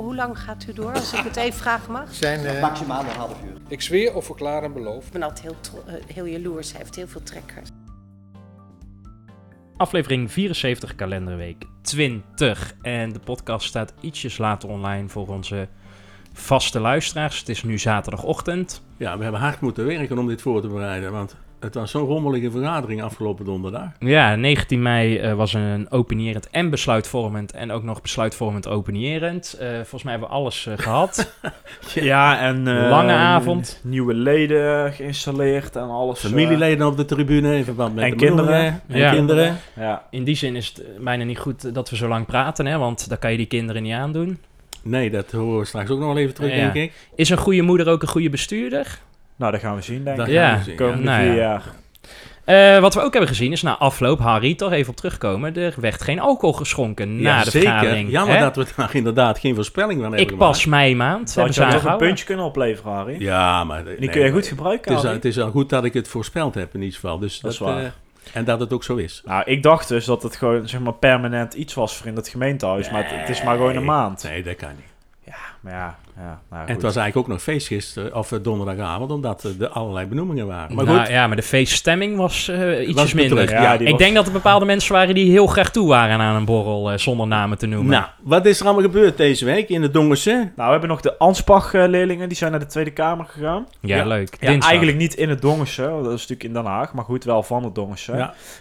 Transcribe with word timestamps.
Hoe 0.00 0.14
lang 0.14 0.38
gaat 0.38 0.66
u 0.68 0.72
door, 0.72 0.92
als 0.92 1.12
ik 1.12 1.24
het 1.24 1.36
even 1.36 1.58
vragen 1.58 1.92
mag? 1.92 2.14
Zijn, 2.14 2.46
eh, 2.46 2.60
Maximaal 2.60 3.00
een 3.00 3.16
half 3.16 3.42
uur. 3.44 3.60
ik 3.68 3.80
zweer 3.80 4.14
of 4.14 4.24
verklaar 4.24 4.62
en 4.62 4.72
beloof. 4.72 5.06
Ik 5.06 5.12
ben 5.12 5.22
altijd 5.22 5.46
heel, 5.46 5.84
eh, 5.86 5.94
heel 6.14 6.24
jaloers. 6.24 6.70
Hij 6.70 6.80
heeft 6.80 6.96
heel 6.96 7.08
veel 7.08 7.22
trekkers. 7.22 7.68
Aflevering 9.76 10.32
74, 10.32 10.94
kalenderweek 10.94 11.64
20. 11.82 12.74
En 12.82 13.12
de 13.12 13.18
podcast 13.18 13.66
staat 13.66 13.94
ietsjes 14.00 14.38
later 14.38 14.68
online 14.68 15.08
voor 15.08 15.28
onze 15.28 15.68
vaste 16.32 16.80
luisteraars. 16.80 17.38
Het 17.38 17.48
is 17.48 17.62
nu 17.62 17.78
zaterdagochtend. 17.78 18.82
Ja, 18.96 19.16
we 19.16 19.22
hebben 19.22 19.40
hard 19.40 19.60
moeten 19.60 19.86
werken 19.86 20.18
om 20.18 20.26
dit 20.26 20.42
voor 20.42 20.60
te 20.60 20.68
bereiden, 20.68 21.12
want 21.12 21.36
het 21.60 21.74
was 21.74 21.90
zo'n 21.90 22.06
rommelige 22.06 22.50
vergadering 22.50 23.02
afgelopen 23.02 23.44
donderdag. 23.44 23.88
Ja, 23.98 24.34
19 24.36 24.82
mei 24.82 25.18
eh, 25.18 25.34
was 25.34 25.52
een 25.54 25.86
opinierend 25.90 26.50
en 26.50 26.70
besluitvormend 26.70 27.52
en 27.52 27.70
ook 27.70 27.82
nog 27.82 28.00
besluitvormend 28.02 28.68
opinierend. 28.68 29.56
Eh, 29.60 29.68
volgens 29.74 30.02
mij 30.02 30.12
hebben 30.12 30.30
we 30.30 30.34
alles 30.34 30.66
eh, 30.66 30.72
gehad. 30.76 31.32
Ja, 31.94 32.40
en... 32.40 32.68
eh, 32.68 32.88
Lange 32.90 33.12
avond. 33.12 33.80
Nieuwe 33.82 34.14
leden 34.14 34.92
geïnstalleerd 34.92 35.76
en 35.76 35.82
alles. 35.90 36.18
Familieleden 36.20 36.86
op 36.86 36.96
de 36.96 37.04
tribune 37.04 37.56
in 37.56 37.64
verband 37.64 37.94
met 37.94 38.04
En 38.04 38.10
de 38.10 38.16
kinderen. 38.16 38.80
En 38.88 38.98
Ja. 38.98 39.10
kinderen. 39.12 39.56
ja. 39.76 40.06
In 40.10 40.24
die 40.24 40.34
zin 40.36 40.56
is 40.56 40.66
het 40.66 41.04
bijna 41.04 41.24
niet 41.24 41.38
goed 41.38 41.74
dat 41.74 41.90
we 41.90 41.96
zo 41.96 42.08
lang 42.08 42.26
praten, 42.26 42.66
hè, 42.66 42.78
want 42.78 43.08
dan 43.08 43.18
kan 43.18 43.30
je 43.30 43.36
die 43.36 43.46
kinderen 43.46 43.82
niet 43.82 43.92
aandoen. 43.94 44.38
Nee, 44.82 45.10
dat 45.10 45.30
horen 45.30 45.58
we 45.58 45.64
straks 45.64 45.90
ook 45.90 45.98
nog 45.98 46.06
wel 46.08 46.18
even 46.22 46.34
terug, 46.34 46.50
Ja. 46.50 46.56
denk 46.56 46.74
ik. 46.74 46.92
Is 47.14 47.30
een 47.30 47.36
goede 47.38 47.62
moeder 47.62 47.88
ook 47.88 48.02
een 48.02 48.08
goede 48.08 48.30
bestuurder? 48.30 48.98
Nou, 49.40 49.52
dat 49.52 49.60
gaan 49.60 49.74
we 49.76 49.82
zien, 49.82 50.04
denk 50.04 50.16
Dat 50.16 50.26
ik. 50.26 50.32
Ja, 50.32 50.48
gaan 50.48 50.58
we 50.58 50.64
zien, 50.64 50.76
Komende 50.76 51.02
Nou 51.04 51.22
vier 51.22 51.34
ja. 51.34 51.36
jaar. 51.36 51.62
Eh, 52.44 52.80
wat 52.80 52.94
we 52.94 53.00
ook 53.00 53.12
hebben 53.12 53.28
gezien 53.30 53.52
is 53.52 53.62
na 53.62 53.76
afloop, 53.76 54.18
Harry, 54.18 54.54
toch 54.54 54.72
even 54.72 54.90
op 54.90 54.96
terugkomen. 54.96 55.56
Er 55.56 55.74
werd 55.80 56.02
geen 56.02 56.20
alcohol 56.20 56.52
geschonken 56.54 57.22
na 57.22 57.36
Ja, 57.38 57.44
de 57.44 57.50
zeker. 57.50 57.68
vergadering. 57.68 58.10
Jammer 58.10 58.34
hè? 58.36 58.40
dat 58.40 58.56
we 58.56 58.66
daar 58.76 58.94
inderdaad 58.94 59.38
geen 59.38 59.54
voorspelling 59.54 60.00
van 60.00 60.12
hebben 60.12 60.32
Ik 60.32 60.36
pas 60.38 60.66
mei 60.66 60.96
maand. 60.96 61.26
Dat 61.26 61.34
hebben 61.34 61.44
had 61.54 61.54
ze 61.54 61.76
je 61.76 61.82
toch 61.82 61.92
een 61.92 61.98
puntje 61.98 62.24
kunnen 62.24 62.44
opleveren, 62.44 62.92
Harry. 62.92 63.22
Ja, 63.22 63.64
maar... 63.64 63.84
Die 63.84 63.98
nee, 63.98 64.08
kun 64.08 64.24
je 64.24 64.30
goed 64.30 64.46
gebruiken, 64.46 64.90
Het 64.92 65.02
is, 65.02 65.08
al, 65.08 65.14
het 65.14 65.24
is 65.24 65.38
al 65.38 65.50
goed 65.50 65.68
dat 65.68 65.84
ik 65.84 65.92
het 65.92 66.08
voorspeld 66.08 66.54
heb 66.54 66.74
in 66.74 66.80
ieder 66.80 66.94
geval. 66.94 67.18
Dus 67.18 67.40
Dat 67.40 67.52
is 67.52 67.58
waar. 67.58 67.78
eh, 67.84 67.90
en 68.32 68.44
dat 68.44 68.60
het 68.60 68.72
ook 68.72 68.84
zo 68.84 68.96
is. 68.96 69.22
Nou, 69.24 69.42
ik 69.44 69.62
dacht 69.62 69.88
dus 69.88 70.04
dat 70.04 70.22
het 70.22 70.36
gewoon 70.36 70.68
zeg 70.68 70.80
maar 70.80 70.92
permanent 70.94 71.54
iets 71.54 71.74
was 71.74 71.96
voor 71.96 72.06
in 72.06 72.16
het 72.16 72.28
gemeentehuis. 72.28 72.90
Maar 72.90 73.02
het, 73.02 73.20
het 73.20 73.28
is 73.28 73.42
maar 73.42 73.56
gewoon 73.56 73.76
een 73.76 73.84
maand. 73.84 74.22
Nee, 74.22 74.42
dat 74.42 74.56
kan 74.56 74.68
niet. 74.76 74.86
Ja, 75.24 75.36
maar 75.60 75.72
ja. 75.72 75.98
Ja 76.20 76.40
nou, 76.50 76.66
En 76.66 76.72
het 76.72 76.82
was 76.82 76.96
eigenlijk 76.96 77.16
ook 77.16 77.32
nog 77.34 77.42
feest 77.42 77.66
gisteren, 77.66 78.14
of 78.14 78.32
eh, 78.32 78.38
donderdagavond, 78.42 79.10
omdat 79.10 79.42
er 79.42 79.58
de 79.58 79.68
allerlei 79.68 80.06
benoemingen 80.06 80.46
waren. 80.46 80.74
Maar 80.76 80.84
Nou, 80.84 80.98
goed, 80.98 81.08
ja, 81.08 81.26
maar 81.26 81.36
de 81.36 81.42
feeststemming 81.42 82.16
was 82.16 82.48
eh 82.48 82.78
ietsjes 82.78 82.94
Was 82.94 83.14
minder. 83.14 83.50
Ja, 83.50 83.72
ik 83.72 83.88
was- 83.88 83.98
denk 83.98 84.14
dat 84.14 84.26
er 84.26 84.32
bepaalde 84.32 84.64
mensen 84.64 84.92
waren 84.92 85.14
die 85.14 85.30
heel 85.30 85.46
graag 85.46 85.70
toe 85.70 85.88
waren 85.88 86.20
aan 86.20 86.36
een 86.36 86.44
borrel, 86.44 86.90
eh, 86.92 86.98
zonder 86.98 87.26
namen 87.26 87.58
te 87.58 87.66
noemen. 87.66 87.90
nou, 87.90 88.04
wat 88.22 88.46
is 88.46 88.60
er 88.60 88.64
allemaal 88.66 88.82
gebeurd 88.84 89.16
deze 89.16 89.44
week 89.44 89.68
in 89.68 89.80
de 89.80 89.90
Dongerse? 89.90 90.30
Nou, 90.30 90.50
we 90.66 90.70
hebben 90.70 90.88
nog 90.88 91.00
de 91.00 91.18
Anspach-leerlingen. 91.18 92.28
Die 92.28 92.36
zijn 92.36 92.50
naar 92.50 92.60
de 92.60 92.66
Tweede 92.66 92.90
Kamer 92.90 93.24
gegaan. 93.26 93.66
ja, 93.80 93.96
Ja. 93.96 94.04
leuk. 94.04 94.36
Ja, 94.40 94.58
eigenlijk 94.58 94.98
niet 94.98 95.14
in 95.14 95.28
het 95.28 95.40
Dongense. 95.42 95.82
want 95.90 96.04
Dat 96.04 96.12
is 96.12 96.20
natuurlijk 96.28 96.44
in 96.44 96.52
Den 96.52 96.64
Haag. 96.64 96.92
Maar 96.92 97.04
goed, 97.04 97.24
wel 97.24 97.42
van 97.42 97.64
het. 97.64 97.74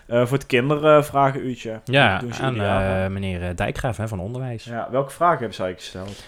Eh, 0.07 0.25
voor 0.25 0.37
het 0.37 0.45
kindervragenuurtje. 0.45 1.79
Ja, 1.85 2.17
doen 2.17 2.33
ze 2.33 2.41
aan 2.41 2.61
eh, 2.61 3.07
meneer 3.07 3.41
eh, 3.41 3.49
Dijkgraaf 3.55 3.97
hè, 3.97 4.07
van 4.07 4.19
Onderwijs. 4.19 4.63
Ja, 4.63 4.73
Ja, 4.73 4.87
welke 4.91 5.11
vragen 5.11 5.37
hebben 5.37 5.55
zij 5.55 5.73
gesteld? 5.73 6.23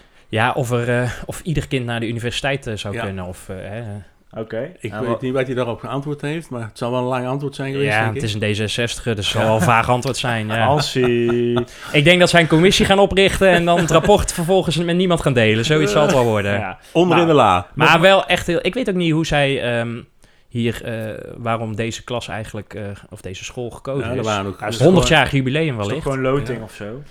Of, 0.56 0.72
er, 0.72 1.02
eh, 1.02 1.10
of 1.26 1.42
ieder 1.44 1.68
kind 1.68 1.86
naar 1.86 2.00
de 2.00 2.08
universiteit 2.08 2.68
eh, 2.68 2.76
zou 2.76 2.94
Ja. 2.94 3.04
kunnen. 3.04 3.26
Of, 3.26 3.50
eh, 3.50 3.56
hè. 3.60 3.82
Oké. 4.40 4.72
Ik 4.80 4.94
weet 4.94 5.22
niet 5.22 5.34
wat 5.34 5.46
hij 5.46 5.56
daarop 5.56 5.80
geantwoord 5.80 6.22
heeft, 6.22 6.50
maar 6.50 6.62
het 6.62 6.78
zal 6.78 6.92
wel 6.92 7.00
een 7.00 7.06
lang 7.06 7.28
antwoord 7.28 7.56
zijn 7.56 7.72
geweest, 7.72 7.92
ja, 7.92 7.98
denk 8.04 8.08
het 8.22 8.24
ik. 8.24 8.30
is 8.30 8.34
een 8.34 8.68
D66, 8.70 9.04
dus 9.04 9.04
het 9.04 9.26
zal 9.36 9.44
wel 9.46 9.56
een 9.56 9.62
vaag 9.62 9.90
antwoord 9.90 10.18
zijn. 10.18 10.48
Ja. 10.48 10.66
Hansie. 10.66 11.60
Ik 11.92 12.04
denk 12.04 12.20
dat 12.20 12.30
zij 12.30 12.42
een 12.42 12.48
commissie 12.48 12.86
gaan 12.86 13.00
oprichten 13.00 13.50
en 13.50 13.66
dan 13.66 13.78
het 13.80 13.92
rapport 13.92 14.34
vervolgens 14.34 14.78
met 14.78 14.96
niemand 14.96 15.22
gaan 15.22 15.34
delen. 15.34 15.66
Zoiets 15.66 15.92
zal 15.92 16.02
het 16.02 16.12
wel 16.14 16.24
worden. 16.24 16.52
ja. 16.54 16.78
Onder 16.92 17.18
in 17.18 17.24
Nou, 17.26 17.36
de 17.38 17.42
la. 17.44 17.68
Maar 17.74 18.00
wel 18.02 18.26
echt 18.26 18.48
heel... 18.48 18.60
Ik 18.62 18.74
weet 18.74 18.90
ook 18.90 18.96
niet 18.96 19.12
hoe 19.12 19.26
zij 19.26 19.80
ehm, 19.80 20.02
hier... 20.48 20.82
eh, 20.84 21.14
waarom 21.38 21.76
deze 21.76 22.04
klas 22.04 22.28
eigenlijk... 22.28 22.74
eh, 22.74 22.84
of 23.10 23.22
deze 23.22 23.44
school 23.44 23.70
gekozen 23.70 24.06
Ja, 24.08 24.12
er 24.14 24.20
is. 24.20 24.26
waren 24.26 24.46
ook 24.46 24.60
Ja, 24.60 24.68
is 24.68 24.80
100 24.80 25.06
gewoon- 25.08 25.22
jaar 25.24 25.32
jubileum 25.36 25.80
Is 25.80 25.86
wellicht. 25.86 26.02
gewoon 26.04 26.22
loting 26.22 26.58
Ja. 26.58 26.64
of 26.64 26.74
zo? 26.74 27.02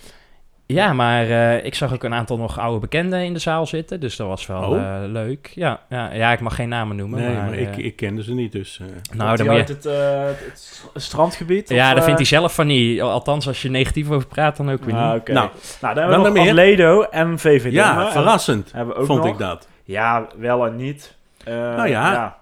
Ja, 0.75 0.93
maar 0.93 1.31
eh, 1.31 1.65
ik 1.65 1.75
zag 1.75 1.93
ook 1.93 2.03
een 2.05 2.15
aantal 2.15 2.37
nog 2.37 2.59
oude 2.59 2.79
bekenden 2.81 3.25
in 3.25 3.33
de 3.33 3.39
zaal 3.39 3.67
zitten. 3.67 4.01
Dus 4.01 4.17
dat 4.17 4.27
was 4.27 4.47
wel 4.47 4.63
Oh. 4.63 4.77
eh, 4.77 5.11
leuk. 5.11 5.51
Ja, 5.55 5.81
ja, 5.89 6.13
ja, 6.13 6.33
ik 6.33 6.41
mag 6.41 6.55
geen 6.55 6.69
namen 6.69 6.97
noemen. 6.97 7.21
Nee, 7.21 7.35
maar, 7.35 7.45
maar 7.45 7.55
ik, 7.55 7.77
eh, 7.77 7.85
ik 7.85 7.97
kende 7.97 8.23
ze 8.23 8.35
niet, 8.35 8.53
dus... 8.53 8.81
eh, 8.81 9.17
nou, 9.17 9.37
dan 9.37 9.49
uit 9.51 9.69
je... 9.69 9.75
het, 9.75 9.87
eh, 9.87 10.25
het, 10.47 10.83
strandgebied? 10.95 11.69
Ja, 11.69 11.89
of, 11.89 11.95
daar 11.95 12.03
vindt 12.05 12.19
hij 12.19 12.29
zelf 12.29 12.55
van 12.55 12.67
niet. 12.67 13.01
Althans, 13.01 13.47
als 13.47 13.63
je 13.63 13.71
negatief 13.71 14.11
over 14.11 14.27
praat, 14.29 14.57
dan 14.57 14.71
ook 14.71 14.85
weer 14.85 14.95
Ah, 14.95 15.13
niet. 15.13 15.21
oké. 15.21 15.33
Nou, 15.33 15.49
Nou, 15.81 15.95
dan 15.95 16.03
hebben 16.05 16.23
dan 16.25 16.33
we 16.33 16.39
nog. 16.39 16.49
Atledo 16.49 17.03
en 17.03 17.39
VV 17.39 17.69
ja, 17.71 18.11
verrassend 18.11 18.73
Hebben 18.73 18.95
we 18.95 19.01
ook 19.01 19.07
vond 19.07 19.23
nog. 19.23 19.33
ik 19.33 19.39
dat. 19.39 19.69
Ja, 19.85 20.27
wel 20.39 20.67
en 20.67 20.77
niet. 20.77 21.15
Eh, 21.45 21.55
Nou 21.55 21.89
ja. 21.89 22.39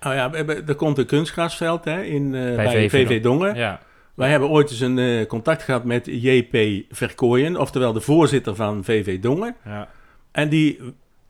Nou 0.00 0.14
ja, 0.14 0.30
we 0.30 0.36
hebben- 0.36 0.66
er 0.68 0.74
komt 0.74 0.98
een 0.98 1.06
kunstgrasveld 1.06 1.84
hè, 1.84 2.02
in, 2.02 2.34
eh, 2.34 2.56
bij, 2.56 2.66
VV 2.68 2.90
VV 2.90 3.22
Dongen. 3.22 3.54
Ja. 3.54 3.78
Wij 4.20 4.30
hebben 4.30 4.48
ooit 4.48 4.70
eens 4.70 4.80
een 4.80 4.98
eh, 4.98 5.26
contact 5.26 5.62
gehad 5.62 5.84
met 5.84 6.06
JP 6.06 6.84
Verkooyen, 6.90 7.56
oftewel 7.56 7.92
de 7.92 8.00
voorzitter 8.00 8.54
van 8.54 8.84
VV 8.84 9.20
Dongen. 9.20 9.56
ja. 9.64 9.88
En 10.32 10.48
die 10.48 10.80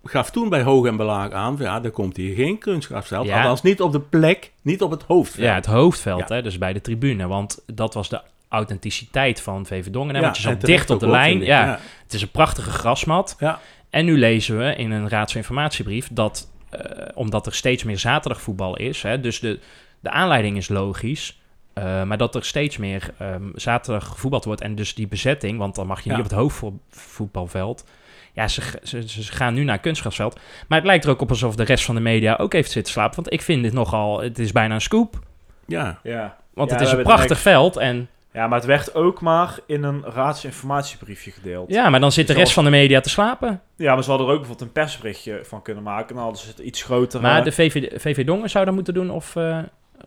gaf 0.04 0.30
toen 0.30 0.48
bij 0.48 0.62
Hoog 0.62 0.86
en 0.86 0.96
Belaag 0.96 1.30
aan, 1.32 1.56
van, 1.56 1.66
ja, 1.66 1.82
er 1.84 1.90
komt 1.90 2.16
hier 2.16 2.34
geen 2.34 2.58
kunstgrasveld. 2.58 3.26
Ja. 3.26 3.36
Althans 3.36 3.62
niet 3.62 3.80
op 3.80 3.92
de 3.92 4.00
plek, 4.00 4.52
niet 4.62 4.82
op 4.82 4.90
het 4.90 5.02
hoofdveld. 5.02 5.46
ja, 5.46 5.54
het 5.54 5.66
hoofdveld, 5.66 6.28
Ja. 6.28 6.34
hè, 6.34 6.42
dus 6.42 6.58
bij 6.58 6.72
de 6.72 6.80
tribune. 6.80 7.26
Want 7.26 7.62
dat 7.66 7.94
was 7.94 8.08
de 8.08 8.20
authenticiteit 8.48 9.40
van 9.40 9.66
VV 9.66 9.86
Dongen. 9.86 10.14
Hè, 10.14 10.20
Ja, 10.20 10.24
want 10.24 10.36
je 10.36 10.42
zat 10.42 10.60
dicht 10.60 10.90
op 10.90 11.00
de 11.00 11.08
lijn. 11.08 11.40
Ja, 11.40 11.64
ja. 11.64 11.78
Het 12.02 12.12
is 12.12 12.22
een 12.22 12.30
prachtige 12.30 12.70
grasmat. 12.70 13.36
Ja. 13.38 13.60
En 13.90 14.04
nu 14.04 14.18
lezen 14.18 14.58
we 14.58 14.74
in 14.74 14.90
een 14.90 15.08
raadsinformatiebrief 15.08 16.08
dat, 16.12 16.50
eh, 16.70 16.80
omdat 17.14 17.46
er 17.46 17.54
steeds 17.54 17.84
meer 17.84 17.98
zaterdagvoetbal 17.98 18.76
is, 18.76 19.02
hè, 19.02 19.20
dus 19.20 19.40
de, 19.40 19.58
de 20.00 20.10
aanleiding 20.10 20.56
is 20.56 20.68
logisch, 20.68 21.39
eh, 21.80 22.02
maar 22.02 22.18
dat 22.18 22.34
er 22.34 22.44
steeds 22.44 22.76
meer 22.76 23.10
ehm, 23.18 23.42
zaterdag 23.54 24.06
gevoetbald 24.06 24.44
wordt 24.44 24.60
en 24.60 24.74
dus 24.74 24.94
die 24.94 25.08
bezetting, 25.08 25.58
want 25.58 25.74
dan 25.74 25.86
mag 25.86 26.00
je 26.00 26.10
Ja. 26.10 26.16
niet 26.16 26.24
op 26.24 26.30
het 26.30 26.38
hoofdvoetbalveld. 26.40 27.84
Ja, 28.32 28.48
ze, 28.48 28.62
ze, 28.82 29.08
ze 29.08 29.32
gaan 29.32 29.54
nu 29.54 29.64
naar 29.64 29.74
het 29.74 29.82
kunstgrasveld. 29.82 30.40
Maar 30.68 30.78
het 30.78 30.86
lijkt 30.86 31.04
er 31.04 31.10
ook 31.10 31.20
op 31.20 31.30
alsof 31.30 31.54
de 31.56 31.64
rest 31.64 31.84
van 31.84 31.94
de 31.94 32.00
media 32.00 32.36
ook 32.40 32.52
heeft 32.52 32.70
zitten 32.70 32.92
slapen. 32.92 33.14
Want 33.16 33.32
ik 33.32 33.42
vind 33.42 33.62
dit 33.62 33.72
nogal, 33.72 34.20
het 34.20 34.38
is 34.38 34.52
bijna 34.52 34.74
een 34.74 34.80
scoop. 34.80 35.18
ja. 35.66 35.98
ja. 36.02 36.38
Want 36.54 36.70
Ja, 36.70 36.76
het 36.76 36.86
is 36.86 36.92
een 36.92 37.02
prachtig 37.02 37.38
veld. 37.40 37.76
En 37.76 38.08
Ja, 38.32 38.46
maar 38.46 38.58
het 38.58 38.66
werd 38.66 38.94
ook 38.94 39.20
maar 39.20 39.58
in 39.66 39.82
een 39.82 40.02
raadsinformatiebriefje 40.04 41.30
gedeeld. 41.30 41.70
ja, 41.70 41.88
maar 41.90 42.00
dan 42.00 42.12
zit 42.12 42.26
de 42.26 42.32
rest 42.32 42.52
van 42.52 42.64
de 42.64 42.70
media 42.70 43.00
te 43.00 43.08
slapen. 43.08 43.60
Ja, 43.76 43.94
maar 43.94 44.02
ze 44.04 44.08
hadden 44.10 44.26
er 44.28 44.32
ook 44.32 44.38
bijvoorbeeld 44.40 44.68
een 44.68 44.82
persberichtje 44.82 45.40
van 45.42 45.62
kunnen 45.62 45.82
maken. 45.82 46.14
Dan 46.14 46.24
hadden 46.24 46.40
ze 46.42 46.48
het 46.48 46.58
iets 46.58 46.82
groter. 46.82 47.20
Maar 47.20 47.38
eh, 47.38 47.44
de 47.44 47.52
VV, 47.52 48.00
VV 48.00 48.24
Dongen 48.24 48.50
zou 48.50 48.64
dat 48.64 48.74
moeten 48.74 48.94
doen 48.94 49.10
of... 49.10 49.36
eh, 49.36 49.58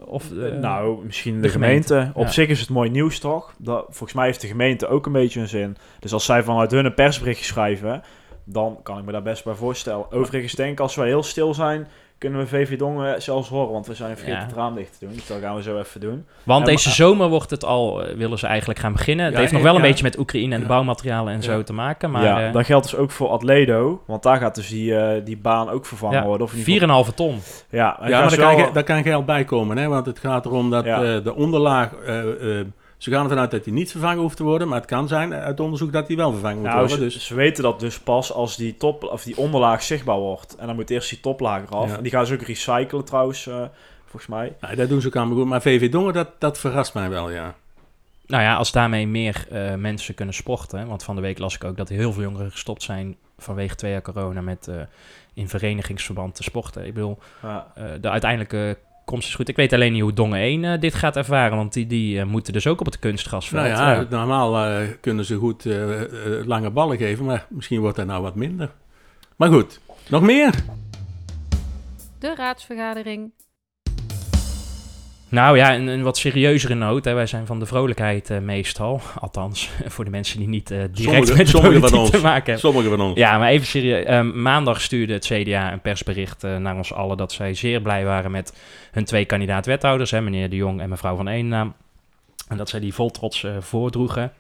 of 0.06 0.32
eh, 0.32 0.52
nou, 0.52 1.06
misschien 1.06 1.36
de, 1.36 1.42
de 1.42 1.50
gemeente. 1.50 1.94
gemeente, 1.94 2.20
Op 2.20 2.26
ja. 2.26 2.32
zich 2.32 2.48
is 2.48 2.60
het 2.60 2.70
mooi 2.70 2.90
nieuws, 2.90 3.20
toch? 3.20 3.54
Dat, 3.58 3.86
volgens 3.86 4.14
mij 4.14 4.26
heeft 4.26 4.42
de 4.42 4.48
gemeente 4.48 4.88
ook 4.88 5.06
een 5.06 5.12
beetje 5.12 5.40
een 5.40 5.48
zin. 5.48 5.78
Dus 6.00 6.14
als 6.14 6.26
zij 6.26 6.44
vanuit 6.44 6.72
hun 6.72 6.86
een 6.86 6.94
persberichtje 6.94 7.46
schrijven, 7.46 8.04
dan 8.44 8.80
kan 8.84 8.98
ik 8.98 9.06
me 9.06 9.12
daar 9.12 9.22
best 9.22 9.44
bij 9.44 9.54
voorstellen. 9.54 10.12
Overigens 10.12 10.54
denk 10.54 10.72
ik, 10.72 10.80
als 10.80 10.96
wij 10.96 11.08
heel 11.08 11.24
stil 11.24 11.54
zijn, 11.54 11.88
kunnen 12.24 12.40
we 12.42 12.48
VV 12.48 12.78
Dongen 12.78 13.22
zelfs 13.22 13.50
horen. 13.50 13.72
Want 13.72 13.88
we 13.88 13.94
zijn 13.94 14.16
vergeten 14.18 14.40
Ja. 14.40 14.46
het 14.46 14.56
raam 14.56 14.76
dicht 14.76 15.00
te 15.00 15.06
doen. 15.06 15.14
Dus 15.16 15.28
dat 15.28 15.38
gaan 15.42 15.56
we 15.56 15.62
zo 15.62 15.78
even 15.80 16.00
doen. 16.02 16.26
Want 16.44 16.66
deze 16.66 16.88
maar- 16.88 16.96
zomer 16.98 17.28
wordt 17.30 17.50
het 17.50 17.66
al, 17.66 18.04
eh, 18.04 18.16
willen 18.16 18.40
ze 18.40 18.48
eigenlijk 18.48 18.80
gaan 18.80 18.92
beginnen. 18.94 19.26
Het 19.26 19.34
Ja, 19.34 19.40
heeft 19.40 19.52
nog 19.52 19.62
ja, 19.62 19.68
wel 19.68 19.76
een 19.76 19.82
beetje 19.82 20.04
met 20.04 20.18
Oekraïne 20.20 20.56
en 20.56 20.62
Ja. 20.62 20.68
bouwmaterialen 20.68 21.34
en 21.34 21.44
zo 21.44 21.64
te 21.64 21.74
maken. 21.74 22.12
Maar 22.12 22.24
ja, 22.24 22.48
eh, 22.48 22.54
dat 22.54 22.66
geldt 22.66 22.90
dus 22.92 23.00
ook 23.00 23.12
voor 23.12 23.30
Atledo. 23.30 24.04
Want 24.08 24.24
daar 24.24 24.38
gaat 24.38 24.56
dus 24.56 24.70
die, 24.70 24.96
eh, 24.96 25.26
die 25.26 25.38
baan 25.38 25.70
ook 25.70 25.86
vervangen 25.86 26.18
ja, 26.20 26.26
worden. 26.26 26.46
Of 26.48 26.52
in 26.54 26.58
ieder 26.60 26.74
geval- 26.74 27.04
4,5 27.04 27.16
ton. 27.16 27.40
Ja, 27.70 27.98
maar 28.00 28.30
zo 28.30 28.36
daar 28.38 28.56
kan, 28.56 28.74
daar 28.74 28.84
kan 28.84 29.04
geld 29.04 29.26
bij 29.26 29.44
komen, 29.44 29.78
hè? 29.78 29.88
want 29.88 30.06
het 30.06 30.20
gaat 30.20 30.46
erom 30.46 30.70
dat 30.70 30.86
Ja. 30.86 31.04
eh, 31.04 31.24
de 31.24 31.36
onderlaag... 31.36 31.90
ze 33.04 33.12
gaan 33.12 33.24
ervan 33.24 33.40
uit 33.40 33.52
dat 33.52 33.64
die 33.64 33.74
niet 33.74 33.92
vervangen 33.92 34.22
hoeft 34.22 34.38
te 34.38 34.44
worden, 34.44 34.68
maar 34.68 34.78
het 34.78 34.88
kan 34.90 35.08
zijn 35.08 35.34
uit 35.34 35.60
onderzoek 35.60 35.92
dat 35.92 36.08
die 36.08 36.18
wel 36.18 36.32
vervangen 36.32 36.58
moet 36.58 36.66
Nou, 36.66 36.80
worden. 36.80 36.98
ze, 36.98 37.04
Dus 37.18 37.26
ze 37.26 37.36
weten 37.36 37.64
dat 37.64 37.80
dus 37.80 38.00
pas 38.00 38.32
als 38.34 38.56
die, 38.56 38.78
top, 38.78 39.04
of 39.04 39.24
die 39.24 39.38
onderlaag 39.38 39.84
zichtbaar 39.84 40.18
wordt. 40.18 40.56
En 40.56 40.68
dan 40.68 40.76
moet 40.76 40.90
eerst 40.90 41.10
die 41.10 41.20
toplaag 41.20 41.64
eraf. 41.70 41.90
Ja. 41.90 41.98
En 41.98 42.04
die 42.04 42.12
gaan 42.12 42.26
ze 42.26 42.34
ook 42.34 42.42
recyclen 42.42 43.06
trouwens, 43.06 43.48
eh, 43.48 43.62
volgens 44.02 44.28
mij. 44.28 44.56
nou, 44.62 44.76
dat 44.76 44.90
doen 44.90 45.02
ze 45.02 45.10
kan 45.10 45.32
goed. 45.34 45.46
Maar 45.46 45.62
VV 45.62 45.90
Dongen, 45.92 46.14
dat, 46.14 46.30
dat 46.40 46.60
verrast 46.60 46.94
mij 46.94 47.10
wel, 47.10 47.30
ja. 47.30 47.56
Nou 48.28 48.44
ja, 48.44 48.56
als 48.56 48.72
daarmee 48.72 49.08
meer 49.08 49.46
eh, 49.52 49.74
mensen 49.76 50.14
kunnen 50.16 50.34
sporten. 50.36 50.88
Want 50.88 51.04
van 51.04 51.16
de 51.16 51.22
week 51.22 51.38
las 51.40 51.56
ik 51.56 51.64
ook 51.64 51.78
dat 51.78 51.90
heel 51.90 52.14
veel 52.14 52.24
jongeren 52.24 52.52
gestopt 52.52 52.84
zijn 52.84 53.16
vanwege 53.38 53.76
twee 53.76 53.92
jaar 53.92 54.02
corona 54.02 54.42
met 54.42 54.68
eh, 54.68 54.76
in 55.34 55.50
verenigingsverband 55.50 56.36
te 56.36 56.44
sporten. 56.44 56.86
Ik 56.86 56.94
bedoel, 56.94 57.18
Ja. 57.42 57.72
eh, 57.76 57.84
de 58.02 58.10
uiteindelijke 58.10 58.78
komst 59.06 59.28
is 59.28 59.36
goed. 59.36 59.48
Ik 59.50 59.56
weet 59.56 59.74
alleen 59.74 59.92
niet 59.92 60.02
hoe 60.02 60.14
Dongen 60.14 60.40
1 60.40 60.64
eh, 60.64 60.80
dit 60.80 60.94
gaat 60.94 61.16
ervaren, 61.16 61.58
want 61.58 61.74
die, 61.74 61.88
die 61.88 62.20
eh, 62.20 62.26
moeten 62.26 62.54
dus 62.54 62.68
ook 62.68 62.80
op 62.80 62.86
het 62.86 63.00
kunstgrasveld. 63.00 63.62
Nou 63.64 63.74
ja, 63.74 63.92
Ja. 63.94 64.06
normaal 64.10 64.58
eh, 64.66 64.88
kunnen 65.02 65.26
ze 65.26 65.36
goed 65.36 65.66
lange 66.46 66.70
ballen 66.70 66.98
geven, 66.98 67.26
maar 67.26 67.46
misschien 67.50 67.80
wordt 67.80 67.98
dat 67.98 68.06
nou 68.06 68.22
wat 68.22 68.36
minder. 68.36 68.72
Maar 69.36 69.50
goed, 69.52 69.80
nog 70.10 70.22
meer? 70.22 70.54
De 72.20 72.36
raadsvergadering. 72.36 73.32
Nou 75.34 75.58
ja, 75.58 75.76
een, 75.76 75.88
een 75.88 76.04
wat 76.04 76.18
serieuzere 76.18 76.74
noot. 76.74 77.06
Hè. 77.06 77.14
Wij 77.14 77.26
zijn 77.26 77.46
van 77.46 77.60
de 77.60 77.66
vrolijkheid 77.66 78.30
eh, 78.30 78.40
meestal. 78.40 79.02
Althans, 79.20 79.70
voor 79.94 80.06
de 80.06 80.12
mensen 80.12 80.40
die 80.40 80.48
niet 80.48 80.72
eh, 80.72 80.78
direct 80.78 81.28
Sommige- 81.28 81.38
met 81.38 81.48
sommige 81.50 81.80
van 81.80 82.00
ons. 82.00 82.10
te 82.10 82.18
maken 82.22 82.34
hebben. 82.54 82.60
Sommigen 82.60 82.90
van 82.90 83.02
ons. 83.02 83.18
Ja, 83.18 83.38
maar 83.38 83.50
even 83.50 83.68
serieus. 83.68 84.06
Ehm, 84.06 84.42
maandag 84.42 84.82
stuurde 84.82 85.14
het 85.14 85.26
CDA 85.26 85.72
een 85.72 85.82
persbericht 85.82 86.44
eh, 86.44 86.58
naar 86.58 86.76
ons 86.76 86.94
allen 86.94 87.18
dat 87.18 87.32
zij 87.32 87.54
zeer 87.54 87.82
blij 87.82 88.06
waren 88.06 88.32
met 88.32 88.58
hun 88.92 89.06
twee 89.06 89.26
kandidaat-wethouders, 89.26 90.12
meneer 90.12 90.50
De 90.50 90.56
Jong 90.56 90.82
en 90.82 90.90
mevrouw 90.90 91.16
van 91.16 91.28
Eennaam. 91.28 91.74
En 92.48 92.58
dat 92.58 92.70
zij 92.70 92.80
die 92.80 92.94
vol 92.94 93.12
trots 93.12 93.46
voordroegen. 93.60 94.32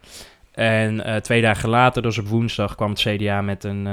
En 0.51 1.22
twee 1.22 1.42
dagen 1.42 1.69
later, 1.69 2.01
dus 2.01 2.18
op 2.18 2.28
woensdag, 2.28 2.75
kwam 2.75 2.89
het 2.89 3.00
CDA 3.00 3.42
met 3.42 3.63
een, 3.63 3.88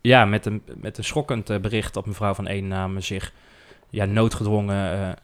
ja, 0.00 0.24
met 0.24 0.46
een, 0.46 0.62
met 0.80 0.98
een 0.98 1.04
schokkend 1.04 1.60
bericht 1.60 1.94
dat 1.94 2.06
mevrouw 2.06 2.34
van 2.34 2.46
Eennaam 2.46 3.00
zich 3.00 3.32
ja, 3.90 4.04
noodgedwongen 4.04 5.16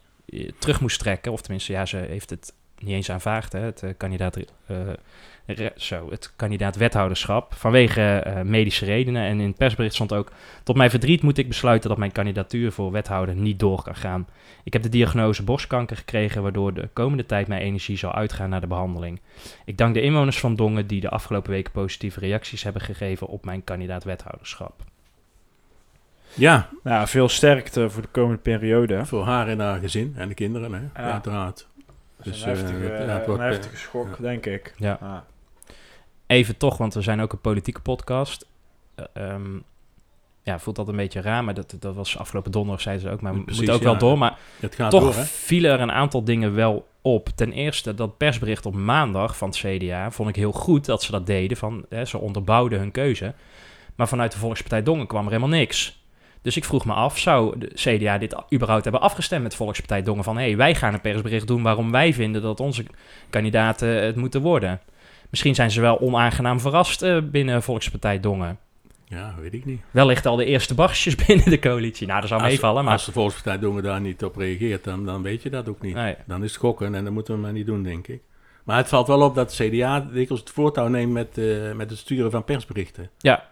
terug 0.58 0.80
moest 0.80 0.98
trekken. 0.98 1.32
Of 1.32 1.40
tenminste, 1.40 1.72
ja, 1.72 1.86
ze 1.86 1.96
heeft 1.96 2.30
het 2.30 2.52
niet 2.80 2.94
eens 2.94 3.10
aanvaard, 3.10 3.52
hè, 3.52 3.60
het 3.60 3.82
eh, 3.82 3.90
kandidaat 3.96 4.38
eh, 4.66 5.66
zo, 5.76 6.10
het 6.10 6.32
kandidaat 6.36 6.76
wethouderschap 6.76 7.54
vanwege 7.54 8.02
eh, 8.02 8.42
medische 8.42 8.84
redenen. 8.84 9.22
En 9.22 9.40
in 9.40 9.46
het 9.46 9.56
persbericht 9.56 9.94
stond 9.94 10.12
ook: 10.12 10.32
Tot 10.62 10.76
mijn 10.76 10.90
verdriet 10.90 11.22
moet 11.22 11.38
ik 11.38 11.48
besluiten 11.48 11.88
dat 11.88 11.98
mijn 11.98 12.12
kandidatuur 12.12 12.72
voor 12.72 12.90
wethouder 12.90 13.34
niet 13.34 13.58
door 13.58 13.82
kan 13.82 13.96
gaan. 13.96 14.28
Ik 14.64 14.72
heb 14.72 14.82
de 14.82 14.88
diagnose 14.88 15.42
borstkanker 15.42 15.96
gekregen, 15.96 16.42
waardoor 16.42 16.74
de 16.74 16.88
komende 16.92 17.26
tijd 17.26 17.48
mijn 17.48 17.62
energie 17.62 17.96
zal 17.96 18.12
uitgaan 18.12 18.50
naar 18.50 18.60
de 18.60 18.66
behandeling. 18.66 19.20
Ik 19.64 19.76
dank 19.76 19.94
de 19.94 20.02
inwoners 20.02 20.38
van 20.38 20.56
Dongen 20.56 20.86
die 20.86 21.00
de 21.00 21.10
afgelopen 21.10 21.50
weken 21.50 21.72
positieve 21.72 22.20
reacties 22.20 22.62
hebben 22.62 22.82
gegeven 22.82 23.26
op 23.26 23.44
mijn 23.44 23.64
kandidaat 23.64 24.04
wethouderschap. 24.04 24.82
Ja, 26.34 26.68
Nou, 26.82 27.06
veel 27.08 27.28
sterkte 27.28 27.90
voor 27.90 28.02
de 28.02 28.08
komende 28.10 28.38
periode. 28.42 29.06
voor 29.06 29.24
haar 29.24 29.48
en 29.48 29.60
haar 29.60 29.80
gezin 29.80 30.14
en 30.16 30.28
de 30.28 30.34
kinderen, 30.34 30.72
hè? 30.72 31.02
Ja. 31.02 31.12
uiteraard. 31.12 31.66
Dat 32.16 32.26
is 32.26 32.32
Dus, 32.32 32.42
een 32.42 32.50
eh, 32.50 32.56
heftige, 32.58 32.80
dat- 32.88 32.98
ja, 32.98 33.06
het 33.06 33.20
een 33.20 33.26
wordt, 33.26 33.42
heftige 33.42 33.76
schok, 33.76 34.08
ja. 34.08 34.22
denk 34.22 34.46
ik. 34.46 34.74
Ja. 34.76 35.24
Even 36.26 36.56
toch, 36.56 36.76
want 36.76 36.94
we 36.94 37.00
zijn 37.00 37.20
ook 37.20 37.32
een 37.32 37.40
politieke 37.40 37.80
podcast. 37.80 38.46
Eh, 38.94 39.04
ehm, 39.12 39.56
ja, 40.42 40.58
voelt 40.58 40.76
dat 40.76 40.88
een 40.88 40.96
beetje 40.96 41.20
raar, 41.20 41.44
maar 41.44 41.54
dat, 41.54 41.76
dat 41.80 41.94
was 41.94 42.18
afgelopen 42.18 42.52
donderdag, 42.52 42.80
zeiden 42.82 43.06
ze 43.06 43.12
ook. 43.12 43.20
Maar 43.20 43.32
we 43.34 43.40
Precies, 43.40 43.56
moeten 43.60 43.74
ook 43.76 43.82
wel 43.82 43.98
door. 43.98 44.18
Maar 44.18 44.38
Het 44.60 44.74
gaat 44.74 44.90
Toch 44.90 45.02
door, 45.02 45.14
hè? 45.14 45.24
vielen 45.24 45.70
er 45.72 45.80
een 45.80 45.92
aantal 45.92 46.24
dingen 46.24 46.54
wel 46.54 46.88
op. 47.02 47.28
Ten 47.34 47.52
eerste, 47.52 47.94
dat 47.94 48.16
persbericht 48.16 48.66
op 48.66 48.74
maandag 48.74 49.36
van 49.36 49.48
het 49.48 49.58
CDA 49.58 50.10
vond 50.10 50.28
ik 50.28 50.36
heel 50.36 50.52
goed 50.52 50.84
dat 50.84 51.02
ze 51.02 51.10
dat 51.10 51.26
deden. 51.26 51.56
Van, 51.56 51.84
hè, 51.88 52.04
ze 52.04 52.18
onderbouwden 52.18 52.78
hun 52.78 52.90
keuze. 52.90 53.34
Maar 53.94 54.08
vanuit 54.08 54.32
de 54.32 54.38
Volkspartij 54.38 54.82
Dongen 54.82 55.06
kwam 55.06 55.24
er 55.24 55.32
helemaal 55.32 55.58
niks. 55.58 55.99
Dus 56.42 56.56
ik 56.56 56.64
vroeg 56.64 56.84
me 56.84 56.92
af, 56.92 57.18
zou 57.18 57.58
de 57.58 57.70
CDA 57.74 58.18
dit 58.18 58.36
überhaupt 58.52 58.82
hebben 58.82 59.02
afgestemd 59.02 59.42
met 59.42 59.54
Volkspartij 59.54 60.02
Dongen? 60.02 60.24
Van, 60.24 60.36
hé, 60.36 60.44
hey, 60.44 60.56
wij 60.56 60.74
gaan 60.74 60.94
een 60.94 61.00
persbericht 61.00 61.46
doen 61.46 61.62
waarom 61.62 61.90
wij 61.90 62.14
vinden 62.14 62.42
dat 62.42 62.60
onze 62.60 62.84
kandidaten 63.30 63.88
het 63.88 64.16
moeten 64.16 64.40
worden. 64.40 64.80
Misschien 65.30 65.54
zijn 65.54 65.70
ze 65.70 65.80
wel 65.80 66.00
onaangenaam 66.00 66.60
verrast 66.60 67.02
eh, 67.02 67.18
binnen 67.22 67.62
Volkspartij 67.62 68.20
Dongen. 68.20 68.58
Ja, 69.04 69.34
weet 69.40 69.54
ik 69.54 69.64
niet. 69.64 69.80
Wellicht 69.90 70.26
al 70.26 70.36
de 70.36 70.44
eerste 70.44 70.74
barstjes 70.74 71.14
binnen 71.26 71.50
de 71.50 71.58
coalitie. 71.58 72.06
Nou, 72.06 72.20
dat 72.20 72.28
zou 72.28 72.40
Als- 72.40 72.50
meevallen, 72.50 72.84
maar... 72.84 72.92
Als 72.92 73.04
de 73.04 73.12
Volkspartij 73.12 73.58
Dongen 73.58 73.82
daar 73.82 74.00
niet 74.00 74.24
op 74.24 74.36
reageert, 74.36 74.84
dan, 74.84 75.04
dan 75.04 75.22
weet 75.22 75.42
je 75.42 75.50
dat 75.50 75.68
ook 75.68 75.80
niet. 75.80 75.94
Nee. 75.94 76.14
Dan 76.26 76.44
is 76.44 76.50
het 76.50 76.60
gokken 76.60 76.94
en 76.94 77.04
dat 77.04 77.12
moeten 77.12 77.34
we 77.34 77.40
maar 77.40 77.52
niet 77.52 77.66
doen, 77.66 77.82
denk 77.82 78.06
ik. 78.08 78.20
Maar 78.64 78.76
het 78.76 78.88
valt 78.88 79.06
wel 79.06 79.22
op 79.22 79.34
dat 79.34 79.50
de 79.56 79.68
CDA 79.68 80.00
dikwijls 80.00 80.40
het 80.40 80.50
voortouw 80.50 80.88
neemt 80.88 81.12
met, 81.12 81.38
eh, 81.38 81.72
met 81.72 81.90
het 81.90 81.98
sturen 81.98 82.30
van 82.30 82.44
persberichten. 82.44 83.10
Ja. 83.18 83.48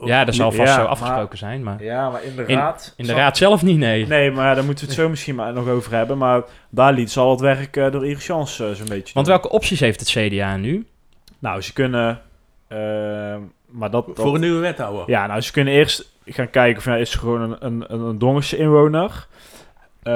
Of- 0.00 0.08
Ja, 0.08 0.24
dat 0.24 0.34
zal 0.34 0.52
vast 0.52 0.68
Ja, 0.68 0.74
zo 0.74 0.80
maar- 0.82 0.90
afgesproken 0.90 1.38
zijn, 1.38 1.62
maar... 1.62 1.82
Ja, 1.82 2.10
maar 2.10 2.22
in 2.24 2.36
de 2.36 2.44
In- 2.46 2.56
raad... 2.56 2.94
In 2.96 3.06
de 3.06 3.12
raad 3.12 3.36
zelf 3.36 3.62
niet, 3.62 3.78
nee. 3.78 4.06
Nee, 4.06 4.30
maar 4.30 4.54
daar 4.54 4.64
moeten 4.64 4.84
we 4.84 4.90
het 4.90 5.00
zo 5.00 5.08
misschien 5.08 5.34
maar 5.34 5.52
nog 5.52 5.68
over 5.68 5.92
hebben. 5.94 6.18
Maar 6.18 6.42
daar 6.70 6.92
liet 6.92 7.10
ze 7.10 7.20
al 7.20 7.30
het 7.30 7.40
werk 7.40 7.76
eh, 7.76 7.90
door 7.92 8.06
Iris 8.06 8.26
Jans 8.26 8.60
eh, 8.60 8.70
zo'n 8.70 8.88
beetje 8.88 9.14
Want 9.14 9.26
doen. 9.26 9.34
welke 9.34 9.48
opties 9.50 9.80
heeft 9.80 10.00
het 10.00 10.08
CDA 10.10 10.56
nu? 10.56 10.86
Nou, 11.38 11.60
ze 11.60 11.72
kunnen... 11.72 12.20
eh, 12.68 12.78
maar 13.66 13.90
dat, 13.90 14.06
dat- 14.06 14.16
Voor 14.20 14.34
een 14.34 14.40
nieuwe 14.40 14.60
wethouder. 14.60 15.02
Ja, 15.06 15.26
nou, 15.26 15.40
ze 15.40 15.52
kunnen 15.52 15.72
eerst 15.74 16.12
gaan 16.26 16.50
kijken 16.50 16.82
van... 16.82 16.92
ja, 16.92 16.98
is 16.98 17.10
ze 17.10 17.18
gewoon 17.18 17.40
een, 17.60 17.84
een, 17.92 18.18
een, 18.28 18.42
inwoner? 18.56 19.26
Eh, 20.02 20.12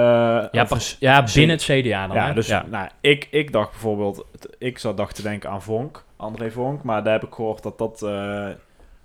Ja, 0.50 0.62
of 0.62 0.68
pas, 0.68 0.96
ja 1.00 1.24
binnen 1.34 1.56
het 1.56 1.64
CDA 1.64 2.06
dan. 2.06 2.16
ja, 2.16 2.26
hè? 2.26 2.34
dus 2.34 2.46
ja. 2.46 2.64
Nou, 2.70 2.88
ik, 3.00 3.28
ik 3.30 3.52
dacht 3.52 3.70
bijvoorbeeld... 3.70 4.24
Ik 4.58 4.78
zat 4.78 4.96
dacht 4.96 5.14
te 5.14 5.22
denken 5.22 5.50
aan 5.50 5.62
Vonk, 5.62 6.04
André 6.16 6.50
Vonk. 6.50 6.82
Maar 6.82 7.02
daar 7.04 7.12
heb 7.12 7.22
ik 7.24 7.34
gehoord 7.34 7.62
dat 7.62 7.78
dat 7.78 8.02
eh, 8.02 8.46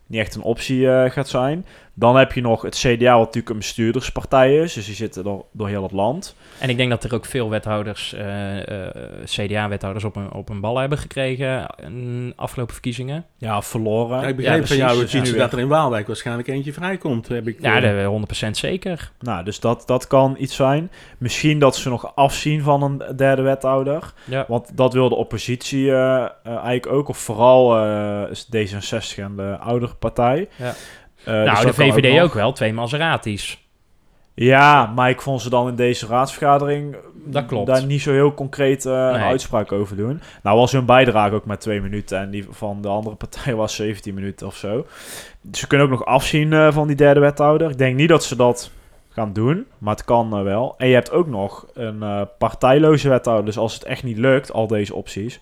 niet 0.10 0.20
echt 0.20 0.36
een 0.36 0.42
optie 0.42 0.90
eh, 0.90 1.12
gaat 1.12 1.28
zijn. 1.28 1.66
Dan 2.00 2.18
heb 2.18 2.32
je 2.32 2.42
nog 2.42 2.62
het 2.62 2.76
CDA, 2.76 3.12
wat 3.12 3.26
natuurlijk 3.26 3.50
een 3.50 3.58
bestuurderspartij 3.58 4.58
is. 4.58 4.74
Dus 4.74 4.86
die 4.86 4.96
zitten 4.96 5.24
door, 5.24 5.46
door 5.52 5.68
heel 5.68 5.84
het 5.84 5.92
land. 5.92 6.36
En 6.60 6.70
ik 6.70 6.78
denk 6.78 6.90
dat 6.90 7.04
er 7.04 7.14
ook 7.14 7.26
veel 7.26 7.50
wethouders, 7.50 8.14
eh, 8.14 8.86
eh, 8.88 8.94
CDA-wethouders 9.24 10.06
op 10.06 10.16
een, 10.16 10.32
op 10.32 10.50
een 10.50 10.60
bal 10.60 10.78
hebben 10.78 10.98
gekregen 10.98 11.76
in 11.84 12.34
afgelopen 12.36 12.74
verkiezingen. 12.74 13.26
Ja, 13.38 13.62
verloren. 13.62 14.22
Ja, 14.22 14.28
ik 14.28 14.40
Ja, 14.40 14.52
begreep 14.52 14.68
van 14.68 14.78
jou 14.78 15.04
iets 15.04 15.14
nu 15.14 15.38
dat 15.38 15.54
er 15.54 15.60
in 15.60 15.68
Waalwijk 15.68 16.08
waarschijnlijk 16.08 16.48
eentje 16.48 16.74
vrijkomt. 16.74 17.28
Heb 17.28 17.48
ik, 17.48 17.62
Ja, 17.62 17.76
eh, 17.76 17.82
de 17.82 18.04
100% 18.04 18.58
zeker. 18.58 19.12
Nou, 19.20 19.44
dus 19.44 19.60
dat, 19.60 19.84
dat 19.86 20.08
kan 20.08 20.36
iets 20.40 20.56
zijn. 20.56 20.92
Misschien 21.18 21.60
dat 21.60 21.76
ze 21.76 21.90
nog 21.90 22.16
afzien 22.16 22.62
van 22.62 22.84
een 22.84 23.16
derde 23.16 23.42
wethouder. 23.42 24.14
Ja. 24.26 24.46
Want 24.48 24.78
dat 24.78 24.94
wil 24.94 25.10
de 25.10 25.16
oppositie 25.16 25.92
eigenlijk 26.44 26.88
ook. 26.88 27.08
Of 27.08 27.18
vooral 27.18 27.78
eh, 27.78 28.32
is 28.32 28.46
D66 28.46 29.18
en 29.18 29.36
de 29.36 29.58
oudere 29.58 29.94
partij. 29.94 30.50
Ja. 30.56 30.74
Eh, 31.24 31.34
nou, 31.34 31.66
de 31.66 31.74
VVD 31.74 32.14
ook, 32.14 32.20
nog. 32.20 32.34
wel, 32.34 32.52
twee 32.52 32.74
Maseratis. 32.74 33.68
Ja, 34.34 34.86
maar 34.96 35.10
ik 35.10 35.22
vond 35.22 35.42
ze 35.42 35.50
dan 35.50 35.68
in 35.68 35.76
deze 35.76 36.08
raadsvergadering... 36.08 36.96
Dat 37.26 37.46
klopt. 37.46 37.68
daar 37.68 37.86
niet 37.86 38.02
zo 38.02 38.12
heel 38.12 38.34
concreet 38.34 38.86
eh, 38.86 38.94
een 38.94 39.20
uitspraak 39.20 39.72
over 39.72 39.96
doen. 39.96 40.22
Nou 40.44 40.58
was 40.58 40.72
hun 40.72 40.86
bijdrage 40.86 41.36
ook 41.36 41.46
maar 41.46 41.60
twee 41.60 41.82
minuten... 41.82 42.20
en 42.20 42.30
die 42.30 42.46
van 42.50 42.82
de 42.82 42.88
andere 42.88 43.16
partij 43.16 43.56
was 43.64 43.76
17 43.76 44.14
minuten 44.14 44.48
of 44.48 44.56
zo. 44.56 44.86
Ze 45.52 45.68
kunnen 45.68 45.88
ook 45.88 45.94
nog 45.94 46.06
afzien 46.06 46.54
eh, 46.54 46.72
van 46.72 46.88
die 46.88 46.96
derde 46.96 47.20
wethouder. 47.20 47.70
Ik 47.70 47.78
denk 47.78 47.96
niet 47.96 48.10
dat 48.10 48.24
ze 48.24 48.36
dat 48.36 48.72
gaan 49.10 49.34
doen, 49.34 49.66
maar 49.78 49.96
het 49.96 50.06
kan 50.06 50.44
wel. 50.44 50.76
En 50.78 50.88
je 50.88 50.94
hebt 50.94 51.12
ook 51.12 51.28
nog 51.28 51.66
een 51.74 52.28
partijloze 52.38 53.10
wethouder. 53.10 53.46
Dus 53.46 53.58
als 53.58 53.74
het 53.74 53.84
echt 53.84 54.04
niet 54.04 54.18
lukt, 54.18 54.52
al 54.52 54.68
deze 54.68 54.96
opties... 54.96 55.40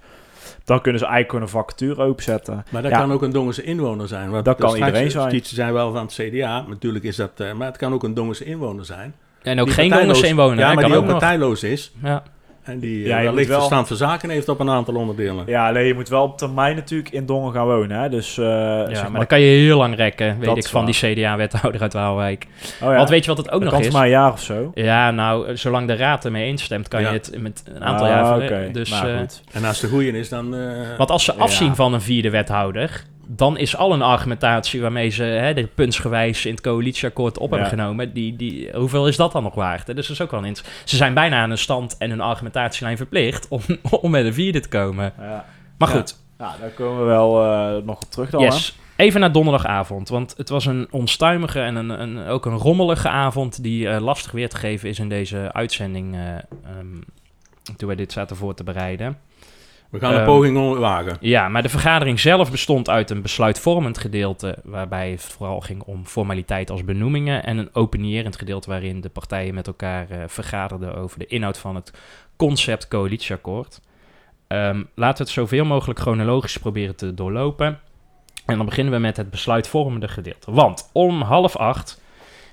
dan 0.63 0.81
kunnen 0.81 0.99
ze 1.01 1.07
eigenlijk 1.07 1.29
gewoon 1.29 1.43
een 1.63 1.65
vacature 1.65 2.01
openzetten. 2.09 2.65
Maar 2.71 2.81
dat 2.81 2.91
Ja. 2.91 2.97
kan 2.97 3.11
ook 3.11 3.21
een 3.21 3.31
Dongense 3.31 3.63
inwoner 3.63 4.07
zijn. 4.07 4.29
Want 4.29 4.45
Dat 4.45 4.57
kan 4.57 4.69
straks, 4.69 4.87
iedereen 4.87 5.11
zijn. 5.11 5.27
Stietse 5.27 5.55
zijn 5.55 5.73
wel 5.73 5.91
van 5.91 6.01
het 6.05 6.13
CDA, 6.13 6.65
natuurlijk 6.67 7.03
is 7.05 7.15
dat... 7.15 7.31
eh, 7.35 7.53
maar 7.53 7.67
het 7.67 7.77
kan 7.77 7.93
ook 7.93 8.03
een 8.03 8.13
Dongense 8.13 8.43
inwoner 8.45 8.85
zijn. 8.85 9.13
En 9.41 9.59
ook 9.59 9.65
Die 9.65 9.75
geen 9.75 9.89
Dongense 9.89 10.27
inwoner. 10.27 10.59
Ja, 10.59 10.73
maar 10.73 10.81
kan 10.83 10.91
die 10.91 10.99
ook 10.99 11.07
partijloos 11.07 11.63
is. 11.63 11.91
Ja. 12.03 12.23
En 12.67 12.79
die 12.79 12.99
Ja, 13.01 13.07
ja, 13.07 13.17
je 13.19 13.25
wellicht 13.27 13.47
wel- 13.47 13.57
verstand 13.57 13.87
van 13.87 13.97
zaken 13.97 14.29
heeft 14.29 14.49
op 14.49 14.59
een 14.59 14.69
aantal 14.69 14.95
onderdelen. 14.95 15.43
Ja, 15.47 15.67
alleen 15.67 15.85
je 15.85 15.93
moet 15.93 16.09
wel 16.09 16.23
op 16.23 16.37
termijn 16.37 16.75
natuurlijk 16.75 17.09
in 17.09 17.25
Dongen 17.25 17.53
gaan 17.53 17.65
wonen. 17.65 17.99
Hè? 18.01 18.09
Dus, 18.09 18.37
eh, 18.37 18.45
Ja, 18.45 18.85
zeg 18.87 19.01
maar, 19.01 19.09
maar, 19.11 19.19
dan 19.19 19.27
kan 19.27 19.39
je 19.41 19.45
heel 19.59 19.77
lang 19.77 19.95
rekken, 19.95 20.35
weet 20.37 20.45
Dat 20.45 20.57
ik, 20.57 20.63
is 20.63 20.69
van 20.69 20.83
waar. 20.83 20.91
die 20.91 21.13
CDA-wethouder 21.15 21.81
uit 21.81 21.93
Waalwijk. 21.93 22.47
oh 22.81 22.89
ja, 22.91 22.95
Want 22.95 23.09
weet 23.09 23.21
je 23.25 23.27
wat 23.29 23.37
het 23.37 23.47
ook 23.51 23.53
dat 23.53 23.61
nog 23.61 23.71
kan 23.71 23.79
is? 23.79 23.85
voor 23.87 23.95
maar 23.95 24.05
een 24.05 24.11
jaar 24.11 24.31
of 24.31 24.41
zo. 24.41 24.71
Ja, 24.73 25.11
nou, 25.11 25.57
zolang 25.57 25.87
de 25.87 25.95
raad 25.95 26.25
ermee 26.25 26.47
instemt, 26.47 26.87
kan 26.87 27.01
Ja. 27.01 27.07
je 27.07 27.13
het 27.13 27.31
met 27.41 27.63
een 27.73 27.83
aantal 27.83 28.05
Ah, 28.05 28.11
jaar 28.11 28.35
oké. 28.35 28.45
verlengen. 28.45 28.73
Dus, 28.73 28.89
Nou, 28.89 29.07
eh. 29.07 29.19
En 29.51 29.65
als 29.65 29.79
de 29.79 29.87
goeie 29.87 30.11
is, 30.11 30.29
dan... 30.29 30.55
eh, 30.55 30.61
want 30.97 31.11
als 31.11 31.23
ze 31.23 31.33
afzien 31.33 31.67
Ja. 31.67 31.75
van 31.75 31.93
een 31.93 32.01
vierde 32.01 32.29
wethouder, 32.29 33.03
dan 33.29 33.57
is 33.57 33.75
al 33.77 33.93
een 33.93 34.01
argumentatie 34.01 34.81
waarmee 34.81 35.09
ze 35.09 35.23
hè, 35.23 35.53
de 35.53 35.67
puntsgewijs 35.67 36.45
in 36.45 36.51
het 36.51 36.61
coalitieakkoord 36.61 37.37
op 37.37 37.49
Ja. 37.51 37.57
hebben 37.57 37.79
genomen. 37.79 38.13
Die, 38.13 38.35
die, 38.35 38.69
hoeveel 38.73 39.07
is 39.07 39.15
dat 39.15 39.31
dan 39.31 39.43
nog 39.43 39.55
waard? 39.55 39.87
Hè? 39.87 39.93
Dus 39.93 40.07
dat 40.07 40.15
is 40.15 40.21
ook 40.21 40.31
wel 40.31 40.43
eens. 40.43 40.63
Ze 40.85 40.95
zijn 40.95 41.13
bijna 41.13 41.41
aan 41.41 41.51
een 41.51 41.57
stand 41.57 41.97
en 41.97 42.09
hun 42.09 42.21
argumentatielijn 42.21 42.97
verplicht 42.97 43.47
om, 43.47 43.61
om 44.01 44.11
met 44.11 44.25
een 44.25 44.33
vierde 44.33 44.59
te 44.59 44.69
komen. 44.69 45.13
Ja. 45.19 45.45
Maar 45.77 45.89
Ja. 45.89 45.95
goed, 45.95 46.17
Nou, 46.37 46.51
daar 46.59 46.69
komen 46.69 46.99
we 46.99 47.05
wel 47.05 47.43
eh, 47.43 47.83
nog 47.85 47.95
op 48.01 48.11
terug 48.11 48.29
dan. 48.29 48.41
yes. 48.41 48.77
Even 48.95 49.19
naar 49.19 49.31
donderdagavond, 49.31 50.09
want 50.09 50.33
het 50.37 50.49
was 50.49 50.65
een 50.65 50.87
onstuimige 50.91 51.59
en 51.59 51.75
een, 51.75 51.89
een, 51.89 52.27
ook 52.27 52.45
een 52.45 52.57
rommelige 52.57 53.09
avond 53.09 53.63
die 53.63 53.89
eh, 53.89 54.01
lastig 54.01 54.31
weer 54.31 54.49
te 54.49 54.57
geven 54.57 54.89
is 54.89 54.99
in 54.99 55.09
deze 55.09 55.49
uitzending 55.53 56.15
eh, 56.15 56.35
ehm, 56.35 57.01
toen 57.77 57.87
wij 57.87 57.95
dit 57.95 58.11
zaten 58.11 58.35
voor 58.35 58.53
te 58.53 58.63
bereiden. 58.63 59.17
We 59.89 59.99
gaan 59.99 60.11
een 60.13 60.17
ehm, 60.17 60.25
poging 60.25 60.77
wagen. 60.77 61.17
Ja, 61.19 61.49
maar 61.49 61.61
de 61.61 61.69
vergadering 61.69 62.19
zelf 62.19 62.51
bestond 62.51 62.89
uit 62.89 63.09
een 63.09 63.21
besluitvormend 63.21 63.97
gedeelte, 63.97 64.57
waarbij 64.63 65.11
het 65.11 65.21
vooral 65.21 65.59
ging 65.59 65.81
om 65.81 66.05
formaliteit 66.05 66.69
als 66.69 66.83
benoemingen, 66.83 67.43
en 67.43 67.57
een 67.57 67.69
opinierend 67.73 68.37
gedeelte 68.37 68.69
waarin 68.69 69.01
de 69.01 69.09
partijen 69.09 69.53
met 69.53 69.67
elkaar 69.67 70.09
eh, 70.09 70.23
vergaderden 70.27 70.95
over 70.95 71.19
de 71.19 71.25
inhoud 71.25 71.57
van 71.57 71.75
het 71.75 71.93
concept 72.35 72.87
coalitieakkoord. 72.87 73.81
Ehm, 74.47 74.83
laten 74.95 75.17
we 75.17 75.23
het 75.23 75.29
zoveel 75.29 75.65
mogelijk 75.65 75.99
chronologisch 75.99 76.57
proberen 76.57 76.95
te 76.95 77.13
doorlopen. 77.13 77.79
En 78.45 78.57
dan 78.57 78.65
beginnen 78.65 78.93
we 78.93 78.99
met 78.99 79.17
het 79.17 79.29
besluitvormende 79.29 80.07
gedeelte. 80.07 80.51
Want 80.51 80.89
om 80.93 81.21
half 81.21 81.55
acht 81.55 82.01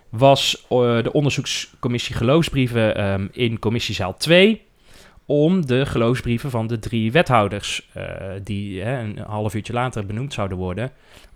was 0.09 0.67
eh, 0.69 1.03
de 1.03 1.13
onderzoekscommissie 1.13 2.15
geloofsbrieven 2.15 2.97
ehm, 2.97 3.27
in 3.33 3.59
commissiezaal 3.59 4.17
2 4.17 4.63
om 5.27 5.67
de 5.67 5.87
geloofsbrieven 5.87 6.51
van 6.51 6.67
de 6.67 6.79
drie 6.79 7.13
wethouders, 7.13 7.89
eh, 7.93 8.05
die 8.43 8.83
hè, 8.83 8.99
een 8.99 9.19
half 9.27 9.55
uurtje 9.55 9.73
later 9.73 10.07
benoemd 10.07 10.33
zouden 10.33 10.59
worden, 10.59 10.91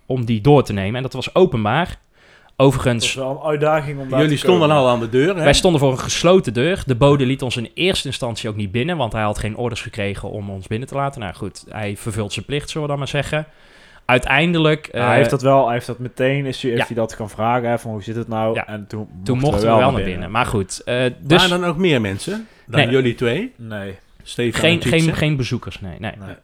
om 0.05 0.25
die 0.25 0.41
door 0.41 0.63
te 0.63 0.73
nemen. 0.73 0.95
En 0.95 1.01
dat 1.01 1.13
was 1.13 1.35
openbaar. 1.35 1.87
Dat 1.87 2.67
Overigens, 2.67 3.05
is 3.05 3.13
wel 3.13 3.29
een 3.29 3.47
uitdaging 3.47 3.99
om 3.99 4.09
daar 4.09 4.19
Jullie 4.19 4.35
te 4.35 4.41
stonden 4.41 4.67
komen. 4.67 4.83
al 4.83 4.89
aan 4.89 4.99
de 4.99 5.09
deur, 5.09 5.35
hè? 5.35 5.43
wij 5.43 5.53
stonden 5.53 5.81
voor 5.81 5.91
een 5.91 5.99
gesloten 5.99 6.53
deur. 6.53 6.83
De 6.85 6.95
bode 6.95 7.25
liet 7.25 7.41
ons 7.41 7.57
in 7.57 7.69
eerste 7.73 8.07
instantie 8.07 8.49
ook 8.49 8.55
niet 8.55 8.71
binnen, 8.71 8.97
want 8.97 9.13
hij 9.13 9.21
had 9.21 9.37
geen 9.37 9.55
orders 9.57 9.81
gekregen 9.81 10.29
om 10.29 10.49
ons 10.49 10.67
binnen 10.67 10.87
te 10.87 10.95
laten. 10.95 11.21
Nou 11.21 11.33
goed, 11.33 11.65
hij 11.69 11.97
vervult 11.97 12.33
zijn 12.33 12.45
plicht, 12.45 12.69
zullen 12.69 12.81
we 12.81 12.89
dan 12.89 12.99
maar 12.99 13.07
zeggen. 13.07 13.45
Uiteindelijk... 14.05 14.89
Ja, 14.91 14.99
hij 14.99 15.09
eh, 15.09 15.15
heeft 15.15 15.29
dat 15.29 15.41
wel, 15.41 15.65
hij 15.65 15.73
heeft 15.73 15.85
dat 15.85 15.99
meteen, 15.99 16.45
is 16.45 16.61
hij, 16.61 16.71
heeft 16.71 16.81
ja. 16.81 16.93
hij 16.93 16.95
dat 16.95 17.13
gaan 17.13 17.29
vragen, 17.29 17.69
hè, 17.69 17.79
van 17.79 17.91
hoe 17.91 18.03
zit 18.03 18.15
het 18.15 18.27
nou? 18.27 18.55
Ja. 18.55 18.67
En 18.67 18.87
toen, 18.87 19.07
toen 19.23 19.37
mochten 19.37 19.69
we 19.69 19.77
wel 19.77 19.91
naar 19.91 20.03
binnen. 20.03 20.31
Maar 20.31 20.45
goed, 20.45 20.81
eh, 20.85 21.03
dus 21.19 21.41
Waren 21.41 21.61
er 21.61 21.67
nog 21.67 21.77
meer 21.77 22.01
mensen 22.01 22.47
dan 22.69 22.79
Nee. 22.81 22.89
jullie 22.89 23.15
twee? 23.15 23.53
Nee. 23.55 23.97
Stefan 24.23 24.59
geen, 24.59 24.81
geen, 24.81 25.15
geen 25.15 25.35
bezoekers, 25.35 25.81
nee. 25.81 25.99
nee. 25.99 26.11
Nee. 26.25 26.35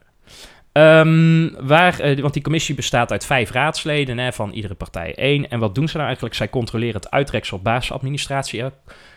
Ehm, 0.72 1.67
waar, 1.67 2.00
eh, 2.00 2.20
want 2.20 2.34
die 2.34 2.41
commissie 2.44 2.75
bestaat 2.75 3.12
uit 3.12 3.25
vijf 3.25 3.51
raadsleden, 3.51 4.17
hè, 4.17 4.34
van 4.34 4.51
iedere 4.51 4.74
partij 4.74 5.15
één. 5.15 5.50
En 5.50 5.60
wat 5.60 5.75
doen 5.75 5.88
ze 5.88 5.94
nou 5.94 6.05
eigenlijk? 6.05 6.36
Zij 6.36 6.50
controleren 6.50 6.96
het 6.96 7.12
uittreksel 7.12 7.60
basisadministratie. 7.60 8.62
hè. 8.62 8.67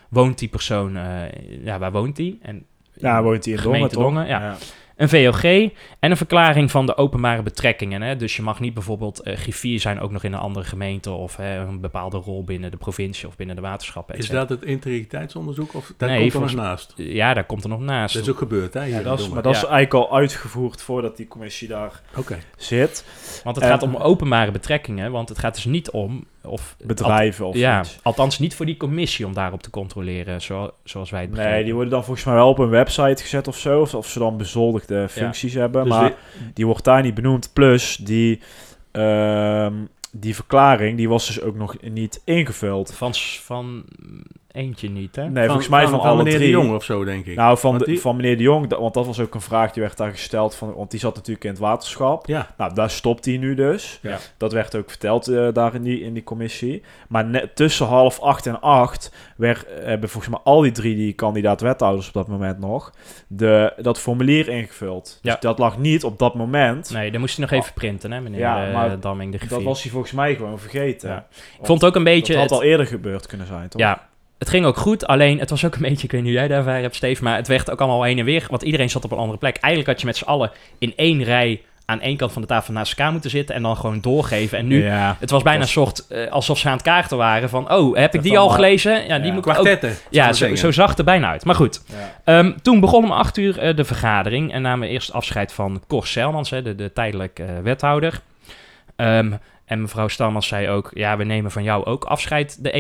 Woont 0.09 0.39
die 0.39 0.49
persoon, 0.49 0.97
eh, 0.97 1.65
ja, 1.65 1.79
waar 1.79 1.93
woont 1.93 2.17
die? 2.17 2.39
En 2.43 2.65
Ja, 2.95 3.23
woont 3.23 3.45
hij 3.45 3.55
in 3.55 3.61
Dongen, 3.61 3.75
Gemeente 3.75 3.95
toch? 3.95 4.05
Dongen, 4.05 4.27
ja. 4.27 4.57
Een 4.99 5.09
VOG 5.09 5.43
en 5.45 5.71
een 6.11 6.17
verklaring 6.17 6.71
van 6.71 6.87
de 6.87 6.97
openbare 6.97 7.43
betrekkingen. 7.43 8.03
Hè? 8.03 8.17
Dus 8.17 8.37
je 8.37 8.43
mag 8.43 8.61
niet 8.61 8.75
bijvoorbeeld 8.75 9.21
eh, 9.21 9.37
griffier 9.37 9.81
zijn 9.81 10.01
ook 10.01 10.11
nog 10.11 10.25
in 10.25 10.33
een 10.33 10.39
andere 10.39 10.65
gemeente... 10.65 11.11
of 11.11 11.37
hè, 11.37 11.59
een 11.59 11.81
bepaalde 11.81 12.17
rol 12.17 12.45
binnen 12.45 12.71
de 12.71 12.77
provincie 12.77 13.29
of 13.29 13.37
binnen 13.37 13.57
de 13.57 13.63
waterschappen. 13.63 14.15
et 14.15 14.21
Is 14.23 14.29
dat 14.29 14.49
het 14.49 14.63
integriteitsonderzoek 14.63 15.75
of 15.75 15.93
daar 15.97 16.09
Nee, 16.09 16.21
komt 16.21 16.33
er 16.35 16.41
nog 16.41 16.53
naast? 16.65 16.93
Ja, 16.97 17.35
daar 17.35 17.45
komt 17.47 17.63
er 17.63 17.69
nog 17.69 17.81
naast. 17.81 18.15
Dat 18.15 18.23
is 18.23 18.29
ook 18.31 18.39
gebeurd, 18.39 18.75
hè? 18.75 18.83
Ja, 18.85 19.03
dat 19.03 19.19
is, 19.21 19.29
maar 19.29 19.43
dat 19.43 19.55
is 19.55 19.65
eigenlijk 19.65 19.95
al 19.95 20.17
uitgevoerd 20.17 20.83
voordat 20.83 21.17
die 21.17 21.29
commissie 21.29 21.69
daar 21.69 22.01
Oké. 22.17 22.39
zit. 22.57 23.05
Want 23.45 23.57
het 23.57 23.65
Eh, 23.65 23.71
gaat 23.71 23.83
om 23.83 23.97
openbare 23.97 24.51
betrekkingen, 24.51 25.11
want 25.11 25.29
het 25.29 25.39
gaat 25.39 25.55
dus 25.55 25.65
niet 25.65 25.91
om... 25.91 26.25
Of, 26.43 26.77
Bedrijven 26.85 27.47
of 27.47 27.57
ja, 27.57 27.81
iets. 27.81 27.99
althans 28.03 28.39
niet 28.39 28.55
voor 28.55 28.67
die 28.67 28.77
commissie 28.77 29.27
om 29.27 29.35
daarop 29.35 29.63
te 29.63 29.71
controleren, 29.71 30.43
zo, 30.43 30.71
zoals 30.85 31.11
wij 31.11 31.21
het 31.21 31.31
begrijpen. 31.31 31.57
Nee, 31.57 31.65
die 31.65 31.75
worden 31.75 31.93
dan 31.93 32.05
volgens 32.05 32.27
mij 32.27 32.35
wel 32.35 32.49
op 32.49 32.59
een 32.59 32.69
website 32.69 33.23
gezet 33.23 33.49
of 33.49 33.59
zo. 33.59 33.81
Of, 33.81 33.95
of 33.95 34.09
ze 34.09 34.19
dan 34.19 34.37
bezoldigde 34.37 35.09
functies 35.09 35.55
hebben. 35.55 35.85
Dus 35.85 35.93
maar 35.93 36.15
die 36.55 36.67
wordt 36.67 36.85
daar 36.85 37.03
niet 37.03 37.15
benoemd. 37.15 37.51
Plus 37.53 37.97
die, 37.97 38.41
ehm, 38.91 39.75
die 40.13 40.35
verklaring, 40.35 40.97
die 40.97 41.09
was 41.09 41.27
dus 41.27 41.41
ook 41.41 41.57
nog 41.57 41.77
niet 41.81 42.21
ingevuld. 42.25 42.95
Van, 42.95 43.15
van 43.43 43.85
eentje 44.59 44.91
niet, 44.91 45.17
hè? 45.17 45.29
Nee, 45.31 45.47
volgens 45.47 45.69
mij 45.69 45.89
van, 45.89 46.01
alle 46.01 46.17
meneer 46.17 46.33
drie. 46.33 46.45
de 46.45 46.51
Jong 46.53 46.75
of 46.75 46.85
zo, 46.85 47.05
denk 47.05 47.27
ik. 47.27 47.37
Nou, 47.37 47.59
van, 47.59 47.79
de, 47.79 47.85
die- 47.85 48.01
van 48.01 48.17
meneer 48.17 48.37
de 48.37 48.43
Jong, 48.43 48.69
want 48.77 48.95
dat 48.95 49.07
was 49.07 49.21
ook 49.21 49.35
een 49.35 49.41
vraag 49.41 49.73
die 49.73 49.83
werd 49.83 49.97
daar 49.97 50.11
gesteld. 50.11 50.55
Van, 50.55 50.75
want 50.75 50.91
die 50.91 51.01
zat 51.01 51.15
natuurlijk 51.15 51.45
in 51.45 51.51
het 51.51 51.59
waterschap. 51.59 52.27
ja. 52.27 52.55
Nou, 52.57 52.75
daar 52.75 52.91
stopt 52.91 53.25
hij 53.25 53.37
nu 53.37 53.55
dus. 53.55 53.99
Ja. 54.03 54.19
Dat 54.37 54.53
werd 54.53 54.77
ook 54.77 54.89
verteld 54.91 55.29
eh, 55.29 55.49
daar 55.53 55.75
in 55.75 55.83
die, 55.83 56.01
in 56.01 56.15
die 56.15 56.25
commissie. 56.25 56.83
Maar 57.09 57.25
net 57.25 57.57
tussen 57.57 57.87
half 57.87 58.21
acht 58.21 58.47
en 58.47 58.61
acht 58.61 59.13
werd, 59.37 59.65
eh, 59.67 59.85
hebben 59.85 60.09
volgens 60.09 60.33
mij 60.35 60.43
al 60.45 60.61
die 60.61 60.73
drie 60.73 60.95
die 60.95 61.13
kandidaat-wethouders 61.13 62.07
op 62.09 62.13
dat 62.15 62.29
moment 62.29 62.59
nog 62.59 62.93
de, 63.29 63.73
dat 63.77 63.99
formulier 63.99 64.49
ingevuld. 64.49 65.19
Ja. 65.23 65.33
Dus 65.33 65.41
dat 65.41 65.59
lag 65.59 65.79
niet 65.79 66.05
op 66.05 66.19
dat 66.19 66.35
moment. 66.35 66.91
Nee, 66.91 67.11
dan 67.11 67.21
moest 67.21 67.37
hij 67.37 67.47
nog 67.51 67.61
even 67.61 67.75
printen, 67.75 68.13
hè, 68.13 68.21
meneer 68.21 68.41
Ja, 68.41 68.67
eh, 68.67 68.75
maar 68.75 69.01
Damming 69.01 69.33
de 69.39 69.47
Dat 69.49 69.63
was 69.63 69.83
hij 69.83 69.91
volgens 69.93 70.13
mij 70.13 70.35
gewoon 70.35 70.59
vergeten. 70.59 71.09
Ja. 71.11 71.27
Ik 71.61 71.67
vond 71.67 71.81
het 71.81 71.91
ook 71.91 71.97
een 71.97 72.05
beetje... 72.05 72.33
Dat 72.33 72.43
had 72.43 72.51
het- 72.51 72.59
al 72.59 72.65
eerder 72.65 72.87
gebeurd 72.87 73.27
kunnen 73.27 73.47
zijn, 73.47 73.69
toch? 73.69 73.81
Ja, 73.81 74.09
het 74.39 74.49
ging 74.49 74.65
ook 74.67 74.77
goed. 74.77 75.07
Alleen 75.07 75.39
het 75.39 75.51
was 75.51 75.65
ook 75.65 75.75
een 75.75 75.83
beetje, 75.83 76.05
ik 76.05 76.11
weet 76.13 76.21
niet 76.23 76.31
hoe 76.31 76.39
jij 76.39 76.49
daar 76.49 76.59
ervaren 76.59 76.83
hebt, 76.83 76.95
Steve, 76.97 77.23
maar 77.25 77.37
het 77.37 77.49
werd 77.49 77.71
ook 77.71 77.79
allemaal 77.81 78.03
heen 78.03 78.19
en 78.19 78.25
weer. 78.25 78.47
Want 78.51 78.63
iedereen 78.63 78.91
zat 78.91 79.05
op 79.05 79.13
een 79.13 79.19
andere 79.19 79.39
plek. 79.39 79.57
Eigenlijk 79.57 79.87
had 79.93 80.01
je 80.01 80.07
met 80.07 80.17
z'n 80.17 80.25
allen 80.25 80.51
in 80.79 80.93
één 80.97 81.23
rij 81.23 81.61
aan 81.85 82.01
één 82.01 82.17
kant 82.17 82.33
van 82.33 82.43
de 82.43 82.49
tafel 82.49 82.73
naast 82.73 82.93
elkaar 82.99 83.13
moeten 83.13 83.31
zitten 83.31 83.55
en 83.55 83.63
dan 83.63 83.77
gewoon 83.77 84.01
doorgeven. 84.01 84.59
En 84.59 84.67
nu, 84.67 84.85
Ja. 84.85 85.17
het 85.21 85.31
was 85.31 85.43
bijna 85.43 85.61
een 85.63 85.69
soort, 85.69 86.07
eh, 86.09 86.31
alsof 86.31 86.59
ze 86.59 86.67
aan 86.67 86.73
het 86.73 86.83
kaarten 86.83 87.17
waren 87.17 87.49
van, 87.49 87.73
oh, 87.73 87.97
heb 87.97 88.15
ik 88.15 88.23
die 88.23 88.39
al 88.39 88.49
gelezen? 88.49 89.07
Ja, 89.07 89.17
die 89.19 89.27
Ja. 89.27 89.33
moet 89.33 89.47
ik 89.47 89.59
ook... 89.59 89.79
Ja, 90.11 90.33
zo 90.33 90.71
zag 90.73 90.89
het 90.91 90.99
er 90.99 91.05
bijna 91.05 91.31
uit. 91.31 91.45
Maar 91.45 91.55
goed, 91.55 91.83
Ja. 91.87 91.95
Ehm, 92.25 92.53
toen 92.63 92.81
begon 92.81 93.05
om 93.05 93.11
acht 93.13 93.37
uur 93.37 93.59
eh, 93.59 93.77
de 93.77 93.85
vergadering 93.85 94.53
en 94.53 94.63
namen 94.63 94.89
eerst 94.89 95.13
afscheid 95.13 95.53
van 95.53 95.83
Cor 95.87 96.07
Selmans, 96.07 96.51
hè, 96.51 96.63
de, 96.63 96.75
de 96.75 96.93
tijdelijk 96.93 97.39
eh, 97.39 97.47
wethouder. 97.63 98.21
Ehm, 98.97 99.33
en 99.69 99.81
mevrouw 99.81 100.09
Stalmans 100.09 100.47
zei 100.47 100.69
ook, 100.69 100.91
ja, 100.95 101.17
we 101.17 101.25
nemen 101.25 101.51
van 101.51 101.63
jou 101.63 101.85
ook 101.85 102.05
afscheid 102.05 102.65
de 102.65 102.71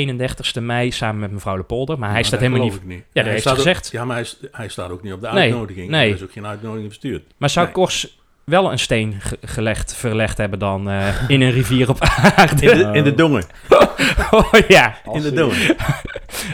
31ste 0.58 0.62
mei 0.62 0.90
samen 0.90 1.20
met 1.20 1.30
mevrouw 1.32 1.56
Lepolder. 1.56 1.98
Maar 1.98 2.10
hij 2.10 2.22
staat 2.22 2.40
helemaal 2.40 2.62
niet... 2.64 2.74
Ik 2.74 2.84
niet. 2.84 3.04
dat 3.12 3.22
Hij 3.22 3.32
heeft 3.32 3.40
staat 3.40 3.52
ook- 3.52 3.58
gezegd. 3.62 3.88
ja, 3.92 4.04
maar 4.04 4.16
hij, 4.16 4.24
st- 4.24 4.48
hij 4.52 4.68
staat 4.68 4.90
ook 4.90 5.02
niet 5.02 5.12
op 5.12 5.20
de 5.20 5.28
Nee, 5.28 5.42
uitnodiging. 5.42 5.90
nee. 5.90 6.08
Er 6.10 6.16
is 6.16 6.22
ook 6.22 6.32
geen 6.32 6.46
uitnodiging 6.46 6.86
verstuurd. 6.88 7.22
Maar 7.36 7.50
zou 7.50 7.64
Nee. 7.66 7.74
Kors 7.74 8.18
wel 8.44 8.72
een 8.72 8.78
steen 8.78 9.14
ge- 9.18 9.38
gelegd, 9.44 9.94
verlegd 9.94 10.38
hebben 10.38 10.58
dan 10.58 10.90
eh, 10.90 11.08
in 11.30 11.40
een 11.40 11.50
rivier 11.50 11.88
op 11.88 12.00
aarde? 12.36 12.70
In 12.70 12.78
de, 12.78 12.90
in 12.98 13.04
de 13.04 13.14
dongen. 13.14 13.44
oh 14.30 14.52
ja, 14.68 14.98
In 15.12 15.22
de 15.22 15.32
dongen. 15.32 15.56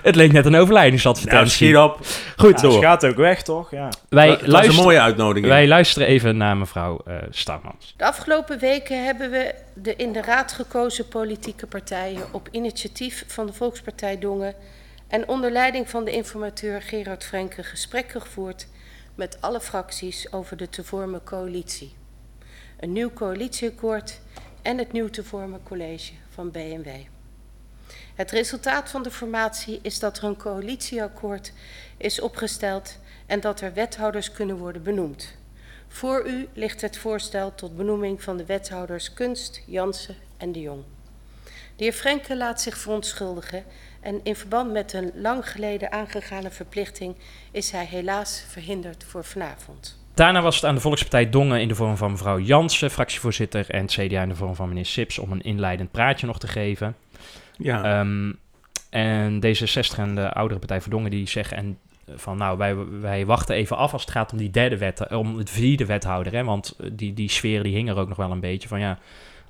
het 0.02 0.14
leek 0.14 0.32
net 0.32 0.44
een 0.44 0.50
Nou, 0.50 0.62
overlijdensadvertentie. 0.62 1.50
schiet 1.50 1.76
op. 1.76 1.98
Goed, 2.36 2.60
Ja, 2.60 2.70
ze 2.70 2.80
gaat 2.80 3.06
ook 3.06 3.16
weg, 3.16 3.42
toch? 3.42 3.70
Ja. 3.70 3.88
wij, 4.08 4.26
dat 4.26 4.36
was 4.36 4.44
een 4.44 4.50
luisteren, 4.50 4.82
mooie 4.82 5.00
uitnodiging. 5.00 5.46
wij 5.46 5.66
luisteren 5.66 6.08
even 6.08 6.36
naar 6.36 6.56
mevrouw 6.56 7.00
eh 7.06 7.14
Stalmans. 7.30 7.94
De 7.96 8.04
afgelopen 8.04 8.58
weken 8.58 9.04
hebben 9.04 9.30
we 9.30 9.54
de 9.74 9.96
in 9.96 10.12
de 10.12 10.22
raad 10.22 10.52
gekozen 10.52 11.08
politieke 11.08 11.66
partijen 11.66 12.22
op 12.30 12.48
initiatief 12.50 13.24
van 13.26 13.46
de 13.46 13.52
Volkspartij 13.52 14.18
Dongen 14.18 14.54
en 15.08 15.28
onder 15.28 15.50
leiding 15.50 15.90
van 15.90 16.04
de 16.04 16.12
informateur 16.12 16.82
Gerard 16.82 17.24
Frenke 17.24 17.62
gesprekken 17.62 18.20
gevoerd 18.20 18.66
met 19.14 19.38
alle 19.40 19.60
fracties 19.60 20.32
over 20.32 20.56
de 20.56 20.68
te 20.68 20.84
vormen 20.84 21.24
coalitie. 21.24 21.94
Een 22.80 22.92
nieuw 22.92 23.12
coalitieakkoord 23.12 24.20
en 24.62 24.78
het 24.78 24.92
nieuw 24.92 25.08
te 25.08 25.24
vormen 25.24 25.60
college 25.62 26.12
van 26.30 26.50
BMW. 26.50 26.88
Het 28.14 28.30
resultaat 28.30 28.90
van 28.90 29.02
de 29.02 29.10
formatie 29.10 29.78
is 29.82 29.98
dat 29.98 30.18
er 30.18 30.24
een 30.24 30.36
coalitieakkoord 30.36 31.52
is 31.96 32.20
opgesteld 32.20 32.98
en 33.26 33.40
dat 33.40 33.60
er 33.60 33.74
wethouders 33.74 34.32
kunnen 34.32 34.56
worden 34.56 34.82
benoemd. 34.82 35.36
Voor 35.88 36.26
u 36.26 36.48
ligt 36.52 36.80
het 36.80 36.98
voorstel 36.98 37.54
tot 37.54 37.76
benoeming 37.76 38.22
van 38.22 38.36
de 38.36 38.44
wethouders 38.44 39.12
Kunst, 39.12 39.62
Jansen 39.66 40.16
en 40.36 40.52
de 40.52 40.60
Jong. 40.60 40.82
De 41.76 41.84
heer 41.84 41.92
Frenke 41.92 42.36
laat 42.36 42.60
zich 42.60 42.78
verontschuldigen 42.78 43.64
en 44.00 44.20
in 44.22 44.36
verband 44.36 44.72
met 44.72 44.92
een 44.92 45.12
lang 45.14 45.50
geleden 45.50 45.92
aangegane 45.92 46.50
verplichting 46.50 47.16
is 47.50 47.70
hij 47.70 47.84
helaas 47.84 48.44
verhinderd 48.48 49.04
voor 49.04 49.24
vanavond. 49.24 49.98
Daarna 50.14 50.42
was 50.42 50.54
het 50.54 50.64
aan 50.64 50.74
de 50.74 50.80
Volkspartij 50.80 51.30
Dongen 51.30 51.60
in 51.60 51.68
de 51.68 51.74
vorm 51.74 51.96
van 51.96 52.10
mevrouw 52.10 52.38
Jansen, 52.38 52.90
fractievoorzitter, 52.90 53.70
en 53.70 53.86
CDA 53.86 54.22
in 54.22 54.28
de 54.28 54.34
vorm 54.34 54.54
van 54.54 54.68
meneer 54.68 54.86
Sips 54.86 55.18
om 55.18 55.32
een 55.32 55.42
inleidend 55.42 55.90
praatje 55.90 56.26
nog 56.26 56.38
te 56.38 56.46
geven. 56.46 56.96
Ja. 57.58 58.00
Ehm, 58.00 58.32
en 58.90 59.40
D66 59.40 59.98
en 59.98 60.14
de 60.14 60.32
oudere 60.32 60.60
Partij 60.60 60.80
voor 60.80 60.90
Dongen 60.90 61.10
die 61.10 61.28
zeggen 61.28 61.56
en, 61.56 61.78
eh, 62.06 62.14
van 62.16 62.36
nou, 62.36 62.58
wij, 62.58 62.76
wij 63.00 63.26
wachten 63.26 63.54
even 63.54 63.76
af 63.76 63.92
als 63.92 64.02
het 64.02 64.10
gaat 64.10 64.32
om 64.32 64.38
die 64.38 64.50
derde 64.50 64.78
wet, 64.78 65.00
eh, 65.00 65.18
om 65.18 65.38
het 65.38 65.50
vierde 65.50 65.86
wethouder. 65.86 66.32
Hè, 66.32 66.44
want 66.44 66.76
eh, 66.80 66.90
die, 66.92 67.14
die 67.14 67.30
sfeer 67.30 67.62
die 67.62 67.74
hing 67.74 67.88
er 67.88 67.98
ook 67.98 68.08
nog 68.08 68.16
wel 68.16 68.30
een 68.30 68.40
beetje 68.40 68.68
van 68.68 68.80
ja, 68.80 68.98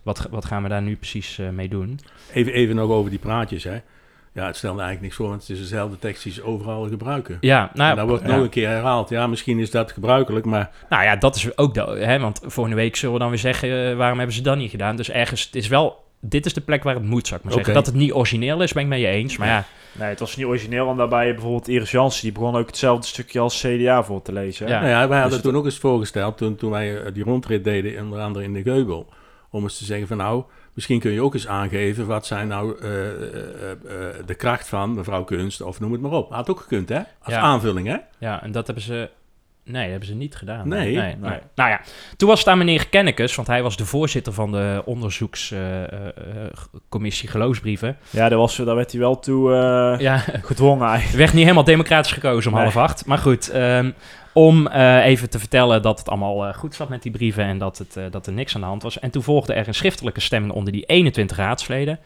wat, 0.03 0.27
wat 0.31 0.45
gaan 0.45 0.63
we 0.63 0.69
daar 0.69 0.83
nu 0.83 0.97
precies 0.97 1.41
mee 1.53 1.69
doen? 1.69 2.01
Even, 2.33 2.53
even 2.53 2.77
nog 2.77 2.91
over 2.91 3.11
die 3.11 3.19
praatjes, 3.19 3.65
hè. 3.65 3.81
Ja, 4.33 4.47
het 4.47 4.57
stelde 4.57 4.81
eigenlijk 4.81 5.01
niks 5.01 5.17
voor, 5.17 5.29
want 5.29 5.41
het 5.41 5.51
is 5.51 5.59
dezelfde 5.59 5.99
tekst 5.99 6.23
die 6.23 6.33
ze 6.33 6.45
overal 6.45 6.89
gebruiken. 6.89 7.37
Ja, 7.41 7.71
nou, 7.75 7.91
en 7.91 7.97
dat 7.97 8.09
wordt 8.09 8.23
ja. 8.23 8.29
nog 8.29 8.41
een 8.41 8.49
keer 8.49 8.69
herhaald. 8.69 9.09
Ja, 9.09 9.27
misschien 9.27 9.59
is 9.59 9.71
dat 9.71 9.93
gebruikelijk, 9.93 10.45
maar 10.45 10.71
Nou 10.89 11.05
ja, 11.05 11.17
dat 11.17 11.37
is 11.37 11.57
ook 11.57 11.75
de, 11.75 11.81
hè, 11.81 12.19
want 12.19 12.41
volgende 12.45 12.79
week 12.79 12.97
zullen 12.97 13.15
we 13.15 13.21
dan 13.21 13.31
weer 13.31 13.39
zeggen, 13.39 13.97
waarom 13.97 14.19
hebben 14.19 14.37
ze 14.37 14.43
dat 14.43 14.57
niet 14.57 14.71
gedaan? 14.71 14.97
Dus 14.97 15.11
ergens, 15.11 15.45
het 15.45 15.55
is 15.55 15.69
wel, 15.69 16.04
dit 16.29 16.47
is 16.47 16.53
de 16.55 16.61
plek 16.61 16.83
waar 16.83 16.95
het 16.95 17.05
moet, 17.05 17.27
zou 17.27 17.39
ik 17.41 17.45
maar 17.47 17.55
zeggen. 17.55 17.75
Dat 17.75 17.87
het 17.87 17.95
niet 17.95 18.13
origineel 18.13 18.63
is, 18.63 18.73
ben 18.73 18.83
ik 18.83 18.89
met 18.89 18.99
je 19.01 19.07
eens. 19.07 19.37
Maar 19.37 19.49
ja, 19.49 19.65
Nee, 19.99 20.09
het 20.09 20.19
was 20.21 20.37
niet 20.37 20.47
origineel. 20.47 20.87
Want 20.87 20.99
daarbij 20.99 21.33
bijvoorbeeld 21.33 21.69
Iris 21.69 21.91
Jansen, 21.91 22.23
die 22.23 22.33
begon 22.33 22.57
ook 22.57 22.67
hetzelfde 22.67 23.07
stukje 23.07 23.41
als 23.41 23.61
CDA 23.61 24.03
voor 24.05 24.23
te 24.23 24.33
lezen. 24.33 24.67
hè? 24.67 24.73
Ja. 24.73 24.79
Nou 24.79 24.91
ja, 24.91 25.09
wij 25.09 25.19
hadden 25.21 25.39
het- 25.39 25.47
toen 25.49 25.57
ook 25.57 25.65
eens 25.65 25.79
voorgesteld, 25.79 26.37
toen, 26.37 26.57
toen 26.57 26.71
wij 26.71 27.03
eh, 27.03 27.15
die 27.15 27.25
rondrit 27.25 27.65
deden, 27.65 28.03
onder 28.03 28.21
andere 28.21 28.45
in 28.45 28.53
de 28.53 28.63
Geubel, 28.63 29.09
om 29.51 29.63
eens 29.63 29.79
te 29.79 29.85
zeggen 29.85 30.07
van 30.07 30.17
nou, 30.17 30.43
misschien 30.73 31.01
kun 31.01 31.13
je 31.13 31.23
ook 31.23 31.35
eens 31.35 31.47
aangeven 31.49 32.07
wat 32.07 32.27
zijn 32.27 32.49
nou 32.49 32.79
eh, 32.81 33.09
eh, 33.11 33.77
de 34.27 34.35
kracht 34.35 34.69
van 34.69 34.95
mevrouw 34.95 35.25
Kunst, 35.25 35.61
of 35.61 35.81
noem 35.81 35.93
het 35.93 36.01
maar 36.01 36.11
op. 36.13 36.31
Had 36.33 36.51
ook 36.51 36.61
gekund, 36.61 36.89
hè? 36.89 37.01
Als 37.23 37.35
Ja. 37.35 37.41
aanvulling, 37.41 37.87
hè? 37.87 37.97
ja, 38.19 38.43
en 38.43 38.53
dat 38.53 38.67
hebben 38.67 38.85
ze... 38.85 39.11
Nee, 39.65 39.83
dat 39.83 39.91
hebben 39.91 40.09
ze 40.09 40.15
niet 40.15 40.35
gedaan. 40.35 40.69
Nee. 40.69 40.97
nee, 40.97 41.17
Nee. 41.17 41.39
Nou 41.55 41.71
ja, 41.71 41.81
toen 42.17 42.29
was 42.29 42.39
het 42.39 42.49
aan 42.49 42.59
meneer 42.59 42.89
Kennekes, 42.89 43.35
want 43.35 43.49
hij 43.49 43.63
was 43.63 43.77
de 43.77 43.87
voorzitter 43.87 44.33
van 44.33 44.53
de 44.53 44.83
onderzoekscommissie 44.85 47.29
geloofsbrieven. 47.29 47.97
Ja, 48.11 48.29
daar, 48.29 48.39
was, 48.39 48.57
daar 48.57 48.75
werd 48.75 48.91
hij 48.91 49.01
wel 49.01 49.19
toe 49.19 49.55
eh, 49.55 50.01
Ja, 50.01 50.17
gedwongen 50.19 50.89
eigenlijk. 50.95 51.19
werd 51.19 51.33
niet 51.33 51.43
helemaal 51.43 51.65
democratisch 51.65 52.13
gekozen 52.13 52.53
om 52.53 52.59
half 52.59 52.77
acht. 52.77 53.07
Maar 53.07 53.19
goed, 53.19 53.51
ehm, 53.51 53.91
om 54.33 54.67
eh, 54.67 55.05
even 55.05 55.31
te 55.31 55.39
vertellen 55.39 55.83
dat 55.83 55.99
het 55.99 56.09
allemaal 56.09 56.47
eh, 56.47 56.55
goed 56.55 56.75
zat 56.75 56.89
met 56.89 57.03
die 57.03 57.13
brieven 57.13 57.45
en 57.45 57.59
dat, 57.59 57.79
het, 57.79 57.97
eh, 57.97 58.05
dat 58.11 58.27
er 58.27 58.33
niks 58.33 58.55
aan 58.55 58.61
de 58.61 58.67
hand 58.67 58.83
was. 58.83 58.99
En 58.99 59.11
toen 59.11 59.23
volgde 59.23 59.53
er 59.53 59.69
een 59.69 59.75
schriftelijke 59.75 60.21
stemming 60.21 60.53
onder 60.53 60.73
die 60.73 60.85
21 60.85 61.37
raadsleden. 61.37 61.99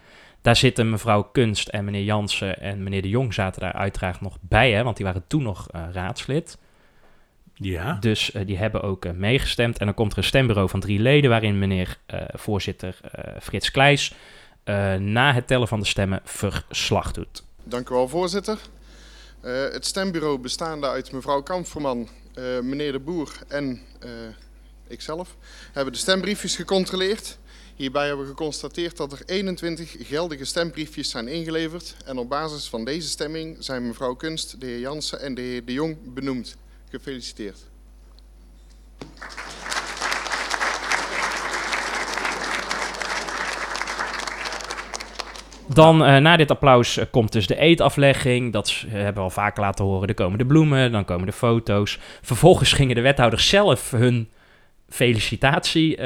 Daar 0.43 0.57
zitten 0.57 0.91
mevrouw 0.91 1.23
Kunst 1.23 1.69
en 1.69 1.85
meneer 1.85 2.03
Jansen 2.03 2.61
en 2.61 2.83
meneer 2.83 3.03
De 3.03 3.09
Jong 3.09 3.35
zaten 3.35 3.61
daar 3.61 3.73
uiteraard 3.73 4.21
nog 4.21 4.37
bij, 4.41 4.73
hè, 4.73 4.83
want 4.83 4.97
die 4.97 5.07
waren 5.07 5.25
toen 5.27 5.43
nog 5.43 5.69
eh, 5.71 5.81
raadslid. 5.93 6.59
Ja. 7.61 7.97
Dus 8.01 8.33
eh, 8.33 8.47
die 8.47 8.57
hebben 8.59 8.83
ook 8.83 9.05
eh, 9.05 9.13
meegestemd. 9.13 9.79
En 9.79 9.87
dan 9.87 9.95
komt 9.95 10.13
er 10.13 10.19
een 10.19 10.25
stembureau 10.25 10.69
van 10.69 10.81
drie 10.81 10.99
leden, 10.99 11.31
waarin 11.31 11.59
meneer 11.59 11.99
eh, 12.07 12.21
voorzitter 12.33 12.99
eh, 13.13 13.41
Frits 13.41 13.71
Kleijs 13.71 14.15
eh, 14.65 14.95
na 14.95 15.33
het 15.33 15.47
tellen 15.47 15.69
van 15.69 15.81
de 15.81 15.87
stemmen 15.87 16.21
verslag 16.25 17.13
doet. 17.13 17.43
Dank 17.65 17.89
u 17.89 17.95
wel, 17.95 18.09
voorzitter. 18.09 18.59
Eh, 19.41 19.53
het 19.71 19.87
stembureau 19.87 20.39
bestaande 20.39 20.89
uit 20.89 21.13
mevrouw 21.13 21.43
Kampferman, 21.43 22.09
eh, 22.35 22.45
meneer 22.61 22.93
De 22.93 22.99
Boer 22.99 23.33
en 23.49 23.81
eh, 24.01 24.11
ikzelf 24.89 25.37
hebben 25.73 25.93
de 25.93 25.99
stembriefjes 25.99 26.57
gecontroleerd. 26.57 27.39
Hierbij 27.77 28.07
hebben 28.07 28.25
we 28.25 28.31
geconstateerd 28.31 28.97
dat 28.97 29.13
er 29.13 29.23
21 29.27 29.97
geldige 29.99 30.45
stembriefjes 30.45 31.11
zijn 31.11 31.29
ingeleverd. 31.29 31.97
En 32.05 32.19
op 32.19 32.29
basis 32.29 32.69
van 32.69 32.85
deze 32.85 33.09
stemming 33.09 33.57
zijn 33.59 33.87
mevrouw 33.87 34.15
Kunst, 34.15 34.61
de 34.61 34.67
heer 34.67 34.79
Jansen 34.79 35.21
en 35.21 35.35
de 35.35 35.41
heer 35.41 35.65
De 35.65 35.73
Jong 35.73 35.97
benoemd. 36.15 36.57
Gefeliciteerd. 36.91 37.67
Dan 45.75 46.05
eh, 46.05 46.17
na 46.17 46.37
dit 46.37 46.51
applaus 46.51 46.97
eh, 46.97 47.05
komt 47.11 47.33
dus 47.33 47.47
de 47.47 47.57
eetaflegging. 47.57 48.53
Dat 48.53 48.85
eh, 48.87 48.93
hebben 48.93 49.15
we 49.15 49.21
al 49.21 49.31
vaker 49.31 49.63
laten 49.63 49.85
horen. 49.85 50.09
Er 50.09 50.15
komen 50.15 50.39
de 50.39 50.47
bloemen, 50.47 50.93
dan 50.93 51.05
komen 51.05 51.27
de 51.27 51.33
foto's. 51.33 51.99
Vervolgens 52.23 52.73
gingen 52.73 52.95
de 52.95 53.01
wethouders 53.01 53.49
zelf 53.49 53.91
hun 53.91 54.31
felicitatie 54.89 55.99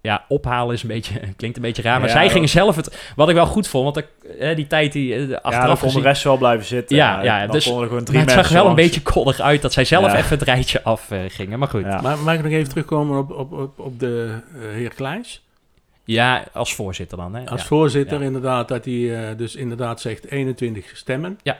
ja, 0.00 0.24
ophalen. 0.28 0.74
Is 0.74 0.82
een 0.82 0.88
beetje, 0.88 1.20
klinkt 1.36 1.56
een 1.56 1.62
beetje 1.62 1.82
raar. 1.82 1.98
Maar 2.00 2.08
Ja, 2.08 2.14
zij 2.14 2.30
gingen 2.30 2.48
zelf 2.48 2.76
het... 2.76 3.12
Wat 3.16 3.28
ik 3.28 3.34
wel 3.34 3.46
goed 3.46 3.68
vond, 3.68 3.84
want 3.84 3.96
ik, 3.96 4.06
eh, 4.38 4.56
die 4.56 4.66
tijd 4.66 4.92
die 4.92 5.14
eh, 5.14 5.20
ja, 5.20 5.26
dan 5.26 5.42
achteraf 5.42 5.80
kon 5.80 5.92
de 5.92 6.00
rest 6.00 6.22
wel 6.22 6.36
blijven 6.36 6.66
zitten. 6.66 6.96
Ja, 6.96 7.22
ja, 7.22 7.40
dan 7.40 7.50
dus- 7.50 7.66
er 7.66 7.72
gewoon 7.72 8.04
drie 8.04 8.16
Maar 8.18 8.20
het 8.20 8.30
zag 8.30 8.36
mensen 8.36 8.56
wel 8.56 8.66
een 8.66 8.74
beetje 8.74 9.02
koddig 9.02 9.40
uit 9.40 9.62
dat 9.62 9.72
zij 9.72 9.84
zelf 9.84 10.12
Ja. 10.12 10.16
even 10.16 10.38
het 10.38 10.42
rijtje 10.42 10.82
af 10.82 11.10
eh, 11.10 11.18
gingen. 11.28 11.58
Maar 11.58 11.68
goed. 11.68 11.82
Ja. 11.82 11.88
Ja. 11.90 12.00
Maar 12.00 12.18
mag 12.18 12.34
ik 12.34 12.42
nog 12.42 12.52
even 12.52 12.68
terugkomen 12.68 13.18
op, 13.18 13.30
op, 13.30 13.52
op, 13.52 13.78
op 13.78 13.98
de 14.00 14.34
eh, 14.54 14.60
heer 14.72 14.94
Kleijs? 14.94 15.42
als 16.52 16.74
voorzitter 16.74 17.16
dan. 17.16 17.34
Hè? 17.34 17.46
Als 17.46 17.60
ja. 17.60 17.66
voorzitter 17.66 18.18
Ja. 18.18 18.24
inderdaad, 18.24 18.68
dat 18.68 18.84
hij 18.84 19.34
dus 19.36 19.54
inderdaad 19.56 20.00
zegt 20.00 20.30
21 20.30 20.90
stemmen. 20.94 21.38
Ja. 21.42 21.58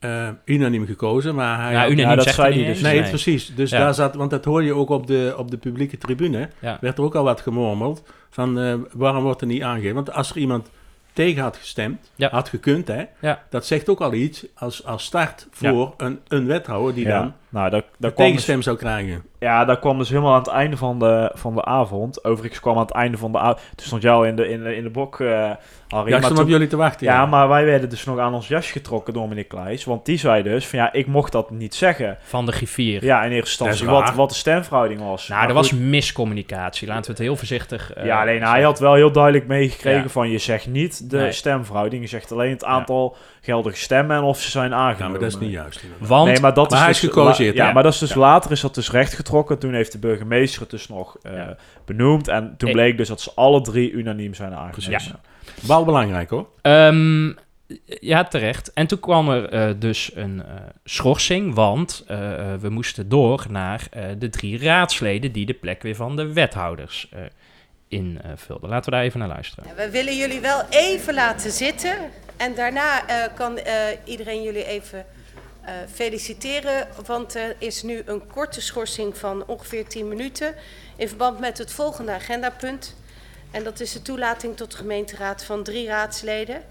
Eh, 0.00 0.28
unaniem 0.44 0.86
gekozen, 0.86 1.34
maar 1.34 1.60
hij... 1.62 1.72
Ja, 1.72 1.78
had- 1.80 1.86
unaniem 1.90 2.08
Ja, 2.08 2.14
dat 2.14 2.24
zegt 2.24 2.36
zei 2.36 2.48
hij 2.54 2.58
dus. 2.58 2.68
eens. 2.68 2.80
Nee, 2.80 3.02
precies. 3.08 3.52
Dus 3.54 3.70
Ja. 3.70 3.78
daar 3.78 3.94
zat, 3.94 4.14
want 4.14 4.30
dat 4.30 4.44
hoor 4.44 4.62
je 4.62 4.74
ook 4.74 4.88
op 4.88 5.06
de, 5.06 5.34
op 5.36 5.50
de 5.50 5.56
publieke 5.56 5.98
tribune. 5.98 6.48
Ja. 6.58 6.78
Werd 6.80 6.98
er 6.98 7.04
ook 7.04 7.14
al 7.14 7.24
wat 7.24 7.40
gemurmeld 7.40 8.02
van 8.30 8.58
eh, 8.60 8.74
waarom 8.92 9.22
wordt 9.22 9.40
er 9.40 9.46
niet 9.46 9.62
aangegeven? 9.62 9.94
Want 9.94 10.12
als 10.12 10.30
er 10.30 10.36
iemand 10.36 10.70
tegen 11.12 11.42
had 11.42 11.56
gestemd, 11.56 12.10
Ja. 12.14 12.28
had 12.30 12.48
gekund, 12.48 12.88
hè? 12.88 13.04
Ja. 13.20 13.42
Dat 13.50 13.66
zegt 13.66 13.88
ook 13.88 14.00
al 14.00 14.12
iets 14.12 14.46
als, 14.54 14.84
als 14.84 15.04
start 15.04 15.46
voor 15.50 15.94
een, 15.96 16.18
een 16.28 16.46
wethouder 16.46 16.94
die 16.94 17.06
Ja. 17.06 17.18
dan 17.20 17.32
Nou, 17.50 17.70
dat, 17.70 17.80
de 17.82 17.86
dat 17.98 17.98
kwam 17.98 18.10
dus, 18.10 18.16
tegenstem 18.26 18.62
zou 18.62 18.76
krijgen. 18.76 19.22
ja, 19.38 19.64
dat 19.64 19.78
kwam 19.78 19.98
dus 19.98 20.08
helemaal 20.08 20.32
aan 20.32 20.38
het 20.38 20.48
einde 20.48 20.76
van 20.76 20.98
de, 20.98 21.30
van 21.34 21.54
de 21.54 21.64
avond. 21.64 22.24
Overigens 22.24 22.60
kwam 22.60 22.74
aan 22.76 22.82
het 22.82 22.90
einde 22.90 23.16
van 23.16 23.32
de 23.32 23.38
avond... 23.38 23.58
Toen 23.74 23.86
stond 23.86 24.02
jou 24.02 24.28
in 24.28 24.36
de, 24.36 24.48
in 24.48 24.62
de, 24.62 24.76
in 24.76 24.82
de 24.82 24.90
bok, 24.90 25.20
eh 25.20 25.50
Harry. 25.88 26.08
Ja, 26.10 26.14
ik 26.16 26.20
maar 26.20 26.20
stond 26.22 26.34
toen- 26.34 26.44
op 26.44 26.48
jullie 26.48 26.66
te 26.66 26.76
wachten. 26.76 27.06
Ja, 27.06 27.26
maar 27.26 27.48
wij 27.48 27.64
werden 27.64 27.88
dus 27.88 28.04
nog 28.04 28.18
aan 28.18 28.34
ons 28.34 28.48
jas 28.48 28.70
getrokken 28.70 29.12
door 29.14 29.28
meneer 29.28 29.44
Kleijs. 29.44 29.84
Want 29.84 30.04
die 30.04 30.18
zei 30.18 30.42
dus 30.42 30.66
van 30.66 30.78
ja, 30.78 30.92
ik 30.92 31.06
mocht 31.06 31.32
dat 31.32 31.50
niet 31.50 31.74
zeggen. 31.74 32.16
Van 32.20 32.46
de 32.46 32.52
griffier. 32.52 33.04
Ja, 33.04 33.22
in 33.22 33.30
eerste 33.32 33.64
instantie 33.64 33.86
Dat 33.86 34.04
wat, 34.06 34.14
wat 34.14 34.28
de 34.28 34.34
stemverhouding 34.34 35.00
was. 35.00 35.28
Nou, 35.28 35.40
Maar 35.40 35.48
er 35.48 35.54
was 35.54 35.72
miscommunicatie. 35.72 36.88
Laten 36.88 37.04
we 37.04 37.10
het 37.10 37.18
heel 37.18 37.36
voorzichtig... 37.36 37.92
eh, 37.92 38.04
ja, 38.04 38.20
alleen 38.20 38.42
hij 38.42 38.62
had 38.62 38.78
wel 38.78 38.94
heel 38.94 39.12
duidelijk 39.12 39.46
meegekregen 39.46 40.02
Ja. 40.02 40.08
van 40.08 40.30
je 40.30 40.38
zegt 40.38 40.66
niet 40.66 41.10
de 41.10 41.16
Nee. 41.16 41.32
stemverhouding. 41.32 42.02
Je 42.02 42.08
zegt 42.08 42.32
alleen 42.32 42.50
het 42.50 42.64
aantal 42.64 43.16
geldige 43.40 43.76
stemmen 43.76 44.16
en 44.16 44.22
of 44.22 44.40
ze 44.40 44.50
zijn 44.50 44.74
aangenomen. 44.74 45.04
Ja, 45.04 45.08
maar 45.10 45.18
dat 45.20 45.28
is 45.28 45.38
niet 45.46 45.50
juist. 45.52 45.82
inderdaad. 45.82 46.08
Want 46.08 46.30
nee, 46.30 46.40
maar 46.40 46.54
dat 46.54 46.70
Maar 46.70 46.78
is 46.78 46.84
hij 46.84 46.92
dus 46.92 47.02
is 47.02 47.08
gecorrigeerd, 47.08 47.54
la- 47.56 47.60
Ja, 47.62 47.68
hè? 47.68 47.74
maar 47.74 47.82
dat 47.82 47.92
is 47.92 47.98
dus 47.98 48.12
Ja. 48.12 48.18
later 48.20 48.50
is 48.50 48.60
dat 48.60 48.74
dus 48.74 48.90
rechtgetrokken. 48.90 49.58
Toen 49.58 49.74
heeft 49.74 49.92
de 49.92 49.98
burgemeester 49.98 50.60
het 50.60 50.70
dus 50.70 50.88
nog 50.88 51.16
eh, 51.22 51.32
Ja. 51.32 51.56
benoemd. 51.84 52.28
En 52.28 52.54
toen 52.56 52.72
bleek 52.72 52.96
dus 52.96 53.08
dat 53.08 53.20
ze 53.20 53.30
alle 53.34 53.60
drie 53.60 53.90
unaniem 53.92 54.34
zijn 54.34 54.54
aangenomen. 54.54 54.98
Precies. 54.98 55.12
Wel 55.68 55.84
belangrijk 55.84 56.30
hoor. 56.30 56.46
Ehm, 56.62 57.32
ja, 58.00 58.24
terecht. 58.24 58.72
En 58.72 58.86
toen 58.86 59.00
kwam 59.00 59.30
er 59.30 59.48
eh, 59.48 59.74
dus 59.78 60.10
een 60.14 60.42
eh, 60.46 60.54
schorsing, 60.84 61.54
want 61.54 62.04
we 62.60 62.68
moesten 62.68 63.08
door 63.08 63.46
naar 63.50 63.86
eh, 63.90 64.04
de 64.18 64.28
drie 64.30 64.58
raadsleden 64.62 65.32
die 65.32 65.46
de 65.46 65.54
plek 65.54 65.82
weer 65.82 65.94
van 65.96 66.16
de 66.16 66.32
wethouders 66.32 67.08
eh, 67.12 67.20
invulden. 67.88 68.68
Laten 68.70 68.90
we 68.90 68.96
daar 68.96 69.04
even 69.04 69.18
naar 69.18 69.28
luisteren. 69.28 69.64
We 69.76 69.90
willen 69.90 70.16
jullie 70.16 70.40
wel 70.40 70.62
even 70.70 71.14
laten 71.14 71.50
zitten. 71.50 71.96
En 72.40 72.54
daarna 72.54 73.06
eh, 73.06 73.34
kan 73.34 73.58
eh, 73.58 73.74
iedereen 74.04 74.42
jullie 74.42 74.64
even 74.64 75.06
eh, 75.60 75.74
feliciteren. 75.92 76.88
Want 77.06 77.34
er 77.34 77.56
is 77.58 77.82
nu 77.82 78.02
een 78.06 78.26
korte 78.26 78.60
schorsing 78.60 79.16
van 79.16 79.46
ongeveer 79.46 79.86
10 79.86 80.08
minuten. 80.08 80.54
In 80.96 81.08
verband 81.08 81.38
met 81.38 81.58
het 81.58 81.72
volgende 81.72 82.12
agendapunt. 82.12 82.94
En 83.50 83.64
dat 83.64 83.80
is 83.80 83.92
de 83.92 84.02
toelating 84.02 84.56
tot 84.56 84.70
de 84.70 84.76
gemeenteraad 84.76 85.44
van 85.44 85.62
drie 85.62 85.86
raadsleden. 85.86 86.62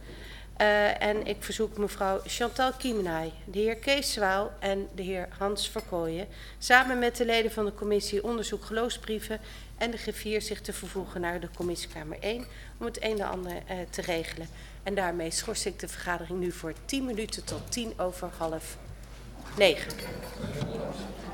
Eh, 0.59 1.01
en 1.01 1.27
ik 1.27 1.35
verzoek 1.39 1.77
mevrouw 1.77 2.19
Chantal 2.25 2.71
Kiemenay, 2.71 3.31
de 3.45 3.59
heer 3.59 3.75
Kees 3.75 4.13
Zwaal 4.13 4.51
en 4.59 4.87
de 4.95 5.03
heer 5.03 5.27
Hans 5.37 5.69
Verkooyen... 5.69 6.27
samen 6.57 6.99
met 6.99 7.17
de 7.17 7.25
leden 7.25 7.51
van 7.51 7.65
de 7.65 7.73
commissie 7.73 8.23
Onderzoek 8.23 8.63
Geloofsbrieven 8.63 9.39
en 9.77 9.91
de 9.91 9.97
griffier 9.97 10.41
zich 10.41 10.61
te 10.61 10.73
vervoegen 10.73 11.21
naar 11.21 11.39
de 11.39 11.49
commissiekamer 11.55 12.17
1... 12.19 12.45
om 12.79 12.85
het 12.85 13.03
een 13.03 13.19
en 13.19 13.29
ander 13.29 13.51
eh, 13.67 13.77
te 13.89 14.01
regelen. 14.01 14.47
En 14.83 14.95
daarmee 14.95 15.31
schors 15.31 15.65
ik 15.65 15.79
de 15.79 15.87
vergadering 15.87 16.39
nu 16.39 16.51
voor 16.51 16.73
10 16.85 17.05
minuten 17.05 17.45
tot 17.45 17.61
10 17.71 17.93
over 17.97 18.29
half 18.37 18.77
9. 19.57 19.91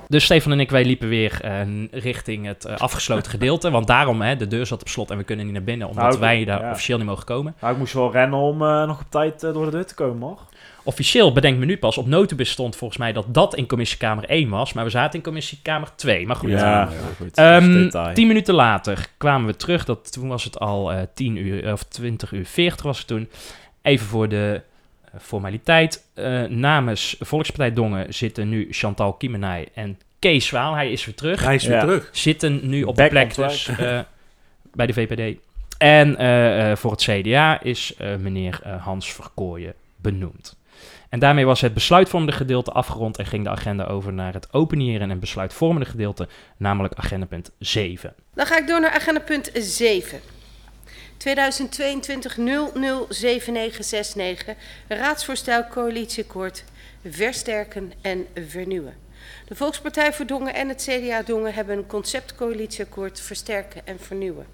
Dus 0.08 0.24
Stefan 0.24 0.52
en 0.52 0.60
ik, 0.60 0.70
wij 0.70 0.86
liepen 0.86 1.10
weer 1.10 1.40
eh, 1.42 1.62
richting 1.92 2.46
het 2.46 2.66
eh, 2.66 2.78
afgesloten 2.78 3.32
gedeelte. 3.32 3.72
Want 3.72 3.88
daarom, 3.88 4.22
hè, 4.22 4.36
de 4.36 4.48
deur 4.48 4.66
zat 4.66 4.82
op 4.82 4.88
slot 4.88 5.12
en 5.12 5.18
we 5.18 5.24
kunnen 5.24 5.46
niet 5.46 5.54
naar 5.54 5.64
binnen. 5.64 5.88
Omdat 5.88 6.04
Nou, 6.04 6.20
wij 6.20 6.46
daar 6.46 6.62
ja. 6.62 6.72
officieel 6.72 6.98
niet 6.98 7.08
mogen 7.08 7.26
komen. 7.26 7.56
Nou, 7.62 7.74
ik 7.74 7.80
moest 7.80 7.94
wel 7.94 8.12
rennen 8.12 8.40
om 8.40 8.62
eh, 8.62 8.88
nog 8.88 9.00
op 9.00 9.10
tijd 9.10 9.40
door 9.40 9.66
de 9.66 9.72
deur 9.72 9.86
te 9.86 9.96
komen, 9.96 10.28
hoor. 10.28 10.40
Officieel, 10.86 11.32
bedenk 11.34 11.58
me 11.58 11.66
nu 11.66 11.78
pas, 11.78 11.98
op 11.98 12.08
notubus 12.08 12.50
stond 12.50 12.76
volgens 12.76 13.00
mij 13.00 13.14
dat 13.14 13.26
dat 13.34 13.56
in 13.56 13.68
commissiekamer 13.68 14.24
1 14.30 14.50
was. 14.50 14.74
Maar 14.74 14.84
we 14.84 14.90
zaten 14.90 15.18
in 15.18 15.24
commissiekamer 15.26 15.90
2. 15.96 16.26
Maar 16.28 16.36
goed. 16.36 16.50
Ja, 16.50 16.90
goed. 17.18 17.38
Ehm, 17.38 17.60
dat 17.62 17.76
is 17.76 17.84
detail. 17.84 18.14
tien 18.14 18.28
minuten 18.28 18.54
later 18.54 19.08
kwamen 19.18 19.48
we 19.48 19.56
terug. 19.56 19.86
Dat, 19.86 20.12
toen 20.12 20.28
was 20.28 20.44
het 20.44 20.60
al 20.60 20.92
eh 20.92 21.02
10 21.14 21.36
uur, 21.36 21.72
of 21.72 21.84
20 21.84 22.32
uur 22.32 22.46
40 22.46 22.84
was 22.86 22.98
het 22.98 23.08
toen. 23.08 23.30
Even 23.82 24.06
voor 24.08 24.30
de 24.30 24.62
eh, 25.06 25.20
formaliteit. 25.22 26.06
Eh, 26.14 26.44
namens 26.44 27.16
Volkspartij 27.20 27.74
Dongen 27.74 28.14
zitten 28.14 28.50
nu 28.50 28.68
Chantal 28.72 29.14
Kiemenij 29.14 29.68
en 29.74 30.00
Kees 30.20 30.46
Zwaal. 30.46 30.74
Hij 30.74 30.92
is 30.92 31.06
weer 31.06 31.16
terug. 31.16 31.44
Hij 31.44 31.56
is 31.56 31.66
weer 31.66 31.76
Ja. 31.76 31.82
terug. 31.82 32.10
Zitten 32.12 32.70
nu 32.70 32.84
op 32.84 32.96
Back 32.96 33.06
de 33.06 33.12
plek 33.12 33.36
dus, 33.36 33.68
eh, 33.68 34.00
bij 34.74 34.86
de 34.86 34.94
VPD. 34.94 35.38
En 35.78 36.18
eh, 36.18 36.72
eh, 36.72 36.78
voor 36.78 36.92
het 36.92 37.02
CDA 37.02 37.62
is 37.62 37.94
eh, 37.98 38.16
meneer 38.16 38.60
eh, 38.64 38.84
Hans 38.84 39.14
Verkooyen 39.14 39.74
benoemd. 39.96 40.56
En 41.16 41.22
daarmee 41.22 41.46
was 41.46 41.62
het 41.62 41.74
besluitvormende 41.74 42.36
gedeelte 42.36 42.72
afgerond 42.72 43.18
en 43.18 43.26
ging 43.26 43.44
de 43.44 43.50
agenda 43.50 43.86
over 43.86 44.14
naar 44.14 44.34
het 44.34 44.54
openeren 44.54 45.12
en 45.12 45.20
besluitvormende 45.20 45.90
gedeelte, 45.90 46.28
namelijk 46.58 46.94
agendapunt 46.94 47.52
7. 47.60 48.14
Dan 48.34 48.46
ga 48.46 48.58
ik 48.58 48.68
door 48.68 48.82
naar 48.82 48.92
agenda 48.92 49.20
punt 49.20 49.50
7. 49.54 50.20
2022-007969, 51.18 51.20
raadsvoorstel 54.88 55.68
coalitieakkoord 55.68 56.64
versterken 57.10 57.92
en 58.02 58.28
vernieuwen. 58.48 58.96
De 59.48 59.56
Volkspartij 59.56 60.14
voor 60.14 60.26
Dongen 60.26 60.54
en 60.54 60.70
het 60.70 60.90
CDA 60.90 61.22
Dongen 61.22 61.54
hebben 61.54 61.78
een 61.78 61.88
conceptcoalitieakkoord 61.88 63.22
versterken 63.22 63.88
en 63.88 64.00
vernieuwen. 64.00 64.46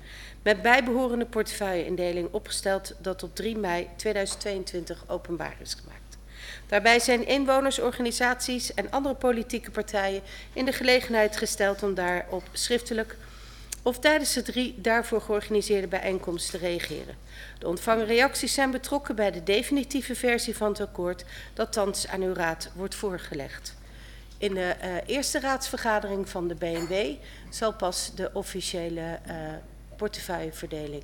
Met 0.42 0.62
bijbehorende 0.62 1.26
portefeuilleindeling 1.26 2.28
opgesteld 2.32 2.96
dat 3.00 3.24
op 3.24 3.36
3 3.36 3.58
mei 3.58 3.88
2022 3.96 5.04
openbaar 5.08 5.56
is 5.60 5.74
gemaakt. 5.74 6.01
Daarbij 6.72 7.00
zijn 7.00 7.28
inwoners, 7.28 7.80
organisaties 7.80 8.74
en 8.74 8.92
andere 8.92 9.16
politieke 9.16 9.72
partijen 9.72 10.22
in 10.54 10.66
de 10.66 10.74
gelegenheid 10.74 11.38
gesteld 11.38 11.84
om 11.84 11.94
daarop 11.94 12.44
schriftelijk 12.52 13.18
of 13.82 14.00
tijdens 14.00 14.34
de 14.34 14.42
drie 14.42 14.76
daarvoor 14.78 15.22
georganiseerde 15.22 15.88
bijeenkomsten 15.88 16.60
te 16.60 16.66
reageren. 16.66 17.16
De 17.60 17.68
ontvangen 17.68 18.06
reacties 18.06 18.54
zijn 18.54 18.72
betrokken 18.72 19.16
bij 19.16 19.32
de 19.32 19.44
definitieve 19.44 20.16
versie 20.16 20.56
van 20.56 20.68
het 20.72 20.82
akkoord 20.82 21.26
dat 21.54 21.72
thans 21.72 22.08
aan 22.08 22.22
uw 22.22 22.34
raad 22.34 22.72
wordt 22.76 22.96
voorgelegd. 22.96 23.76
In 24.38 24.54
de 24.54 24.76
eh, 24.80 24.90
eerste 25.06 25.40
raadsvergadering 25.40 26.30
van 26.30 26.48
de 26.48 26.56
BNW 26.56 26.94
zal 27.50 27.74
pas 27.74 28.12
de 28.16 28.30
officiële 28.34 29.20
eh, 29.26 29.36
portefeuilleverdeling 29.96 31.04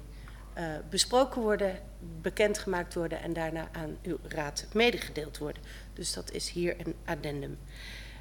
besproken 0.89 1.41
worden, 1.41 1.79
bekendgemaakt 2.21 2.93
worden 2.93 3.21
en 3.21 3.33
daarna 3.33 3.67
aan 3.71 3.97
uw 4.03 4.17
raad 4.27 4.65
medegedeeld 4.73 5.37
worden. 5.37 5.61
Dus 5.93 6.13
dat 6.13 6.31
is 6.31 6.49
hier 6.49 6.75
een 6.85 6.95
addendum. 7.05 7.57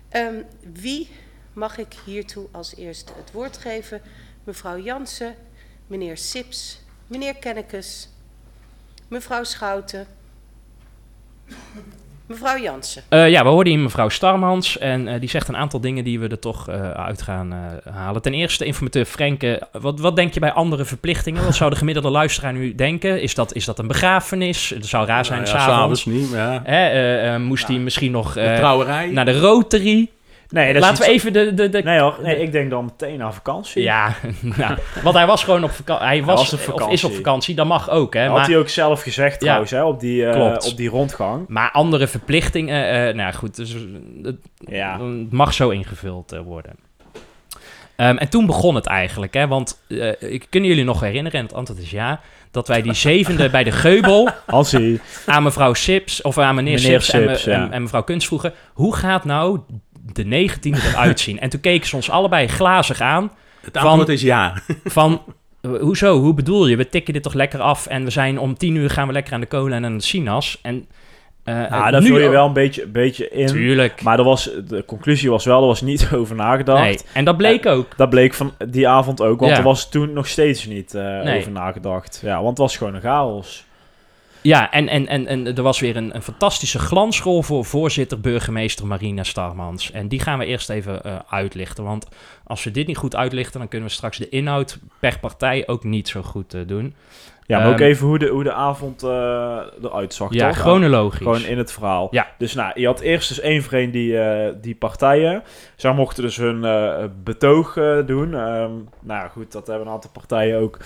Ehm, 0.08 0.42
wie 0.72 1.10
mag 1.52 1.78
ik 1.78 1.94
hiertoe 2.04 2.48
als 2.50 2.74
eerste 2.74 3.12
het 3.16 3.32
woord 3.32 3.56
geven? 3.56 4.02
Mevrouw 4.44 4.78
Jansen, 4.78 5.34
meneer 5.86 6.16
Sips, 6.16 6.80
meneer 7.06 7.36
Kennekes, 7.36 8.08
Mevrouw 9.08 9.44
Schouten. 9.44 10.06
Mevrouw 12.26 12.58
Jansen. 12.58 13.02
Eh, 13.08 13.28
ja, 13.30 13.42
we 13.42 13.48
hoorden 13.48 13.72
hier 13.72 13.82
mevrouw 13.82 14.08
Starmans 14.08 14.78
en 14.78 15.08
eh, 15.08 15.20
die 15.20 15.28
zegt 15.28 15.48
een 15.48 15.56
aantal 15.56 15.80
dingen 15.80 16.04
die 16.04 16.20
we 16.20 16.28
er 16.28 16.38
toch 16.38 16.68
eh, 16.68 16.90
uit 16.90 17.22
gaan 17.22 17.52
eh, 17.52 17.92
halen. 17.94 18.22
Ten 18.22 18.34
eerste, 18.34 18.64
informateur 18.64 19.04
Frenke, 19.04 19.68
wat, 19.72 20.00
wat 20.00 20.16
denk 20.16 20.34
je 20.34 20.40
bij 20.40 20.52
andere 20.52 20.84
verplichtingen? 20.84 21.44
Wat 21.44 21.54
zou 21.54 21.70
de 21.70 21.76
gemiddelde 21.76 22.10
luisteraar 22.10 22.52
nu 22.52 22.74
denken? 22.74 23.22
Is 23.22 23.34
dat, 23.34 23.54
is 23.54 23.64
dat 23.64 23.78
een 23.78 23.86
begrafenis? 23.86 24.68
Het 24.70 24.86
zou 24.86 25.06
raar 25.06 25.24
zijn, 25.24 25.42
Nou 25.42 25.52
ja, 25.52 25.58
s'avonds. 25.64 26.00
s'avonds 26.02 26.20
niet, 26.20 26.30
ja. 26.38 26.60
Hè, 26.64 26.86
eh, 26.88 27.34
eh, 27.34 27.40
moest 27.40 27.66
hij 27.66 27.76
misschien 27.78 28.10
nog 28.12 28.32
De 28.32 28.40
eh, 28.40 28.56
trouwerij. 28.56 29.06
naar 29.10 29.24
de 29.24 29.38
Rotary? 29.38 30.10
Nee, 30.50 30.72
dat 30.72 30.82
Laten 30.82 31.04
we 31.04 31.10
even 31.10 31.32
de... 31.32 31.54
de, 31.54 31.68
de 31.68 31.82
Nee 31.82 31.98
hoor, 32.00 32.18
nee, 32.22 32.40
ik 32.42 32.52
denk 32.52 32.70
dan 32.70 32.84
meteen 32.84 33.22
aan 33.22 33.34
vakantie. 33.34 33.82
Ja, 33.82 34.14
nou, 34.56 34.76
want 35.02 35.14
hij 35.16 35.26
was 35.26 35.44
gewoon 35.44 35.64
op 35.64 35.70
vakantie. 35.70 36.06
Hij, 36.06 36.24
was, 36.24 36.38
was 36.50 36.52
op 36.52 36.58
Of 36.58 36.64
is 36.66 36.72
vakantie. 36.80 37.08
op 37.08 37.14
vakantie, 37.14 37.54
dat 37.54 37.66
mag 37.66 37.90
ook, 37.90 38.14
hè. 38.14 38.26
Had 38.26 38.36
Maar, 38.36 38.46
hij 38.46 38.58
ook 38.58 38.68
zelf 38.68 39.02
gezegd 39.02 39.40
trouwens, 39.40 39.70
hè, 39.70 39.84
op 39.84 40.00
die, 40.00 40.26
eh, 40.26 40.56
op 40.70 40.76
die 40.76 40.88
rondgang. 40.88 41.44
maar 41.48 41.70
andere 41.70 42.06
verplichtingen, 42.06 42.88
eh, 42.88 42.98
nou 43.00 43.16
ja, 43.16 43.30
goed, 43.32 43.56
dus, 43.56 43.74
eh, 43.74 43.80
het, 44.22 44.36
Ja. 44.58 45.00
het 45.00 45.32
mag 45.32 45.52
zo 45.54 45.68
ingevuld 45.68 46.32
eh, 46.32 46.40
worden. 46.40 46.72
Ehm, 47.96 48.16
en 48.16 48.28
toen 48.28 48.46
begon 48.46 48.74
het 48.74 48.86
eigenlijk, 48.86 49.34
hè, 49.34 49.46
want 49.48 49.80
eh, 49.88 50.12
ik- 50.32 50.46
kunnen 50.50 50.68
jullie 50.68 50.84
nog 50.84 51.00
herinneren, 51.00 51.38
en 51.38 51.46
het 51.46 51.54
antwoord 51.54 51.80
is 51.80 51.90
ja, 51.90 52.20
dat 52.50 52.68
wij 52.68 52.82
die 52.82 52.94
zevende 53.10 53.50
bij 53.50 53.64
de 53.64 53.72
Geubel 53.72 54.28
aan 55.26 55.42
mevrouw 55.42 55.74
Sips, 55.74 56.22
of 56.22 56.38
aan 56.38 56.54
meneer, 56.54 56.74
Meneer 56.82 57.00
Sips, 57.00 57.10
en, 57.12 57.24
me- 57.24 57.28
Sips, 57.30 57.44
ja. 57.44 57.52
en, 57.52 57.72
en 57.72 57.82
mevrouw 57.82 58.02
Kunst 58.02 58.26
vroegen, 58.26 58.52
hoe 58.72 58.94
gaat 58.96 59.24
nou 59.24 59.60
de 60.12 60.24
negentiende 60.24 60.80
eruit 60.92 61.20
zien? 61.20 61.40
En 61.40 61.48
toen 61.48 61.60
keken 61.60 61.88
ze 61.88 61.96
ons 61.96 62.10
allebei 62.10 62.46
glazig 62.46 63.00
aan, 63.00 63.30
Het 63.60 63.76
antwoord 63.76 64.08
is 64.08 64.22
ja. 64.22 64.54
van, 64.84 65.22
eh, 65.60 65.70
hoezo, 65.80 66.18
hoe 66.18 66.34
bedoel 66.34 66.66
je? 66.66 66.76
We 66.76 66.88
tikken 66.88 67.12
dit 67.12 67.22
toch 67.22 67.34
lekker 67.34 67.60
af 67.60 67.86
en 67.86 68.04
we 68.04 68.10
zijn 68.10 68.38
om 68.38 68.56
tien 68.56 68.74
uur 68.76 68.90
gaan 68.90 69.06
we 69.06 69.12
lekker 69.12 69.32
aan 69.34 69.40
de 69.40 69.46
kolen 69.46 69.72
en 69.72 69.84
aan 69.84 69.96
de 69.96 70.02
sinaas. 70.04 70.58
En 70.62 70.86
eh 71.44 71.54
nou, 71.54 71.66
eh, 71.86 71.90
daar 71.90 72.02
vul 72.02 72.18
je 72.18 72.28
wel 72.28 72.46
een 72.46 72.52
beetje, 72.52 72.82
een 72.82 72.92
beetje 72.92 73.28
in. 73.28 73.46
Tuurlijk. 73.46 74.02
Maar 74.02 74.18
er 74.18 74.24
was, 74.24 74.50
de 74.68 74.84
conclusie 74.86 75.30
was 75.30 75.44
wel, 75.44 75.60
er 75.60 75.66
was 75.66 75.80
niet 75.80 76.08
over 76.14 76.36
nagedacht. 76.36 76.80
nee. 76.82 76.98
En 77.12 77.24
dat 77.24 77.36
bleek 77.36 77.66
ook. 77.66 77.96
Dat 77.96 78.10
bleek 78.10 78.34
van 78.34 78.52
die 78.68 78.88
avond 78.88 79.20
ook, 79.22 79.40
want 79.40 79.52
Ja. 79.52 79.58
er 79.58 79.64
was 79.64 79.88
toen 79.90 80.12
nog 80.12 80.26
steeds 80.28 80.66
niet 80.66 80.94
eh, 80.94 81.02
Nee. 81.22 81.38
over 81.38 81.50
nagedacht. 81.52 82.20
Ja, 82.24 82.34
want 82.36 82.48
het 82.48 82.58
was 82.58 82.76
gewoon 82.76 82.94
een 82.94 83.00
chaos. 83.00 83.64
Ja, 84.46 84.70
en, 84.70 84.88
en, 84.88 85.06
en, 85.06 85.26
en 85.26 85.56
er 85.56 85.62
was 85.62 85.80
weer 85.80 85.96
een, 85.96 86.14
een 86.14 86.22
fantastische 86.22 86.78
glansrol 86.78 87.42
voor 87.42 87.64
voorzitter 87.64 88.20
burgemeester 88.20 88.86
Marina 88.86 89.22
Starmans. 89.22 89.90
En 89.90 90.08
die 90.08 90.20
gaan 90.20 90.38
we 90.38 90.44
eerst 90.44 90.70
even 90.70 91.02
eh, 91.02 91.16
uitlichten. 91.28 91.84
Want 91.84 92.08
als 92.44 92.64
we 92.64 92.70
dit 92.70 92.86
niet 92.86 92.96
goed 92.96 93.16
uitlichten, 93.16 93.58
dan 93.58 93.68
kunnen 93.68 93.88
we 93.88 93.94
straks 93.94 94.18
de 94.18 94.28
inhoud 94.28 94.78
per 95.00 95.18
partij 95.20 95.66
ook 95.66 95.84
niet 95.84 96.08
zo 96.08 96.22
goed 96.22 96.54
eh, 96.54 96.60
doen. 96.66 96.94
Ja, 97.46 97.58
maar 97.58 97.68
ook 97.68 97.80
Ehm, 97.80 97.82
even 97.88 98.06
hoe 98.06 98.18
de, 98.18 98.28
hoe 98.28 98.42
de 98.42 98.52
avond 98.52 99.02
eh, 99.02 99.10
eruit 99.82 100.14
zag, 100.14 100.32
Ja, 100.32 100.48
toch? 100.48 100.58
chronologisch. 100.58 101.18
Gewoon 101.18 101.44
in 101.44 101.58
het 101.58 101.72
verhaal. 101.72 102.08
Ja. 102.10 102.26
Dus 102.38 102.54
nou, 102.54 102.80
je 102.80 102.86
had 102.86 103.00
eerst 103.00 103.28
dus 103.28 103.40
één 103.40 103.62
vreemd 103.62 103.92
die, 103.92 104.18
eh, 104.18 104.54
die 104.60 104.74
partijen. 104.74 105.42
Zij 105.76 105.92
mochten 105.92 106.22
dus 106.22 106.36
hun 106.36 106.60
betoog 107.24 107.74
doen. 108.06 108.34
Ehm, 108.34 108.72
nou 109.00 109.28
goed, 109.28 109.52
dat 109.52 109.66
hebben 109.66 109.86
een 109.86 109.92
aantal 109.92 110.10
partijen 110.10 110.58
ook 110.58 110.78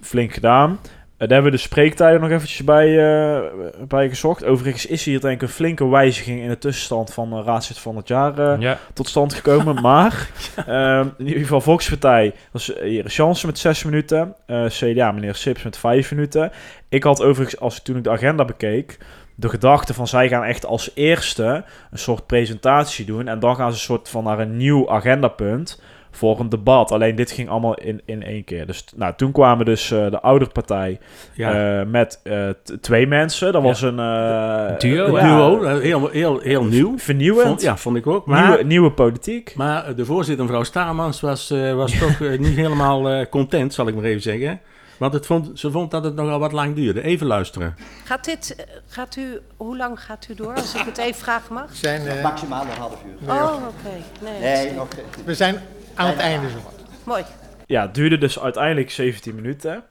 flink 0.00 0.32
gedaan. 0.32 0.78
Eh, 1.22 1.28
daar 1.28 1.36
hebben 1.36 1.52
we 1.52 1.58
de 1.58 1.68
spreektijden 1.68 2.20
nog 2.20 2.30
eventjes 2.30 2.64
bij, 2.64 2.88
eh, 2.88 3.42
bij 3.88 4.08
gezocht. 4.08 4.44
Overigens 4.44 4.86
is 4.86 5.04
hier 5.04 5.20
denk 5.20 5.34
ik 5.34 5.42
een 5.42 5.54
flinke 5.54 5.88
wijziging 5.88 6.40
in 6.40 6.48
de 6.48 6.58
tussenstand 6.58 7.12
van 7.12 7.38
uh, 7.38 7.44
raadslid 7.44 7.78
van 7.78 7.96
het 7.96 8.08
jaar 8.08 8.38
eh, 8.38 8.60
Ja, 8.60 8.78
tot 8.92 9.08
stand 9.08 9.34
gekomen. 9.34 9.80
maar 9.90 10.30
ehm, 10.66 11.08
in 11.18 11.26
ieder 11.26 11.42
geval 11.42 11.60
Volkspartij 11.60 12.34
was 12.52 12.72
hier 12.82 13.04
Chance 13.06 13.46
met 13.46 13.58
zes 13.58 13.84
minuten. 13.84 14.34
CDA 14.66 15.12
meneer 15.12 15.34
Sips 15.34 15.62
met 15.62 15.76
vijf 15.76 16.10
minuten. 16.10 16.52
Ik 16.88 17.02
had 17.02 17.22
overigens, 17.22 17.60
als 17.60 17.76
ik 17.76 17.82
toen 17.82 17.96
ik 17.96 18.04
de 18.04 18.10
agenda 18.10 18.44
bekeek, 18.44 18.98
de 19.34 19.48
gedachte 19.48 19.94
van 19.94 20.06
zij 20.06 20.28
gaan 20.28 20.44
echt 20.44 20.66
als 20.66 20.90
eerste 20.94 21.64
een 21.90 21.98
soort 21.98 22.26
presentatie 22.26 23.04
doen. 23.04 23.28
En 23.28 23.38
dan 23.38 23.56
gaan 23.56 23.70
ze 23.70 23.76
een 23.76 23.84
soort 23.84 24.08
van 24.08 24.24
naar 24.24 24.38
een 24.38 24.56
nieuw 24.56 24.90
agendapunt 24.90 25.80
voor 26.14 26.40
een 26.40 26.48
debat. 26.48 26.90
Alleen 26.92 27.14
dit 27.16 27.30
ging 27.30 27.48
allemaal 27.48 27.74
in, 27.74 28.00
in 28.04 28.22
één 28.22 28.44
keer. 28.44 28.66
Dus 28.66 28.84
nou, 28.96 29.12
toen 29.16 29.32
kwamen 29.32 29.64
dus 29.64 29.90
eh, 29.90 30.10
de 30.10 30.20
ouderpartij 30.20 30.98
ja. 31.34 31.80
eh, 31.80 31.86
met 31.86 32.20
eh, 32.22 32.48
twee 32.80 33.06
mensen. 33.06 33.52
Dat 33.52 33.62
was 33.62 33.82
een 33.82 33.98
eh, 33.98 34.78
Duo, 34.78 35.06
Een 35.06 35.12
ja. 35.12 35.36
duo, 35.36 35.78
heel, 35.78 36.08
heel, 36.08 36.38
heel 36.40 36.64
nieuw. 36.64 36.98
Vernieuwend. 36.98 37.46
Vond, 37.48 37.62
ja, 37.62 37.76
vond 37.76 37.96
ik 37.96 38.06
ook. 38.06 38.26
Maar, 38.26 38.48
nieuwe, 38.48 38.64
nieuwe 38.64 38.92
politiek. 38.92 39.54
maar 39.56 39.94
de 39.96 40.04
voorzitter, 40.04 40.44
mevrouw 40.44 40.62
Staarmans, 40.62 41.20
was, 41.20 41.50
eh, 41.50 41.74
was 41.74 41.98
toch 41.98 42.20
niet 42.20 42.56
helemaal 42.56 43.08
eh, 43.08 43.26
content, 43.30 43.74
zal 43.74 43.88
ik 43.88 43.94
maar 43.94 44.04
even 44.04 44.22
zeggen. 44.22 44.60
Want 44.98 45.14
het 45.14 45.26
vond, 45.26 45.58
ze 45.58 45.70
vond 45.70 45.90
dat 45.90 46.04
het 46.04 46.14
nogal 46.14 46.38
wat 46.38 46.52
lang 46.52 46.74
duurde. 46.74 47.02
Even 47.02 47.26
luisteren. 47.26 47.74
Gaat 48.04 48.24
dit, 48.24 48.66
gaat 48.88 49.16
u, 49.16 49.40
hoe 49.56 49.76
lang 49.76 50.00
gaat 50.00 50.26
u 50.30 50.34
door, 50.34 50.54
als 50.54 50.74
ik 50.74 50.84
het 50.84 50.98
even 50.98 51.20
vragen 51.20 51.54
mag? 51.54 51.64
zijn, 51.72 52.22
Maximaal 52.22 52.62
een 52.62 52.78
half 52.78 52.98
uur. 53.06 53.30
Oh, 53.30 53.54
oké. 53.54 53.96
Nee, 54.20 54.40
Nee, 54.40 54.72
nog. 54.74 54.88
we 55.24 55.34
zijn 55.34 55.56
aan 55.94 56.06
het 56.08 56.18
einde 56.18 56.50
zo. 56.50 56.56
Mooi. 57.04 57.22
Ja, 57.66 57.82
het 57.82 57.94
duurde 57.94 58.18
dus 58.18 58.40
uiteindelijk 58.40 58.90
17 58.90 59.34
minuten. 59.34 59.82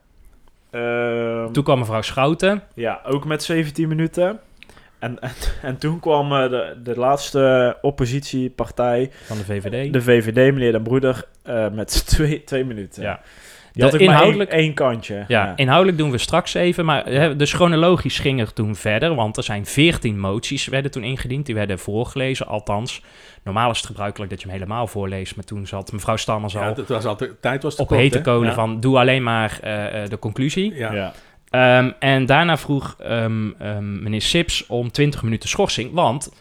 Ehm, 0.70 1.52
toen 1.52 1.64
kwam 1.64 1.78
mevrouw 1.78 2.02
Schouten. 2.02 2.62
Ja, 2.74 3.00
ook 3.06 3.24
met 3.24 3.42
17 3.42 3.88
minuten. 3.88 4.40
En, 4.98 5.20
en, 5.20 5.30
en 5.62 5.78
toen 5.78 6.00
kwam 6.00 6.32
eh, 6.32 6.50
de, 6.50 6.76
de 6.82 6.96
laatste 6.98 7.76
oppositiepartij, 7.80 9.10
Van 9.24 9.36
de 9.36 9.44
VVD. 9.44 9.92
de 9.92 10.02
VVD, 10.02 10.52
meneer 10.52 10.72
Den 10.72 10.82
Broeder, 10.82 11.24
eh, 11.42 11.68
met 11.70 12.02
twee, 12.06 12.44
twee 12.44 12.64
minuten. 12.64 13.02
Ja. 13.02 13.20
Die 13.72 13.82
had 13.82 13.92
De 13.92 13.98
ook 13.98 14.04
maar 14.06 14.14
één, 14.14 14.24
inhoudelijk- 14.24 14.50
één 14.50 14.74
kantje. 14.74 15.24
Ja, 15.28 15.52
inhoudelijk 15.56 15.98
doen 15.98 16.10
we 16.10 16.18
straks 16.18 16.54
even, 16.54 16.84
maar 16.84 17.04
hè, 17.04 17.36
dus 17.36 17.52
chronologisch 17.52 18.18
ging 18.18 18.40
er 18.40 18.52
toen 18.52 18.76
verder, 18.76 19.14
want 19.14 19.36
er 19.36 19.42
zijn 19.42 19.66
veertien 19.66 20.20
moties 20.20 20.66
werden 20.66 20.90
toen 20.90 21.04
ingediend, 21.04 21.46
die 21.46 21.54
werden 21.54 21.78
voorgelezen, 21.78 22.46
althans. 22.46 23.02
Normaal 23.44 23.70
is 23.70 23.76
het 23.76 23.86
gebruikelijk 23.86 24.30
dat 24.30 24.40
je 24.40 24.46
hem 24.48 24.56
helemaal 24.56 24.86
voorleest, 24.86 25.36
maar 25.36 25.44
toen 25.44 25.66
zat 25.66 25.92
mevrouw 25.92 26.16
Stammers 26.16 26.52
Ja, 26.52 26.68
al 26.68 26.74
het 26.74 26.88
was 26.88 27.04
altijd, 27.04 27.30
tijd 27.40 27.62
was 27.62 27.74
te 27.74 27.82
op 27.82 27.88
kort, 27.88 28.00
hete 28.00 28.20
kolen 28.20 28.48
Ja. 28.48 28.54
van 28.54 28.80
doe 28.80 28.98
alleen 28.98 29.22
maar 29.22 29.58
eh, 29.62 30.02
eh, 30.02 30.10
de 30.10 30.18
conclusie. 30.18 30.74
Ja. 30.74 30.92
Ja. 30.92 31.12
Ehm, 31.50 31.90
en 31.98 32.26
daarna 32.26 32.56
vroeg 32.56 32.96
ehm, 32.98 33.50
ehm, 33.58 34.02
meneer 34.02 34.22
Sips 34.22 34.66
om 34.66 34.90
20 34.90 35.22
minuten 35.22 35.48
schorsing, 35.48 35.92
want 35.92 36.32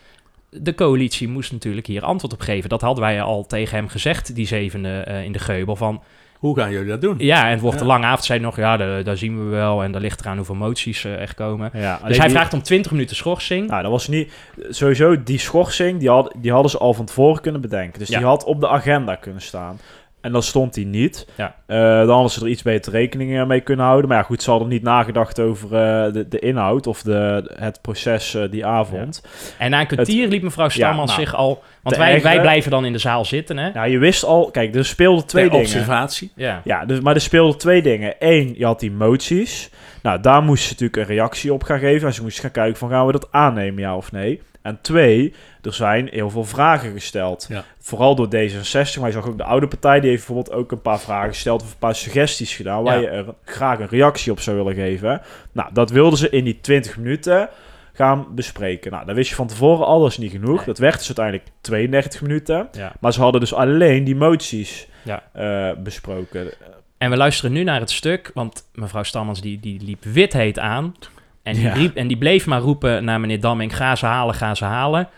de 0.49 0.75
coalitie 0.75 1.27
moest 1.27 1.51
natuurlijk 1.51 1.87
hier 1.87 2.03
antwoord 2.03 2.33
op 2.33 2.41
geven. 2.41 2.69
Dat 2.69 2.81
hadden 2.81 3.03
wij 3.03 3.21
al 3.21 3.45
tegen 3.45 3.77
hem 3.77 3.87
gezegd, 3.87 4.35
die 4.35 4.47
zevende 4.47 4.99
eh, 4.99 5.23
in 5.23 5.31
de 5.31 5.39
geubel, 5.39 5.75
van 5.75 6.01
Hoe 6.41 6.57
gaan 6.59 6.71
jullie 6.71 6.87
dat 6.89 7.01
doen? 7.01 7.15
ja, 7.17 7.45
en 7.45 7.51
het 7.51 7.59
wordt 7.61 7.75
Ja. 7.75 7.81
een 7.81 7.87
lange 7.87 8.05
avond, 8.05 8.23
zei 8.25 8.39
nog, 8.39 8.55
ja, 8.57 8.77
daar, 9.03 9.17
zien 9.17 9.37
we 9.43 9.49
wel, 9.49 9.83
en 9.83 9.91
daar 9.91 10.01
ligt 10.01 10.19
eraan 10.21 10.35
hoeveel 10.37 10.55
moties 10.55 11.03
eh, 11.05 11.19
er 11.21 11.35
komen. 11.35 11.69
Ja, 11.73 11.99
Dus 12.07 12.17
hij 12.17 12.25
die- 12.27 12.35
vraagt 12.35 12.53
om 12.53 12.61
20 12.61 12.91
minuten 12.91 13.15
schorsing. 13.15 13.67
Nou, 13.69 13.81
dat 13.81 13.91
was 13.91 14.07
niet... 14.07 14.33
Sowieso, 14.69 15.23
die 15.23 15.37
schorsing, 15.39 15.99
die, 15.99 16.09
had, 16.09 16.33
die 16.37 16.51
hadden 16.51 16.71
ze 16.71 16.77
al 16.77 16.93
van 16.93 17.05
tevoren 17.05 17.41
kunnen 17.41 17.61
bedenken. 17.61 17.99
Dus 17.99 18.07
Ja. 18.07 18.17
die 18.17 18.27
had 18.27 18.43
op 18.43 18.59
de 18.59 18.67
agenda 18.67 19.15
kunnen 19.15 19.41
staan. 19.41 19.79
En 20.21 20.31
dan 20.31 20.43
stond 20.43 20.73
die 20.73 20.85
niet. 20.85 21.27
Ja. 21.35 21.55
Eh, 21.65 21.77
dan 21.77 22.09
hadden 22.09 22.31
ze 22.31 22.41
er 22.41 22.47
iets 22.47 22.61
beter 22.61 22.91
rekening 22.91 23.47
mee 23.47 23.61
kunnen 23.61 23.85
houden. 23.85 24.09
Maar 24.09 24.17
ja, 24.17 24.23
goed, 24.23 24.43
ze 24.43 24.49
hadden 24.49 24.67
niet 24.67 24.83
nagedacht 24.83 25.39
over 25.39 25.65
eh, 25.65 26.13
de, 26.13 26.27
de 26.27 26.39
inhoud 26.39 26.87
of 26.87 27.01
de, 27.01 27.51
het 27.55 27.81
proces 27.81 28.33
eh, 28.33 28.43
die 28.51 28.65
avond. 28.65 29.23
En 29.57 29.69
na 29.69 29.79
een 29.79 29.87
kwartier 29.87 30.27
liep 30.27 30.41
mevrouw 30.41 30.69
Stamans 30.69 31.11
nou, 31.11 31.23
zich 31.23 31.35
al... 31.35 31.63
Want 31.81 31.97
wij, 31.97 32.21
wij 32.21 32.41
blijven 32.41 32.71
dan 32.71 32.85
in 32.85 32.93
de 32.93 32.99
zaal 32.99 33.25
zitten, 33.25 33.57
hè? 33.57 33.71
Nou, 33.71 33.89
je 33.89 33.97
wist 33.97 34.23
al... 34.23 34.51
Kijk, 34.51 34.75
er 34.75 34.85
speelden 34.85 35.25
twee 35.25 35.49
dingen. 35.49 35.59
observatie. 35.59 36.31
Ja. 36.35 36.61
Ja, 36.63 36.85
dus, 36.85 36.99
maar 36.99 37.15
er 37.15 37.21
speelden 37.21 37.57
twee 37.57 37.81
dingen. 37.81 38.15
Eén, 38.19 38.53
je 38.57 38.65
had 38.65 38.79
die 38.79 38.91
moties. 38.91 39.69
Nou, 40.01 40.21
daar 40.21 40.43
moest 40.43 40.63
ze 40.63 40.69
natuurlijk 40.69 40.97
een 40.97 41.15
reactie 41.15 41.53
op 41.53 41.63
gaan 41.63 41.79
geven. 41.79 42.07
En 42.07 42.13
ze 42.13 42.21
moest 42.21 42.39
gaan 42.39 42.51
kijken 42.51 42.77
van, 42.77 42.89
gaan 42.89 43.05
we 43.05 43.11
dat 43.11 43.27
aannemen, 43.31 43.81
ja 43.81 43.95
of 43.95 44.11
nee? 44.11 44.41
En 44.61 44.79
twee, 44.81 45.33
er 45.61 45.73
zijn 45.73 46.07
heel 46.11 46.29
veel 46.29 46.43
vragen 46.45 46.91
gesteld. 46.91 47.45
Ja. 47.49 47.63
Vooral 47.79 48.15
door 48.15 48.27
D66, 48.27 48.99
maar 48.99 49.07
je 49.07 49.11
zag 49.11 49.27
ook 49.27 49.37
de 49.37 49.43
oude 49.43 49.67
partij... 49.67 49.99
die 49.99 50.09
heeft 50.09 50.25
bijvoorbeeld 50.27 50.55
ook 50.57 50.71
een 50.71 50.81
paar 50.81 50.99
vragen 50.99 51.29
gesteld... 51.29 51.61
of 51.61 51.71
een 51.71 51.77
paar 51.77 51.95
suggesties 51.95 52.55
gedaan... 52.55 52.83
waar 52.83 52.95
Ja. 52.95 53.01
je 53.01 53.07
er 53.07 53.25
graag 53.45 53.79
een 53.79 53.89
reactie 53.89 54.31
op 54.31 54.39
zou 54.39 54.57
willen 54.57 54.73
geven. 54.73 55.21
Nou, 55.51 55.69
dat 55.73 55.89
wilden 55.89 56.17
ze 56.19 56.29
in 56.29 56.43
die 56.43 56.59
20 56.61 56.97
minuten 56.97 57.49
gaan 57.93 58.25
bespreken. 58.35 58.91
Nou, 58.91 59.05
dat 59.05 59.15
wist 59.15 59.29
je 59.29 59.35
van 59.35 59.47
tevoren 59.47 59.85
al, 59.85 59.99
dat 60.01 60.09
is 60.09 60.17
niet 60.17 60.31
genoeg. 60.31 60.55
Nee. 60.55 60.65
Dat 60.65 60.77
werd 60.77 60.97
dus 60.97 61.17
uiteindelijk 61.17 61.47
32 61.61 62.21
minuten. 62.21 62.69
Ja. 62.71 62.93
Maar 62.99 63.13
ze 63.13 63.21
hadden 63.21 63.41
dus 63.41 63.53
alleen 63.53 64.03
die 64.03 64.15
moties 64.15 64.87
eh, 65.31 65.71
besproken. 65.77 66.51
En 66.97 67.09
we 67.09 67.17
luisteren 67.17 67.51
nu 67.51 67.63
naar 67.63 67.79
het 67.79 67.91
stuk, 67.91 68.31
want 68.33 68.65
mevrouw 68.73 69.03
Stammans 69.03 69.41
die, 69.41 69.59
die 69.59 69.81
liep 69.83 70.03
wit 70.03 70.33
heet 70.33 70.59
aan. 70.59 70.95
En 71.43 71.53
die, 71.53 71.63
Ja. 71.63 71.73
riep, 71.73 71.95
en 71.95 72.07
die 72.07 72.17
bleef 72.17 72.45
maar 72.45 72.59
roepen 72.61 73.03
naar 73.03 73.19
meneer 73.19 73.39
Damming, 73.39 73.75
ga 73.75 73.95
ze 73.95 74.05
halen, 74.05 74.35
ga 74.35 74.55
ze 74.55 74.65
halen. 74.65 75.09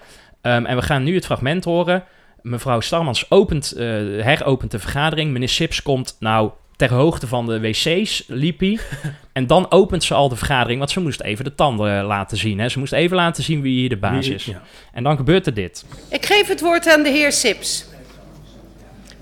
Ehm, 0.41 0.65
en 0.65 0.75
we 0.75 0.81
gaan 0.81 1.03
nu 1.03 1.15
het 1.15 1.25
fragment 1.25 1.63
horen. 1.63 2.03
Mevrouw 2.41 2.79
Starmans 2.79 3.31
opent, 3.31 3.71
eh, 3.71 3.85
heropent 4.21 4.71
de 4.71 4.79
vergadering. 4.79 5.31
Meneer 5.31 5.49
Sips 5.49 5.81
komt 5.81 6.15
nou 6.19 6.51
ter 6.75 6.93
hoogte 6.93 7.27
van 7.27 7.45
de 7.45 7.59
wc's, 7.59 8.23
liep 8.27 8.59
hij. 8.59 8.79
en 9.33 9.47
dan 9.47 9.71
opent 9.71 10.03
ze 10.03 10.13
al 10.13 10.29
de 10.29 10.35
vergadering, 10.35 10.79
want 10.79 10.91
ze 10.91 10.99
moest 10.99 11.21
even 11.21 11.43
de 11.43 11.55
tanden 11.55 12.03
laten 12.03 12.37
zien. 12.37 12.59
Hè. 12.59 12.69
Ze 12.69 12.79
moest 12.79 12.93
even 12.93 13.15
laten 13.15 13.43
zien 13.43 13.61
wie 13.61 13.79
hier 13.79 13.89
de 13.89 13.97
baas 13.97 14.27
is. 14.27 14.45
Ja. 14.45 14.61
En 14.93 15.03
dan 15.03 15.17
gebeurt 15.17 15.45
er 15.45 15.53
dit. 15.53 15.85
Ik 16.09 16.25
geef 16.25 16.47
het 16.47 16.61
woord 16.61 16.87
aan 16.93 17.03
de 17.03 17.09
heer 17.09 17.31
Sips. 17.31 17.85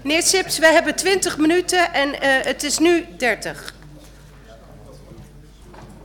Meneer 0.04 0.22
Sips, 0.24 0.60
we 0.60 0.68
hebben 0.68 0.96
20 0.96 1.38
minuten 1.38 1.94
en 1.94 2.22
eh, 2.22 2.30
het 2.46 2.64
is 2.64 2.78
nu 2.78 3.06
30. 3.18 3.74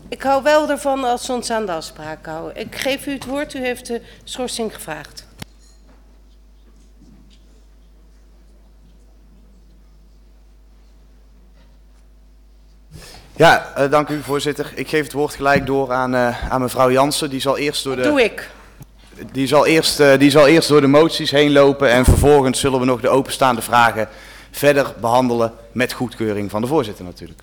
Ik 0.09 0.23
hou 0.23 0.43
wel 0.43 0.71
ervan 0.71 1.05
als 1.05 1.27
we 1.27 1.33
ons 1.33 1.51
aan 1.51 1.67
de 1.67 1.73
afspraak 1.73 2.27
houden. 2.27 2.57
Ik 2.61 2.77
geef 2.77 3.07
u 3.07 3.13
het 3.13 3.25
woord, 3.25 3.55
u 3.55 3.59
heeft 3.59 3.87
de 3.87 4.01
schorsing 4.25 4.75
gevraagd. 4.75 5.27
Ja, 13.37 13.73
uh, 13.79 13.91
dank 13.91 14.09
u 14.09 14.23
voorzitter. 14.23 14.73
Ik 14.75 14.89
geef 14.89 15.03
het 15.03 15.13
woord 15.13 15.35
gelijk 15.35 15.67
door 15.67 15.93
aan, 15.93 16.15
uh, 16.15 16.53
aan 16.53 16.61
mevrouw 16.61 16.91
Jansen. 16.91 17.31
Die 17.31 17.41
zal 17.41 17.59
eerst 17.59 17.85
door 17.85 17.97
de... 17.97 18.03
Doe 18.03 18.23
ik. 18.23 18.51
Die 19.33 19.47
zal, 19.47 19.67
eerst, 19.67 20.01
uh, 20.01 20.19
die 20.19 20.31
zal 20.31 20.47
eerst 20.47 20.69
door 20.69 20.81
de 20.81 20.87
moties 20.87 21.31
heen 21.31 21.53
lopen 21.53 21.91
en 21.91 22.05
vervolgens 22.05 22.61
zullen 22.61 22.81
we 22.81 22.87
nog 22.87 23.01
de 23.01 23.09
openstaande 23.09 23.63
vragen 23.63 24.09
verder 24.51 24.95
behandelen 25.01 25.53
met 25.73 25.93
goedkeuring 25.93 26.51
van 26.51 26.61
de 26.61 26.67
voorzitter 26.67 27.05
natuurlijk. 27.05 27.43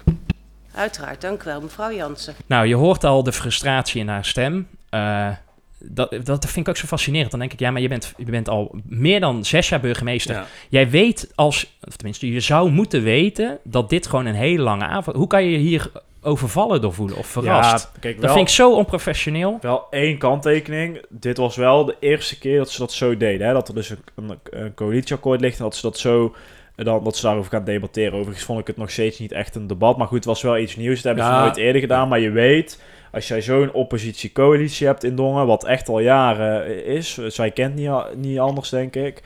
Uiteraard, 0.75 1.21
dank 1.21 1.41
u 1.41 1.45
wel, 1.45 1.62
mevrouw 1.62 1.91
Jansen. 1.91 2.36
Nou, 2.45 2.67
je 2.67 2.75
hoort 2.75 3.03
al 3.03 3.23
de 3.23 3.31
frustratie 3.31 4.01
in 4.01 4.07
haar 4.07 4.25
stem. 4.25 4.67
Uh, 4.91 5.29
dat, 5.77 6.12
dat 6.23 6.45
vind 6.45 6.55
ik 6.55 6.69
ook 6.69 6.77
zo 6.77 6.88
fascinerend. 6.88 7.31
Dan 7.31 7.39
denk 7.39 7.53
ik, 7.53 7.59
ja, 7.59 7.71
maar 7.71 7.81
je 7.81 7.88
bent, 7.88 8.13
je 8.17 8.25
bent 8.25 8.49
al 8.49 8.75
meer 8.83 9.19
dan 9.19 9.45
zes 9.45 9.69
jaar 9.69 9.79
burgemeester. 9.79 10.36
Ja. 10.36 10.45
Jij 10.69 10.89
weet 10.89 11.31
als, 11.36 11.77
of 11.88 11.95
tenminste, 11.95 12.31
je 12.31 12.39
zou 12.39 12.69
moeten 12.69 13.03
weten 13.03 13.59
dat 13.63 13.89
dit 13.89 14.07
gewoon 14.07 14.25
een 14.25 14.36
hele 14.36 14.63
lange 14.63 14.86
avond... 14.86 15.15
Hoe 15.15 15.27
kan 15.27 15.43
je 15.43 15.51
je 15.51 15.57
hier 15.57 15.91
overvallen 16.21 16.81
door 16.81 16.93
voelen 16.93 17.17
of 17.17 17.27
verrast? 17.27 17.89
Ja, 17.93 17.99
kijk, 17.99 18.15
dat 18.15 18.25
wel, 18.25 18.33
vind 18.33 18.47
ik 18.47 18.53
zo 18.53 18.75
onprofessioneel. 18.75 19.57
wel 19.62 19.88
één 19.89 20.17
kanttekening. 20.17 21.05
Dit 21.09 21.38
was 21.38 21.55
wel 21.55 21.86
de 21.86 21.95
eerste 21.99 22.39
keer 22.39 22.57
dat 22.57 22.71
ze 22.71 22.79
dat 22.79 22.91
zo 22.91 23.17
deden. 23.17 23.47
Hè? 23.47 23.53
Dat 23.53 23.67
er 23.67 23.73
dus 23.73 23.89
een, 23.89 23.99
een, 24.15 24.39
een 24.49 24.73
coalitieakkoord 24.73 25.41
ligt 25.41 25.57
en 25.57 25.63
dat 25.63 25.75
ze 25.75 25.81
dat 25.81 25.97
zo... 25.97 26.36
Dan, 26.75 27.03
dat 27.03 27.15
ze 27.15 27.25
daarover 27.25 27.51
gaan 27.51 27.63
debatteren. 27.63 28.13
Overigens 28.13 28.45
vond 28.45 28.59
ik 28.59 28.67
het 28.67 28.77
nog 28.77 28.91
steeds 28.91 29.19
niet 29.19 29.31
echt 29.31 29.55
een 29.55 29.67
debat. 29.67 29.97
Maar 29.97 30.07
goed, 30.07 30.17
het 30.17 30.25
was 30.25 30.41
wel 30.41 30.57
iets 30.57 30.75
nieuws. 30.75 30.95
Dat 30.95 31.03
hebben 31.03 31.23
ze 31.23 31.29
Ja. 31.29 31.41
nooit 31.41 31.57
eerder 31.57 31.81
gedaan. 31.81 32.07
Maar 32.07 32.19
je 32.19 32.29
weet, 32.31 32.81
als 33.12 33.27
jij 33.27 33.41
zo'n 33.41 33.71
oppositie-coalitie 33.71 34.88
hebt 34.88 35.03
in 35.03 35.15
Dongen... 35.15 35.45
wat 35.47 35.65
echt 35.65 35.89
al 35.89 35.99
jaren 35.99 36.86
is... 36.86 37.17
Zij 37.27 37.51
kent 37.51 37.75
niet, 37.75 37.89
niet 38.15 38.39
anders, 38.39 38.69
denk 38.69 38.95
ik... 38.95 39.21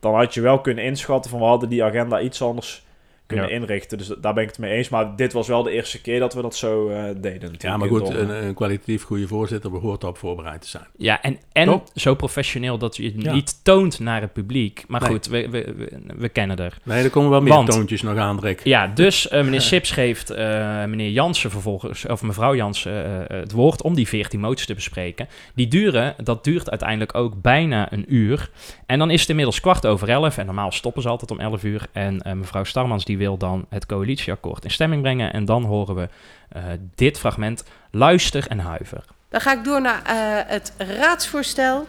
dan 0.00 0.14
had 0.14 0.34
je 0.34 0.40
wel 0.40 0.60
kunnen 0.60 0.84
inschatten 0.84 1.30
van... 1.30 1.40
we 1.40 1.46
hadden 1.46 1.68
die 1.68 1.84
agenda 1.84 2.20
iets 2.20 2.42
anders 2.42 2.86
kunnen 3.28 3.48
Ja. 3.48 3.54
inrichten. 3.54 3.98
Dus 3.98 4.06
daar 4.20 4.34
ben 4.34 4.42
ik 4.42 4.48
het 4.48 4.58
mee 4.58 4.72
eens. 4.72 4.88
Maar 4.88 5.16
dit 5.16 5.32
was 5.32 5.48
wel 5.48 5.62
de 5.62 5.70
eerste 5.70 6.00
keer 6.00 6.20
dat 6.20 6.34
we 6.34 6.42
dat 6.42 6.56
zo 6.56 6.88
eh, 6.88 7.04
deden. 7.16 7.54
Ja, 7.58 7.76
maar 7.76 7.88
goed, 7.88 8.08
een, 8.08 8.28
een 8.46 8.54
kwalitatief 8.54 9.02
goede 9.02 9.26
voorzitter 9.28 9.70
behoort 9.70 10.04
op 10.04 10.18
voorbereid 10.18 10.60
te 10.60 10.68
zijn. 10.68 10.86
Ja, 10.96 11.22
en, 11.22 11.38
en 11.52 11.82
zo 11.94 12.14
professioneel 12.14 12.78
dat 12.78 12.96
je 12.96 13.04
het 13.04 13.22
Ja. 13.22 13.32
niet 13.32 13.60
toont 13.64 13.98
naar 14.00 14.20
het 14.20 14.32
publiek. 14.32 14.84
Maar 14.88 15.00
Nee. 15.00 15.10
goed, 15.10 15.26
we, 15.26 15.48
we, 15.50 15.74
we, 15.76 15.98
we 16.16 16.28
kennen 16.28 16.56
er. 16.56 16.78
Nee, 16.82 17.04
er 17.04 17.10
komen 17.10 17.30
wel 17.30 17.40
meer 17.40 17.52
Want- 17.52 17.70
toontjes 17.70 18.02
nog 18.02 18.16
aan, 18.16 18.40
Rick. 18.40 18.60
Ja, 18.64 18.86
dus 18.86 19.28
eh, 19.28 19.42
meneer 19.44 19.60
Sips 19.70 19.90
geeft 19.90 20.30
eh, 20.30 20.46
meneer 20.84 21.10
Jansen 21.10 21.50
vervolgens, 21.50 22.06
of 22.06 22.22
mevrouw 22.22 22.54
Jansen, 22.54 23.28
eh, 23.28 23.38
het 23.40 23.52
woord 23.52 23.82
om 23.82 23.94
die 23.94 24.08
14 24.08 24.40
moties 24.40 24.66
te 24.66 24.74
bespreken. 24.74 25.28
Die 25.54 25.68
duren, 25.68 26.14
dat 26.24 26.44
duurt 26.44 26.70
uiteindelijk 26.70 27.14
ook 27.14 27.42
bijna 27.42 27.92
een 27.92 28.04
uur. 28.14 28.50
En 28.86 28.98
dan 28.98 29.10
is 29.10 29.20
het 29.20 29.28
inmiddels 29.30 29.60
kwart 29.60 29.86
over 29.86 30.08
elf. 30.08 30.38
En 30.38 30.46
normaal 30.46 30.72
stoppen 30.72 31.02
ze 31.02 31.08
altijd 31.08 31.30
om 31.30 31.40
11 31.40 31.64
uur. 31.64 31.86
En 31.92 32.22
eh, 32.22 32.32
mevrouw 32.32 32.64
Starmans 32.64 33.04
die 33.04 33.17
wil 33.18 33.36
dan 33.36 33.66
het 33.68 33.86
coalitieakkoord 33.86 34.64
in 34.64 34.70
stemming 34.70 35.02
brengen. 35.02 35.32
En 35.32 35.44
dan 35.44 35.64
horen 35.64 35.94
we 35.94 36.08
eh, 36.48 36.62
dit 36.94 37.18
fragment. 37.18 37.64
Luister 37.90 38.46
en 38.46 38.58
huiver. 38.58 39.04
Dan 39.28 39.40
ga 39.40 39.52
ik 39.52 39.64
door 39.64 39.80
naar 39.80 40.02
eh, 40.04 40.50
het 40.50 40.72
raadsvoorstel. 40.76 41.86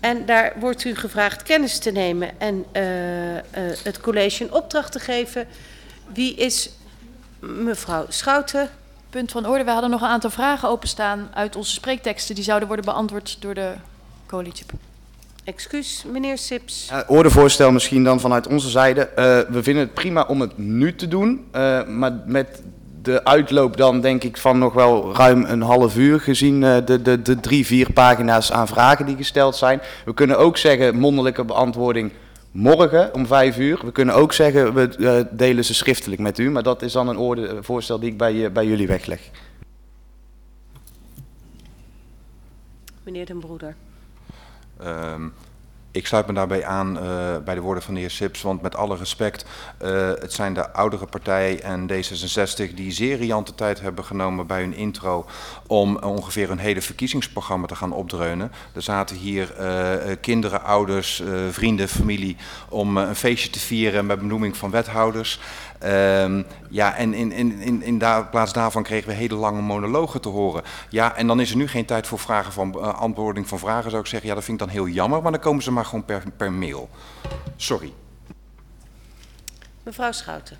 En 0.00 0.26
daar 0.26 0.52
wordt 0.58 0.84
u 0.84 0.94
gevraagd 0.94 1.42
kennis 1.42 1.78
te 1.78 1.90
nemen 1.90 2.40
en 2.40 2.64
eh, 2.72 3.36
eh, 3.36 3.42
het 3.82 4.00
college 4.00 4.44
een 4.44 4.52
opdracht 4.52 4.92
te 4.92 4.98
geven. 4.98 5.46
Wie 6.12 6.34
is 6.34 6.70
mevrouw 7.40 8.06
Schouten? 8.08 8.68
Punt 9.10 9.30
van 9.32 9.46
orde. 9.46 9.64
We 9.64 9.70
hadden 9.70 9.90
nog 9.90 10.00
een 10.00 10.08
aantal 10.08 10.30
vragen 10.30 10.68
openstaan 10.68 11.30
uit 11.34 11.56
onze 11.56 11.72
spreekteksten. 11.72 12.34
Die 12.34 12.44
zouden 12.44 12.68
worden 12.68 12.86
beantwoord 12.86 13.36
door 13.40 13.54
de 13.54 13.74
coalitie. 14.26 14.66
Excuus, 15.46 16.04
meneer 16.12 16.38
Sips. 16.38 16.88
Uh, 16.92 17.00
ordevoorstel 17.06 17.72
misschien 17.72 18.04
dan 18.04 18.20
vanuit 18.20 18.46
onze 18.46 18.70
zijde. 18.70 19.00
Uh, 19.00 19.14
we 19.54 19.62
vinden 19.62 19.82
het 19.82 19.94
prima 19.94 20.24
om 20.28 20.40
het 20.40 20.58
nu 20.58 20.94
te 20.94 21.08
doen, 21.08 21.46
uh, 21.52 21.86
maar 21.86 22.12
met 22.26 22.62
de 23.02 23.24
uitloop 23.24 23.76
dan 23.76 24.00
denk 24.00 24.24
ik 24.24 24.36
van 24.36 24.58
nog 24.58 24.72
wel 24.72 25.14
ruim 25.14 25.44
een 25.44 25.62
half 25.62 25.96
uur 25.96 26.20
gezien 26.20 26.62
uh, 26.62 26.76
de, 26.84 27.02
de, 27.02 27.22
de 27.22 27.40
drie, 27.40 27.66
vier 27.66 27.92
pagina's 27.92 28.52
aan 28.52 28.68
vragen 28.68 29.06
die 29.06 29.16
gesteld 29.16 29.56
zijn. 29.56 29.80
We 30.04 30.14
kunnen 30.14 30.38
ook 30.38 30.56
zeggen 30.56 30.96
mondelijke 30.96 31.44
beantwoording 31.44 32.12
morgen 32.50 33.14
om 33.14 33.26
vijf 33.26 33.58
uur. 33.58 33.80
We 33.84 33.92
kunnen 33.92 34.14
ook 34.14 34.32
zeggen 34.32 34.74
we 34.74 35.26
delen 35.30 35.64
ze 35.64 35.74
schriftelijk 35.74 36.20
met 36.20 36.38
u, 36.38 36.50
maar 36.50 36.62
dat 36.62 36.82
is 36.82 36.92
dan 36.92 37.08
een 37.08 37.18
ordevoorstel 37.18 37.98
die 37.98 38.10
ik 38.10 38.18
bij, 38.18 38.52
bij 38.52 38.66
jullie 38.66 38.86
wegleg. 38.86 39.20
Meneer 43.02 43.26
Den 43.26 43.38
Broeder. 43.38 43.76
Um, 44.84 45.32
ik 45.96 46.06
sluit 46.06 46.26
me 46.26 46.32
daarbij 46.32 46.64
aan 46.64 46.96
uh, 46.96 47.02
bij 47.44 47.54
de 47.54 47.60
woorden 47.60 47.82
van 47.82 47.94
de 47.94 48.00
heer 48.00 48.10
Sips, 48.10 48.42
want 48.42 48.62
met 48.62 48.76
alle 48.76 48.96
respect, 48.96 49.44
uh, 49.82 50.08
het 50.08 50.32
zijn 50.32 50.54
de 50.54 50.72
oudere 50.72 51.06
partij 51.06 51.60
en 51.60 51.90
D66 51.92 52.74
die 52.74 52.92
zeer 52.92 53.16
riante 53.16 53.54
tijd 53.54 53.80
hebben 53.80 54.04
genomen 54.04 54.46
bij 54.46 54.60
hun 54.60 54.74
intro 54.74 55.26
om 55.66 55.96
ongeveer 55.96 56.50
een 56.50 56.58
hele 56.58 56.82
verkiezingsprogramma 56.82 57.66
te 57.66 57.74
gaan 57.74 57.92
opdreunen. 57.92 58.52
Er 58.74 58.82
zaten 58.82 59.16
hier 59.16 59.54
uh, 59.60 60.14
kinderen, 60.20 60.62
ouders, 60.64 61.22
vrienden, 61.50 61.88
familie 61.88 62.36
om 62.68 62.96
een 62.96 63.16
feestje 63.16 63.50
te 63.50 63.58
vieren 63.58 64.06
met 64.06 64.18
benoeming 64.18 64.56
van 64.56 64.70
wethouders. 64.70 65.40
Um, 65.84 66.46
ja, 66.70 66.94
en 66.96 67.14
in, 67.14 67.32
in, 67.32 67.58
in, 67.58 67.82
in 67.82 67.98
daar, 67.98 68.26
plaats 68.26 68.52
daarvan 68.52 68.82
kregen 68.82 69.08
we 69.08 69.14
hele 69.14 69.34
lange 69.34 69.62
monologen 69.62 70.20
te 70.20 70.28
horen. 70.28 70.62
Ja, 70.88 71.16
en 71.16 71.26
dan 71.26 71.40
is 71.40 71.50
er 71.50 71.56
nu 71.56 71.68
geen 71.68 71.84
tijd 71.84 72.06
voor 72.06 72.18
vragen 72.18 72.52
van 72.52 72.74
uh, 72.76 72.94
antwoording 72.94 73.48
van 73.48 73.58
vragen, 73.58 73.90
zou 73.90 74.02
ik 74.02 74.08
zeggen. 74.08 74.28
Ja, 74.28 74.34
dat 74.34 74.44
vind 74.44 74.60
ik 74.60 74.66
dan 74.66 74.74
heel 74.74 74.88
jammer, 74.88 75.22
maar 75.22 75.32
dan 75.32 75.40
komen 75.40 75.62
ze 75.62 75.72
maar 75.72 75.84
gewoon 75.84 76.04
per, 76.04 76.22
per 76.36 76.52
mail. 76.52 76.88
Sorry. 77.56 77.92
Mevrouw 79.82 80.12
Schouten. 80.12 80.56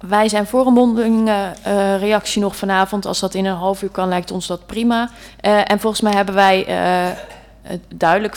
Wij 0.00 0.28
zijn 0.28 0.46
voor 0.46 0.66
een 0.66 0.72
mondelinge 0.72 1.54
uh, 1.66 1.98
reactie 1.98 2.42
nog 2.42 2.56
vanavond. 2.56 3.06
Als 3.06 3.20
dat 3.20 3.34
in 3.34 3.44
een 3.44 3.56
half 3.56 3.82
uur 3.82 3.90
kan, 3.90 4.08
lijkt 4.08 4.30
ons 4.30 4.46
dat 4.46 4.66
prima. 4.66 5.10
Uh, 5.42 5.70
en 5.70 5.80
volgens 5.80 6.02
mij 6.02 6.12
hebben 6.12 6.34
wij 6.34 6.68
uh, 6.68 7.76
duidelijk 7.94 8.36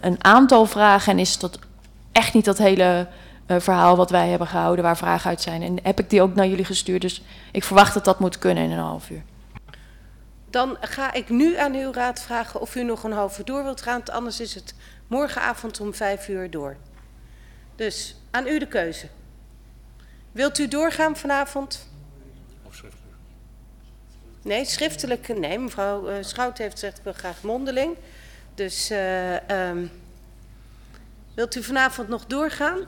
een 0.00 0.24
aantal 0.24 0.66
vragen. 0.66 1.12
En 1.12 1.18
is 1.18 1.38
dat 1.38 1.58
echt 2.12 2.34
niet 2.34 2.44
dat 2.44 2.58
hele 2.58 3.06
uh, 3.50 3.60
verhaal 3.60 3.96
wat 3.96 4.10
wij 4.10 4.28
hebben 4.28 4.46
gehouden, 4.46 4.84
waar 4.84 4.96
vragen 4.96 5.30
uit 5.30 5.40
zijn. 5.40 5.62
En 5.62 5.78
heb 5.82 5.98
ik 5.98 6.10
die 6.10 6.22
ook 6.22 6.34
naar 6.34 6.46
jullie 6.46 6.64
gestuurd. 6.64 7.00
Dus 7.00 7.22
ik 7.52 7.64
verwacht 7.64 7.94
dat 7.94 8.04
dat 8.04 8.20
moet 8.20 8.38
kunnen 8.38 8.64
in 8.64 8.70
een 8.70 8.78
half 8.78 9.10
uur. 9.10 9.22
Dan 10.50 10.76
ga 10.80 11.12
ik 11.12 11.28
nu 11.28 11.56
aan 11.56 11.74
uw 11.74 11.92
raad 11.92 12.20
vragen 12.20 12.60
of 12.60 12.74
u 12.74 12.82
nog 12.82 13.04
een 13.04 13.12
half 13.12 13.38
uur 13.38 13.44
door 13.44 13.62
wilt 13.62 13.82
gaan. 13.82 14.04
Anders 14.04 14.40
is 14.40 14.54
het 14.54 14.74
morgenavond 15.06 15.80
om 15.80 15.94
vijf 15.94 16.28
uur 16.28 16.50
door. 16.50 16.76
Dus 17.76 18.16
aan 18.30 18.46
u 18.46 18.58
de 18.58 18.66
keuze. 18.66 19.08
Wilt 20.32 20.58
u 20.58 20.68
doorgaan 20.68 21.16
vanavond? 21.16 21.88
Of 22.62 22.74
schriftelijk? 22.74 23.16
Nee, 24.42 24.64
schriftelijk. 24.64 25.38
Nee, 25.38 25.58
mevrouw 25.58 26.10
uh, 26.10 26.16
Schout 26.20 26.58
heeft 26.58 26.72
gezegd, 26.72 26.98
ik 26.98 27.04
wil 27.04 27.12
graag 27.12 27.42
mondeling. 27.42 27.96
Dus 28.54 28.90
uh, 28.90 29.68
um, 29.68 29.90
wilt 31.34 31.56
u 31.56 31.62
vanavond 31.62 32.08
nog 32.08 32.26
doorgaan? 32.26 32.78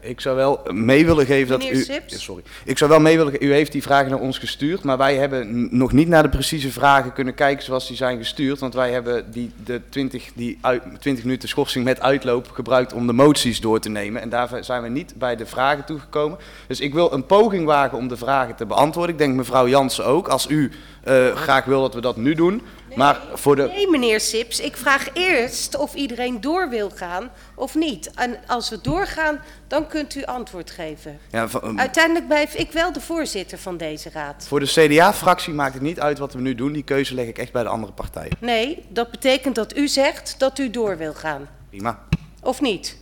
Ik 0.00 0.20
zou 0.20 0.36
wel 0.36 0.60
mee 0.72 1.06
willen 1.06 1.26
geven 1.26 1.48
dat 1.58 1.70
u. 1.70 1.82
Sips? 1.82 2.22
Sorry. 2.22 2.42
Ik 2.64 2.78
zou 2.78 2.90
wel 2.90 3.00
mee 3.00 3.16
willen. 3.16 3.44
U 3.44 3.52
heeft 3.52 3.72
die 3.72 3.82
vragen 3.82 4.10
naar 4.10 4.20
ons 4.20 4.38
gestuurd, 4.38 4.82
maar 4.82 4.98
wij 4.98 5.16
hebben 5.16 5.68
nog 5.76 5.92
niet 5.92 6.08
naar 6.08 6.22
de 6.22 6.28
precieze 6.28 6.72
vragen 6.72 7.12
kunnen 7.12 7.34
kijken 7.34 7.64
zoals 7.64 7.86
die 7.86 7.96
zijn 7.96 8.18
gestuurd. 8.18 8.58
Want 8.58 8.74
wij 8.74 8.90
hebben 8.90 9.30
die, 9.30 9.50
de 9.64 9.80
20, 9.88 10.30
die 10.34 10.58
uit, 10.60 10.82
20 10.98 11.24
minuten 11.24 11.48
schorsing 11.48 11.84
met 11.84 12.00
uitloop 12.00 12.50
gebruikt 12.50 12.92
om 12.92 13.06
de 13.06 13.12
moties 13.12 13.60
door 13.60 13.80
te 13.80 13.88
nemen. 13.88 14.22
En 14.22 14.28
daar 14.28 14.48
zijn 14.60 14.82
we 14.82 14.88
niet 14.88 15.14
bij 15.16 15.36
de 15.36 15.46
vragen 15.46 15.84
toegekomen. 15.84 16.38
Dus 16.66 16.80
ik 16.80 16.94
wil 16.94 17.12
een 17.12 17.26
poging 17.26 17.64
wagen 17.64 17.98
om 17.98 18.08
de 18.08 18.16
vragen 18.16 18.54
te 18.56 18.66
beantwoorden. 18.66 19.12
Ik 19.12 19.18
denk 19.18 19.34
mevrouw 19.34 19.68
Jansen 19.68 20.04
ook. 20.04 20.28
Als 20.28 20.48
u 20.48 20.70
uh, 21.08 21.36
graag 21.36 21.64
wil 21.64 21.80
dat 21.80 21.94
we 21.94 22.00
dat 22.00 22.16
nu 22.16 22.34
doen. 22.34 22.62
Nee, 22.90 22.98
maar 22.98 23.20
voor 23.34 23.56
de... 23.56 23.62
nee, 23.62 23.88
meneer 23.88 24.20
Sips. 24.20 24.60
Ik 24.60 24.76
vraag 24.76 25.08
eerst 25.14 25.76
of 25.76 25.94
iedereen 25.94 26.40
door 26.40 26.68
wil 26.68 26.90
gaan 26.90 27.30
of 27.54 27.74
niet. 27.74 28.10
En 28.10 28.38
als 28.46 28.70
we 28.70 28.80
doorgaan, 28.80 29.40
dan 29.66 29.86
kunt 29.86 30.14
u 30.14 30.24
antwoord 30.24 30.70
geven. 30.70 31.18
Ja, 31.30 31.48
van, 31.48 31.64
um, 31.64 31.78
Uiteindelijk 31.78 32.26
blijf 32.26 32.54
ik 32.54 32.72
wel 32.72 32.92
de 32.92 33.00
voorzitter 33.00 33.58
van 33.58 33.76
deze 33.76 34.10
raad. 34.10 34.44
Voor 34.48 34.60
de 34.60 34.66
CDA-fractie 34.66 35.52
maakt 35.52 35.74
het 35.74 35.82
niet 35.82 36.00
uit 36.00 36.18
wat 36.18 36.32
we 36.32 36.40
nu 36.40 36.54
doen. 36.54 36.72
Die 36.72 36.82
keuze 36.82 37.14
leg 37.14 37.26
ik 37.26 37.38
echt 37.38 37.52
bij 37.52 37.62
de 37.62 37.68
andere 37.68 37.92
partijen. 37.92 38.36
Nee, 38.38 38.84
dat 38.88 39.10
betekent 39.10 39.54
dat 39.54 39.76
u 39.76 39.88
zegt 39.88 40.34
dat 40.38 40.58
u 40.58 40.70
door 40.70 40.96
wil 40.96 41.14
gaan. 41.14 41.48
Prima. 41.68 41.98
Of 42.42 42.60
niet? 42.60 42.96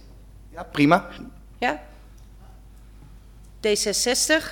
Ja, 0.52 0.62
prima. 0.62 1.06
Ja? 1.58 1.80
D66? 3.66 4.44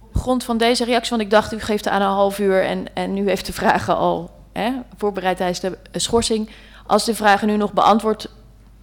Op 0.00 0.14
grond 0.14 0.44
van 0.44 0.58
deze 0.58 0.84
reactie, 0.84 1.10
want 1.10 1.22
ik 1.22 1.30
dacht 1.30 1.52
u 1.52 1.60
geeft 1.60 1.88
aan 1.88 2.02
een 2.02 2.08
half 2.08 2.38
uur 2.38 2.64
en, 2.64 2.94
en 2.94 3.16
u 3.16 3.28
heeft 3.28 3.46
de 3.46 3.52
vragen 3.52 3.96
al 3.96 4.40
hè, 4.52 4.72
voorbereid 4.96 5.36
tijdens 5.36 5.60
de 5.60 5.78
schorsing. 5.92 6.50
Als 6.86 7.04
de 7.04 7.14
vragen 7.14 7.46
nu 7.46 7.56
nog 7.56 7.72
beantwoord 7.72 8.30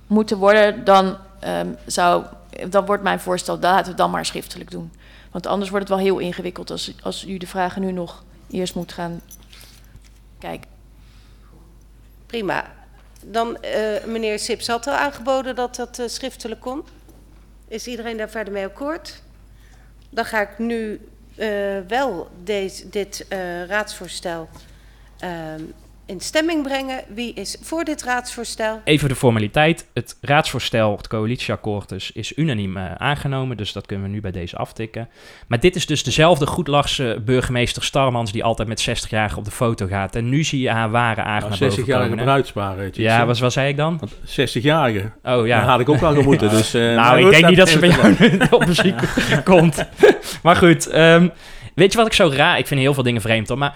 moeten 0.08 0.38
worden, 0.38 0.84
dan, 0.84 1.17
um, 1.47 1.77
zou, 1.86 2.25
dan 2.69 2.86
wordt 2.86 3.03
mijn 3.03 3.19
voorstel, 3.19 3.60
laten 3.60 3.84
we 3.84 3.88
het 3.88 3.97
dan 3.97 4.12
maar 4.12 4.25
schriftelijk 4.25 4.71
doen. 4.71 4.91
Want 5.32 5.47
anders 5.47 5.69
wordt 5.69 5.89
het 5.89 5.97
wel 5.97 6.05
heel 6.05 6.17
ingewikkeld 6.19 6.71
als, 6.71 6.93
als 7.03 7.25
u 7.27 7.38
de 7.38 7.47
vragen 7.47 7.82
nu 7.82 7.91
nog 7.91 8.23
eerst 8.49 8.75
moet 8.75 8.93
gaan 8.93 9.21
kijken. 10.39 10.69
Prima. 12.25 12.65
Dan, 13.25 13.62
eh, 13.62 14.05
meneer 14.05 14.39
Sips 14.39 14.67
had 14.67 14.88
al 14.88 14.93
aangeboden 14.93 15.55
dat 15.55 15.75
dat 15.75 15.99
eh, 15.99 16.08
schriftelijk 16.08 16.62
kon. 16.62 16.84
Is 17.67 17.88
iedereen 17.88 18.17
daar 18.17 18.29
verder 18.29 18.53
mee 18.53 18.65
akkoord? 18.65 19.21
Dan 20.10 20.25
ga 20.25 20.41
ik 20.41 20.58
nu 20.58 20.99
eh, 21.39 21.79
wel 21.88 22.29
deze, 22.43 22.89
dit 22.89 23.25
eh, 23.27 23.65
raadsvoorstel 23.65 24.49
ehm, 25.19 25.62
in 26.10 26.19
stemming 26.19 26.63
brengen. 26.63 27.03
Wie 27.13 27.34
is 27.34 27.58
voor 27.62 27.84
dit 27.84 28.03
raadsvoorstel? 28.03 28.82
Even 28.84 29.10
de 29.10 29.15
formaliteit. 29.15 29.88
Het 29.93 30.17
raadsvoorstel, 30.21 30.97
het 30.97 31.08
coalitieakkoord 31.08 31.89
dus, 31.89 32.12
is 32.12 32.38
unaniem 32.38 32.77
eh, 32.77 32.95
aangenomen. 32.95 33.58
Dus 33.58 33.71
dat 33.73 33.86
kunnen 33.86 34.05
we 34.05 34.12
nu 34.12 34.21
bij 34.21 34.32
deze 34.32 34.58
aftikken. 34.58 35.10
Maar 35.47 35.60
dit 35.60 35.75
is 35.75 35.86
dus 35.86 36.03
dezelfde 36.03 36.47
goedlachse 36.47 37.21
burgemeester 37.25 37.84
Starmans... 37.84 38.32
die 38.32 38.43
altijd 38.43 38.67
met 38.67 38.89
60-jarigen 38.89 39.38
op 39.38 39.45
de 39.45 39.51
foto 39.51 39.88
gaat. 39.88 40.15
En 40.15 40.29
nu 40.29 40.43
zie 40.43 40.62
je 40.62 40.69
haar 40.69 40.89
ware 40.91 41.21
aard 41.21 41.47
Nou, 41.47 41.60
naar 41.60 41.69
boven 41.69 41.84
60-jarige 41.84 42.08
komen. 42.08 42.17
hè? 42.17 42.23
bruidspaar. 42.23 42.77
weet 42.77 42.95
je. 42.95 43.01
Ja, 43.01 43.25
wat, 43.25 43.39
wat 43.39 43.53
zei 43.53 43.69
ik 43.69 43.77
dan? 43.77 43.99
Want 43.99 44.13
60-jarige. 44.15 45.12
Oh 45.23 45.47
ja. 45.47 45.60
Dat 45.60 45.69
had 45.69 45.79
ik 45.79 45.89
ook 45.89 45.99
wel 45.99 46.13
gemoeten. 46.13 46.49
Dus, 46.49 46.73
eh, 46.73 46.82
nou, 46.82 47.25
ik 47.25 47.32
denk 47.32 47.47
niet 47.47 47.58
dat 47.58 47.69
ze 47.69 47.79
bij 47.79 47.89
jou 47.89 48.15
op 48.55 48.65
muziek 48.65 49.01
komt. 49.43 49.86
maar 50.43 50.55
goed, 50.55 50.88
ehm, 50.88 51.27
weet 51.75 51.91
je 51.91 51.97
wat 51.97 52.08
ik 52.08 52.13
zo 52.13 52.32
raar... 52.34 52.58
Ik 52.58 52.67
vind 52.67 52.79
heel 52.79 52.93
veel 52.93 53.03
dingen 53.03 53.21
vreemd 53.21 53.47
hoor, 53.47 53.58
maar... 53.58 53.75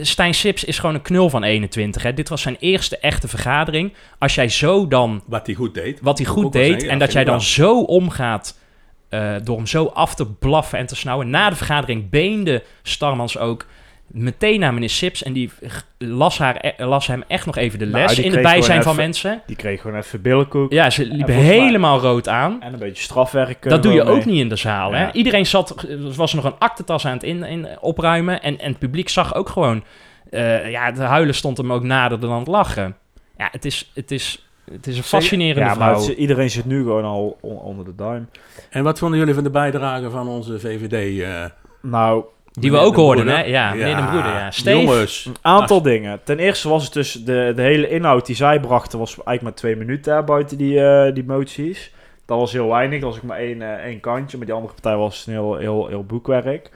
Stijn 0.00 0.34
Sips 0.34 0.64
is 0.64 0.78
gewoon 0.78 0.94
een 0.94 1.02
knul 1.02 1.30
van 1.30 1.42
21. 1.42 2.02
Hè. 2.02 2.14
Dit 2.14 2.28
was 2.28 2.42
zijn 2.42 2.56
eerste 2.60 2.98
echte 2.98 3.28
vergadering. 3.28 3.92
Als 4.18 4.34
jij 4.34 4.48
zo 4.48 4.88
dan... 4.88 5.22
Wat 5.26 5.46
hij 5.46 5.54
goed 5.54 5.74
deed. 5.74 6.00
Wat 6.00 6.18
hij 6.18 6.26
goed 6.26 6.52
deed. 6.52 6.70
zeggen, 6.70 6.88
en 6.90 6.98
dat 6.98 7.12
jij 7.12 7.24
dan 7.24 7.42
zo 7.42 7.80
omgaat... 7.80 8.58
eh, 9.08 9.34
door 9.42 9.56
hem 9.56 9.66
zo 9.66 9.86
af 9.86 10.14
te 10.14 10.26
blaffen 10.26 10.78
en 10.78 10.86
te 10.86 10.96
snauwen. 10.96 11.30
Na 11.30 11.50
de 11.50 11.56
vergadering 11.56 12.10
beende 12.10 12.62
Starmans 12.82 13.38
ook 13.38 13.66
meteen 14.06 14.60
naar 14.60 14.74
meneer 14.74 14.90
Sips. 14.90 15.22
En 15.22 15.32
die 15.32 15.50
las, 15.98 16.38
haar, 16.38 16.58
e- 16.60 16.84
las 16.84 17.06
hem 17.06 17.22
echt 17.28 17.46
nog 17.46 17.56
even 17.56 17.78
de 17.78 17.86
Nou, 17.86 18.06
les 18.06 18.18
in 18.18 18.32
het 18.32 18.42
bijzijn 18.42 18.82
van 18.82 18.92
even- 18.92 19.04
mensen. 19.04 19.42
Die 19.46 19.56
kreeg 19.56 19.80
gewoon 19.80 19.96
even 19.96 20.22
billenkoek. 20.22 20.72
Ja, 20.72 20.90
ze 20.90 21.22
mij- 21.26 21.34
helemaal 21.34 21.98
rood 22.00 22.28
aan. 22.28 22.62
En 22.62 22.72
een 22.72 22.78
beetje 22.78 23.02
strafwerk. 23.02 23.68
Dat 23.68 23.82
doe 23.82 23.92
je 23.92 24.04
ook 24.04 24.24
niet 24.24 24.38
in 24.40 24.48
de 24.48 24.56
zaal. 24.56 24.92
Hè? 24.92 25.12
Iedereen 25.12 25.46
zat, 25.46 25.86
was 26.16 26.34
nog 26.34 26.44
een 26.44 26.58
aktentas 26.58 27.06
aan 27.06 27.12
het 27.12 27.22
in, 27.22 27.42
in, 27.44 27.66
opruimen. 27.80 28.42
En, 28.42 28.58
en 28.58 28.68
het 28.68 28.78
publiek 28.78 29.08
zag 29.08 29.34
ook 29.34 29.48
gewoon. 29.48 29.84
eh, 30.30 30.70
ja, 30.70 30.92
de 30.92 31.02
huilen 31.02 31.34
stond 31.34 31.56
hem 31.56 31.72
ook 31.72 31.82
nader 31.82 32.20
dan 32.20 32.30
aan 32.32 32.38
het 32.38 32.46
lachen. 32.48 32.96
Ja, 33.38 33.48
het 33.52 33.64
is, 33.64 33.90
het 33.94 34.10
is, 34.10 34.46
het 34.72 34.86
is 34.86 34.96
een 34.96 35.02
fascinerende 35.02 35.60
Ja, 35.60 35.66
maar 35.66 35.76
vrouw. 35.76 36.00
het 36.00 36.10
is- 36.10 36.16
iedereen 36.16 36.50
zit 36.50 36.64
nu 36.64 36.82
gewoon 36.82 37.04
al 37.04 37.38
on- 37.40 37.58
onder 37.58 37.84
de 37.84 37.94
duim. 37.94 38.28
En 38.70 38.82
wat 38.84 38.98
vonden 38.98 39.18
jullie 39.18 39.34
van 39.34 39.42
de 39.44 39.50
bijdrage 39.50 40.10
van 40.10 40.28
onze 40.28 40.60
VVD? 40.60 41.20
eh, 41.22 41.44
Nou, 41.82 42.24
Die 42.60 42.70
we 42.70 42.78
ook 42.78 42.94
de 42.94 43.00
hoorden, 43.00 43.28
hè? 43.28 43.42
Ja, 43.44 43.70
meneer 43.74 43.96
de 43.96 44.02
Broeder, 44.02 44.32
ja. 44.32 44.50
Steve? 44.50 44.78
Jongens. 44.78 45.24
Een 45.24 45.36
aantal 45.40 45.82
dingen. 45.82 46.20
Ten 46.24 46.38
eerste 46.38 46.68
was 46.68 46.84
het 46.84 46.92
dus 46.92 47.12
de, 47.12 47.52
de 47.56 47.62
hele 47.62 47.88
inhoud 47.88 48.26
die 48.26 48.36
zij 48.36 48.60
brachten, 48.60 48.98
was 48.98 49.08
eigenlijk 49.10 49.42
maar 49.42 49.54
twee 49.54 49.76
minuten 49.76 50.14
hè, 50.14 50.22
buiten 50.22 50.58
die, 50.58 50.80
eh, 50.80 51.14
die 51.14 51.24
moties. 51.24 51.92
Dat 52.26 52.38
was 52.38 52.52
heel 52.52 52.68
weinig. 52.68 53.00
Dat 53.00 53.08
was 53.08 53.18
ook 53.18 53.24
maar 53.24 53.38
één, 53.38 53.62
eh, 53.62 53.84
één 53.84 54.00
kantje. 54.00 54.36
Maar 54.36 54.46
die 54.46 54.54
andere 54.54 54.72
partij 54.72 54.96
was 54.96 55.26
een 55.26 55.32
heel, 55.32 55.56
heel, 55.56 55.86
heel 55.86 56.04
boekwerk. 56.04 56.70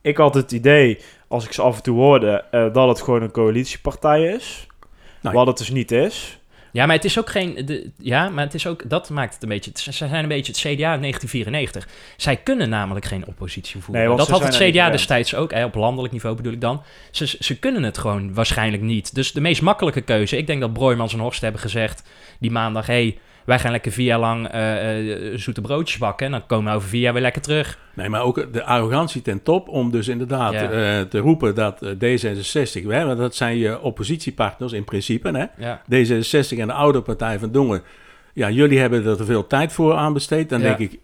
Ik 0.00 0.16
had 0.16 0.34
het 0.34 0.52
idee, 0.52 0.98
als 1.28 1.44
ik 1.44 1.52
ze 1.52 1.62
af 1.62 1.76
en 1.76 1.82
toe 1.82 1.96
hoorde, 1.96 2.44
eh, 2.50 2.72
dat 2.72 2.88
het 2.88 3.02
gewoon 3.02 3.22
een 3.22 3.30
coalitiepartij 3.30 4.22
is. 4.22 4.66
Wat 5.20 5.46
het 5.46 5.58
dus 5.58 5.70
niet 5.70 5.90
is. 5.90 6.38
Ja, 6.72 6.86
maar 6.86 6.96
het 6.96 7.04
is 7.04 7.18
ook 7.18 7.30
geen. 7.30 7.66
De, 7.66 7.90
ja, 7.98 8.28
maar 8.28 8.44
het 8.44 8.54
is 8.54 8.66
ook. 8.66 8.90
Dat 8.90 9.10
maakt 9.10 9.34
het 9.34 9.42
een 9.42 9.48
beetje. 9.48 9.70
Ze 9.74 9.92
zijn 9.92 10.22
een 10.22 10.28
beetje 10.28 10.52
het 10.52 10.60
CDA 10.60 10.98
1994. 10.98 11.88
Zij 12.16 12.36
kunnen 12.36 12.68
namelijk 12.68 13.06
geen 13.06 13.26
oppositie 13.26 13.80
voeren. 13.80 14.06
Nee, 14.06 14.16
dat 14.16 14.28
had 14.28 14.42
het 14.42 14.56
CDA 14.56 14.90
destijds 14.90 15.34
ook. 15.34 15.52
Hè, 15.52 15.64
op 15.64 15.74
landelijk 15.74 16.12
niveau 16.12 16.36
bedoel 16.36 16.52
ik 16.52 16.60
dan. 16.60 16.82
Ze, 17.10 17.36
ze 17.40 17.58
kunnen 17.58 17.82
het 17.82 17.98
gewoon 17.98 18.34
waarschijnlijk 18.34 18.82
niet. 18.82 19.14
Dus 19.14 19.32
de 19.32 19.40
meest 19.40 19.62
makkelijke 19.62 20.00
keuze. 20.00 20.36
Ik 20.36 20.46
denk 20.46 20.60
dat 20.60 20.72
Broijmans 20.72 21.12
en 21.12 21.18
Horst 21.18 21.40
hebben 21.40 21.60
gezegd. 21.60 22.02
Die 22.38 22.50
maandag. 22.50 22.86
hey, 22.86 23.18
wij 23.48 23.58
gaan 23.58 23.70
lekker 23.70 23.92
vier 23.92 24.04
jaar 24.06 24.18
lang 24.18 24.48
eh, 24.48 25.32
eh, 25.32 25.38
zoete 25.38 25.60
broodjes 25.60 25.98
bakken. 25.98 26.26
En 26.26 26.32
dan 26.32 26.46
komen 26.46 26.70
we 26.70 26.76
over 26.76 26.88
vier 26.88 27.00
jaar 27.00 27.12
weer 27.12 27.22
lekker 27.22 27.42
terug. 27.42 27.78
Nee, 27.94 28.08
maar 28.08 28.22
ook 28.22 28.52
de 28.52 28.64
arrogantie 28.64 29.22
ten 29.22 29.42
top 29.42 29.68
om 29.68 29.90
dus 29.90 30.08
inderdaad 30.08 30.52
Ja. 30.52 30.70
eh, 30.70 31.00
te 31.00 31.18
roepen 31.18 31.54
dat 31.54 31.82
eh, 31.82 31.90
D66, 31.90 32.86
hè, 32.88 33.04
want 33.06 33.18
dat 33.18 33.34
zijn 33.34 33.56
je 33.56 33.80
oppositiepartners 33.80 34.72
in 34.72 34.84
principe, 34.84 35.28
hè? 35.30 35.64
Ja. 35.66 35.80
D66 35.94 36.58
en 36.58 36.66
de 36.66 36.72
oude 36.72 37.00
partij 37.02 37.38
van 37.38 37.50
Dongen. 37.52 37.82
Ja, 38.34 38.50
jullie 38.50 38.78
hebben 38.78 39.06
er 39.06 39.16
te 39.16 39.24
veel 39.24 39.46
tijd 39.46 39.72
voor 39.72 39.94
aan 39.94 40.12
besteed. 40.12 40.48
Dan 40.48 40.60
Ja. 40.60 40.66
denk 40.74 40.78
ik, 40.92 40.98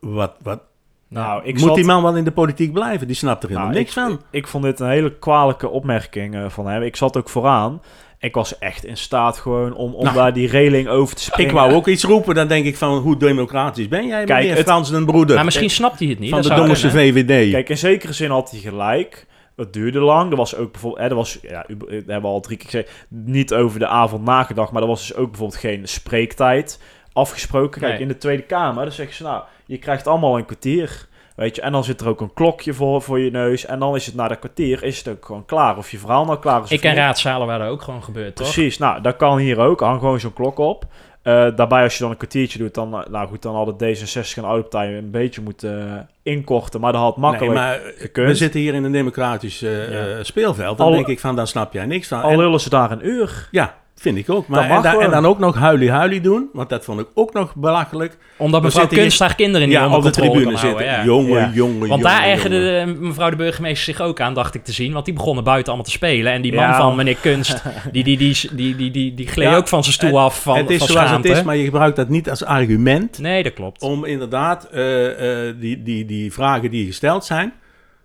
wat, 0.00 0.32
wat, 0.42 0.60
Nou, 1.08 1.44
ik 1.44 1.52
moet 1.52 1.62
zat- 1.62 1.74
die 1.74 1.84
man 1.84 2.02
wel 2.02 2.16
in 2.16 2.24
de 2.24 2.30
politiek 2.32 2.72
blijven? 2.72 3.06
Die 3.06 3.16
snapt 3.16 3.42
er 3.42 3.48
helemaal 3.48 3.68
Nou, 3.70 3.80
niks 3.80 3.96
ik, 3.96 4.02
van. 4.02 4.12
Ik, 4.12 4.18
ik 4.30 4.46
vond 4.46 4.64
dit 4.64 4.80
een 4.80 4.88
hele 4.88 5.18
kwalijke 5.18 5.68
opmerking 5.68 6.34
eh, 6.34 6.48
van 6.48 6.66
hem. 6.66 6.82
Ik 6.82 6.96
zat 6.96 7.16
ook 7.16 7.28
vooraan. 7.28 7.82
Ik 8.22 8.34
was 8.34 8.58
echt 8.58 8.84
in 8.84 8.96
staat 8.96 9.38
gewoon 9.38 9.74
om, 9.74 9.94
om 9.94 10.04
Nou, 10.04 10.16
daar 10.16 10.32
die 10.32 10.48
reling 10.48 10.88
over 10.88 11.16
te 11.16 11.22
springen. 11.22 11.50
Ik 11.50 11.56
wou 11.56 11.72
ook 11.72 11.86
iets 11.88 12.04
roepen, 12.04 12.34
dan 12.34 12.48
denk 12.48 12.64
ik 12.66 12.76
van, 12.76 12.98
hoe 12.98 13.16
democratisch 13.16 13.88
ben 13.88 14.06
jij, 14.06 14.24
Kijk, 14.24 14.40
meneer 14.40 14.56
het- 14.56 14.66
Frans 14.66 14.90
den 14.90 15.04
Broeder? 15.06 15.34
Maar 15.36 15.44
misschien 15.44 15.70
snapt 15.70 15.98
hij 15.98 16.08
het 16.08 16.18
niet. 16.18 16.30
van 16.30 16.42
de 16.42 16.48
kunnen. 16.48 16.76
VVD. 16.76 17.50
Kijk, 17.50 17.68
in 17.68 17.78
zekere 17.78 18.12
zin 18.12 18.30
had 18.30 18.50
hij 18.50 18.60
gelijk. 18.60 19.26
Het 19.56 19.72
duurde 19.72 20.00
lang. 20.00 20.30
Er 20.30 20.36
was 20.36 20.56
ook 20.56 20.72
bijvoorbeeld... 20.72 21.02
Hè, 21.02 21.08
er 21.08 21.14
was, 21.16 21.38
ja, 21.42 21.64
u- 21.68 21.76
we 21.86 22.02
hebben 22.12 22.30
al 22.30 22.40
drie 22.40 22.56
keer 22.56 22.66
gezegd... 22.70 23.06
Niet 23.08 23.54
over 23.54 23.78
de 23.78 23.86
avond 23.86 24.24
nagedacht. 24.24 24.72
Maar 24.72 24.82
er 24.82 24.88
was 24.88 25.06
dus 25.06 25.16
ook 25.16 25.28
bijvoorbeeld 25.30 25.60
geen 25.60 25.88
spreektijd 25.88 26.80
afgesproken. 27.12 27.80
Kijk, 27.80 27.92
Nee. 27.92 28.02
in 28.02 28.08
de 28.08 28.18
Tweede 28.18 28.42
Kamer... 28.42 28.82
Dan 28.84 28.92
zeggen 28.92 29.14
ze, 29.16 29.22
nou, 29.22 29.42
je 29.66 29.78
krijgt 29.78 30.06
allemaal 30.06 30.38
een 30.38 30.44
kwartier. 30.44 31.06
Weet 31.42 31.56
je, 31.56 31.62
en 31.62 31.72
dan 31.72 31.84
zit 31.84 32.00
er 32.00 32.08
ook 32.08 32.20
een 32.20 32.34
klokje 32.34 32.74
voor, 32.74 33.02
voor 33.02 33.20
je 33.20 33.30
neus. 33.30 33.66
En 33.66 33.78
dan 33.78 33.94
is 33.94 34.06
het 34.06 34.14
na 34.14 34.28
dat 34.28 34.38
kwartier 34.38 34.82
is 34.82 34.98
het 34.98 35.08
ook 35.08 35.24
gewoon 35.26 35.44
klaar. 35.44 35.76
Of 35.76 35.90
je 35.90 35.98
verhaal 35.98 36.24
nou 36.24 36.38
klaar 36.38 36.62
is. 36.62 36.70
Ik 36.70 36.80
ken 36.80 36.94
raadzalen 36.94 37.46
waar 37.46 37.58
dat 37.58 37.68
ook 37.68 37.82
gewoon 37.82 38.02
gebeurt, 38.02 38.36
toch? 38.36 38.52
Precies, 38.52 38.78
nou, 38.78 39.00
dat 39.02 39.16
kan 39.16 39.38
hier 39.38 39.58
ook. 39.58 39.80
Hang 39.80 40.00
gewoon 40.00 40.20
zo'n 40.20 40.32
klok 40.32 40.58
op. 40.58 40.84
Eh, 41.22 41.46
daarbij, 41.56 41.82
als 41.82 41.94
je 41.94 42.00
dan 42.02 42.10
een 42.10 42.16
kwartiertje 42.16 42.58
doet, 42.58 42.74
dan, 42.74 42.94
eh, 42.94 43.10
nou 43.10 43.28
goed, 43.28 43.42
dan 43.42 43.54
hadden 43.54 43.74
D66 43.76 44.36
en 44.36 44.44
oude 44.44 44.62
partijen 44.62 44.98
een 44.98 45.10
beetje 45.10 45.40
moeten 45.42 45.88
eh, 45.88 46.32
inkorten. 46.32 46.80
Maar 46.80 46.92
dat 46.92 47.00
had 47.00 47.16
makkelijk 47.16 47.54
Nee, 47.54 47.62
maar 47.64 47.80
gekund. 47.96 48.28
we 48.28 48.34
zitten 48.34 48.60
hier 48.60 48.74
in 48.74 48.84
een 48.84 48.92
democratisch 48.92 49.60
Ja. 49.60 50.22
speelveld. 50.22 50.78
Dan 50.78 50.86
Al- 50.86 50.92
denk 50.92 51.06
ik 51.06 51.20
van, 51.20 51.36
dan 51.36 51.46
snap 51.46 51.72
jij 51.72 51.86
niks 51.86 52.08
van. 52.08 52.22
Al 52.22 52.30
En- 52.30 52.36
lullen 52.38 52.60
ze 52.60 52.68
daar 52.70 52.90
een 52.90 53.06
uur. 53.06 53.48
ja, 53.50 53.74
vind 54.02 54.16
ik 54.18 54.30
ook. 54.30 54.46
Maar, 54.48 54.70
en, 54.70 54.82
da- 54.82 54.90
en 54.90 54.96
gewoon. 54.96 55.10
dan 55.10 55.26
ook 55.26 55.38
nog 55.38 55.56
huilie-huilie 55.56 56.20
doen, 56.20 56.48
want 56.52 56.68
dat 56.68 56.84
vond 56.84 57.00
ik 57.00 57.06
ook 57.14 57.32
nog 57.32 57.54
belachelijk. 57.54 58.16
Omdat 58.36 58.62
mevrouw 58.62 58.86
Kunst 58.86 59.18
haar 59.20 59.34
kinderen 59.34 59.68
niet 59.68 59.76
ja, 59.76 59.82
onder 59.84 59.98
op 59.98 60.04
de 60.04 60.10
tribune 60.10 60.40
houden, 60.42 60.58
zitten. 60.58 60.84
ja. 60.86 61.04
Jongen, 61.04 61.38
Ja. 61.40 61.50
jongen, 61.54 61.88
Want 61.88 62.02
daar 62.02 62.24
ergerde 62.24 62.94
mevrouw 63.00 63.30
de 63.30 63.36
burgemeester 63.36 63.94
zich 63.94 64.04
ook 64.04 64.20
aan, 64.20 64.34
dacht 64.34 64.54
ik 64.54 64.64
te 64.64 64.72
zien. 64.72 64.92
Want 64.92 65.04
die 65.04 65.14
begonnen 65.14 65.44
buiten 65.44 65.66
allemaal 65.66 65.84
te 65.90 65.96
spelen. 65.96 66.32
En 66.32 66.42
die 66.42 66.54
man 66.54 66.74
van 66.74 66.96
meneer 66.96 67.16
Kunst, 67.20 67.62
die, 67.92 68.04
die, 68.04 68.16
die, 68.16 68.36
die, 68.52 68.76
die, 68.76 68.90
die, 68.90 69.14
die 69.14 69.26
gleed 69.26 69.54
ook 69.54 69.68
van 69.68 69.82
zijn 69.82 69.94
stoel 69.94 70.08
het- 70.10 70.18
af 70.18 70.42
van, 70.42 70.56
het 70.56 70.70
is 70.70 70.78
van 70.78 70.86
zoals 70.86 71.06
schaamte. 71.08 71.28
het 71.28 71.36
is, 71.36 71.42
maar 71.42 71.56
je 71.56 71.64
gebruikt 71.64 71.96
dat 71.96 72.08
niet 72.08 72.30
als 72.30 72.44
argument 72.44 73.18
Nee, 73.18 73.42
dat 73.42 73.52
klopt. 73.52 73.82
om 73.82 74.04
inderdaad 74.04 74.64
eh, 74.64 75.48
eh, 75.48 75.54
die, 75.60 75.82
die, 75.82 76.04
die 76.04 76.32
vragen 76.32 76.70
die 76.70 76.86
gesteld 76.86 77.24
zijn, 77.24 77.52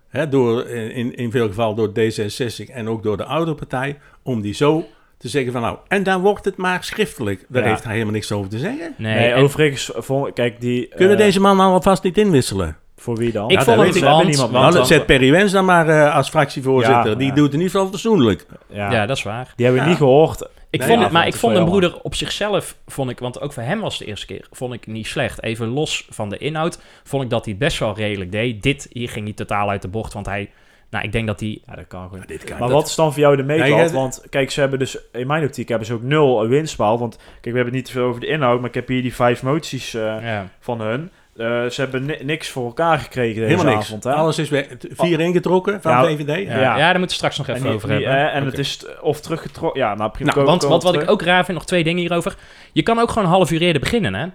hè, 0.08 0.28
door, 0.28 0.66
in, 0.68 1.14
in 1.16 1.30
veel 1.30 1.46
gevallen 1.48 1.76
door 1.76 1.88
D66 1.88 2.72
en 2.74 2.88
ook 2.88 3.02
door 3.02 3.16
de 3.16 3.24
oude 3.24 3.54
partij, 3.54 3.98
om 4.22 4.40
die 4.40 4.54
zo 4.54 4.84
te 5.18 5.28
zeggen 5.28 5.52
van 5.52 5.62
nou, 5.62 5.76
en 5.88 6.02
dan 6.02 6.20
wordt 6.20 6.44
het 6.44 6.56
maar 6.56 6.84
schriftelijk. 6.84 7.44
Daar 7.48 7.62
Ja. 7.62 7.68
heeft 7.68 7.82
hij 7.82 7.92
helemaal 7.92 8.12
niks 8.14 8.32
over 8.32 8.50
te 8.50 8.58
zeggen. 8.58 8.94
Nee, 8.96 9.14
Nee, 9.14 9.28
en 9.32 9.42
overigens, 9.42 9.90
vond, 9.94 10.32
kijk, 10.32 10.60
die... 10.60 10.88
Kunnen 10.96 11.16
eh, 11.16 11.22
deze 11.24 11.40
man 11.40 11.56
nou 11.56 11.72
alvast 11.72 12.02
niet 12.02 12.18
inwisselen? 12.18 12.76
Voor 12.96 13.16
wie 13.16 13.32
dan? 13.32 13.50
Ik 13.50 13.58
Ja, 13.58 13.64
vond 13.64 13.80
het 13.80 13.94
ik. 13.96 14.02
Want, 14.02 14.26
niemand- 14.28 14.52
nou, 14.52 14.72
dan 14.72 14.86
zet 14.86 15.06
Perry 15.06 15.30
Wens 15.30 15.52
dan 15.52 15.64
maar 15.64 15.88
eh, 15.88 16.14
als 16.14 16.28
fractievoorzitter. 16.28 17.08
Ja, 17.10 17.14
die 17.14 17.26
ja. 17.28 17.34
doet 17.34 17.52
het 17.52 17.60
niet 17.60 17.72
wel 17.72 17.88
fatsoenlijk. 17.88 18.46
ja. 18.66 18.90
ja, 18.92 19.06
dat 19.06 19.16
is 19.16 19.22
waar. 19.22 19.52
Die 19.56 19.64
hebben 19.64 19.82
we 19.82 19.88
Ja. 19.88 19.92
niet 19.92 20.02
gehoord. 20.02 20.42
Ik 20.70 20.78
Nee, 20.78 20.88
vond 20.88 20.98
ja, 20.98 21.04
het, 21.04 21.14
maar 21.14 21.26
ik 21.26 21.34
vond 21.34 21.56
een 21.56 21.64
broeder 21.64 22.00
op 22.02 22.14
zichzelf, 22.14 22.76
vond 22.86 23.10
ik, 23.10 23.18
want 23.18 23.40
ook 23.40 23.52
voor 23.52 23.62
hem 23.62 23.80
was 23.80 23.92
het 23.94 24.02
de 24.02 24.08
eerste 24.08 24.26
keer, 24.26 24.46
vond 24.50 24.72
ik 24.72 24.86
niet 24.86 25.06
slecht. 25.06 25.42
Even 25.42 25.68
los 25.68 26.06
van 26.10 26.28
de 26.28 26.38
inhoud, 26.38 26.78
vond 27.04 27.22
ik 27.22 27.30
dat 27.30 27.44
hij 27.44 27.52
het 27.52 27.62
best 27.62 27.78
wel 27.78 27.96
redelijk 27.96 28.32
deed. 28.32 28.62
Dit, 28.62 28.86
hier 28.92 29.08
ging 29.08 29.24
hij 29.24 29.34
totaal 29.34 29.70
uit 29.70 29.82
de 29.82 29.88
bocht, 29.88 30.12
want 30.12 30.26
hij, 30.26 30.50
nou, 30.90 31.04
ik 31.04 31.12
denk 31.12 31.26
dat 31.26 31.40
hij, 31.40 31.60
Ja, 31.66 31.74
dat 31.74 31.86
kan 31.86 32.08
gewoon. 32.08 32.24
Dit 32.26 32.44
kan, 32.44 32.58
Maar 32.58 32.68
dat- 32.68 32.76
wat 32.76 32.86
is 32.88 32.94
dan 32.94 33.12
voor 33.12 33.20
jou 33.22 33.36
de 33.36 33.42
meetlat? 33.42 33.68
Nee, 33.78 33.88
Want 33.90 34.24
kijk, 34.30 34.50
ze 34.50 34.60
hebben 34.60 34.78
dus 34.78 34.98
in 35.12 35.26
mijn 35.26 35.44
optiek 35.44 35.68
hebben 35.68 35.86
ze 35.86 35.94
ook 35.94 36.02
nul 36.02 36.46
winst 36.48 36.76
behaald. 36.76 37.00
Want 37.00 37.16
kijk, 37.16 37.40
we 37.42 37.48
hebben 37.50 37.64
het 37.64 37.74
niet 37.74 37.84
te 37.84 37.92
veel 37.92 38.04
over 38.06 38.20
de 38.20 38.26
inhoud, 38.26 38.58
maar 38.60 38.68
ik 38.68 38.74
heb 38.74 38.88
hier 38.88 39.02
die 39.02 39.14
vijf 39.14 39.42
moties 39.42 39.94
eh, 39.94 40.02
ja. 40.02 40.48
van 40.60 40.80
hun. 40.80 41.10
Eh, 41.36 41.46
ze 41.66 41.80
hebben 41.80 42.06
ni- 42.06 42.18
niks 42.22 42.48
voor 42.48 42.66
elkaar 42.66 42.98
gekregen 42.98 43.34
deze 43.42 43.46
Helemaal 43.54 43.72
niks. 43.74 43.86
avond. 43.86 44.04
Hè? 44.04 44.12
Alles 44.12 44.38
is 44.38 44.48
weer 44.48 44.66
vier 44.90 45.20
ingetrokken 45.20 45.82
van 45.82 45.92
Ja, 45.92 46.04
VVD. 46.04 46.26
Ja, 46.26 46.34
Ja. 46.60 46.60
ja. 46.60 46.76
daar 46.76 46.88
moeten 46.98 47.08
we 47.08 47.14
straks 47.14 47.38
nog 47.38 47.46
even 47.48 47.60
en 47.60 47.66
die- 47.66 47.74
over 47.76 47.88
die, 47.88 48.06
hebben. 48.06 48.30
eh, 48.30 48.36
en 48.36 48.44
het 48.44 48.58
is 48.58 48.84
of 49.00 49.20
teruggetrokken. 49.20 49.80
Ja, 49.80 49.94
nou, 49.94 50.10
prima. 50.10 50.32
Nou, 50.34 50.46
want 50.46 50.62
wat, 50.62 50.82
wat 50.82 50.94
ik 50.94 51.10
ook 51.10 51.22
raar 51.22 51.44
vind, 51.44 51.56
nog 51.56 51.66
twee 51.66 51.84
dingen 51.84 52.00
hierover. 52.00 52.36
Je 52.72 52.82
kan 52.82 52.98
ook 52.98 53.08
gewoon 53.08 53.24
een 53.24 53.30
half 53.34 53.50
uur 53.50 53.60
eerder 53.60 53.80
beginnen, 53.80 54.14
hè? 54.14 54.26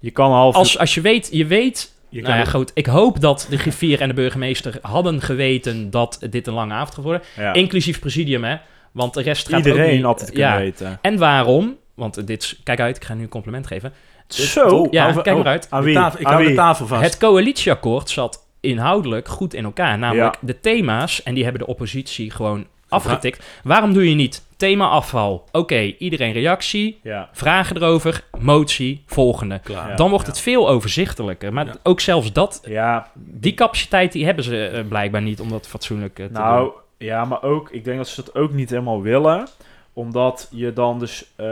Je 0.00 0.10
kan 0.10 0.26
een 0.30 0.36
half 0.36 0.54
Als, 0.54 0.78
als 0.78 0.94
je 0.94 1.00
weet, 1.00 1.28
je 1.32 1.46
weet... 1.46 1.94
Je 2.08 2.22
nou 2.22 2.36
ja, 2.38 2.44
goed. 2.44 2.70
Ik 2.74 2.86
hoop 2.86 3.20
dat 3.20 3.46
de 3.50 3.58
griffier 3.58 4.00
en 4.00 4.08
de 4.08 4.14
burgemeester 4.14 4.78
hadden 4.80 5.20
geweten 5.20 5.90
dat 5.90 6.18
dit 6.30 6.46
een 6.46 6.54
lange 6.54 6.74
avond 6.74 6.94
gaat 6.94 7.04
worden. 7.04 7.22
ja. 7.36 7.52
Inclusief 7.52 8.00
presidium, 8.00 8.44
hè? 8.44 8.56
Want 8.92 9.14
de 9.14 9.22
rest 9.22 9.48
gaat 9.48 9.58
ook 9.60 9.66
iedereen 9.66 9.94
niet... 9.94 10.04
had 10.04 10.20
het 10.20 10.30
kunnen 10.30 10.48
ja. 10.48 10.56
weten. 10.58 10.98
En 11.02 11.18
waarom? 11.18 11.76
Want 11.94 12.26
dit 12.26 12.42
is... 12.42 12.60
Kijk 12.62 12.80
uit, 12.80 12.96
ik 12.96 13.04
ga 13.04 13.14
nu 13.14 13.22
een 13.22 13.28
compliment 13.28 13.66
geven. 13.66 13.92
Zo, 14.28 14.68
Oh, 14.68 14.92
Ja, 14.92 15.12
kijk 15.12 15.26
oh, 15.36 15.42
maar 15.42 15.46
uit. 15.52 15.68
wie? 15.82 15.94
tafel- 15.94 16.20
ik 16.20 16.26
Aan 16.26 16.32
hou 16.32 16.46
de 16.48 16.54
tafel 16.54 16.86
vast. 16.86 17.02
Het 17.02 17.18
coalitieakkoord 17.18 18.10
zat 18.10 18.46
inhoudelijk 18.60 19.28
goed 19.28 19.54
in 19.54 19.64
elkaar. 19.64 19.98
Namelijk 19.98 20.36
de 20.40 20.60
thema's, 20.60 21.22
en 21.22 21.34
die 21.34 21.42
hebben 21.42 21.60
de 21.62 21.66
oppositie 21.68 22.30
gewoon 22.30 22.66
afgetikt. 22.88 23.44
Waarom 23.62 23.92
doe 23.92 24.08
je 24.08 24.14
niet 24.14 24.45
thema 24.56 24.88
afval? 24.88 25.44
Oké, 25.52 25.78
iedereen 25.80 26.32
reactie, 26.32 27.00
Ja. 27.02 27.28
vragen 27.32 27.76
erover, 27.76 28.24
motie, 28.38 29.02
volgende. 29.06 29.58
Klaar. 29.58 29.96
Dan 29.96 30.10
wordt 30.10 30.26
het 30.26 30.40
veel 30.40 30.68
overzichtelijker. 30.68 31.52
Maar 31.52 31.66
Ja. 31.66 31.74
ook 31.82 32.00
zelfs 32.00 32.32
dat, 32.32 32.60
Ja, 32.68 33.10
die 33.14 33.54
capaciteit, 33.54 34.12
die 34.12 34.24
hebben 34.24 34.44
ze 34.44 34.66
eh, 34.66 34.84
blijkbaar 34.88 35.22
niet 35.22 35.40
om 35.40 35.48
dat 35.48 35.68
fatsoenlijk 35.68 36.18
eh, 36.18 36.26
te 36.26 36.32
nou, 36.32 36.64
doen. 36.64 36.72
ja, 37.08 37.24
maar 37.24 37.42
ook, 37.42 37.70
ik 37.70 37.84
denk 37.84 37.96
dat 37.96 38.08
ze 38.08 38.22
dat 38.24 38.34
ook 38.34 38.52
niet 38.52 38.70
helemaal 38.70 39.02
willen. 39.02 39.46
Omdat 39.92 40.48
je 40.50 40.72
dan 40.72 40.98
dus, 40.98 41.32
eh, 41.36 41.46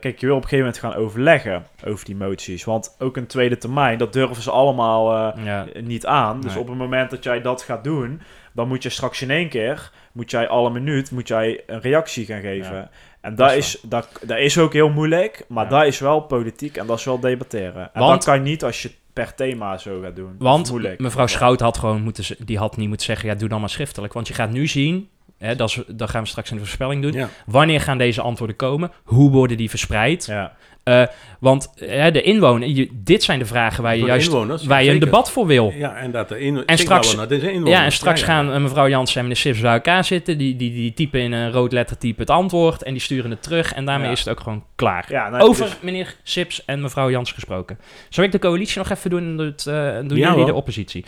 kijk, 0.00 0.18
je 0.18 0.26
wil 0.26 0.36
op 0.36 0.42
een 0.42 0.48
gegeven 0.48 0.58
moment 0.58 0.78
gaan 0.78 0.94
overleggen 0.94 1.66
over 1.86 2.04
die 2.04 2.16
moties. 2.16 2.64
Want 2.64 2.96
ook 2.98 3.16
een 3.16 3.26
tweede 3.26 3.58
termijn, 3.58 3.98
dat 3.98 4.12
durven 4.12 4.42
ze 4.42 4.50
allemaal 4.50 5.12
Ja. 5.44 5.66
niet 5.82 6.06
aan. 6.06 6.40
Dus 6.40 6.52
Nee. 6.52 6.60
op 6.62 6.68
het 6.68 6.76
moment 6.78 7.10
dat 7.10 7.24
jij 7.24 7.40
dat 7.42 7.62
gaat 7.62 7.84
doen, 7.84 8.20
dan 8.54 8.68
moet 8.68 8.82
je 8.82 8.88
straks 8.88 9.22
in 9.22 9.30
één 9.30 9.48
keer, 9.48 9.90
moet 10.12 10.30
jij 10.30 10.48
alle 10.48 10.70
minuut, 10.70 11.10
moet 11.10 11.28
jij 11.28 11.62
een 11.66 11.80
reactie 11.80 12.26
gaan 12.26 12.40
geven. 12.40 12.74
Ja. 12.74 12.90
En 13.20 13.34
dat 13.34 13.48
Dat 13.48 13.56
is, 13.56 13.78
dat, 13.82 14.08
dat 14.26 14.38
is 14.38 14.58
ook 14.58 14.72
heel 14.72 14.88
moeilijk, 14.90 15.44
maar 15.48 15.64
Ja. 15.64 15.70
dat 15.70 15.86
is 15.86 15.98
wel 15.98 16.20
politiek 16.20 16.76
en 16.76 16.86
dat 16.86 16.98
is 16.98 17.04
wel 17.04 17.18
debatteren. 17.20 17.90
En 17.92 18.00
Want- 18.00 18.12
dat 18.12 18.24
kan 18.24 18.34
je 18.34 18.40
niet 18.50 18.64
als 18.64 18.82
je 18.82 18.90
per 19.12 19.34
thema 19.34 19.78
zo 19.78 20.00
gaat 20.00 20.16
doen. 20.16 20.34
Want 20.38 20.70
moeilijk. 20.70 21.00
mevrouw 21.00 21.26
Schout 21.26 21.60
had 21.60 21.78
gewoon 21.78 22.02
moeten, 22.02 22.36
die 22.44 22.58
had 22.58 22.76
niet 22.76 22.88
moeten 22.88 23.06
zeggen, 23.06 23.28
ja, 23.28 23.34
doe 23.34 23.48
dan 23.48 23.60
maar 23.60 23.70
schriftelijk. 23.70 24.12
Want 24.12 24.28
je 24.28 24.34
gaat 24.34 24.50
nu 24.50 24.66
zien, 24.66 25.08
hè, 25.38 25.56
dat, 25.56 25.68
is, 25.68 25.82
dat 25.88 26.10
gaan 26.10 26.22
we 26.22 26.28
straks 26.28 26.50
in 26.50 26.56
de 26.56 26.62
voorspelling 26.62 27.02
doen. 27.02 27.12
Ja. 27.12 27.28
Wanneer 27.46 27.80
gaan 27.80 27.98
deze 27.98 28.20
antwoorden 28.20 28.56
komen? 28.56 28.90
Hoe 29.04 29.30
worden 29.30 29.56
die 29.56 29.70
verspreid? 29.70 30.26
Ja. 30.26 30.56
Eh, 30.84 31.02
want 31.40 31.72
hè, 31.76 32.10
de 32.10 32.22
inwoner, 32.22 32.68
je, 32.68 32.88
dit 32.92 33.22
zijn 33.22 33.38
de 33.38 33.44
vragen 33.46 33.82
waar 33.82 33.96
je 33.96 34.04
juist 34.04 34.26
inwoners, 34.26 34.64
waar 34.64 34.84
je 34.84 34.90
een 34.90 34.98
debat 34.98 35.30
voor 35.30 35.46
wil. 35.46 35.72
Ja, 35.76 35.96
en 35.96 36.10
dat 36.10 36.28
de 36.28 36.40
in, 36.40 36.66
En 36.66 36.78
straks- 36.78 37.14
Nou, 37.14 37.28
dat 37.28 37.42
inwoners. 37.42 37.70
Ja, 37.70 37.84
en 37.84 37.92
straks 37.92 38.20
Ja, 38.20 38.26
ja. 38.26 38.32
gaan 38.32 38.52
eh, 38.52 38.60
mevrouw 38.60 38.88
Jansen 38.88 39.16
en 39.16 39.22
meneer 39.22 39.36
Sips 39.38 39.60
bij 39.60 39.72
elkaar 39.72 40.04
zitten. 40.04 40.38
Die, 40.38 40.56
die, 40.56 40.70
die 40.72 40.92
typen 40.94 41.20
in 41.20 41.32
een 41.32 41.52
rood 41.52 41.72
lettertype 41.72 42.20
het 42.20 42.30
antwoord 42.30 42.82
en 42.82 42.92
die 42.92 43.02
sturen 43.02 43.30
het 43.30 43.42
terug. 43.42 43.72
En 43.72 43.84
daarmee 43.84 44.06
Ja. 44.06 44.12
is 44.12 44.18
het 44.18 44.28
ook 44.28 44.40
gewoon 44.40 44.64
klaar. 44.74 45.04
Ja, 45.08 45.28
nou, 45.28 45.42
Over 45.42 45.64
dus- 45.64 45.78
meneer 45.80 46.16
Sips 46.22 46.64
en 46.64 46.80
mevrouw 46.80 47.10
Jansen 47.10 47.34
gesproken. 47.34 47.78
Zal 48.08 48.24
ik 48.24 48.32
de 48.32 48.38
coalitie 48.38 48.78
nog 48.78 48.90
even 48.90 49.10
doen? 49.10 49.38
en 49.40 49.54
eh, 49.56 50.08
doen 50.08 50.18
Ja, 50.18 50.22
jullie 50.22 50.28
hoor. 50.28 50.46
de 50.46 50.54
oppositie? 50.54 51.04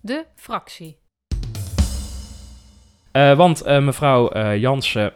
De 0.00 0.24
fractie. 0.36 0.96
Eh, 3.12 3.36
want 3.36 3.60
eh, 3.62 3.78
mevrouw 3.78 4.28
eh, 4.28 4.56
Jansen 4.56 5.12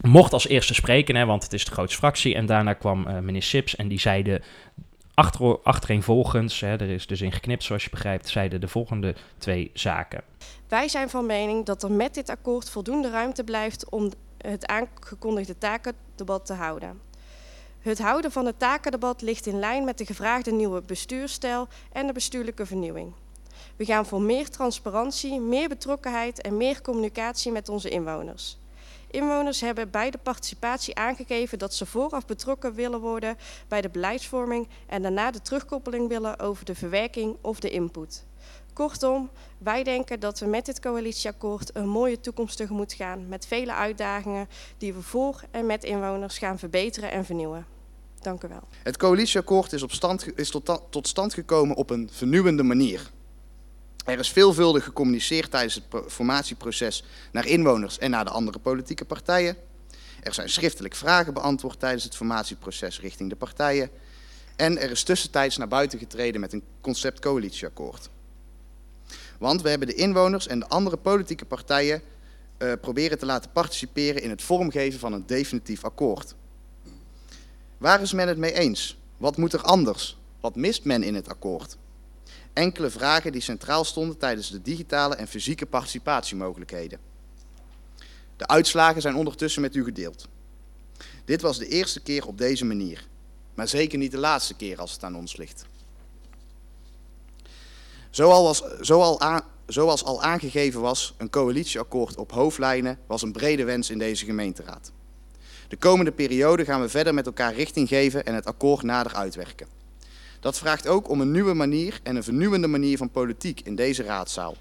mocht 0.00 0.32
als 0.32 0.48
eerste 0.48 0.74
spreken, 0.74 1.14
hè, 1.14 1.26
want 1.26 1.42
het 1.42 1.52
is 1.52 1.64
de 1.64 1.70
grootste 1.70 1.98
fractie. 1.98 2.34
En 2.34 2.46
daarna 2.46 2.72
kwam 2.72 3.06
eh, 3.06 3.18
meneer 3.18 3.42
Sips 3.42 3.76
en 3.76 3.88
die 3.88 4.00
zeiden 4.00 4.42
achter, 5.14 5.62
achtereenvolgens, 5.62 6.60
hè, 6.60 6.76
er 6.76 6.90
is 6.90 7.06
dus 7.06 7.20
in 7.20 7.32
geknipt 7.32 7.62
zoals 7.62 7.84
je 7.84 7.90
begrijpt, 7.90 8.28
zeiden 8.28 8.60
de 8.60 8.68
volgende 8.68 9.14
twee 9.38 9.70
zaken. 9.74 10.22
Wij 10.68 10.88
zijn 10.88 11.10
van 11.10 11.26
mening 11.26 11.66
dat 11.66 11.82
er 11.82 11.92
met 11.92 12.14
dit 12.14 12.30
akkoord 12.30 12.70
voldoende 12.70 13.10
ruimte 13.10 13.44
blijft 13.44 13.88
om 13.88 14.10
het 14.38 14.66
aangekondigde 14.66 15.58
takendebat 15.58 16.46
te 16.46 16.52
houden. 16.52 17.00
Het 17.80 17.98
houden 17.98 18.32
van 18.32 18.46
het 18.46 18.58
takendebat 18.58 19.22
ligt 19.22 19.46
in 19.46 19.58
lijn 19.58 19.84
met 19.84 19.98
de 19.98 20.06
gevraagde 20.06 20.52
nieuwe 20.52 20.82
bestuurstijl 20.82 21.68
en 21.92 22.06
de 22.06 22.12
bestuurlijke 22.12 22.66
vernieuwing. 22.66 23.12
We 23.76 23.84
gaan 23.84 24.06
voor 24.06 24.22
meer 24.22 24.48
transparantie, 24.48 25.40
meer 25.40 25.68
betrokkenheid 25.68 26.40
en 26.40 26.56
meer 26.56 26.82
communicatie 26.82 27.52
met 27.52 27.68
onze 27.68 27.88
inwoners. 27.88 28.58
Inwoners 29.10 29.60
hebben 29.60 29.90
bij 29.90 30.10
de 30.10 30.18
participatie 30.18 30.94
aangegeven 30.94 31.58
dat 31.58 31.74
ze 31.74 31.86
vooraf 31.86 32.26
betrokken 32.26 32.74
willen 32.74 33.00
worden 33.00 33.36
bij 33.68 33.80
de 33.80 33.88
beleidsvorming 33.88 34.68
en 34.86 35.02
daarna 35.02 35.30
de 35.30 35.42
terugkoppeling 35.42 36.08
willen 36.08 36.38
over 36.38 36.64
de 36.64 36.74
verwerking 36.74 37.36
of 37.40 37.60
de 37.60 37.70
input. 37.70 38.24
Kortom, 38.72 39.30
wij 39.58 39.82
denken 39.82 40.20
dat 40.20 40.38
we 40.38 40.46
met 40.46 40.66
dit 40.66 40.80
coalitieakkoord 40.80 41.76
een 41.76 41.88
mooie 41.88 42.20
toekomst 42.20 42.56
tegemoet 42.56 42.92
gaan 42.92 43.28
met 43.28 43.46
vele 43.46 43.74
uitdagingen 43.74 44.48
die 44.78 44.92
we 44.92 45.02
voor 45.02 45.42
en 45.50 45.66
met 45.66 45.84
inwoners 45.84 46.38
gaan 46.38 46.58
verbeteren 46.58 47.10
en 47.10 47.24
vernieuwen. 47.24 47.66
Dank 48.20 48.42
u 48.42 48.48
wel. 48.48 48.62
Het 48.82 48.96
coalitieakkoord 48.96 49.72
is, 49.72 49.84
is 50.34 50.50
tot 50.90 51.08
stand 51.08 51.34
gekomen 51.34 51.76
op 51.76 51.90
een 51.90 52.08
vernieuwende 52.12 52.62
manier. 52.62 53.10
Er 54.04 54.18
is 54.18 54.32
veelvuldig 54.32 54.84
gecommuniceerd 54.84 55.50
tijdens 55.50 55.74
het 55.74 55.88
pro- 55.88 56.08
formatieproces 56.08 57.04
naar 57.32 57.46
inwoners 57.46 57.98
en 57.98 58.10
naar 58.10 58.24
de 58.24 58.30
andere 58.30 58.58
politieke 58.58 59.04
partijen. 59.04 59.56
Er 60.22 60.34
zijn 60.34 60.48
schriftelijk 60.48 60.94
vragen 60.94 61.34
beantwoord 61.34 61.80
tijdens 61.80 62.04
het 62.04 62.16
formatieproces 62.16 63.00
richting 63.00 63.30
de 63.30 63.36
partijen. 63.36 63.90
En 64.56 64.78
er 64.78 64.90
is 64.90 65.02
tussentijds 65.02 65.56
naar 65.56 65.68
buiten 65.68 65.98
getreden 65.98 66.40
met 66.40 66.52
een 66.52 66.62
concept 66.80 67.20
coalitieakkoord. 67.20 68.10
Want 69.38 69.62
we 69.62 69.68
hebben 69.68 69.88
de 69.88 69.94
inwoners 69.94 70.46
en 70.46 70.58
de 70.58 70.68
andere 70.68 70.96
politieke 70.96 71.44
partijen 71.44 72.02
eh, 72.58 72.72
proberen 72.80 73.18
te 73.18 73.26
laten 73.26 73.50
participeren 73.52 74.22
in 74.22 74.30
het 74.30 74.42
vormgeven 74.42 75.00
van 75.00 75.12
een 75.12 75.26
definitief 75.26 75.84
akkoord. 75.84 76.34
Waar 77.78 78.00
is 78.00 78.12
men 78.12 78.28
het 78.28 78.38
mee 78.38 78.52
eens? 78.52 78.98
Wat 79.16 79.36
moet 79.36 79.52
er 79.52 79.62
anders? 79.62 80.18
Wat 80.40 80.56
mist 80.56 80.84
men 80.84 81.02
in 81.02 81.14
het 81.14 81.28
akkoord? 81.28 81.76
Enkele 82.60 82.90
vragen 82.90 83.32
die 83.32 83.40
centraal 83.40 83.84
stonden 83.84 84.18
tijdens 84.18 84.50
de 84.50 84.62
digitale 84.62 85.14
en 85.14 85.28
fysieke 85.28 85.66
participatiemogelijkheden. 85.66 86.98
De 88.36 88.46
uitslagen 88.46 89.00
zijn 89.00 89.14
ondertussen 89.14 89.62
met 89.62 89.74
u 89.74 89.84
gedeeld. 89.84 90.28
Dit 91.24 91.40
was 91.40 91.58
de 91.58 91.66
eerste 91.66 92.00
keer 92.00 92.26
op 92.26 92.38
deze 92.38 92.64
manier, 92.64 93.06
maar 93.54 93.68
zeker 93.68 93.98
niet 93.98 94.10
de 94.10 94.18
laatste 94.18 94.54
keer 94.54 94.78
als 94.80 94.92
het 94.92 95.04
aan 95.04 95.16
ons 95.16 95.36
ligt. 95.36 95.64
Zoals, 98.10 98.62
zoal 98.80 99.42
zoals 99.66 100.04
al 100.04 100.22
aangegeven 100.22 100.80
was, 100.80 101.14
een 101.16 101.30
coalitieakkoord 101.30 102.16
op 102.16 102.32
hoofdlijnen 102.32 102.98
was 103.06 103.22
een 103.22 103.32
brede 103.32 103.64
wens 103.64 103.90
in 103.90 103.98
deze 103.98 104.24
gemeenteraad. 104.24 104.92
De 105.68 105.76
komende 105.76 106.12
periode 106.12 106.64
gaan 106.64 106.80
we 106.80 106.88
verder 106.88 107.14
met 107.14 107.26
elkaar 107.26 107.54
richting 107.54 107.88
geven 107.88 108.24
en 108.24 108.34
het 108.34 108.46
akkoord 108.46 108.82
nader 108.82 109.14
uitwerken. 109.14 109.79
Dat 110.40 110.58
vraagt 110.58 110.86
ook 110.86 111.08
om 111.08 111.20
een 111.20 111.30
nieuwe 111.30 111.54
manier 111.54 112.00
en 112.02 112.16
een 112.16 112.22
vernieuwende 112.24 112.66
manier 112.66 112.96
van 112.96 113.10
politiek 113.10 113.60
in 113.60 113.74
deze 113.74 114.02
raadzaal. 114.02 114.56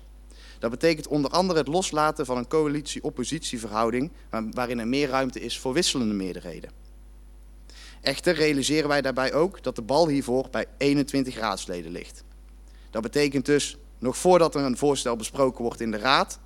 Dat 0.60 0.72
betekent 0.72 1.08
onder 1.08 1.32
andere 1.32 1.60
het 1.60 1.68
loslaten 1.68 2.26
van 2.26 2.38
een 2.38 2.48
coalitie-oppositieverhouding 2.48 4.12
waar- 4.30 4.50
waarin 4.52 4.80
er 4.80 4.88
meer 4.88 5.10
ruimte 5.10 5.40
is 5.40 5.60
voor 5.60 5.74
wisselende 5.74 6.14
meerderheden. 6.14 6.72
Echter 8.02 8.34
realiseren 8.34 8.88
wij 8.90 9.02
daarbij 9.02 9.34
ook 9.34 9.64
dat 9.64 9.76
de 9.76 9.82
bal 9.82 10.08
hiervoor 10.08 10.48
bij 10.52 10.66
21 10.78 11.36
raadsleden 11.36 11.92
ligt. 11.92 12.24
Dat 12.90 13.02
betekent 13.02 13.46
dus, 13.46 13.78
nog 14.00 14.18
voordat 14.18 14.56
er 14.56 14.62
een 14.62 14.78
voorstel 14.78 15.16
besproken 15.16 15.64
wordt 15.64 15.82
in 15.82 15.92
de 15.92 15.98
raad, 15.98 16.40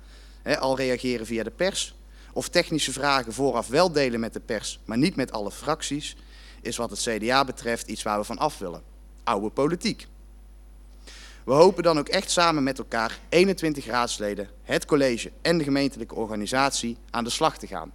al 0.58 0.76
reageren 0.76 1.26
via 1.26 1.42
de 1.42 1.50
pers, 1.50 1.94
of 2.32 2.48
technische 2.48 2.92
vragen 2.92 3.32
vooraf 3.32 3.66
wel 3.66 3.92
delen 3.92 4.20
met 4.20 4.32
de 4.32 4.40
pers, 4.40 4.80
maar 4.84 4.98
niet 4.98 5.16
met 5.16 5.32
alle 5.32 5.50
fracties, 5.50 6.16
is 6.62 6.76
wat 6.76 6.90
het 6.90 7.00
CDA 7.00 7.44
betreft 7.44 7.86
iets 7.86 8.02
waar 8.02 8.18
we 8.18 8.24
van 8.24 8.38
af 8.38 8.58
willen. 8.58 8.93
Oude 9.24 9.50
politiek. 9.50 10.06
We 11.44 11.52
hopen 11.52 11.82
dan 11.82 11.98
ook 11.98 12.08
echt 12.08 12.30
samen 12.30 12.62
met 12.62 12.78
elkaar, 12.78 13.18
21 13.28 13.86
raadsleden, 13.86 14.48
het 14.62 14.84
college 14.84 15.32
en 15.42 15.58
de 15.58 15.64
gemeentelijke 15.64 16.14
organisatie, 16.14 16.96
aan 17.10 17.24
de 17.24 17.30
slag 17.30 17.58
te 17.58 17.66
gaan. 17.66 17.92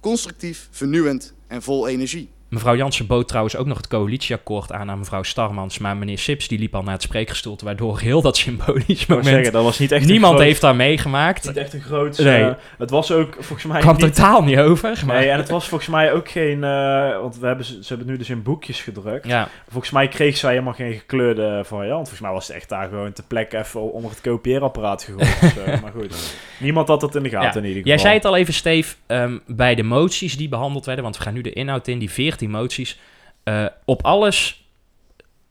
Constructief, 0.00 0.68
vernieuwend 0.70 1.32
en 1.46 1.62
vol 1.62 1.88
energie. 1.88 2.30
Mevrouw 2.52 2.76
Jansen 2.76 3.06
bood 3.06 3.28
trouwens 3.28 3.56
ook 3.56 3.66
nog 3.66 3.76
het 3.76 3.88
coalitieakkoord 3.88 4.72
aan 4.72 4.90
aan 4.90 4.98
mevrouw 4.98 5.22
Starmans. 5.22 5.78
Maar 5.78 5.96
meneer 5.96 6.18
Sips 6.18 6.48
die 6.48 6.58
liep 6.58 6.74
al 6.74 6.82
naar 6.82 6.92
het 6.92 7.02
spreekgestoelte, 7.02 7.64
waardoor 7.64 7.98
heel 8.00 8.22
dat 8.22 8.36
symbolisch 8.36 9.06
moment... 9.06 9.26
zeggen, 9.28 9.52
dat 9.52 9.64
was 9.64 9.78
niet 9.78 9.92
echt 9.92 10.06
Niemand 10.06 10.34
groot- 10.34 10.46
heeft 10.46 10.60
daar 10.60 10.76
meegemaakt. 10.76 11.46
Niet 11.46 11.56
echt 11.56 11.72
een 11.72 11.80
groot... 11.80 12.18
Nee. 12.18 12.42
eh, 12.44 12.52
het 12.78 12.90
was 12.90 13.12
ook 13.12 13.34
volgens 13.38 13.64
mij 13.64 13.80
kwam 13.80 13.96
niet... 13.96 14.14
totaal 14.14 14.42
niet 14.42 14.58
over. 14.58 15.02
Maar... 15.06 15.16
Nee, 15.16 15.28
en 15.28 15.36
het 15.38 15.48
was 15.48 15.68
volgens 15.68 15.90
mij 15.90 16.12
ook 16.12 16.28
geen... 16.30 16.64
eh, 16.64 17.20
want 17.20 17.38
we 17.38 17.46
hebben, 17.46 17.64
ze 17.64 17.74
hebben 17.74 17.98
het 17.98 18.06
nu 18.06 18.16
dus 18.16 18.30
in 18.30 18.42
boekjes 18.42 18.80
gedrukt. 18.80 19.26
Ja. 19.26 19.48
Volgens 19.68 19.92
mij 19.92 20.08
kreeg 20.08 20.36
zij 20.36 20.50
helemaal 20.50 20.72
geen 20.72 20.92
gekleurde 20.92 21.62
variant. 21.64 21.98
Volgens 21.98 22.20
mij 22.20 22.30
was 22.32 22.46
het 22.46 22.56
echt 22.56 22.68
daar 22.68 22.88
gewoon 22.88 23.12
te 23.12 23.22
plek 23.26 23.52
even 23.52 23.92
onder 23.92 24.10
het 24.10 24.20
kopieerapparaat 24.20 25.02
gegooid. 25.02 25.80
maar 25.82 25.92
goed, 25.96 26.36
niemand 26.60 26.88
had 26.88 27.00
dat 27.00 27.14
in 27.14 27.22
de 27.22 27.28
gaten 27.28 27.48
Ja. 27.48 27.58
in 27.58 27.64
ieder 27.64 27.72
geval. 27.82 27.90
Jij 27.92 27.98
zei 27.98 28.14
het 28.14 28.24
al 28.24 28.36
even, 28.36 28.54
Steef, 28.54 28.96
ehm, 29.06 29.38
bij 29.46 29.74
de 29.74 29.82
moties 29.82 30.36
die 30.36 30.48
behandeld 30.48 30.84
werden, 30.86 31.04
want 31.04 31.16
we 31.16 31.22
gaan 31.22 31.34
nu 31.34 31.40
de 31.40 31.52
inhoud 31.52 31.88
in, 31.88 31.98
die 31.98 32.10
14 32.10 32.41
moties. 32.48 32.98
eh, 33.44 33.64
op 33.84 34.04
alles 34.04 34.64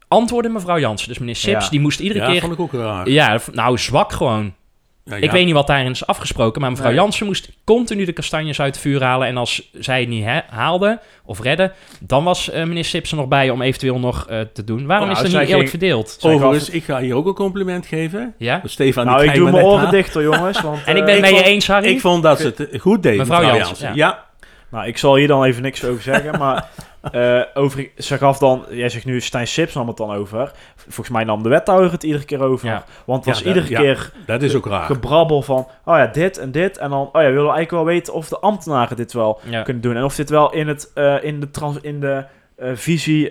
antwoordde 0.08 0.50
mevrouw 0.52 0.80
Jansen. 0.80 1.08
Dus 1.08 1.20
meneer 1.20 1.36
Sips, 1.36 1.64
Ja. 1.64 1.70
die 1.70 1.80
moest 1.80 2.00
iedere 2.00 2.20
Ja, 2.20 2.32
keer... 2.32 2.42
vond 2.42 2.54
ik 2.54 2.60
ook 2.60 2.74
raar. 2.74 3.10
Ja, 3.10 3.40
nou, 3.52 3.78
zwak 3.78 4.12
gewoon. 4.12 4.54
Ja, 5.04 5.16
Ik 5.16 5.24
ja. 5.24 5.32
weet 5.32 5.46
niet 5.46 5.54
wat 5.54 5.68
daarin 5.68 5.92
is 5.92 6.06
afgesproken, 6.08 6.62
maar 6.62 6.70
mevrouw 6.70 6.90
Nee. 6.90 6.98
Jansen 7.00 7.26
moest 7.26 7.50
continu 7.64 8.06
de 8.06 8.12
kastanjes 8.12 8.60
uit 8.60 8.74
het 8.74 8.82
vuur 8.84 9.04
halen. 9.04 9.28
En 9.28 9.38
als 9.38 9.70
zij 9.74 10.00
het 10.00 10.10
niet 10.10 10.24
hè, 10.24 10.40
haalde 10.50 11.00
of 11.26 11.42
redde, 11.42 11.72
dan 12.00 12.24
was 12.24 12.50
eh, 12.50 12.64
meneer 12.64 12.86
Sips 12.86 13.12
er 13.12 13.18
nog 13.18 13.28
bij 13.28 13.50
om 13.50 13.62
eventueel 13.62 14.00
nog 14.00 14.28
eh, 14.28 14.40
te 14.54 14.64
doen. 14.64 14.86
Waarom 14.86 15.08
Nou, 15.08 15.18
is 15.18 15.24
dat 15.24 15.32
zij 15.32 15.40
niet 15.42 15.50
eerlijk 15.50 15.70
ging- 15.70 15.82
verdeeld? 15.82 16.18
Overigens, 16.22 16.70
ik 16.70 16.84
ga 16.84 17.00
hier 17.00 17.16
ook 17.16 17.26
een 17.28 17.34
compliment 17.34 17.86
geven. 17.86 18.34
Ja? 18.38 18.62
Stefan, 18.66 19.06
Nou, 19.06 19.24
ik 19.24 19.34
doe 19.34 19.46
me 19.46 19.52
mijn 19.52 19.66
oren 19.66 19.90
dichter, 19.92 20.22
jongens. 20.24 20.62
Want, 20.62 20.84
En 20.86 20.98
ik 20.98 21.06
ben 21.06 21.14
het 21.14 21.22
met 21.22 21.30
je 21.40 21.44
eens, 21.44 21.68
Harry. 21.68 21.88
Ik 21.90 22.00
vond 22.00 22.24
dat 22.24 22.40
ze 22.40 22.54
het 22.56 22.82
goed 22.82 23.04
deed, 23.04 23.18
Mevrouw 23.18 23.40
mevrouw, 23.40 23.58
Jansen, 23.58 23.78
Jansen. 23.86 23.96
ja. 23.96 24.30
Nou, 24.72 24.88
ik 24.88 24.98
zal 24.98 25.16
hier 25.16 25.28
dan 25.28 25.44
even 25.44 25.62
niks 25.62 25.86
over 25.86 26.02
zeggen, 26.02 26.40
maar 26.40 26.68
eh, 27.12 27.42
over, 27.54 27.90
ze 27.98 28.18
gaf 28.18 28.38
dan, 28.38 28.66
jij 28.70 28.90
zegt 28.90 29.06
nu 29.06 29.22
Stijn 29.22 29.48
Sips 29.48 29.74
nam 29.74 29.88
het 29.88 29.98
dan 29.98 30.12
over. 30.12 30.52
Volgens 30.76 31.10
mij 31.10 31.24
nam 31.24 31.44
de 31.44 31.50
wethouder 31.50 31.92
het 31.92 32.04
iedere 32.04 32.26
keer 32.26 32.42
over. 32.44 32.68
Ja. 32.68 32.84
Want 33.06 33.26
het 33.26 33.34
was 33.36 33.44
Ja, 33.44 33.54
dat- 33.54 33.56
iedere 33.64 33.74
ja, 33.74 33.80
keer 33.94 34.12
dat 34.26 34.42
is 34.42 34.56
ook 34.56 34.66
raar. 34.66 34.86
gebrabbel 34.86 35.42
van, 35.42 35.68
oh 35.86 35.98
ja, 35.98 36.08
dit 36.08 36.38
en 36.38 36.52
dit. 36.52 36.78
En 36.78 36.90
dan, 36.90 37.02
oh 37.02 37.12
ja, 37.14 37.20
we 37.28 37.34
willen 37.34 37.38
eigenlijk 37.54 37.72
wel 37.72 37.86
weten 37.86 38.14
of 38.14 38.28
de 38.30 38.40
ambtenaren 38.40 38.98
dit 38.98 39.14
wel 39.14 39.40
kunnen 39.64 39.82
doen. 39.82 39.96
En 39.96 40.04
of 40.04 40.16
dit 40.16 40.30
wel 40.30 40.54
in, 40.54 40.68
het, 40.68 40.92
eh, 40.94 41.24
in 41.24 41.40
de, 41.40 41.52
trans, 41.52 41.78
in 41.82 42.00
de 42.00 42.26
eh, 42.56 42.72
visie 42.74 43.30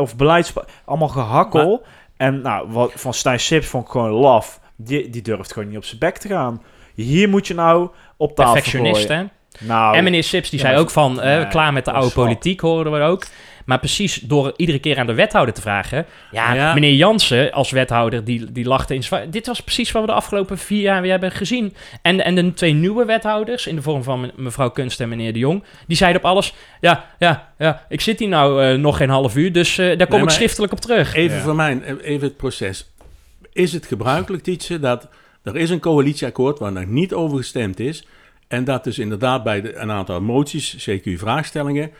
of 0.00 0.16
beleids... 0.16 0.52
Allemaal 0.84 1.08
gehakkel. 1.08 1.82
en 2.16 2.40
nou, 2.40 2.68
wat, 2.70 2.92
van 2.94 3.14
Stijn 3.14 3.40
Sips 3.40 3.66
vond 3.66 3.84
ik 3.84 3.90
gewoon 3.90 4.10
laf. 4.10 4.60
Die, 4.76 5.10
die 5.10 5.22
durft 5.22 5.52
gewoon 5.52 5.68
niet 5.68 5.76
op 5.76 5.84
zijn 5.84 5.98
bek 5.98 6.16
te 6.18 6.28
gaan. 6.28 6.62
Hier 6.94 7.28
moet 7.28 7.46
je 7.46 7.54
nou 7.54 7.88
op 8.16 8.34
tafel 8.34 8.52
Perfectionist, 8.52 9.06
gooien. 9.06 9.22
hè? 9.22 9.26
Nou, 9.60 9.96
En 9.96 10.04
meneer 10.04 10.24
Sips 10.24 10.50
die 10.50 10.58
ja, 10.58 10.64
zei 10.64 10.76
maar- 10.76 10.84
ook 10.84 10.90
van, 10.90 11.20
eh, 11.20 11.36
nee, 11.36 11.48
klaar 11.48 11.72
met 11.72 11.84
de 11.84 11.92
oude 11.92 12.12
politiek, 12.14 12.60
hoorden 12.60 12.92
we 12.92 13.00
ook. 13.00 13.24
Maar 13.64 13.78
precies 13.78 14.14
door 14.20 14.52
iedere 14.56 14.78
keer 14.78 14.98
aan 14.98 15.06
de 15.06 15.14
wethouder 15.14 15.54
te 15.54 15.60
vragen... 15.60 16.06
Ja, 16.30 16.54
Ja. 16.54 16.74
meneer 16.74 16.94
Jansen 16.94 17.52
als 17.52 17.70
wethouder, 17.70 18.24
die, 18.24 18.52
die 18.52 18.64
lachte 18.64 18.94
in 18.94 19.02
Dit 19.30 19.46
was 19.46 19.60
precies 19.62 19.92
wat 19.92 20.02
we 20.02 20.08
de 20.08 20.14
afgelopen 20.14 20.58
vier 20.58 20.80
jaar 20.80 21.02
weer 21.02 21.10
hebben 21.10 21.30
gezien. 21.32 21.74
En, 22.02 22.24
en 22.24 22.34
de 22.34 22.54
twee 22.54 22.72
nieuwe 22.72 23.04
wethouders, 23.04 23.66
in 23.66 23.74
de 23.76 23.82
vorm 23.82 24.02
van 24.02 24.20
me- 24.20 24.32
mevrouw 24.36 24.70
Kunst 24.70 25.00
en 25.00 25.08
meneer 25.08 25.32
De 25.32 25.38
Jong... 25.38 25.64
die 25.86 25.96
zeiden 25.96 26.22
op 26.22 26.26
alles, 26.28 26.54
ja, 26.80 27.04
ja, 27.18 27.52
ja, 27.58 27.86
ik 27.88 28.00
zit 28.00 28.18
hier 28.18 28.28
nou 28.28 28.64
eh, 28.64 28.74
nog 28.78 28.96
geen 28.96 29.08
half 29.10 29.36
uur... 29.36 29.52
dus 29.52 29.78
eh, 29.78 29.98
daar 29.98 30.06
kom 30.06 30.22
ik 30.22 30.30
schriftelijk 30.30 30.72
op 30.72 30.80
terug. 30.80 31.14
Even 31.14 31.36
Ja. 31.36 31.42
voor 31.42 31.54
mij, 31.54 31.82
even 32.02 32.26
het 32.26 32.36
proces. 32.36 32.90
Is 33.52 33.72
het 33.72 33.86
gebruikelijk, 33.86 34.42
Tietje, 34.42 34.78
dat 34.80 35.08
er 35.42 35.56
is 35.56 35.70
een 35.70 35.80
coalitieakkoord 35.80 36.58
waar 36.58 36.72
nog 36.72 36.86
niet 36.86 37.12
over 37.12 37.36
gestemd 37.36 37.80
is... 37.80 38.06
en 38.54 38.64
dat 38.64 38.84
dus 38.84 38.98
inderdaad 38.98 39.42
bij 39.42 39.60
de, 39.60 39.74
een 39.76 39.90
aantal 39.90 40.20
moties, 40.20 40.88
CQ-vraagstellingen... 40.90 41.90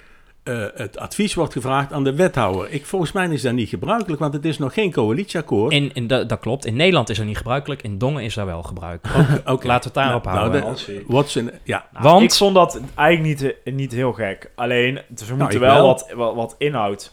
eh, 0.43 0.65
het 0.75 0.99
advies 0.99 1.35
wordt 1.35 1.53
gevraagd 1.53 1.93
aan 1.93 2.05
de 2.05 2.15
wethouder. 2.15 2.71
Ik, 2.71 2.87
volgens 2.87 3.13
mij 3.13 3.29
is 3.29 3.43
dat 3.43 3.53
niet 3.53 3.69
gebruikelijk, 3.69 4.21
want 4.21 4.33
het 4.35 4.45
is 4.45 4.59
nog 4.59 4.75
geen 4.75 4.93
coalitieakkoord. 4.93 5.73
In, 5.73 5.91
in, 5.95 6.07
dat, 6.07 6.29
dat 6.29 6.39
klopt. 6.41 6.67
In 6.67 6.77
Nederland 6.77 7.09
is 7.11 7.17
dat 7.17 7.27
niet 7.27 7.37
gebruikelijk. 7.37 7.83
In 7.83 7.99
Dongen 7.99 8.23
is 8.23 8.35
dat 8.35 8.47
wel 8.47 8.63
gebruikelijk. 8.63 9.29
Oké. 9.49 9.67
Laten 9.73 9.93
we 9.93 9.99
het 10.01 10.07
daarop 10.09 10.25
Nou, 10.25 10.37
houden. 10.37 10.61
nou, 10.61 10.77
de- 10.87 11.05
Watson, 11.07 11.51
ja. 11.63 11.87
Nou, 11.93 12.05
Want- 12.05 12.23
ik 12.23 12.33
vond 12.33 12.55
dat 12.55 12.81
eigenlijk 12.95 13.41
niet, 13.41 13.55
eh, 13.65 13.75
niet 13.75 13.93
heel 13.93 14.13
gek. 14.13 14.51
Alleen, 14.55 15.01
dus 15.09 15.29
we 15.29 15.35
moeten 15.35 15.39
Nou, 15.39 15.53
ik 15.53 15.59
wel, 15.59 15.75
wel. 15.75 15.87
Wat, 15.87 16.13
wat, 16.15 16.35
wat 16.35 16.55
inhoud 16.59 17.13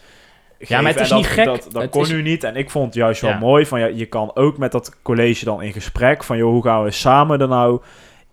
Ja, 0.58 0.80
maar 0.80 0.92
het 0.92 1.00
is 1.00 1.10
En 1.10 1.16
niet 1.16 1.24
dat, 1.24 1.32
gek. 1.34 1.44
Dat, 1.44 1.68
dat 1.72 1.88
kon 1.90 2.02
is- 2.02 2.10
nu 2.10 2.22
niet. 2.22 2.44
En 2.44 2.56
ik 2.56 2.70
vond 2.70 2.84
het 2.86 2.94
juist 2.94 3.20
wel 3.20 3.30
Ja. 3.30 3.38
mooi. 3.38 3.66
Van, 3.66 3.80
ja, 3.80 3.86
je 3.86 4.06
kan 4.06 4.30
ook 4.36 4.58
met 4.58 4.72
dat 4.72 4.96
college 5.02 5.44
dan 5.44 5.62
in 5.62 5.72
gesprek. 5.72 6.24
Van, 6.24 6.36
joh, 6.36 6.50
hoe 6.50 6.62
gaan 6.62 6.84
we 6.84 6.90
samen 6.90 7.40
er 7.40 7.48
nou 7.48 7.80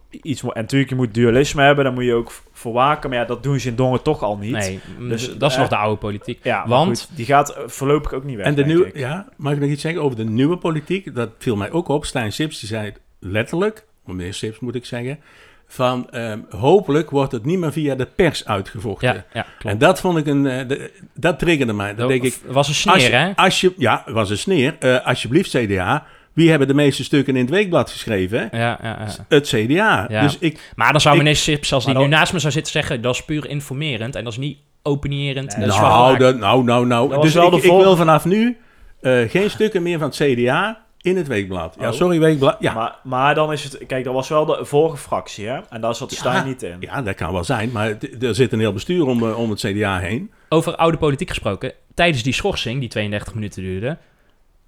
iets... 0.10 0.42
En 0.42 0.50
natuurlijk, 0.54 0.90
je 0.90 0.96
moet 0.96 1.14
dualisme 1.14 1.62
hebben. 1.62 1.84
Daar 1.84 1.94
moet 1.94 2.04
je 2.04 2.14
ook 2.14 2.32
voor 2.52 2.74
waken. 2.74 3.10
Maar 3.10 3.20
ja, 3.20 3.26
dat 3.26 3.44
doen 3.44 3.60
ze 3.60 3.68
in 3.70 3.76
Dongen 3.76 4.02
toch 4.02 4.24
al 4.24 4.38
niet. 4.38 4.52
Nee, 4.52 4.80
Dus, 5.00 5.38
dat 5.38 5.50
is 5.50 5.56
eh, 5.56 5.62
nog 5.62 5.70
de 5.70 5.76
oude 5.78 5.98
politiek. 5.98 6.40
Ja, 6.44 6.68
Want- 6.68 7.00
goed, 7.00 7.18
die 7.18 7.26
gaat 7.26 7.50
eh, 7.50 7.64
voorlopig 7.68 8.14
ook 8.14 8.24
niet 8.24 8.36
weg, 8.38 8.46
En 8.46 8.56
de 8.56 8.66
nieuwe, 8.66 8.92
ja, 8.94 9.28
mag 9.38 9.54
ik 9.54 9.60
nog 9.60 9.70
iets 9.70 9.82
zeggen 9.82 10.02
over 10.02 10.18
de 10.18 10.26
nieuwe 10.26 10.58
politiek? 10.58 11.16
Dat 11.16 11.30
viel 11.38 11.56
mij 11.56 11.72
ook 11.72 11.88
op. 11.88 12.06
Stijn 12.06 12.32
Sips 12.32 12.60
die 12.60 12.70
zei 12.70 12.94
letterlijk, 13.20 13.86
meneer 14.06 14.34
Sips 14.34 14.60
moet 14.60 14.76
ik 14.76 14.86
zeggen, 14.86 15.20
van 15.68 16.10
ehm, 16.10 16.40
hopelijk 16.50 17.10
wordt 17.10 17.32
het 17.32 17.46
niet 17.46 17.60
meer 17.60 17.72
via 17.72 17.96
de 17.96 18.06
pers 18.06 18.46
uitgevochten. 18.46 19.14
Ja, 19.14 19.26
ja, 19.34 19.42
klopt. 19.60 19.74
En 19.76 19.78
dat 19.78 20.00
vond 20.00 20.18
ik 20.18 20.26
een, 20.26 20.46
eh, 20.48 20.68
de- 20.68 20.92
dat 21.14 21.40
triggerde 21.40 21.74
mij. 21.74 21.88
Dan 21.88 21.98
Dat 21.98 22.08
denk 22.10 22.24
ik, 22.24 22.38
was 22.48 22.68
een 22.68 22.74
sneer, 22.74 22.94
als 22.94 23.06
je, 23.08 23.12
hè? 23.14 23.32
Als 23.36 23.62
je, 23.62 23.74
ja, 23.78 24.02
het 24.06 24.14
was 24.14 24.30
een 24.30 24.38
sneer. 24.38 24.76
Eh, 24.80 25.06
alsjeblieft 25.06 25.50
CDA, 25.58 26.06
wie 26.40 26.50
hebben 26.50 26.68
de 26.68 26.74
meeste 26.74 27.04
stukken 27.04 27.36
in 27.36 27.42
het 27.42 27.50
weekblad 27.50 27.92
geschreven? 27.92 28.50
Ja, 28.52 28.60
ja, 28.60 28.78
ja. 28.82 29.08
Het 29.28 29.48
CDA. 29.48 30.06
Ja. 30.10 30.22
Dus 30.22 30.38
ik, 30.40 30.60
Maar 30.76 30.92
dan 30.92 31.02
zou 31.02 31.16
ik- 31.16 31.22
meneer 31.22 31.36
Sips, 31.38 31.74
als 31.74 31.86
die 31.86 31.98
nu 31.98 32.08
naast 32.08 32.34
me 32.34 32.40
zou 32.40 32.54
zitten, 32.54 32.72
zeggen... 32.72 33.02
dat 33.02 33.14
is 33.14 33.24
puur 33.26 33.50
informerend 33.50 34.16
en 34.16 34.24
dat 34.24 34.34
is 34.34 34.40
niet 34.40 34.58
opinierend. 34.84 35.58
Nee, 35.58 35.66
dat 35.66 35.76
is 35.76 35.82
nou, 35.82 36.18
dat, 36.18 36.38
nou, 36.38 36.64
nou, 36.64 36.86
nou. 36.86 37.08
Dat 37.08 37.16
was 37.16 37.26
Dus 37.26 37.34
wel 37.34 37.46
ik, 37.46 37.52
de 37.62 37.68
ik 37.68 37.74
wil 37.74 37.96
vanaf 37.96 38.26
nu 38.26 38.58
eh, 39.02 39.30
geen 39.30 39.50
stukken 39.50 39.84
meer 39.84 40.00
van 40.00 40.08
het 40.08 40.18
CDA 40.18 40.82
in 41.02 41.18
het 41.18 41.28
weekblad. 41.28 41.76
Ja, 41.80 41.88
Oh. 41.88 41.94
sorry, 41.94 42.20
weekblad. 42.20 42.56
Ja, 42.60 42.74
Maar, 42.74 42.96
maar 43.04 43.36
dan 43.36 43.52
is 43.52 43.64
het... 43.64 43.78
Kijk, 43.88 44.04
dat 44.04 44.14
was 44.14 44.30
wel 44.30 44.46
de 44.46 44.60
vorige 44.62 44.98
fractie, 44.98 45.48
hè? 45.48 45.60
En 45.70 45.82
daar 45.82 45.96
zat 45.96 46.12
Stijn 46.12 46.36
Ja. 46.36 46.44
niet 46.44 46.64
in. 46.64 46.76
Ja, 46.80 47.02
dat 47.02 47.16
kan 47.16 47.34
wel 47.34 47.44
zijn, 47.44 47.72
maar 47.72 47.88
het- 47.88 48.24
er 48.24 48.36
zit 48.36 48.54
een 48.54 48.60
heel 48.60 48.74
bestuur 48.74 49.06
om, 49.06 49.24
eh, 49.24 49.40
om 49.40 49.50
het 49.50 49.60
CDA 49.60 50.00
heen. 50.00 50.32
Over 50.50 50.76
oude 50.76 50.98
politiek 50.98 51.30
gesproken. 51.30 51.72
Tijdens 51.94 52.24
die 52.24 52.34
schorsing, 52.34 52.80
die 52.80 52.90
32 52.90 53.34
minuten 53.34 53.64
duurde... 53.64 53.98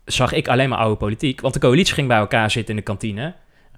zag 0.06 0.34
ik 0.34 0.48
alleen 0.48 0.70
maar 0.70 0.78
oude 0.80 0.96
politiek. 0.96 1.42
Want 1.42 1.54
de 1.54 1.60
coalitie 1.60 1.94
ging 1.94 2.08
bij 2.08 2.18
elkaar 2.18 2.52
zitten 2.52 2.70
in 2.74 2.80
de 2.80 2.86
kantine... 2.86 3.34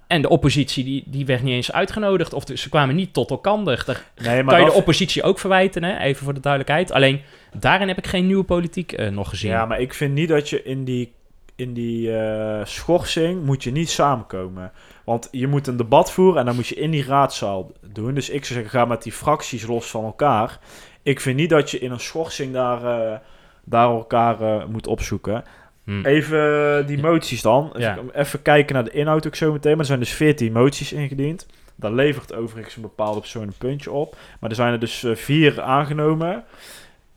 En 0.08 0.22
de 0.22 0.30
oppositie 0.30 0.84
die, 0.84 1.04
die 1.06 1.26
werd 1.26 1.44
niet 1.44 1.54
eens 1.54 1.72
uitgenodigd. 1.72 2.34
Of 2.34 2.44
de- 2.46 2.58
ze 2.58 2.70
kwamen 2.70 2.96
niet 2.96 3.14
tot 3.14 3.30
elkander. 3.30 3.84
Daar 3.86 4.04
Nee, 4.16 4.36
maar 4.44 4.46
kan 4.46 4.58
je 4.60 4.66
dat- 4.66 4.74
de 4.74 4.80
oppositie 4.80 5.24
ook 5.24 5.40
verwijten, 5.40 5.84
hè? 5.84 5.98
even 6.00 6.24
voor 6.24 6.34
de 6.34 6.40
duidelijkheid. 6.40 6.92
Alleen 6.92 7.22
daarin 7.58 7.88
heb 7.88 7.98
ik 7.98 8.08
geen 8.08 8.26
nieuwe 8.28 8.44
politiek 8.44 8.92
eh, 8.92 9.08
nog 9.10 9.30
gezien. 9.30 9.52
Ja, 9.52 9.66
maar 9.66 9.80
ik 9.80 9.94
vind 9.94 10.14
niet 10.14 10.30
dat 10.30 10.50
je 10.50 10.64
in 10.64 10.84
die, 10.84 11.14
in 11.56 11.74
die 11.74 12.18
eh, 12.18 12.66
schorsing 12.66 13.44
moet 13.46 13.64
je 13.64 13.72
niet 13.72 13.90
samenkomen. 13.90 14.72
Want 15.06 15.28
je 15.32 15.48
moet 15.48 15.68
een 15.68 15.78
debat 15.78 16.12
voeren 16.12 16.40
en 16.40 16.46
dan 16.46 16.56
moet 16.56 16.68
je 16.68 16.76
in 16.76 16.92
die 16.92 17.06
raadzaal 17.06 17.72
doen. 17.94 18.14
Dus 18.14 18.30
ik 18.30 18.46
zou 18.46 18.60
zeggen, 18.60 18.80
ga 18.80 18.86
met 18.86 19.04
die 19.04 19.12
fracties 19.12 19.68
los 19.68 19.86
van 19.90 20.04
elkaar. 20.04 20.60
Ik 21.04 21.20
vind 21.20 21.36
niet 21.38 21.50
dat 21.50 21.72
je 21.72 21.80
in 21.80 21.92
een 21.92 22.00
schorsing 22.00 22.54
daar, 22.54 22.86
eh, 23.12 23.18
daar 23.64 23.90
elkaar 23.90 24.70
moet 24.70 24.88
opzoeken. 24.88 25.44
Hm. 25.86 26.06
Even 26.06 26.86
die 26.86 27.00
moties 27.00 27.42
dan. 27.42 27.74
Ja. 27.78 27.98
Even 28.14 28.42
kijken 28.42 28.76
naar 28.76 28.84
de 28.84 28.92
inhoud 28.92 29.28
ook 29.28 29.36
zo 29.36 29.52
meteen. 29.52 29.72
Maar 29.72 29.80
er 29.80 29.86
zijn 29.86 30.00
dus 30.00 30.14
14 30.14 30.52
moties 30.52 30.94
ingediend. 30.94 31.48
Daar 31.76 31.94
levert 31.94 32.34
overigens 32.34 32.76
een 32.76 32.82
bepaalde 32.82 33.20
persoon 33.20 33.44
een 33.44 33.54
puntje 33.58 33.92
op. 33.92 34.18
Maar 34.40 34.50
er 34.50 34.56
zijn 34.56 34.74
er 34.74 34.80
dus 34.80 35.04
eh, 35.04 35.16
vier 35.16 35.62
aangenomen. 35.62 36.44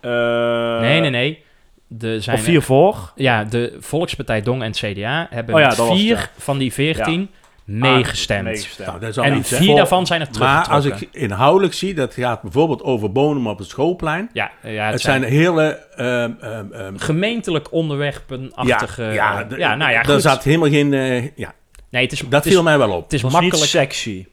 Eh, 0.01 0.81
nee, 0.81 1.01
nee, 1.01 1.11
nee. 1.11 1.45
De 1.87 2.21
zijn 2.21 2.37
Of 2.37 2.43
vier 2.43 2.63
voor. 2.63 3.13
Ja, 3.15 3.45
de 3.45 3.77
Volkspartij 3.81 4.43
Dong 4.43 4.63
en 4.63 4.73
CDA 4.73 5.27
hebben 5.31 5.55
Oh 5.55 5.61
ja, 5.61 5.69
dat 5.69 5.89
vier 5.89 6.17
ja. 6.17 6.31
van 6.37 6.59
die 6.59 6.73
veertien 6.73 7.31
meegestemd. 7.67 8.45
meegestemd. 8.45 8.89
Nou, 8.89 9.01
dat 9.01 9.09
is 9.11 9.19
al 9.19 9.25
En 9.25 9.37
iets, 9.37 9.53
vier 9.53 9.77
daarvan 9.77 10.07
zijn 10.07 10.21
er 10.21 10.29
Maar 10.39 10.69
als 10.69 10.85
ik 10.85 11.09
inhoudelijk 11.13 11.75
zie, 11.75 11.95
dat 11.95 12.15
gaat 12.15 12.43
bijvoorbeeld 12.43 12.83
over 12.83 13.13
bomen 13.13 13.53
op 13.53 13.59
het 13.59 13.69
schoolplein. 13.69 14.31
Ja, 14.33 14.51
ja 14.63 14.85
Het, 14.85 14.93
het, 14.93 15.01
zijn, 15.01 15.21
zijn, 15.21 15.33
hele... 15.33 15.63
ehm, 15.97 16.31
ehm, 16.41 16.73
ehm, 16.73 16.97
gemeentelijk 16.97 17.73
onderwerpenachtige... 17.73 19.03
ja, 19.03 19.47
Ja, 19.57 19.75
nou 19.75 19.91
ja, 19.93 20.03
Daar 20.03 20.13
goed. 20.15 20.23
zat 20.23 20.45
helemaal 20.45 20.69
geen... 20.71 20.95
eh, 20.95 21.37
ja, 21.37 21.55
Nee, 21.91 22.03
het 22.03 22.13
is, 22.13 22.19
dat 22.19 22.33
het 22.33 22.47
is, 22.47 22.53
viel 22.53 22.63
mij 22.63 22.79
wel 22.79 22.91
op. 22.91 23.03
Het 23.05 23.13
is 23.13 23.23
Het 23.23 23.33
was 23.33 23.41
niet 23.41 23.51
makkelijk... 23.51 23.71
sexy. 23.71 24.27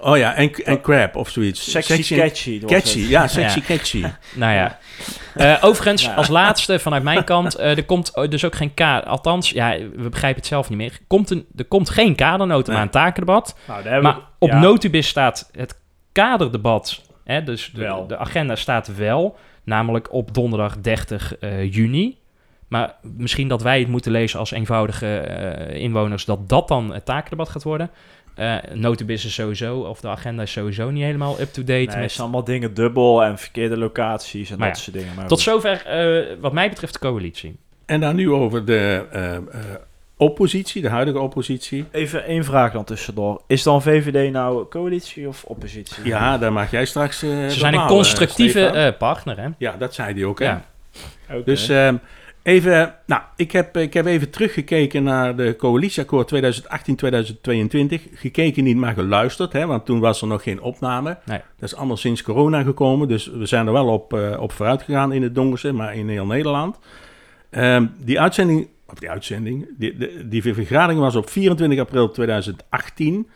Oh 0.00 0.16
ja, 0.16 0.34
en, 0.34 0.52
en 0.54 0.80
crap 0.80 1.16
of 1.16 1.28
zoiets. 1.28 1.70
Sexy 1.70 1.92
catchy. 2.16 2.60
Catchy, 2.64 3.00
het. 3.00 3.08
ja, 3.08 3.26
sexy 3.38 3.58
Ja. 3.62 3.64
catchy. 3.64 4.04
Nou 4.34 4.52
ja. 4.54 4.78
Eh, 5.34 5.64
overigens, 5.64 6.02
Ja. 6.04 6.14
als 6.14 6.28
laatste 6.28 6.78
vanuit 6.78 7.02
mijn 7.02 7.24
kant, 7.24 7.54
eh, 7.54 7.76
er 7.76 7.84
komt 7.84 8.10
eh, 8.14 8.28
dus 8.28 8.44
ook 8.44 8.54
geen 8.54 8.74
kader. 8.74 9.08
Althans, 9.08 9.50
ja, 9.50 9.78
we 9.78 10.08
begrijpen 10.08 10.40
het 10.40 10.48
zelf 10.48 10.68
niet 10.68 10.78
meer. 10.78 10.98
Komt 11.06 11.30
een, 11.30 11.46
er 11.56 11.64
komt 11.64 11.90
geen 11.90 12.14
kadernoten 12.14 12.68
Nee. 12.72 12.76
aan 12.76 12.82
het 12.86 12.92
takendebat. 12.92 13.56
Nou, 13.66 13.82
daar 13.82 13.92
hebben 13.92 14.10
Maar 14.12 14.20
we- 14.20 14.26
op 14.38 14.48
ja. 14.48 14.58
Notibis 14.58 15.08
staat 15.08 15.48
het 15.52 15.78
kaderdebat, 16.12 17.02
hè, 17.24 17.42
dus 17.42 17.70
de, 17.74 18.16
agenda 18.18 18.56
staat 18.56 18.96
wel, 18.96 19.36
namelijk 19.64 20.12
op 20.12 20.34
donderdag 20.34 20.78
30 20.80 21.36
eh, 21.38 21.72
juni. 21.72 22.16
Maar 22.68 22.94
misschien 23.02 23.48
dat 23.48 23.62
wij 23.62 23.78
het 23.78 23.88
moeten 23.88 24.12
lezen 24.12 24.38
als 24.38 24.50
eenvoudige 24.50 25.22
inwoners, 25.72 26.24
dat 26.24 26.48
dat 26.48 26.68
dan 26.68 26.92
het 26.94 27.04
takendebat 27.04 27.48
gaat 27.48 27.62
worden. 27.62 27.90
Eh 28.38 29.06
is 29.06 29.34
sowieso, 29.34 29.78
of 29.78 30.00
de 30.00 30.08
agenda 30.08 30.42
is 30.42 30.52
sowieso 30.52 30.90
niet 30.90 31.02
helemaal 31.02 31.40
up-to-date. 31.40 31.72
Nee, 31.72 31.86
met- 31.86 31.96
het 32.00 32.10
zijn 32.10 32.22
allemaal 32.22 32.44
dingen 32.44 32.74
dubbel 32.74 33.24
en 33.24 33.38
verkeerde 33.38 33.76
locaties 33.76 34.50
en 34.50 34.58
Maar 34.58 34.68
dat 34.68 34.76
ja, 34.76 34.82
soort 34.82 34.96
dingen. 34.96 35.14
Maar 35.14 35.26
Tot 35.26 35.42
goed. 35.42 35.52
zover, 35.52 35.86
eh, 35.86 36.36
wat 36.40 36.52
mij 36.52 36.68
betreft, 36.68 36.92
de 36.92 36.98
coalitie. 36.98 37.56
En 37.86 38.00
dan 38.00 38.16
nu 38.16 38.30
over 38.30 38.64
de 38.64 39.06
eh, 39.12 39.36
eh, 39.36 39.42
oppositie, 40.16 40.82
de 40.82 40.88
huidige 40.88 41.18
oppositie. 41.18 41.84
Even 41.90 42.24
één 42.24 42.44
vraag 42.44 42.72
dan 42.72 42.84
tussendoor. 42.84 43.42
Is 43.46 43.62
dan 43.62 43.82
VVD 43.82 44.32
nou 44.32 44.68
coalitie 44.68 45.28
of 45.28 45.44
oppositie? 45.44 46.04
Ja, 46.04 46.38
daar 46.38 46.52
mag 46.52 46.70
jij 46.70 46.84
straks 46.84 47.22
eh 47.22 47.30
Ze 47.30 47.50
zijn 47.58 47.74
een 47.74 47.86
constructieve 47.86 48.66
eh, 48.66 48.96
partner, 48.98 49.40
hè? 49.40 49.48
Ja, 49.58 49.76
dat 49.76 49.94
zei 49.94 50.14
hij 50.14 50.24
ook, 50.24 50.38
hè? 50.38 50.44
Ja. 50.44 50.64
Dus 51.44 51.68
ehm, 51.68 51.96
even, 52.48 52.94
nou, 53.06 53.22
ik 53.36 53.52
heb, 53.52 53.76
ik 53.76 53.94
heb 53.94 54.06
even 54.06 54.30
teruggekeken 54.30 55.02
naar 55.02 55.36
de 55.36 55.54
coalitieakkoord 55.56 56.34
2018-2022. 56.34 57.94
Gekeken 58.14 58.64
niet, 58.64 58.76
maar 58.76 58.94
geluisterd, 58.94 59.52
hè, 59.52 59.66
want 59.66 59.84
toen 59.86 60.00
was 60.00 60.20
er 60.22 60.26
nog 60.28 60.42
geen 60.42 60.60
opname. 60.60 61.18
Nee. 61.24 61.40
Dat 61.58 61.68
is 61.70 61.76
allemaal 61.76 61.96
sinds 61.96 62.22
corona 62.22 62.62
gekomen, 62.62 63.08
dus 63.08 63.26
we 63.26 63.46
zijn 63.46 63.66
er 63.66 63.72
wel 63.72 63.86
op, 63.88 64.12
eh, 64.12 64.40
op 64.40 64.52
vooruit 64.52 64.82
gegaan 64.82 65.12
in 65.12 65.22
het 65.22 65.34
Dongerse, 65.34 65.72
maar 65.72 65.94
in 65.94 66.08
heel 66.08 66.26
Nederland. 66.26 66.78
Ehm, 67.50 67.86
die 68.04 68.20
uitzending, 68.20 68.68
of 68.86 68.98
die 68.98 69.10
uitzending, 69.10 69.68
die, 69.78 69.96
de- 69.96 70.28
die 70.28 70.42
vergadering 70.42 71.00
was 71.00 71.16
op 71.16 71.30
24 71.30 71.78
april 71.78 72.10
2018. 72.10 73.28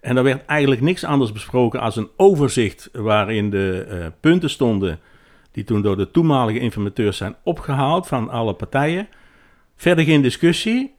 En 0.00 0.16
er 0.16 0.22
werd 0.22 0.44
eigenlijk 0.46 0.80
niks 0.80 1.04
anders 1.04 1.32
besproken 1.32 1.80
als 1.80 1.96
een 1.96 2.08
overzicht 2.16 2.88
waarin 2.92 3.50
de 3.50 3.86
eh, 3.88 4.06
punten 4.20 4.50
stonden 4.50 4.98
die 5.54 5.64
toen 5.64 5.82
door 5.82 5.96
de 5.96 6.10
toenmalige 6.10 6.58
informateurs 6.58 7.16
zijn 7.16 7.36
opgehaald 7.42 8.06
van 8.06 8.28
alle 8.28 8.54
partijen. 8.54 9.08
Verder 9.76 10.04
geen 10.04 10.22
discussie. 10.22 10.94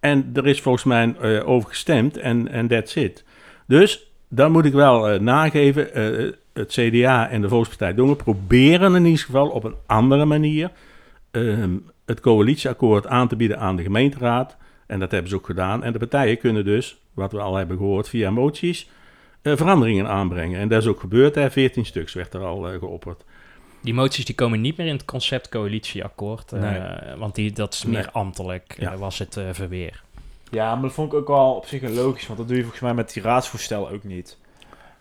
En 0.00 0.30
er 0.34 0.46
is 0.46 0.60
volgens 0.60 0.84
mij 0.84 1.14
eh, 1.20 1.48
over 1.48 1.68
gestemd 1.68 2.16
en 2.16 2.68
that's 2.68 2.94
it. 2.94 3.24
Dus 3.66 4.12
dan 4.28 4.52
moet 4.52 4.64
ik 4.64 4.72
wel 4.72 5.08
eh, 5.08 5.20
nageven. 5.20 5.94
eh, 5.94 6.32
het 6.52 6.72
CDA 6.72 7.28
en 7.28 7.40
de 7.40 7.48
Volkspartij 7.48 7.94
Dongen 7.94 8.16
proberen 8.16 8.94
in 8.94 9.04
ieder 9.04 9.24
geval 9.24 9.48
op 9.48 9.64
een 9.64 9.74
andere 9.86 10.24
manier 10.24 10.70
ehm, 11.30 11.76
het 12.06 12.20
coalitieakkoord 12.20 13.06
aan 13.06 13.28
te 13.28 13.36
bieden 13.36 13.58
aan 13.58 13.76
de 13.76 13.82
gemeenteraad. 13.82 14.56
En 14.86 14.98
dat 14.98 15.10
hebben 15.10 15.30
ze 15.30 15.36
ook 15.36 15.46
gedaan. 15.46 15.84
En 15.84 15.92
de 15.92 15.98
partijen 15.98 16.38
kunnen 16.38 16.64
dus, 16.64 17.00
wat 17.14 17.32
we 17.32 17.40
al 17.40 17.56
hebben 17.56 17.76
gehoord 17.76 18.08
via 18.08 18.30
moties, 18.30 18.90
veranderingen 19.42 20.08
aanbrengen. 20.08 20.60
En 20.60 20.68
dat 20.68 20.82
is 20.82 20.88
ook 20.88 21.00
gebeurd. 21.00 21.34
Hè. 21.34 21.50
14 21.50 21.86
stuks 21.86 22.12
werd 22.12 22.34
er 22.34 22.44
al 22.44 22.62
geopperd. 22.78 23.24
Die 23.82 23.94
moties 23.94 24.24
die 24.24 24.34
komen 24.34 24.60
niet 24.60 24.76
meer 24.76 24.86
in 24.86 24.92
het 24.92 25.04
concept 25.04 25.48
coalitieakkoord. 25.48 26.52
eh. 26.52 26.84
Want 27.18 27.34
die, 27.34 27.52
dat 27.52 27.74
is 27.74 27.84
meer 27.84 27.94
Nee. 27.98 28.06
ambtelijk, 28.12 28.74
Ja. 28.78 28.92
eh, 28.92 28.98
was 28.98 29.18
het 29.18 29.36
eh, 29.36 29.44
verweer. 29.52 30.02
Ja, 30.50 30.72
maar 30.74 30.82
dat 30.82 30.92
vond 30.92 31.12
ik 31.12 31.18
ook 31.18 31.28
wel 31.28 31.54
op 31.54 31.66
zich 31.66 31.82
logisch, 31.90 32.26
want 32.26 32.38
dat 32.38 32.48
doe 32.48 32.56
je 32.56 32.62
volgens 32.62 32.82
mij 32.82 32.94
met 32.94 33.12
die 33.12 33.22
raadsvoorstel 33.22 33.90
ook 33.90 34.04
niet. 34.04 34.38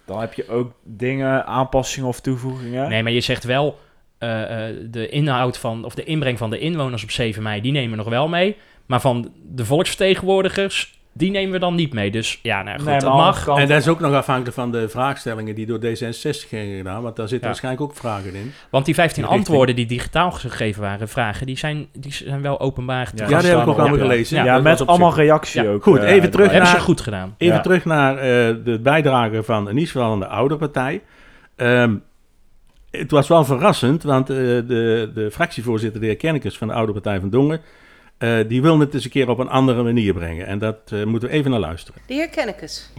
Dan 0.06 0.20
heb 0.20 0.34
je 0.34 0.48
ook 0.50 0.72
dingen, 0.84 1.46
aanpassingen 1.46 2.08
of 2.10 2.20
toevoegingen. 2.22 2.90
Nee, 2.90 3.04
maar 3.04 3.12
je 3.12 3.22
zegt 3.22 3.44
wel... 3.44 3.80
eh, 4.18 4.68
eh, 4.70 4.76
de 4.90 5.10
inhoud 5.10 5.58
van, 5.58 5.86
of 5.86 5.96
de 5.96 6.04
inbreng 6.04 6.38
van 6.38 6.50
de 6.50 6.60
inwoners 6.60 7.04
op 7.04 7.12
7 7.12 7.44
mei, 7.44 7.62
die 7.62 7.72
nemen 7.72 7.90
we 7.92 7.96
nog 7.96 8.10
wel 8.10 8.28
mee. 8.28 8.58
Maar 8.86 9.02
van 9.02 9.32
de 9.44 9.66
volksvertegenwoordigers, 9.66 10.99
die 11.20 11.32
nemen 11.32 11.52
we 11.52 11.60
dan 11.60 11.76
niet 11.76 11.94
mee. 11.94 12.12
Dus 12.12 12.40
ja, 12.44 12.64
nou 12.64 12.78
goed, 12.78 12.88
Nee, 12.88 13.00
dat 13.00 13.14
mag. 13.14 13.44
kant- 13.44 13.60
En 13.60 13.68
dat 13.68 13.78
is 13.78 13.88
ook 13.88 14.00
nog 14.00 14.14
afhankelijk 14.14 14.56
van 14.56 14.72
de 14.72 14.90
vraagstellingen 14.90 15.56
die 15.56 15.66
door 15.66 15.80
D66 15.80 16.48
gingen 16.48 16.78
gedaan. 16.78 17.02
Want 17.02 17.16
daar 17.16 17.28
zitten 17.28 17.40
Ja. 17.40 17.46
waarschijnlijk 17.48 17.84
ook 17.84 17.96
vragen 17.96 18.36
in. 18.36 18.52
Want 18.70 18.86
die 18.86 18.94
15 18.94 19.24
Die 19.24 19.32
richting. 19.32 19.48
antwoorden 19.50 19.76
die 19.76 19.86
digitaal 19.86 20.32
gegeven 20.32 20.82
waren, 20.82 21.08
vragen, 21.10 21.46
die 21.46 21.58
zijn, 21.58 21.88
die 21.94 22.14
zijn 22.14 22.42
wel 22.42 22.60
openbaar. 22.60 23.12
Ja, 23.16 23.26
die 23.26 23.36
heb 23.36 23.44
ik 23.62 23.68
ook 23.68 23.78
allemaal 23.78 23.98
Ja. 23.98 24.02
gelezen. 24.04 24.38
Ja. 24.38 24.44
Ja, 24.44 24.60
met 24.60 24.88
allemaal 24.88 25.12
zich- 25.12 25.20
reactie 25.20 25.64
Ja. 25.64 25.70
ook. 25.70 25.84
Goed, 25.84 25.98
eh, 26.00 26.12
even 26.12 26.32
terug 26.32 26.34
erbij. 26.34 26.46
Hebben 26.52 26.68
ze 26.68 26.74
naar- 26.76 26.84
goed 26.86 27.02
gedaan. 27.02 27.36
Even 27.38 27.56
Ja. 27.56 27.62
terug 27.62 27.86
naar 27.86 28.18
eh, 28.18 28.56
de 28.64 28.80
bijdrage 28.84 29.44
van 29.44 29.70
in 29.70 29.78
ieder 29.78 29.92
geval 29.92 30.12
aan 30.12 30.20
de 30.20 30.28
oude 30.28 30.58
partij. 30.58 31.02
Ehm, 31.56 31.96
het 32.92 33.12
was 33.12 33.28
wel 33.28 33.46
verrassend, 33.46 34.04
want 34.04 34.30
eh, 34.30 34.36
de, 34.36 35.12
de 35.14 35.30
fractievoorzitter, 35.32 36.00
de 36.02 36.06
heer 36.08 36.16
Kennekes 36.16 36.58
van 36.58 36.68
de 36.68 36.74
oude 36.74 36.92
partij 36.92 37.20
van 37.20 37.30
Dongen, 37.30 37.62
eh, 38.20 38.48
die 38.48 38.62
wil 38.62 38.80
het 38.80 38.94
eens 38.94 39.04
een 39.04 39.10
keer 39.10 39.30
op 39.30 39.38
een 39.40 39.50
andere 39.50 39.84
manier 39.84 40.14
brengen. 40.14 40.46
En 40.48 40.60
dat 40.60 40.78
eh, 40.92 41.04
moeten 41.04 41.30
we 41.30 41.36
even 41.36 41.52
naar 41.52 41.60
luisteren. 41.60 42.02
De 42.06 42.14
heer 42.14 42.30
Kennekes. 42.30 42.90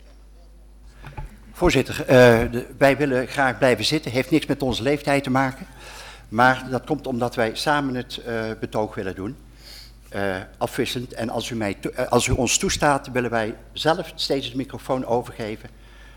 Voorzitter, 1.53 2.01
eh, 2.01 2.07
de- 2.51 2.67
wij 2.79 2.97
willen 2.97 3.27
graag 3.27 3.59
blijven 3.59 3.85
zitten. 3.85 4.11
Heeft 4.11 4.31
niks 4.31 4.47
met 4.47 4.63
onze 4.63 4.83
leeftijd 4.83 5.23
te 5.25 5.31
maken. 5.31 5.67
Maar 6.29 6.67
dat 6.71 6.85
komt 6.85 7.07
omdat 7.07 7.35
wij 7.35 7.51
samen 7.55 7.95
het 7.95 8.17
eh, 8.27 8.45
betoog 8.61 8.95
willen 8.95 9.15
doen. 9.15 9.37
Eh, 10.09 10.37
afwisselend. 10.59 11.13
En 11.13 11.29
als 11.31 11.51
u, 11.51 11.55
mij 11.55 11.75
to- 11.75 11.91
als 12.09 12.27
u 12.27 12.33
ons 12.33 12.59
toestaat, 12.59 13.11
willen 13.13 13.31
wij 13.31 13.55
zelf 13.73 14.13
steeds 14.15 14.51
de 14.51 14.57
microfoon 14.57 15.07
overgeven. 15.07 15.69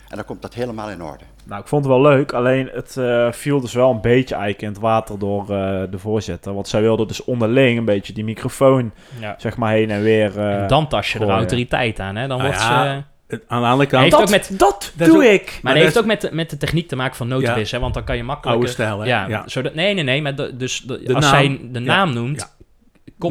En 0.09 0.15
dan 0.15 0.25
komt 0.25 0.41
dat 0.41 0.53
helemaal 0.53 0.89
in 0.89 1.03
orde. 1.03 1.23
Nou, 1.45 1.61
ik 1.61 1.67
vond 1.67 1.85
het 1.85 1.93
wel 1.93 2.01
leuk, 2.01 2.31
alleen 2.33 2.69
het 2.73 2.97
eh, 2.97 3.31
viel 3.31 3.61
dus 3.61 3.73
wel 3.73 3.89
een 3.91 4.01
beetje 4.01 4.35
eigenlijk 4.35 4.63
in 4.63 4.69
het 4.69 4.79
water 4.79 5.19
door 5.19 5.41
eh, 5.41 5.81
de 5.91 5.97
voorzitter. 5.99 6.53
Want 6.53 6.67
zij 6.67 6.81
wilde 6.81 7.05
dus 7.05 7.23
onderling 7.23 7.77
een 7.77 7.85
beetje 7.85 8.13
die 8.13 8.23
microfoon, 8.23 8.91
Ja. 9.19 9.35
zeg 9.37 9.57
maar, 9.57 9.71
heen 9.71 9.89
en 9.91 10.01
weer 10.01 10.39
eh, 10.39 10.61
En 10.61 10.67
dan 10.67 10.87
tas 10.87 11.11
je 11.13 11.19
er 11.19 11.29
autoriteit 11.29 11.99
aan, 11.99 12.15
hè? 12.15 12.27
Dan 12.27 12.37
Nou 12.37 12.49
wordt 12.49 12.63
ja, 12.65 12.83
ze... 12.93 13.03
Aan 13.47 13.61
de 13.61 13.67
andere 13.67 13.89
kant, 13.89 14.01
Heeft 14.01 14.15
Dat, 14.15 14.21
ook 14.21 14.29
met- 14.29 14.53
dat, 14.59 14.91
doe 14.95 15.15
ook- 15.15 15.23
ik! 15.23 15.45
Maar 15.45 15.59
Maar 15.61 15.73
dat 15.73 15.83
heeft 15.83 15.97
ook 15.97 16.05
met 16.05 16.21
de, 16.21 16.29
met 16.31 16.49
de 16.49 16.57
techniek 16.57 16.87
te 16.87 16.95
maken 16.95 17.15
van 17.15 17.27
notebis, 17.27 17.71
hè? 17.71 17.79
Want 17.79 17.93
dan 17.93 18.03
kan 18.03 18.17
je 18.17 18.23
makkelijk... 18.23 18.57
Oude 18.57 18.71
stijl, 18.71 18.99
hè? 18.99 19.05
Ja, 19.07 19.27
Ja. 19.27 19.43
Zodat, 19.45 19.73
nee, 19.73 19.93
nee, 19.93 20.03
nee. 20.03 20.21
Maar 20.21 20.35
de- 20.35 20.57
dus 20.57 20.79
de- 20.81 21.03
De 21.03 21.13
als 21.13 21.23
naam- 21.25 21.33
zij 21.33 21.59
de 21.71 21.79
naam 21.79 22.07
ja, 22.07 22.13
noemt, 22.13 22.52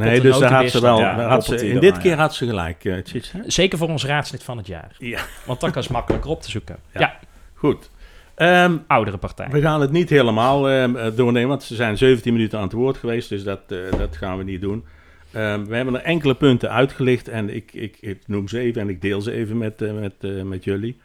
nee, 0.00 0.20
dus 0.20 0.38
daar 0.38 0.52
had 0.52 0.70
ze 0.70 0.80
wel, 0.80 0.98
ja, 0.98 1.28
had 1.28 1.44
ze, 1.44 1.68
in 1.68 1.80
dit 1.80 1.98
keer 1.98 2.16
had 2.16 2.34
ze 2.34 2.46
gelijk, 2.46 3.02
Tjits, 3.04 3.32
hè? 3.32 3.40
Zeker 3.46 3.78
voor 3.78 3.88
ons 3.88 4.04
raadslid 4.04 4.42
van 4.42 4.56
het 4.56 4.66
jaar. 4.66 4.94
Ja. 4.98 5.20
Want 5.46 5.70
kan 5.70 5.82
ze 5.82 5.92
makkelijker 5.92 6.30
op 6.30 6.42
te 6.42 6.50
zoeken. 6.50 6.76
Ja. 6.92 7.00
Ja, 7.00 7.18
Goed. 7.54 7.90
Ehm, 8.34 8.76
oudere 8.86 9.16
partij. 9.16 9.48
We 9.50 9.60
gaan 9.60 9.80
het 9.80 9.90
niet 9.90 10.10
helemaal 10.10 10.70
ehm, 10.70 10.96
eh, 10.96 11.16
doornemen, 11.16 11.48
want 11.48 11.62
ze 11.62 11.74
zijn 11.74 11.98
17 11.98 12.32
minuten 12.32 12.58
aan 12.58 12.64
het 12.64 12.72
woord 12.72 12.96
geweest, 12.96 13.28
dus 13.28 13.44
dat, 13.44 13.60
eh, 13.68 13.98
dat 13.98 14.16
gaan 14.16 14.38
we 14.38 14.44
niet 14.44 14.60
doen. 14.60 14.84
Ehm, 15.32 15.64
we 15.64 15.76
hebben 15.76 15.94
er 15.94 16.02
enkele 16.02 16.34
punten 16.34 16.70
uitgelicht 16.70 17.28
en 17.28 17.54
ik, 17.54 17.72
ik, 17.72 17.96
ik 18.00 18.22
noem 18.26 18.48
ze 18.48 18.58
even 18.58 18.80
en 18.80 18.88
ik 18.88 19.00
deel 19.00 19.20
ze 19.20 19.32
even 19.32 19.58
met, 19.58 19.80
met, 20.00 20.44
met 20.44 20.64
jullie. 20.64 21.00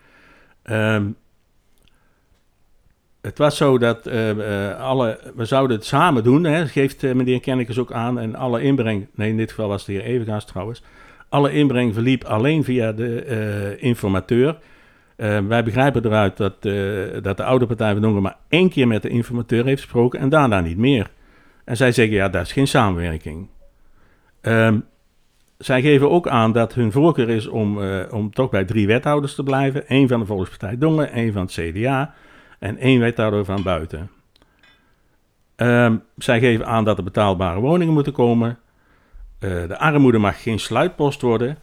Ehm, 0.64 1.06
het 3.28 3.38
was 3.38 3.58
zo 3.58 3.78
dat 3.78 4.08
eh, 4.08 4.30
eh, 4.30 4.80
alle, 4.80 5.20
we 5.36 5.46
zouden 5.46 5.78
het 5.78 5.86
samen 5.86 6.24
doen, 6.24 6.44
hè, 6.44 6.68
geeft 6.68 7.04
eh, 7.04 7.14
meneer 7.14 7.40
Kennekes 7.40 7.78
ook 7.78 7.92
aan, 7.92 8.20
en 8.20 8.36
alle 8.36 8.62
inbreng, 8.62 9.08
nee 9.16 9.30
in 9.30 9.38
dit 9.38 9.50
geval 9.50 9.68
was 9.68 9.86
het 9.86 9.96
de 9.96 10.02
heer 10.02 10.12
Evengaas 10.12 10.46
trouwens, 10.46 10.84
alle 11.30 11.52
inbreng 11.52 11.94
verliep 11.94 12.24
alleen 12.24 12.64
via 12.64 12.92
de 12.92 13.76
informateur. 13.80 14.58
Wij 15.48 15.64
begrijpen 15.64 16.06
eruit 16.06 16.38
dat, 16.38 16.62
dat 17.24 17.38
de 17.38 17.44
oude 17.44 17.66
Partij 17.66 17.92
van 17.92 18.02
Dongen 18.02 18.22
maar 18.22 18.38
één 18.50 18.70
keer 18.70 18.88
met 18.88 19.02
de 19.02 19.10
informateur 19.10 19.66
heeft 19.66 19.82
gesproken 19.82 20.20
en 20.20 20.30
daarna 20.30 20.60
niet 20.60 20.78
meer. 20.78 21.10
En 21.66 21.78
zij 21.78 21.92
zeggen, 21.92 22.16
ja, 22.16 22.30
dat 22.30 22.42
is 22.46 22.52
geen 22.52 22.68
samenwerking. 22.68 23.48
Ehm, 24.42 24.80
zij 25.58 25.82
geven 25.82 26.10
ook 26.10 26.28
aan 26.28 26.52
dat 26.52 26.74
hun 26.74 26.92
voorkeur 26.92 27.30
is 27.30 27.48
om, 27.48 27.80
om 28.12 28.34
toch 28.34 28.50
bij 28.50 28.66
drie 28.66 28.88
wethouders 28.88 29.36
te 29.36 29.44
blijven. 29.44 29.84
Eén 29.88 30.08
van 30.08 30.20
de 30.20 30.26
Volkspartij 30.26 30.78
Dongen, 30.78 31.12
één 31.12 31.34
van 31.34 31.42
het 31.42 31.52
CDA 31.52 32.14
en 32.60 32.78
één 32.78 33.00
wethouder 33.00 33.46
van 33.46 33.64
buiten. 33.64 34.12
Ehm, 35.56 35.96
zij 36.18 36.40
geven 36.40 36.66
aan 36.66 36.84
dat 36.84 36.98
er 36.98 37.04
betaalbare 37.04 37.60
woningen 37.60 37.94
moeten 37.94 38.14
komen. 38.14 38.60
Eh, 39.40 39.68
de 39.68 39.78
armoede 39.78 40.18
mag 40.18 40.42
geen 40.42 40.60
sluitpost 40.60 41.22
worden. 41.22 41.58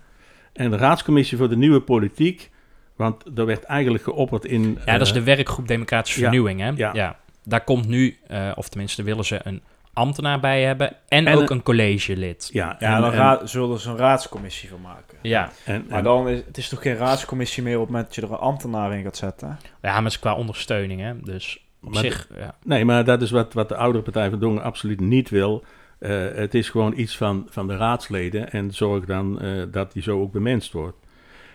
En 0.53 0.71
de 0.71 0.77
raadscommissie 0.77 1.39
voor 1.39 1.49
de 1.49 1.57
nieuwe 1.57 1.81
politiek 1.81 2.53
want 2.97 3.39
er 3.39 3.47
werd 3.47 3.65
eigenlijk 3.65 4.05
geopperd 4.05 4.45
in... 4.45 4.79
Ja, 4.85 4.93
dat 4.93 5.01
is 5.01 5.09
eh, 5.09 5.15
de 5.15 5.23
werkgroep 5.23 5.69
Democratische 5.69 6.21
ja, 6.21 6.25
Vernieuwing, 6.25 6.61
hè? 6.61 6.91
ja. 6.93 7.19
Daar 7.45 7.65
komt 7.65 7.89
nu, 7.89 8.19
eh, 8.27 8.53
of 8.55 8.69
tenminste 8.69 9.03
willen 9.03 9.25
ze 9.25 9.41
een 9.43 9.63
ambtenaar 9.95 10.41
bij 10.41 10.63
hebben 10.63 10.93
en, 11.09 11.27
En 11.27 11.37
ook 11.37 11.51
een- 11.51 11.63
collegelid. 11.63 12.51
Ja, 12.53 12.77
Ja, 12.79 12.95
en- 12.95 13.01
dan 13.01 13.13
en- 13.13 13.49
zullen 13.49 13.79
ze 13.79 13.91
een 13.91 13.97
raadscommissie 13.97 14.69
van 14.69 14.81
maken. 14.81 15.19
Ja, 15.23 15.51
en- 15.65 15.85
Maar 15.89 15.99
en- 15.99 16.05
dan 16.05 16.29
is 16.29 16.41
het 16.47 16.57
is 16.59 16.69
toch 16.69 16.83
geen 16.83 16.97
raadscommissie 16.97 17.63
meer 17.63 17.75
op 17.75 17.81
het 17.81 17.91
moment 17.91 18.07
dat 18.07 18.15
je 18.17 18.23
er 18.23 18.31
een 18.33 18.39
ambtenaar 18.49 18.97
in 18.97 19.03
gaat 19.03 19.17
zetten? 19.17 19.59
ja 19.83 19.95
maar 20.01 20.05
het 20.11 20.19
qua 20.19 20.35
ondersteuning, 20.35 21.01
hè? 21.01 21.13
Dus 21.21 21.67
op 21.83 21.93
Maar 21.93 22.03
zich, 22.03 22.29
ja. 22.39 22.55
Nee, 22.65 22.85
maar 22.85 23.05
dat 23.05 23.23
is 23.23 23.31
wat, 23.31 23.53
wat 23.53 23.69
de 23.69 23.77
oudere 23.77 24.05
Partij 24.05 24.31
van 24.31 24.39
Dongen 24.39 24.63
absoluut 24.63 25.01
niet 25.01 25.31
wil. 25.31 25.65
Eh, 25.99 26.11
het 26.35 26.55
is 26.55 26.69
gewoon 26.71 26.93
iets 26.99 27.17
van, 27.17 27.47
van 27.51 27.67
de 27.67 27.77
raadsleden 27.77 28.51
en 28.51 28.71
zorg 28.73 29.05
dan 29.05 29.41
eh, 29.41 29.63
dat 29.71 29.93
die 29.93 30.03
zo 30.03 30.21
ook 30.21 30.33
bemenst 30.33 30.73
wordt. 30.73 30.97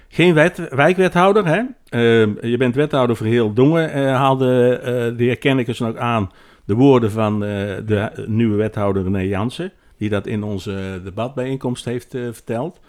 Geen 0.07 0.33
wet, 0.33 0.67
wijkwethouder, 0.69 1.45
hè? 1.45 1.61
Ehm, 1.89 2.45
je 2.47 2.57
bent 2.57 2.75
wethouder 2.75 3.15
voor 3.15 3.25
heel 3.25 3.53
Dongen, 3.53 3.91
eh, 3.91 4.15
haalde 4.15 4.79
eh, 4.83 5.17
de 5.17 5.23
heer 5.23 5.37
Kennekes 5.37 5.79
nog 5.79 5.95
aan 5.95 6.31
de 6.69 6.75
woorden 6.75 7.11
van 7.11 7.33
eh, 7.43 7.49
de 7.85 8.23
nieuwe 8.27 8.55
wethouder 8.55 9.03
René 9.03 9.19
Jansen, 9.19 9.71
die 9.97 10.09
dat 10.09 10.27
in 10.27 10.43
onze 10.43 11.01
debatbijeenkomst 11.03 11.85
heeft 11.85 12.13
eh, 12.13 12.21
verteld. 12.31 12.79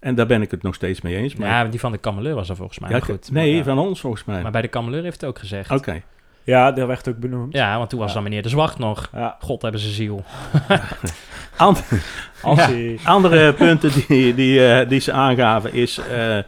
En 0.00 0.14
daar 0.14 0.26
ben 0.26 0.42
ik 0.42 0.50
het 0.50 0.62
nog 0.62 0.74
steeds 0.74 1.00
mee 1.00 1.16
eens. 1.16 1.34
Maar, 1.36 1.48
ja, 1.48 1.64
die 1.64 1.80
van 1.80 1.92
de 1.92 1.98
kameleur 1.98 2.34
was 2.34 2.48
er 2.48 2.56
volgens 2.56 2.78
mij. 2.78 2.90
Ja, 2.90 3.00
goed. 3.00 3.30
nee, 3.30 3.54
Maar, 3.54 3.64
van 3.64 3.78
ons 3.78 4.00
volgens 4.00 4.24
mij. 4.24 4.42
Maar 4.42 4.50
bij 4.50 4.62
de 4.62 4.68
kameleur 4.68 5.02
heeft 5.02 5.20
het 5.20 5.30
ook 5.30 5.38
gezegd. 5.38 5.70
Oké. 5.70 6.02
Ja, 6.42 6.72
dat 6.72 6.86
werd 6.86 7.08
ook 7.08 7.18
benoemd. 7.18 7.52
Ja, 7.52 7.76
want 7.78 7.90
toen 7.90 7.98
was 7.98 8.08
Ja. 8.08 8.14
dan 8.14 8.22
meneer 8.22 8.42
De 8.42 8.48
Zwart 8.48 8.78
nog. 8.78 9.08
Ja. 9.12 9.36
God 9.40 9.62
hebben 9.62 9.80
ze 9.80 9.88
ziel. 9.90 10.24
Als 11.56 11.80
Andere 13.04 13.52
punten 13.52 13.90
die, 14.08 14.34
die, 14.34 14.66
eh, 14.68 14.88
die 14.88 15.00
ze 15.00 15.12
aangaven 15.12 15.72
is... 15.72 15.98
eh, 15.98 16.38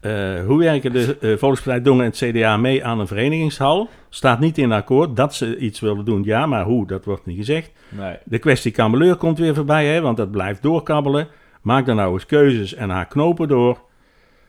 eh, 0.00 0.44
hoe 0.46 0.58
werken 0.58 0.92
de 0.92 1.16
eh, 1.20 1.36
Volkspartij 1.36 1.82
Dongen 1.82 2.04
en 2.04 2.10
het 2.10 2.18
CDA 2.18 2.56
mee 2.56 2.84
aan 2.84 3.00
een 3.00 3.06
verenigingshal? 3.06 3.88
Staat 4.08 4.40
niet 4.40 4.58
in 4.58 4.72
akkoord 4.72 5.16
dat 5.16 5.34
ze 5.34 5.58
iets 5.58 5.80
willen 5.80 6.04
doen, 6.04 6.22
ja, 6.24 6.46
maar 6.46 6.64
hoe, 6.64 6.86
dat 6.86 7.04
wordt 7.04 7.26
niet 7.26 7.36
gezegd. 7.36 7.72
Nee. 7.88 8.16
De 8.24 8.38
kwestie 8.38 8.72
kameleur 8.72 9.16
komt 9.16 9.38
weer 9.38 9.54
voorbij, 9.54 9.86
hè, 9.86 10.00
want 10.00 10.16
dat 10.16 10.30
blijft 10.30 10.62
doorkabbelen. 10.62 11.28
Maak 11.62 11.86
dan 11.86 11.96
nou 11.96 12.12
eens 12.12 12.26
keuzes 12.26 12.74
en 12.74 12.90
haak 12.90 13.10
knopen 13.10 13.48
door. 13.48 13.78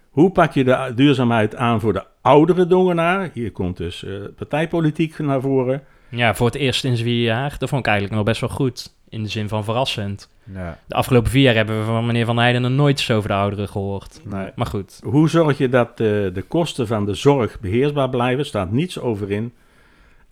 Hoe 0.10 0.32
pak 0.32 0.54
je 0.54 0.64
de 0.64 0.92
duurzaamheid 0.96 1.56
aan 1.56 1.80
voor 1.80 1.94
de 1.94 2.04
oudere 2.22 2.68
Dongenaar? 2.68 3.30
Hier 3.34 3.52
komt 3.52 3.78
dus 3.78 4.04
eh, 4.04 4.14
partijpolitiek 4.36 5.20
naar 5.20 5.42
voren. 5.42 5.84
Ja, 6.10 6.36
voor 6.36 6.46
het 6.46 6.56
eerst 6.56 6.84
in 6.84 6.98
vier 6.98 7.24
jaar. 7.24 7.56
Dat 7.58 7.70
vond 7.70 7.82
ik 7.82 7.88
eigenlijk 7.88 8.18
nog 8.18 8.26
best 8.26 8.42
wel 8.42 8.50
goed. 8.50 8.96
In 9.10 9.24
de 9.24 9.30
zin 9.30 9.48
van 9.48 9.64
verrassend. 9.64 10.30
Ja. 10.54 10.78
De 10.88 10.96
afgelopen 10.96 11.32
vier 11.32 11.44
jaar 11.44 11.56
hebben 11.56 11.80
we 11.80 11.86
van 11.86 12.06
meneer 12.06 12.26
Van 12.26 12.38
Heijden 12.38 12.62
nog 12.62 12.72
nooit 12.72 13.00
zo 13.00 13.18
over 13.18 13.30
de 13.30 13.36
ouderen 13.36 13.70
gehoord. 13.70 14.22
Nee. 14.24 14.52
Maar 14.56 14.66
goed. 14.66 15.00
Hoe 15.04 15.30
zorg 15.30 15.58
je 15.58 15.70
dat 15.70 15.90
eh, 15.90 15.96
de 15.98 16.44
kosten 16.48 16.88
van 16.88 17.06
de 17.06 17.14
zorg 17.14 17.60
beheersbaar 17.60 18.10
blijven? 18.10 18.46
Staat 18.46 18.72
niets 18.72 19.00
over 19.00 19.32
in. 19.32 19.54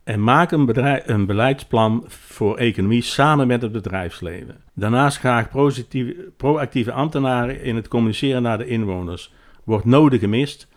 En 0.04 0.24
maak 0.24 0.52
een, 0.52 0.66
bedrijf, 0.66 1.08
een 1.08 1.26
beleidsplan 1.26 2.06
voor 2.08 2.58
economie 2.58 3.02
samen 3.02 3.48
met 3.48 3.62
het 3.62 3.72
bedrijfsleven. 3.72 4.56
Daarnaast 4.74 5.18
graag 5.18 5.50
positieve, 5.50 6.32
proactieve 6.38 6.92
ambtenaren 6.92 7.62
in 7.62 7.76
het 7.76 7.88
communiceren 7.88 8.42
naar 8.42 8.58
de 8.58 8.68
inwoners. 8.68 9.34
Wordt 9.64 9.86
nodig 9.86 10.20
gemist. 10.20 10.68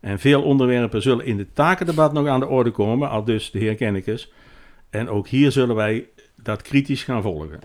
En 0.00 0.18
veel 0.18 0.42
onderwerpen 0.42 1.02
zullen 1.02 1.26
in 1.26 1.38
het 1.38 1.54
takendebat 1.54 2.12
nog 2.12 2.26
aan 2.26 2.40
de 2.40 2.46
orde 2.46 2.70
komen, 2.70 3.08
al 3.08 3.24
dus 3.24 3.50
de 3.50 3.58
heer 3.58 3.74
Kennekes. 3.74 4.32
En 4.90 5.08
ook 5.08 5.28
hier 5.28 5.52
zullen 5.52 5.74
wij 5.74 6.08
dat 6.36 6.62
kritisch 6.62 7.04
gaan 7.04 7.22
volgen. 7.22 7.60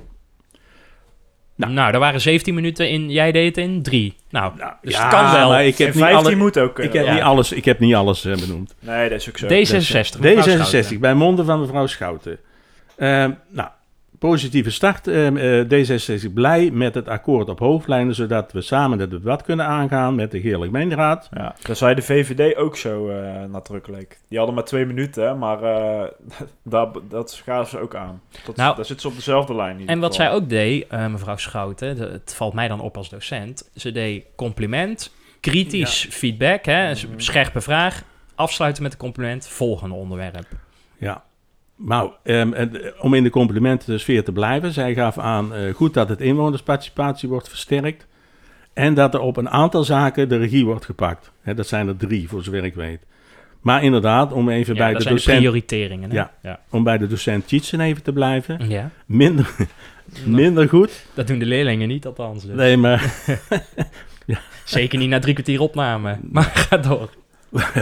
Nou, 1.67 1.93
er 1.93 1.99
waren 1.99 2.21
17 2.21 2.53
minuten 2.53 2.89
in, 2.89 3.09
jij 3.11 3.31
deed 3.31 3.55
het 3.55 3.65
in 3.65 3.81
3. 3.81 4.15
Nou, 4.29 4.53
dus 4.81 4.93
ja, 4.93 5.01
het 5.01 5.13
kan 5.13 5.31
wel. 5.31 5.49
maar 5.49 5.65
ik 5.65 5.77
heb 5.77 5.87
niet 5.93 6.03
15 6.03 6.25
alle- 6.25 6.35
moet 6.35 6.59
ook, 6.59 6.79
eh, 6.79 6.85
Ik 6.85 6.93
heb, 6.93 7.05
ja. 7.05 7.13
niet 7.13 7.21
alles, 7.21 7.51
ik 7.51 7.65
heb 7.65 7.79
niet 7.79 7.95
alles 7.95 8.25
eh, 8.25 8.35
benoemd. 8.35 8.75
Nee, 8.79 9.09
dat 9.09 9.19
is 9.19 9.29
ook 9.29 9.37
zo. 9.37 9.45
D66. 9.47 10.19
mevrouw 10.19 10.43
D66, 10.43 10.67
Schouten. 10.67 10.99
bij 10.99 11.13
monden 11.13 11.45
van 11.45 11.59
mevrouw 11.59 11.87
Schouten. 11.87 12.37
Ehm, 12.97 13.31
nou, 13.49 13.69
positieve 14.19 14.71
start. 14.71 15.07
Ehm, 15.07 15.37
eh, 15.37 15.63
D66 15.67 16.33
blij 16.33 16.71
met 16.71 16.95
het 16.95 17.07
akkoord 17.07 17.49
op 17.49 17.59
hoofdlijnen, 17.59 18.15
zodat 18.15 18.51
we 18.51 18.61
samen 18.61 18.99
het 18.99 19.11
debat 19.11 19.43
kunnen 19.43 19.65
aangaan 19.65 20.15
met 20.15 20.31
de 20.31 20.41
Geerlijk 20.41 20.71
Gemeenteraad. 20.71 21.29
Ja, 21.33 21.55
dat 21.61 21.77
zei 21.77 21.95
de 21.95 22.01
VVD 22.01 22.55
ook 22.55 22.77
zo 22.77 23.09
eh, 23.09 23.43
nadrukkelijk. 23.43 24.19
Die 24.27 24.37
hadden 24.37 24.55
maar 24.55 24.63
twee 24.65 24.85
minuten, 24.85 25.37
maar 25.37 25.63
eh, 25.63 26.07
dat, 26.63 26.99
dat 27.09 27.41
gaven 27.45 27.69
ze 27.69 27.79
ook 27.79 27.95
aan. 27.95 28.21
Dat, 28.45 28.55
Nou, 28.55 28.75
daar 28.75 28.85
zitten 28.85 28.99
ze 29.01 29.07
op 29.07 29.15
dezelfde 29.15 29.55
lijn. 29.55 29.73
in 29.73 29.79
ieder 29.79 29.95
En 29.95 30.01
wat 30.01 30.15
geval. 30.15 30.27
zij 30.31 30.35
ook 30.35 30.49
deed, 30.49 30.91
mevrouw 30.91 31.37
Schouten, 31.37 31.95
de- 31.95 32.09
het 32.11 32.33
valt 32.35 32.53
mij 32.53 32.67
dan 32.67 32.81
op 32.81 32.97
als 32.97 33.09
docent. 33.09 33.69
Ze 33.75 33.91
deed 33.91 34.23
compliment, 34.35 35.11
kritisch 35.39 36.07
feedback, 36.09 36.65
hè, 36.65 36.95
s- 36.95 37.07
scherpe 37.17 37.61
vraag, 37.61 38.03
afsluiten 38.35 38.83
met 38.83 38.91
een 38.91 38.97
compliment, 38.99 39.47
volgende 39.47 39.95
onderwerp. 39.95 40.47
Ja. 40.97 41.23
Nou, 41.81 42.11
ehm, 42.23 42.53
eh, 42.53 42.67
om 42.99 43.13
in 43.13 43.23
de 43.23 43.29
complimentensfeer 43.29 44.23
te 44.23 44.31
blijven, 44.31 44.73
zij 44.73 44.93
gaf 44.93 45.17
aan 45.17 45.53
eh, 45.53 45.73
goed 45.73 45.93
dat 45.93 46.09
het 46.09 46.21
inwonersparticipatie 46.21 47.29
wordt 47.29 47.49
versterkt 47.49 48.07
en 48.73 48.93
dat 48.93 49.13
er 49.13 49.19
op 49.19 49.37
een 49.37 49.49
aantal 49.49 49.83
zaken 49.83 50.29
de 50.29 50.37
regie 50.37 50.65
wordt 50.65 50.85
gepakt. 50.85 51.31
Dat 51.55 51.67
zijn 51.67 51.87
er 51.87 51.97
drie, 51.97 52.29
voor 52.29 52.43
zover 52.43 52.63
ik 52.63 52.75
weet. 52.75 52.99
Maar 53.61 53.83
inderdaad, 53.83 54.31
om 54.31 54.49
even 54.49 54.75
Ja, 54.75 54.79
bij 54.79 54.93
de 54.93 55.01
zijn 55.01 55.13
de 55.13 55.19
docent... 55.19 55.37
prioriteringen, 55.37 56.09
hè? 56.09 56.15
Ja, 56.15 56.31
Ja. 56.41 56.59
om 56.69 56.83
bij 56.83 56.97
de 56.97 57.07
docent 57.07 57.47
Tjitsen 57.47 57.79
even 57.79 58.03
te 58.03 58.13
blijven. 58.13 58.69
Ja. 58.69 58.89
Minder, 59.05 59.55
minder 60.25 60.69
goed. 60.69 61.05
Dat 61.13 61.27
doen 61.27 61.39
de 61.39 61.45
leerlingen 61.45 61.87
niet, 61.87 62.05
althans. 62.05 62.45
Dus. 62.45 62.55
Nee, 62.55 62.77
maar... 62.77 63.13
Zeker 64.63 64.99
niet 64.99 65.09
na 65.09 65.19
drie 65.19 65.33
kwartier 65.33 65.59
opname. 65.59 66.17
Maar 66.31 66.43
ga 66.43 66.77
door. 66.77 67.09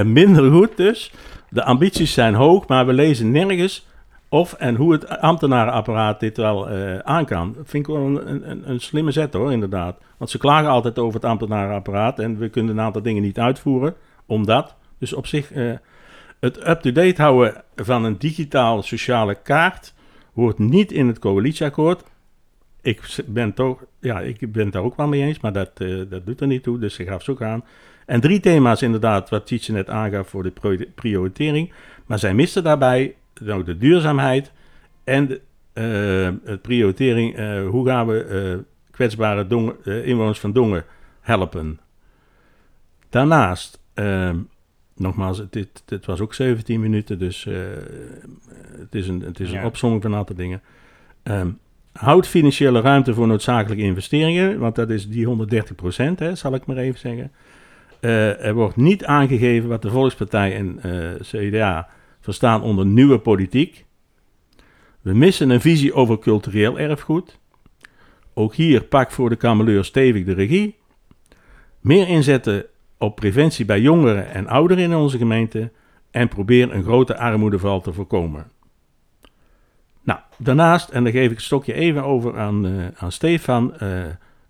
Minder 0.05 0.51
goed 0.51 0.77
dus. 0.77 1.11
De 1.49 1.63
ambities 1.63 2.13
zijn 2.13 2.33
hoog, 2.33 2.67
maar 2.67 2.85
we 2.85 2.93
lezen 2.93 3.31
nergens 3.31 3.87
of 4.29 4.53
en 4.53 4.75
hoe 4.75 4.91
het 4.91 5.07
ambtenarenapparaat 5.07 6.19
dit 6.19 6.37
wel 6.37 6.69
eh 6.69 6.99
aan 6.99 7.25
kan. 7.25 7.53
Dat 7.53 7.69
vind 7.69 7.87
ik 7.87 7.95
wel 7.95 8.05
een, 8.05 8.49
een, 8.49 8.69
een 8.69 8.79
slimme 8.79 9.11
zet 9.11 9.33
hoor, 9.33 9.51
inderdaad. 9.51 9.97
Want 10.17 10.29
ze 10.29 10.37
klagen 10.37 10.69
altijd 10.69 10.99
over 10.99 11.13
het 11.13 11.29
ambtenarenapparaat 11.29 12.19
en 12.19 12.37
we 12.37 12.49
kunnen 12.49 12.77
een 12.77 12.83
aantal 12.83 13.01
dingen 13.01 13.21
niet 13.21 13.39
uitvoeren, 13.39 13.95
omdat. 14.25 14.75
Dus 14.97 15.13
op 15.13 15.27
zich, 15.27 15.51
eh, 15.51 15.71
het 16.39 16.67
up-to-date 16.67 17.21
houden 17.21 17.63
van 17.75 18.03
een 18.03 18.17
digitaal 18.17 18.83
sociale 18.83 19.35
kaart 19.35 19.93
hoort 20.33 20.57
niet 20.57 20.91
in 20.91 21.07
het 21.07 21.19
coalitieakkoord. 21.19 22.03
Ik 22.81 23.15
ben, 23.25 23.53
toch, 23.53 23.83
ja, 23.99 24.19
ik 24.19 24.51
ben 24.51 24.63
het 24.63 24.73
daar 24.73 24.83
ook 24.83 24.97
wel 24.97 25.07
mee 25.07 25.21
eens, 25.23 25.39
maar 25.39 25.53
dat, 25.53 25.71
eh, 25.77 26.01
dat 26.09 26.25
doet 26.25 26.41
er 26.41 26.47
niet 26.47 26.63
toe, 26.63 26.79
dus 26.79 26.99
ik 26.99 27.07
gaf 27.07 27.23
ze 27.23 27.35
aan. 27.39 27.63
En 28.07 28.19
drie 28.21 28.39
thema's 28.39 28.81
inderdaad, 28.81 29.29
wat 29.29 29.47
Tietje 29.47 29.73
net 29.73 29.89
aangaf 29.89 30.27
voor 30.27 30.43
de 30.43 30.87
prioritering. 30.95 31.71
Maar 32.05 32.19
zij 32.19 32.33
miste 32.33 32.61
daarbij 32.61 33.15
nou, 33.41 33.63
de 33.63 33.77
duurzaamheid 33.77 34.51
en 35.03 35.27
de 35.27 35.41
eh, 35.73 36.49
het 36.49 36.61
prioritering. 36.61 37.35
eh, 37.35 37.67
hoe 37.67 37.85
gaan 37.87 38.07
we 38.07 38.23
eh, 38.23 38.57
kwetsbare 38.91 39.47
Dongen- 39.47 40.05
inwoners 40.05 40.39
van 40.39 40.51
Dongen 40.51 40.83
helpen? 41.21 41.79
Daarnaast, 43.09 43.79
eh, 43.93 44.29
nogmaals, 44.95 45.41
dit, 45.49 45.83
dit 45.85 46.05
was 46.05 46.19
ook 46.19 46.33
17 46.33 46.79
minuten, 46.79 47.19
dus 47.19 47.43
het 48.79 48.95
is 48.95 49.07
een, 49.07 49.21
het 49.21 49.39
is 49.39 49.49
een 49.51 49.59
Ja. 49.59 49.65
opsomming 49.65 50.01
van 50.01 50.11
een 50.11 50.17
aantal 50.17 50.35
dingen. 50.35 50.61
Ehm 51.23 51.47
houd 51.91 52.27
financiële 52.27 52.81
ruimte 52.81 53.13
voor 53.13 53.27
noodzakelijke 53.27 53.83
investeringen, 53.83 54.59
want 54.59 54.75
dat 54.75 54.89
is 54.89 55.09
die 55.09 55.25
130 55.25 55.75
procent, 55.75 56.21
zal 56.33 56.53
ik 56.53 56.65
maar 56.65 56.77
even 56.77 56.99
zeggen. 56.99 57.31
Eh, 57.99 58.45
er 58.45 58.53
wordt 58.53 58.75
niet 58.75 59.05
aangegeven 59.05 59.69
wat 59.69 59.81
de 59.81 59.89
Volkspartij 59.89 60.55
en 60.55 60.79
eh, 60.81 61.21
CDA 61.21 61.87
verstaan 62.19 62.61
onder 62.61 62.85
nieuwe 62.85 63.19
politiek. 63.19 63.85
We 65.01 65.13
missen 65.13 65.49
een 65.49 65.61
visie 65.61 65.93
over 65.93 66.19
cultureel 66.19 66.79
erfgoed. 66.79 67.39
Ook 68.33 68.55
hier 68.55 68.83
pak 68.83 69.11
voor 69.11 69.29
de 69.29 69.35
kameleur 69.35 69.85
stevig 69.85 70.25
de 70.25 70.33
regie. 70.33 70.75
Meer 71.79 72.07
inzetten 72.07 72.65
op 72.97 73.15
preventie 73.15 73.65
bij 73.65 73.81
jongeren 73.81 74.29
en 74.29 74.47
ouderen 74.47 74.83
in 74.83 74.95
onze 74.95 75.17
gemeente. 75.17 75.71
En 76.11 76.27
probeer 76.27 76.73
een 76.73 76.83
grote 76.83 77.17
armoedeval 77.17 77.81
te 77.81 77.93
voorkomen. 77.93 78.51
Nou, 80.03 80.19
daarnaast, 80.37 80.89
en 80.89 81.03
dan 81.03 81.11
geef 81.11 81.29
ik 81.29 81.35
het 81.35 81.45
stokje 81.45 81.73
even 81.73 82.03
over 82.03 82.39
aan, 82.39 82.65
eh, 82.65 82.71
aan 82.95 83.11
Stefan. 83.11 83.73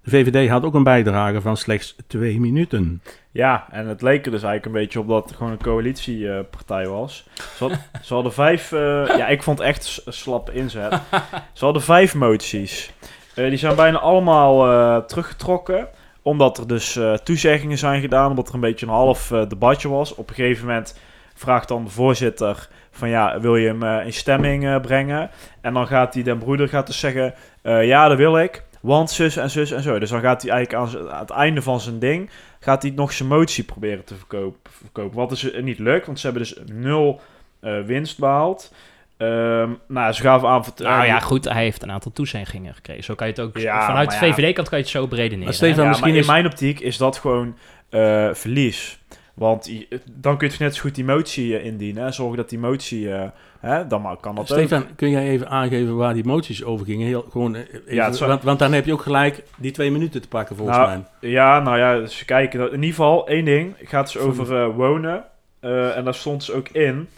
De 0.10 0.14
VVD 0.24 0.50
had 0.50 0.64
ook 0.64 0.74
een 0.74 0.84
bijdrage 0.84 1.42
van 1.42 1.58
slechts 1.58 1.96
twee 2.08 2.40
minuten. 2.40 3.02
Ja, 3.32 3.66
en 3.72 3.88
het 3.88 4.02
leek 4.02 4.26
er 4.26 4.32
dus 4.32 4.44
eigenlijk 4.44 4.66
een 4.66 4.82
beetje 4.82 5.00
op 5.00 5.08
dat 5.08 5.24
het 5.30 5.36
gewoon 5.38 5.52
een 5.52 5.62
coalitiepartij 5.64 6.88
was. 6.88 7.28
Ze, 7.58 7.64
had- 7.64 7.80
ze 8.06 8.14
hadden 8.14 8.34
vijf... 8.34 8.72
eh, 8.72 8.80
ja, 9.18 9.28
ik 9.28 9.44
vond 9.44 9.58
het 9.60 9.68
echt 9.68 10.02
slap 10.08 10.50
inzet. 10.50 11.02
Ze 11.54 11.64
hadden 11.66 11.82
vijf 11.82 12.16
moties. 12.16 12.92
Eh, 13.36 13.50
die 13.50 13.58
zijn 13.58 13.76
bijna 13.76 13.98
allemaal 14.00 14.72
eh, 14.72 15.06
teruggetrokken. 15.06 15.88
Omdat 16.22 16.58
er 16.58 16.68
dus 16.68 16.96
eh, 16.96 17.14
toezeggingen 17.14 17.78
zijn 17.78 18.02
gedaan. 18.02 18.30
Omdat 18.30 18.48
er 18.48 18.54
een 18.54 18.60
beetje 18.60 18.86
een 18.86 18.92
half 18.92 19.28
debatje 19.48 19.90
was. 19.90 20.16
Op 20.16 20.30
een 20.30 20.36
gegeven 20.36 20.66
moment 20.66 21.00
vraagt 21.34 21.68
dan 21.68 21.84
de 21.84 21.90
voorzitter... 21.90 22.68
van 22.92 23.10
ja, 23.10 23.40
wil 23.40 23.56
je 23.56 23.68
hem 23.68 23.84
in 24.06 24.14
stemming 24.14 24.82
brengen? 24.82 25.30
En 25.62 25.74
dan 25.74 25.88
gaat 25.88 26.14
hij, 26.14 26.24
den 26.24 26.38
broeder 26.38 26.70
gaat 26.70 26.88
dus 26.88 27.00
zeggen... 27.00 27.34
eh, 27.62 27.86
ja, 27.88 28.08
dat 28.08 28.18
wil 28.18 28.38
ik. 28.40 28.64
Want 28.88 29.10
zus 29.12 29.38
en 29.38 29.50
zus 29.50 29.72
en 29.72 29.82
zo. 29.82 30.00
Dus 30.00 30.10
dan 30.10 30.22
gaat 30.22 30.42
hij 30.42 30.52
eigenlijk 30.52 30.96
aan, 30.96 31.20
het 31.20 31.30
einde 31.30 31.62
van 31.62 31.80
zijn 31.80 32.00
ding... 32.00 32.30
gaat 32.60 32.82
hij 32.82 32.92
nog 32.96 33.14
zijn 33.14 33.30
motie 33.30 33.64
proberen 33.64 34.04
te 34.04 34.16
verkopen. 34.16 34.60
verkopen 34.84 35.18
wat 35.18 35.30
dus 35.30 35.52
eh, 35.52 35.64
niet 35.64 35.80
lukt. 35.80 36.06
Want 36.06 36.20
ze 36.20 36.26
hebben 36.28 36.44
dus 36.44 36.58
nul 36.74 37.22
eh, 37.60 37.82
winst 37.82 38.20
behaald. 38.20 38.74
Ehm, 39.18 39.70
nou, 39.88 40.14
ze 40.14 40.22
gaven 40.22 40.50
aan... 40.50 40.64
Nou 40.78 41.06
ja, 41.06 41.20
goed, 41.20 41.44
hij 41.46 41.64
heeft 41.64 41.84
een 41.84 41.92
aantal 41.92 42.12
toezeggingen 42.12 42.74
gekregen. 42.74 43.04
Zo 43.04 43.16
kan 43.16 43.28
je 43.28 43.34
het 43.34 43.42
ook... 43.42 43.58
Ja, 43.58 43.86
vanuit 43.86 44.10
de 44.10 44.16
maar 44.20 44.28
ja. 44.28 44.34
VVD-kant 44.34 44.70
kan 44.70 44.78
je 44.78 44.84
het 44.84 44.94
zo 44.94 45.08
bredeneren. 45.08 45.44
Maar 45.44 45.54
Stefan, 45.54 45.76
hè? 45.76 45.82
Ja, 45.82 45.88
misschien 45.88 46.08
maar 46.10 46.18
in 46.18 46.24
is- 46.24 46.30
mijn 46.32 46.46
optiek 46.46 46.80
is 46.80 46.98
dat 46.98 47.18
gewoon 47.18 47.58
eh, 47.90 48.34
verlies. 48.34 49.00
Want 49.38 49.72
dan 50.12 50.38
kun 50.38 50.50
je 50.50 50.56
net 50.60 50.76
zo 50.76 50.82
goed 50.82 50.96
die 50.96 51.04
motie 51.06 51.58
eh, 51.58 51.66
indienen. 51.66 52.06
En 52.06 52.14
zorgen 52.14 52.38
dat 52.38 52.50
die 52.50 52.60
motie... 52.60 53.14
eh, 53.14 53.30
hè, 53.60 53.88
dan 53.88 54.02
maar 54.02 54.18
kan 54.18 54.36
dat 54.36 54.52
ook. 54.52 54.58
Stefan, 54.58 54.86
kun 54.96 55.10
jij 55.10 55.28
even 55.30 55.50
aangeven 55.50 55.96
waar 55.96 56.14
die 56.14 56.26
moties 56.26 56.64
over 56.64 56.86
gingen? 56.86 57.08
Heel, 57.08 57.26
gewoon, 57.30 57.56
eh, 57.56 57.62
even, 57.62 57.96
Ja, 57.96 58.12
zou- 58.12 58.30
want, 58.30 58.44
want 58.44 58.60
dan 58.60 58.74
heb 58.74 58.86
je 58.86 58.94
ook 58.94 59.02
gelijk 59.02 59.44
die 59.58 59.72
twee 59.72 59.92
minuten 59.92 60.22
te 60.22 60.28
pakken 60.28 60.56
volgens 60.56 60.78
Nou, 60.78 60.90
mij. 60.90 61.30
Ja, 61.32 61.60
nou 61.60 61.78
ja, 61.78 61.98
dus 62.00 62.26
kijken. 62.26 62.60
In 62.62 62.74
ieder 62.74 62.90
geval, 62.90 63.28
één 63.28 63.46
ding. 63.46 63.76
Gaat 63.84 64.06
dus 64.14 64.18
over 64.22 64.72
wonen. 64.72 65.24
En 65.60 66.04
daar 66.04 66.16
stond 66.16 66.46
dus 66.46 66.56
ook 66.56 66.70
in... 66.70 67.10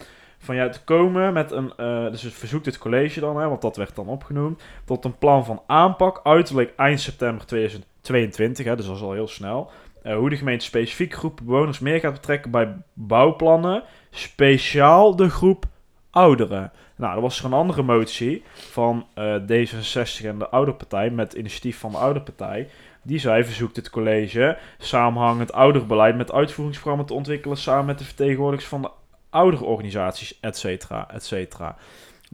Van 0.42 0.54
ja, 0.54 0.68
te 0.68 0.84
komen 0.84 1.32
met 1.32 1.50
een... 1.52 1.72
dus 2.10 2.22
het 2.22 2.32
verzoekt 2.32 2.66
het 2.66 2.78
college 2.78 3.20
dan, 3.20 3.36
hè, 3.40 3.48
want 3.48 3.62
dat 3.62 3.76
werd 3.76 3.94
dan 3.96 4.06
opgenoemd... 4.06 4.62
tot 4.84 5.04
een 5.04 5.18
plan 5.18 5.44
van 5.44 5.62
aanpak 5.66 6.20
uiterlijk 6.22 6.72
eind 6.76 7.00
september 7.00 7.46
2022. 7.46 8.66
Hè, 8.66 8.76
dus 8.76 8.86
dat 8.86 8.96
is 8.96 9.02
al 9.02 9.12
heel 9.12 9.28
snel. 9.28 9.70
Eh, 10.02 10.16
hoe 10.16 10.30
de 10.30 10.36
gemeente 10.36 10.64
specifiek 10.64 11.14
groepen 11.14 11.44
bewoners 11.44 11.78
meer 11.78 12.00
gaat 12.00 12.12
betrekken 12.12 12.50
bij 12.50 12.76
bouwplannen. 12.92 13.82
Speciaal 14.10 15.16
de 15.16 15.30
groep 15.30 15.64
ouderen. 16.10 16.72
Nou, 16.96 17.14
er 17.14 17.20
was 17.20 17.38
er 17.38 17.44
een 17.44 17.52
andere 17.52 17.82
motie 17.82 18.42
van 18.54 19.06
eh, 19.14 19.34
D66 19.34 20.26
en 20.26 20.38
de 20.38 20.48
Ouderpartij... 20.48 21.10
met 21.10 21.32
initiatief 21.32 21.78
van 21.78 21.90
de 21.90 21.98
Ouderpartij... 21.98 22.68
Die 23.02 23.18
zei, 23.18 23.44
verzoekt 23.44 23.76
het 23.76 23.90
college 23.90 24.58
samenhangend 24.78 25.52
ouderbeleid 25.52 26.16
met 26.16 26.32
uitvoeringsprogramma 26.32 27.04
te 27.04 27.14
ontwikkelen 27.14 27.56
samen 27.56 27.86
met 27.86 27.98
de 27.98 28.04
vertegenwoordigers 28.04 28.68
van 28.68 28.82
de 28.82 28.90
ouderorganisaties, 29.30 30.38
et 30.40 30.56
cetera, 30.56 31.10
et 31.10 31.24
cetera. 31.24 31.76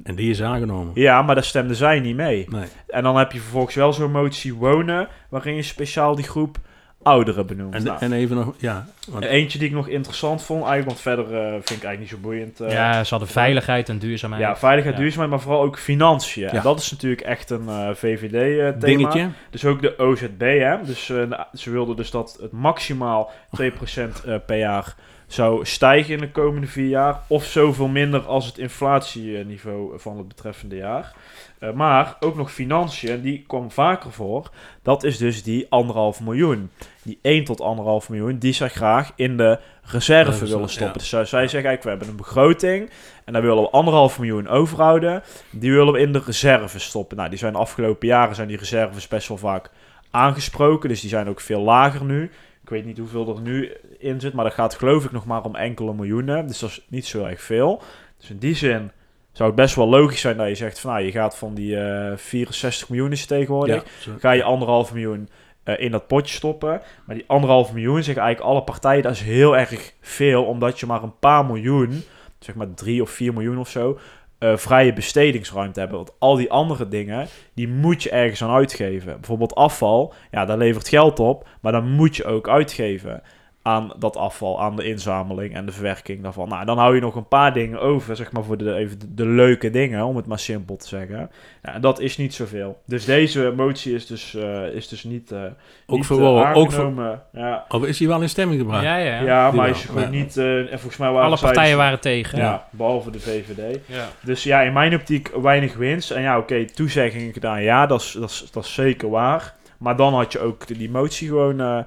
En 0.02 0.14
die 0.14 0.30
is 0.30 0.42
aangenomen. 0.42 0.92
Ja, 0.94 1.22
maar 1.22 1.34
daar 1.34 1.44
stemden 1.44 1.76
zij 1.76 2.00
niet 2.00 2.16
mee. 2.16 2.46
Nee. 2.48 2.68
En 2.86 3.02
dan 3.02 3.16
heb 3.16 3.32
je 3.32 3.40
vervolgens 3.40 3.74
wel 3.74 3.92
zo'n 3.92 4.10
motie 4.10 4.54
wonen, 4.54 5.08
waarin 5.28 5.54
je 5.54 5.62
speciaal 5.62 6.14
die 6.14 6.24
groep 6.24 6.58
ouderen 7.06 7.46
benoemt. 7.46 7.74
En, 7.74 7.82
Nou, 7.84 7.98
en 8.00 8.12
even 8.12 8.36
nog, 8.36 8.54
ja. 8.58 8.86
Want, 9.08 9.24
Eentje 9.24 9.58
die 9.58 9.68
ik 9.68 9.74
nog 9.74 9.88
interessant 9.88 10.42
vond, 10.42 10.64
eigenlijk, 10.64 10.86
want 10.88 11.00
verder 11.00 11.24
eh, 11.24 11.50
vind 11.52 11.62
ik 11.62 11.68
eigenlijk 11.84 11.98
niet 11.98 12.08
zo 12.08 12.16
boeiend. 12.16 12.60
eh. 12.60 12.72
Ja, 12.72 13.04
ze 13.04 13.10
hadden 13.10 13.28
veiligheid 13.28 13.88
en 13.88 13.98
duurzaamheid. 13.98 14.42
Ja, 14.42 14.56
veiligheid, 14.56 14.94
Ja. 14.94 15.00
duurzaamheid, 15.00 15.30
maar 15.34 15.40
vooral 15.40 15.62
ook 15.62 15.78
financiën. 15.78 16.42
Ja. 16.42 16.52
En 16.52 16.62
dat 16.62 16.78
is 16.80 16.90
natuurlijk 16.90 17.20
echt 17.22 17.50
een 17.50 17.68
eh, 17.68 17.88
VVD-thema. 17.94 18.72
Dingetje. 18.78 19.28
Dus 19.50 19.64
ook 19.64 19.82
de 19.82 19.98
OZB, 19.98 20.40
hè. 20.40 20.76
Dus 20.84 21.10
eh, 21.10 21.40
ze 21.52 21.70
wilden 21.70 21.96
dus 21.96 22.10
dat 22.10 22.38
het 22.42 22.52
maximaal 22.52 23.30
2% 23.60 24.24
eh, 24.26 24.34
per 24.46 24.58
jaar 24.58 24.94
zou 25.26 25.64
stijgen 25.64 26.14
in 26.14 26.20
de 26.20 26.30
komende 26.30 26.66
vier 26.66 26.88
jaar. 26.88 27.20
Of 27.26 27.44
zoveel 27.44 27.88
minder 27.88 28.20
als 28.20 28.46
het 28.46 28.58
inflatieniveau 28.58 30.00
van 30.00 30.18
het 30.18 30.28
betreffende 30.28 30.76
jaar. 30.76 31.14
Eh, 31.58 31.72
maar 31.72 32.16
ook 32.20 32.36
nog 32.36 32.52
financiën, 32.52 33.20
die 33.20 33.44
kwam 33.46 33.70
vaker 33.70 34.12
voor. 34.12 34.50
Dat 34.82 35.04
is 35.04 35.18
dus 35.18 35.42
die 35.42 35.66
anderhalf 35.68 36.20
miljoen. 36.20 36.70
Die 37.02 37.18
1 37.22 37.44
tot 37.44 37.60
anderhalf 37.60 38.08
miljoen, 38.08 38.38
die 38.38 38.52
zij 38.52 38.68
graag 38.68 39.12
in 39.14 39.36
de 39.36 39.58
reserve 39.82 40.46
willen 40.46 40.68
stoppen. 40.68 40.86
ja. 40.86 40.92
Dus 40.92 41.08
zij, 41.08 41.24
zeggen 41.24 41.52
eigenlijk, 41.52 41.82
we 41.82 41.88
hebben 41.88 42.08
een 42.08 42.16
begroting. 42.16 42.90
En 43.24 43.32
daar 43.32 43.42
willen 43.42 43.62
we 43.62 43.70
anderhalf 43.70 44.18
miljoen 44.18 44.48
overhouden. 44.48 45.22
Die 45.50 45.72
willen 45.72 45.92
we 45.92 46.00
in 46.00 46.12
de 46.12 46.22
reserve 46.26 46.78
stoppen. 46.78 47.16
Nou, 47.16 47.28
die 47.28 47.38
zijn 47.38 47.52
de 47.52 47.58
afgelopen 47.58 48.08
jaren 48.08 48.34
zijn 48.34 48.48
die 48.48 48.56
reserves 48.56 49.08
best 49.08 49.28
wel 49.28 49.36
vaak 49.36 49.70
aangesproken. 50.10 50.88
Dus 50.88 51.00
die 51.00 51.10
zijn 51.10 51.28
ook 51.28 51.40
veel 51.40 51.60
lager 51.60 52.04
nu. 52.04 52.30
Ik 52.66 52.72
weet 52.72 52.84
niet 52.84 52.98
hoeveel 52.98 53.34
er 53.36 53.40
nu 53.40 53.72
in 53.98 54.20
zit, 54.20 54.32
maar 54.32 54.44
dat 54.44 54.54
gaat 54.54 54.74
geloof 54.74 55.04
ik 55.04 55.12
nog 55.12 55.26
maar 55.26 55.42
om 55.42 55.54
enkele 55.54 55.94
miljoenen. 55.94 56.46
Dus 56.46 56.58
dat 56.58 56.70
is 56.70 56.86
niet 56.88 57.06
zo 57.06 57.24
erg 57.24 57.42
veel. 57.42 57.82
Dus 58.18 58.30
in 58.30 58.38
die 58.38 58.54
zin 58.54 58.90
zou 59.32 59.48
het 59.48 59.58
best 59.58 59.74
wel 59.74 59.88
logisch 59.88 60.20
zijn 60.20 60.36
dat 60.36 60.48
je 60.48 60.54
zegt 60.54 60.80
van 60.80 60.90
nou, 60.92 61.04
je 61.04 61.10
gaat 61.10 61.36
van 61.36 61.54
die 61.54 61.76
eh 61.80 62.16
64 62.16 62.88
miljoen 62.88 63.12
is 63.12 63.26
tegenwoordig. 63.26 63.84
Ja, 64.04 64.12
ga 64.18 64.30
je 64.30 64.42
anderhalf 64.42 64.92
miljoen 64.92 65.28
eh, 65.62 65.74
in 65.78 65.90
dat 65.90 66.06
potje 66.06 66.34
stoppen. 66.34 66.82
Maar 67.04 67.16
die 67.16 67.24
anderhalf 67.26 67.72
miljoen 67.72 68.02
zeggen 68.02 68.22
eigenlijk 68.22 68.52
alle 68.52 68.64
partijen, 68.64 69.02
dat 69.02 69.12
is 69.12 69.20
heel 69.20 69.56
erg 69.56 69.92
veel, 70.00 70.44
omdat 70.44 70.80
je 70.80 70.86
maar 70.86 71.02
een 71.02 71.18
paar 71.18 71.46
miljoen, 71.46 72.02
zeg 72.38 72.54
maar 72.54 72.74
drie 72.74 73.02
of 73.02 73.10
vier 73.10 73.32
miljoen 73.32 73.58
of 73.58 73.68
zo, 73.68 73.98
eh, 74.38 74.56
vrije 74.56 74.92
bestedingsruimte 74.92 75.80
hebben. 75.80 75.98
Want 75.98 76.12
al 76.18 76.36
die 76.36 76.50
andere 76.50 76.88
dingen, 76.88 77.26
die 77.54 77.68
moet 77.68 78.02
je 78.02 78.10
ergens 78.10 78.42
aan 78.42 78.50
uitgeven. 78.50 79.14
Bijvoorbeeld 79.14 79.54
afval, 79.54 80.14
ja, 80.30 80.44
dat 80.44 80.58
levert 80.58 80.88
geld 80.88 81.20
op, 81.20 81.48
maar 81.60 81.72
dan 81.72 81.90
moet 81.90 82.16
je 82.16 82.24
ook 82.24 82.48
uitgeven 82.48 83.22
aan 83.66 83.92
dat 83.98 84.16
afval, 84.16 84.60
aan 84.60 84.76
de 84.76 84.84
inzameling 84.84 85.54
en 85.54 85.66
de 85.66 85.72
verwerking 85.72 86.22
daarvan. 86.22 86.48
Nou, 86.48 86.64
dan 86.64 86.78
hou 86.78 86.94
je 86.94 87.00
nog 87.00 87.14
een 87.14 87.28
paar 87.28 87.52
dingen 87.52 87.80
over, 87.80 88.16
zeg 88.16 88.32
maar, 88.32 88.44
voor 88.44 88.56
de, 88.56 88.74
even 88.74 88.98
de, 88.98 89.14
de 89.14 89.26
leuke 89.26 89.70
dingen, 89.70 90.04
om 90.04 90.16
het 90.16 90.26
maar 90.26 90.38
simpel 90.38 90.76
te 90.76 90.88
zeggen. 90.88 91.30
Ja, 91.62 91.74
en 91.74 91.80
dat 91.80 92.00
is 92.00 92.16
niet 92.16 92.34
zoveel. 92.34 92.80
Dus 92.84 93.04
deze 93.04 93.52
motie 93.56 93.94
is 93.94 94.06
dus, 94.06 94.34
eh, 94.34 94.68
is 94.68 94.88
dus 94.88 95.04
niet, 95.04 95.32
eh 95.32 95.42
Ook 95.86 95.96
niet, 95.96 96.06
voor 96.06 96.42
eh, 96.42 96.56
ook 96.56 96.72
voor-. 96.72 97.18
Ja. 97.32 97.64
Of 97.68 97.84
is 97.84 97.98
hij 97.98 98.08
wel 98.08 98.22
in 98.22 98.28
stemming 98.28 98.60
gebracht? 98.60 98.82
Ja, 98.82 98.96
ja. 98.96 99.20
Ja, 99.20 99.50
maar 99.50 99.68
is 99.68 99.84
gewoon 99.84 100.02
ja. 100.02 100.08
niet... 100.08 100.36
eh, 100.36 100.58
en 100.58 100.78
volgens 100.78 100.96
mij 100.96 101.10
waren 101.10 101.26
Alle 101.26 101.38
partijen 101.38 101.76
waren 101.76 102.00
tegen. 102.00 102.38
Ja, 102.38 102.68
behalve 102.70 103.10
de 103.10 103.20
VVD. 103.20 103.78
Ja. 103.86 104.08
Dus 104.20 104.42
ja, 104.42 104.60
in 104.60 104.72
mijn 104.72 104.94
optiek 104.94 105.30
weinig 105.42 105.76
winst. 105.76 106.10
En 106.10 106.22
ja, 106.22 106.38
oké, 106.38 106.64
toezeggingen 106.64 107.32
gedaan. 107.32 107.62
Ja, 107.62 107.86
dat 107.86 108.00
is, 108.00 108.12
dat, 108.12 108.30
is, 108.30 108.48
dat 108.52 108.64
is 108.64 108.74
zeker 108.74 109.10
waar. 109.10 109.54
Maar 109.78 109.96
dan 109.96 110.14
had 110.14 110.32
je 110.32 110.40
ook 110.40 110.66
die 110.66 110.90
motie 110.90 111.28
gewoon 111.28 111.84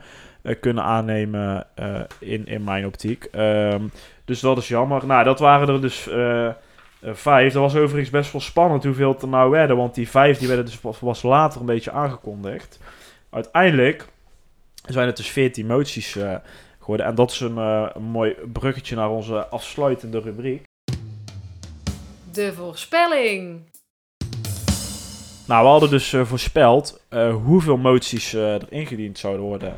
kunnen 0.59 0.83
aannemen 0.83 1.67
eh, 1.75 2.01
in, 2.19 2.45
in 2.45 2.63
mijn 2.63 2.85
optiek. 2.85 3.23
Ehm, 3.23 3.87
dus 4.25 4.39
dat 4.39 4.57
is 4.57 4.67
jammer. 4.67 5.05
Nou, 5.05 5.23
dat 5.23 5.39
waren 5.39 5.67
er 5.67 5.81
dus 5.81 6.07
eh, 6.07 6.47
eh, 6.47 6.53
vijf. 7.01 7.53
Dat 7.53 7.61
was 7.61 7.75
overigens 7.75 8.09
best 8.09 8.31
wel 8.31 8.41
spannend 8.41 8.83
hoeveel 8.83 9.11
het 9.11 9.21
er 9.21 9.27
nou 9.27 9.49
werden. 9.49 9.77
Want 9.77 9.95
die 9.95 10.09
vijf 10.09 10.37
die 10.37 10.47
werden 10.47 10.65
dus 10.65 10.77
pas, 10.99 11.21
later 11.21 11.59
een 11.59 11.65
beetje 11.65 11.91
aangekondigd. 11.91 12.79
Uiteindelijk 13.29 14.07
zijn 14.85 15.07
het 15.07 15.17
dus 15.17 15.29
14 15.29 15.65
moties 15.65 16.15
eh, 16.15 16.35
geworden. 16.79 17.05
En 17.05 17.15
dat 17.15 17.31
is 17.31 17.39
een, 17.39 17.57
eh, 17.57 17.89
een 17.93 18.03
mooi 18.03 18.35
bruggetje 18.53 18.95
naar 18.95 19.09
onze 19.09 19.47
afsluitende 19.47 20.19
rubriek. 20.19 20.63
De 22.31 22.53
voorspelling. 22.53 23.67
Nou, 25.49 25.63
we 25.63 25.69
hadden 25.69 25.89
dus 25.89 26.13
eh, 26.13 26.25
voorspeld 26.25 27.01
eh, 27.09 27.35
hoeveel 27.35 27.77
moties 27.77 28.33
eh, 28.33 28.53
er 28.53 28.65
ingediend 28.69 29.17
zouden 29.17 29.45
worden 29.45 29.73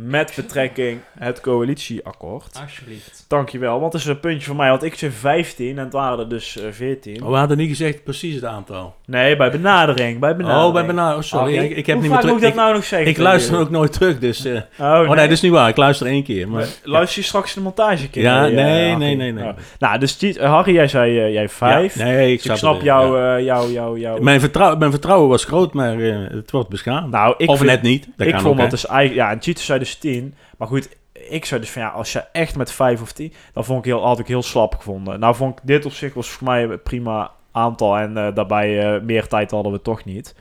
met 0.00 0.32
betrekking 0.36 0.98
het 1.18 1.40
coalitieakkoord. 1.40 2.58
Alsjeblieft. 2.62 3.24
Dankjewel, 3.28 3.80
want 3.80 3.92
het 3.92 4.02
is 4.02 4.08
een 4.08 4.20
puntje 4.20 4.46
voor 4.46 4.56
mij, 4.56 4.68
want 4.70 4.82
ik 4.82 4.94
zei 4.94 5.10
15 5.12 5.78
en 5.78 5.84
het 5.84 5.92
waren 5.92 6.18
er 6.18 6.28
dus 6.28 6.58
eh, 6.58 6.66
14. 6.70 7.22
Oh, 7.22 7.30
we 7.30 7.36
hadden 7.36 7.56
niet 7.56 7.68
gezegd 7.68 8.04
precies 8.04 8.34
het 8.34 8.44
aantal. 8.44 8.94
Nee, 9.06 9.36
bij 9.36 9.50
benadering, 9.50 10.18
bij 10.20 10.36
benadering. 10.36 10.66
Oh, 10.66 10.72
bij 10.72 10.86
benadering. 10.86 11.24
Oh, 11.24 11.28
sorry. 11.30 11.58
Oh, 11.58 11.64
ik, 11.64 11.76
ik 11.76 11.86
heb 11.86 11.94
hoe 11.96 12.04
niet 12.04 12.12
vaak 12.14 12.22
meer 12.22 12.32
moet 12.32 12.40
terug. 12.40 12.52
ik 12.52 12.56
dat 12.56 12.64
nou 12.64 12.74
nog 12.76 12.84
zeggen? 12.84 13.08
Ik 13.08 13.18
luister 13.18 13.50
jullie? 13.52 13.66
ook 13.66 13.72
nooit 13.72 13.92
terug, 13.92 14.18
dus... 14.18 14.44
eh, 14.44 14.52
Oh, 14.54 14.60
oh, 14.86 14.98
nee. 14.98 15.06
nee. 15.06 15.16
dat 15.16 15.30
is 15.30 15.40
niet 15.40 15.52
waar. 15.52 15.68
Ik 15.68 15.76
luister 15.76 16.06
één 16.06 16.22
keer. 16.24 16.48
Maar, 16.48 16.66
Luister 16.82 17.20
je 17.20 17.26
straks 17.26 17.54
de 17.54 17.60
montage 17.60 18.08
keer? 18.10 18.22
Ja, 18.22 18.46
eh, 18.46 18.54
nee, 18.54 18.96
nee, 18.96 19.14
nee, 19.16 19.32
nee. 19.32 19.44
Oh. 19.44 19.56
Nou, 19.78 19.98
dus 19.98 20.18
eh, 20.18 20.50
Harry, 20.52 20.74
jij 20.74 20.88
zei 20.88 21.18
eh, 21.18 21.32
jij 21.32 21.48
vijf. 21.48 21.98
Ja, 21.98 22.04
nee, 22.04 22.16
ik 22.16 22.22
Dus 22.26 22.32
ik 22.36 22.40
snap 22.40 22.56
snap 22.56 22.74
het, 22.74 22.82
jou, 22.82 23.18
ja. 23.18 23.36
eh, 23.36 23.44
jou, 23.44 23.72
jou, 23.72 23.98
jou. 24.00 24.22
Mijn, 24.22 24.40
vertrouw, 24.40 24.76
mijn 24.76 24.90
vertrouwen 24.90 25.28
was 25.28 25.44
groot, 25.44 25.72
maar 25.72 25.98
eh, 26.00 26.16
het 26.30 26.50
wordt 26.50 26.68
beschaamd. 26.68 27.10
Nou, 27.10 27.34
ik 27.38 27.48
of 27.48 27.56
vind- 27.58 27.70
net 27.70 27.82
niet. 27.82 28.08
Dat 28.16 28.26
ik 28.26 28.32
kan 28.32 28.42
vond 28.42 28.54
ook, 28.54 28.60
dat 28.60 28.70
dus 28.70 28.86
eigenlijk... 28.86 29.26
Ja, 29.28 29.34
en 29.34 29.42
Cheetah 29.42 29.62
zei 29.62 29.78
dus 29.78 29.87
10. 29.96 30.34
Maar 30.58 30.68
goed, 30.68 30.88
ik 31.12 31.44
zei 31.44 31.60
dus 31.60 31.70
van 31.70 31.82
ja, 31.82 31.88
als 31.88 32.12
je 32.12 32.24
echt 32.32 32.56
met 32.56 32.72
5 32.72 33.02
of 33.02 33.12
10... 33.12 33.32
Dan 33.52 33.64
vond 33.64 33.78
ik 33.78 33.84
heel, 33.84 34.04
had 34.06 34.18
ik 34.18 34.26
heel 34.26 34.42
slap 34.42 34.74
gevonden. 34.76 35.20
Nou 35.20 35.34
vond 35.34 35.58
ik 35.58 35.66
dit 35.66 35.84
op 35.86 35.92
zich 35.92 36.14
was 36.14 36.28
voor 36.28 36.46
mij 36.46 36.62
een 36.64 36.82
prima 36.82 37.30
aantal. 37.52 37.96
En 37.98 38.16
eh, 38.16 38.34
daarbij 38.34 38.94
eh, 38.94 39.02
meer 39.02 39.26
tijd 39.28 39.50
hadden 39.50 39.72
we 39.72 39.82
toch 39.82 40.04
niet. 40.04 40.34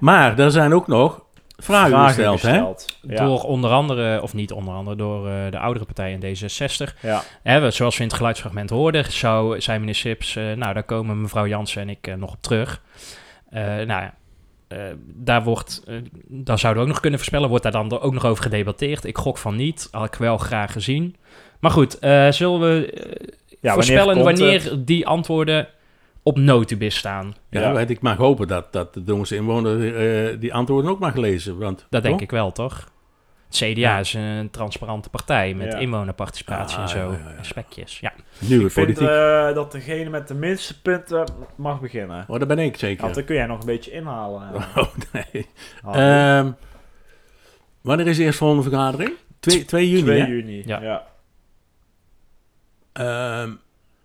Maar 0.00 0.38
er 0.38 0.50
zijn 0.50 0.72
ook 0.74 0.86
nog 0.86 1.22
vragen, 1.56 2.04
gesteld, 2.04 2.42
hè? 2.42 2.56
Ja. 3.14 3.24
Door 3.24 3.42
onder 3.42 3.70
andere, 3.70 4.22
of 4.22 4.34
niet 4.34 4.52
onder 4.52 4.74
andere, 4.74 4.96
door 4.96 5.28
eh, 5.28 5.34
de 5.50 5.58
oudere 5.58 5.84
partij 5.84 6.12
in 6.12 6.20
D66. 6.36 7.00
Ja. 7.00 7.22
Hè, 7.42 7.60
we- 7.60 7.70
zoals 7.70 7.96
we 7.96 8.02
in 8.02 8.08
het 8.08 8.16
geluidsfragment 8.16 8.70
hoorden, 8.70 9.12
zou, 9.12 9.60
zei 9.60 9.78
meneer 9.78 9.94
Sips, 9.94 10.36
eh, 10.36 10.44
nou 10.52 10.74
daar 10.74 10.82
komen 10.82 11.20
mevrouw 11.20 11.46
Jansen 11.46 11.82
en 11.82 11.88
ik 11.88 12.16
nog 12.16 12.32
op 12.32 12.42
terug. 12.42 12.82
Eh, 13.50 13.62
nou 13.64 13.86
ja, 13.86 14.14
eh, 14.68 14.78
daar, 15.06 15.42
wordt, 15.42 15.82
daar 16.26 16.58
zouden 16.58 16.82
we 16.82 16.88
ook 16.88 16.92
nog 16.92 17.00
kunnen 17.00 17.18
voorspellen, 17.18 17.48
wordt 17.48 17.62
daar 17.62 17.72
dan 17.72 18.00
ook 18.00 18.12
nog 18.12 18.24
over 18.24 18.42
gedebatteerd. 18.42 19.04
Ik 19.04 19.18
gok 19.18 19.38
van 19.38 19.56
niet, 19.56 19.88
had 19.90 20.06
ik 20.06 20.14
wel 20.14 20.38
graag 20.38 20.72
gezien. 20.72 21.16
Maar 21.60 21.70
goed, 21.70 21.98
eh, 21.98 22.30
zullen 22.30 22.60
we 22.60 22.92
wanneer 23.60 23.72
voorspellen 23.72 24.24
wanneer, 24.24 24.62
het? 24.62 24.86
die 24.86 25.06
antwoorden 25.06 25.68
op 26.22 26.38
notubis 26.38 26.96
staan? 26.96 27.34
Ja, 27.50 27.72
want 27.72 27.90
ik 27.90 28.00
mag 28.00 28.16
hopen 28.16 28.48
dat, 28.48 28.72
dat 28.72 28.94
de 28.94 29.02
Dongense 29.02 29.36
inwoner 29.36 29.96
eh, 29.96 30.40
die 30.40 30.54
antwoorden 30.54 30.90
ook 30.90 30.98
mag 30.98 31.14
lezen. 31.14 31.58
Want, 31.58 31.86
Dat 31.90 32.02
denk 32.02 32.20
ik 32.20 32.30
wel, 32.30 32.52
toch? 32.52 32.88
CDA 33.54 33.72
Ja. 33.80 33.98
is 33.98 34.14
een 34.14 34.50
transparante 34.50 35.10
partij 35.10 35.54
met 35.54 35.72
Ja. 35.72 35.78
inwonerparticipatie 35.78 36.76
Ah, 36.76 36.82
en 36.82 36.88
zo. 36.88 36.98
ja, 37.12 37.18
ja, 37.18 37.30
ja. 37.30 37.36
en 37.36 37.44
spekjes. 37.44 38.00
Ja. 38.00 38.12
Nieuwe 38.38 38.64
Ik 38.64 38.70
vind 38.70 38.98
eh, 38.98 39.54
dat 39.54 39.72
degene 39.72 40.10
met 40.10 40.28
de 40.28 40.34
minste 40.34 40.80
punten 40.80 41.26
mag 41.56 41.80
beginnen. 41.80 42.24
Oh, 42.28 42.38
dat 42.38 42.48
ben 42.48 42.58
ik 42.58 42.76
zeker. 42.76 43.02
Want 43.02 43.14
dan 43.14 43.24
kun 43.24 43.34
jij 43.34 43.46
nog 43.46 43.60
een 43.60 43.66
beetje 43.66 43.90
inhalen. 43.90 44.42
Oh, 44.76 44.94
nee. 45.12 45.46
Ah, 45.82 45.96
Ehm, 46.38 46.50
wanneer 47.80 48.06
is 48.06 48.16
de 48.16 48.22
eerstvolgende 48.22 48.62
vergadering? 48.62 49.12
2, 49.40 49.64
2 49.64 49.90
juni, 49.90 50.02
2 50.02 50.20
hè? 50.20 50.26
juni, 50.26 50.62
ja. 50.66 50.80
Ja. 50.82 51.06
Ehm, 52.92 53.50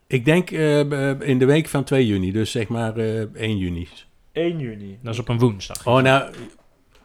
ik 0.07 0.25
denk 0.25 0.51
eh, 0.51 0.79
b- 0.87 1.23
in 1.23 1.39
de 1.39 1.45
week 1.45 1.67
van 1.67 1.83
2 1.83 2.07
juni, 2.07 2.31
dus 2.31 2.51
zeg 2.51 2.67
maar 2.67 2.97
eh 2.97 3.21
1 3.33 3.57
juni. 3.57 3.87
1 4.31 4.59
juni. 4.59 4.99
Dat 5.01 5.13
is 5.13 5.19
op 5.19 5.29
een 5.29 5.39
woensdag. 5.39 5.85
Oh, 5.87 6.01
nou... 6.01 6.33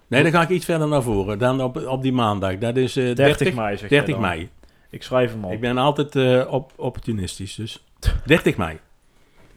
Nee, 0.07 0.22
dan 0.22 0.32
ga 0.32 0.42
ik 0.42 0.48
iets 0.48 0.64
verder 0.64 0.88
naar 0.88 1.02
voren. 1.02 1.38
Dan 1.38 1.62
op, 1.62 1.86
op 1.86 2.02
die 2.02 2.12
maandag. 2.12 2.59
Dat 2.59 2.76
is 2.76 2.96
eh 2.96 3.05
30, 3.05 3.16
30, 3.16 3.55
mei 3.55 3.76
zeg 3.76 3.90
jij 3.90 3.98
30 3.98 4.14
dan. 4.14 4.20
mei. 4.24 4.48
Ik 4.90 5.02
schrijf 5.02 5.30
hem 5.32 5.44
op. 5.44 5.52
Ik 5.52 5.61
ben 5.61 5.78
altijd 5.78 6.16
eh, 6.16 6.52
op, 6.52 6.72
opportunistisch, 6.76 7.55
dus 7.55 7.84
30 8.26 8.57
mei. 8.57 8.78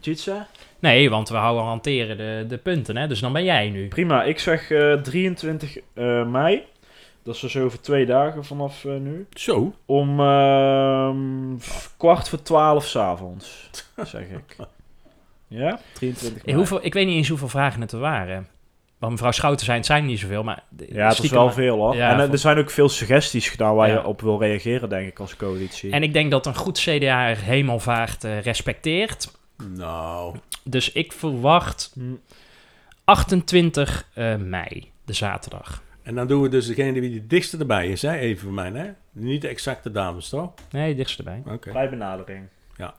Tjitsa? 0.00 0.46
Nee, 0.78 1.10
want 1.10 1.28
we 1.28 1.36
houden 1.36 1.64
hanteren 1.64 2.16
de, 2.16 2.44
de 2.48 2.56
punten, 2.58 2.96
hè? 2.96 3.06
dus 3.06 3.20
dan 3.20 3.32
ben 3.32 3.44
jij 3.44 3.70
nu. 3.70 3.88
Prima, 3.88 4.24
ik 4.24 4.38
zeg 4.38 4.70
eh 4.70 4.92
23 4.92 5.78
eh, 5.94 6.26
mei. 6.26 6.62
Dat 7.22 7.34
is 7.34 7.40
dus 7.40 7.56
over 7.56 7.80
twee 7.80 8.06
dagen 8.06 8.44
vanaf 8.44 8.84
eh, 8.84 8.92
nu. 8.96 9.26
Zo. 9.32 9.74
Om 9.86 10.20
ehm, 10.20 11.56
kwart 11.96 12.28
voor 12.28 12.42
twaalf 12.42 12.86
s'avonds, 12.86 13.70
zeg 14.02 14.22
ik. 14.22 14.56
Ja? 15.48 15.80
23 15.92 16.38
Eh, 16.38 16.44
mei. 16.44 16.56
hoeveel, 16.56 16.84
ik 16.84 16.92
weet 16.94 17.06
niet 17.06 17.16
eens 17.16 17.28
hoeveel 17.28 17.48
vragen 17.48 17.80
het 17.80 17.92
er 17.92 17.98
waren. 17.98 18.48
Want 18.98 19.12
mevrouw 19.12 19.30
Schouten 19.30 19.64
zei, 19.64 19.76
het 19.76 19.86
zijn 19.86 20.06
niet 20.06 20.18
zoveel, 20.18 20.42
maar... 20.44 20.62
Ja, 20.92 21.08
het 21.08 21.22
is 21.22 21.30
wel 21.30 21.44
maar- 21.44 21.54
veel 21.54 21.76
hoor. 21.76 21.96
Ja, 21.96 22.10
en 22.12 22.20
eh, 22.20 22.32
er 22.32 22.38
zijn 22.38 22.58
ook 22.58 22.70
veel 22.70 22.88
suggesties 22.88 23.48
gedaan 23.48 23.74
waar 23.74 23.88
Ja. 23.88 23.94
je 23.94 24.04
op 24.04 24.20
wil 24.20 24.38
reageren, 24.40 24.88
denk 24.88 25.08
ik, 25.08 25.18
als 25.18 25.36
coalitie. 25.36 25.92
En 25.92 26.02
ik 26.02 26.12
denk 26.12 26.30
dat 26.30 26.46
een 26.46 26.54
goed 26.56 26.78
CDA 26.78 27.28
er 27.28 27.36
hemelvaart 27.38 28.24
eh, 28.24 28.40
respecteert. 28.40 29.32
Nou... 29.76 30.36
Dus 30.64 30.92
ik 30.92 31.12
verwacht 31.12 31.90
Hm. 31.94 32.14
28 33.04 34.06
eh, 34.14 34.36
mei, 34.36 34.90
de 35.04 35.12
zaterdag. 35.12 35.82
En 36.02 36.14
dan 36.14 36.26
doen 36.26 36.42
we 36.42 36.48
dus 36.48 36.66
degene 36.66 37.00
die 37.00 37.14
het 37.14 37.30
dichtste 37.30 37.58
erbij 37.58 37.88
is, 37.88 38.02
hè? 38.02 38.12
Even 38.16 38.42
voor 38.42 38.52
mij, 38.52 38.70
hè? 38.74 38.90
Niet 39.12 39.42
de 39.42 39.48
exacte 39.48 39.90
dames, 39.90 40.28
toch? 40.28 40.50
Nee, 40.70 40.94
dichtst 40.94 41.18
erbij. 41.18 41.42
Oké. 41.46 41.72
Bij 41.72 41.88
benadering. 41.90 42.46
Ja. 42.76 42.94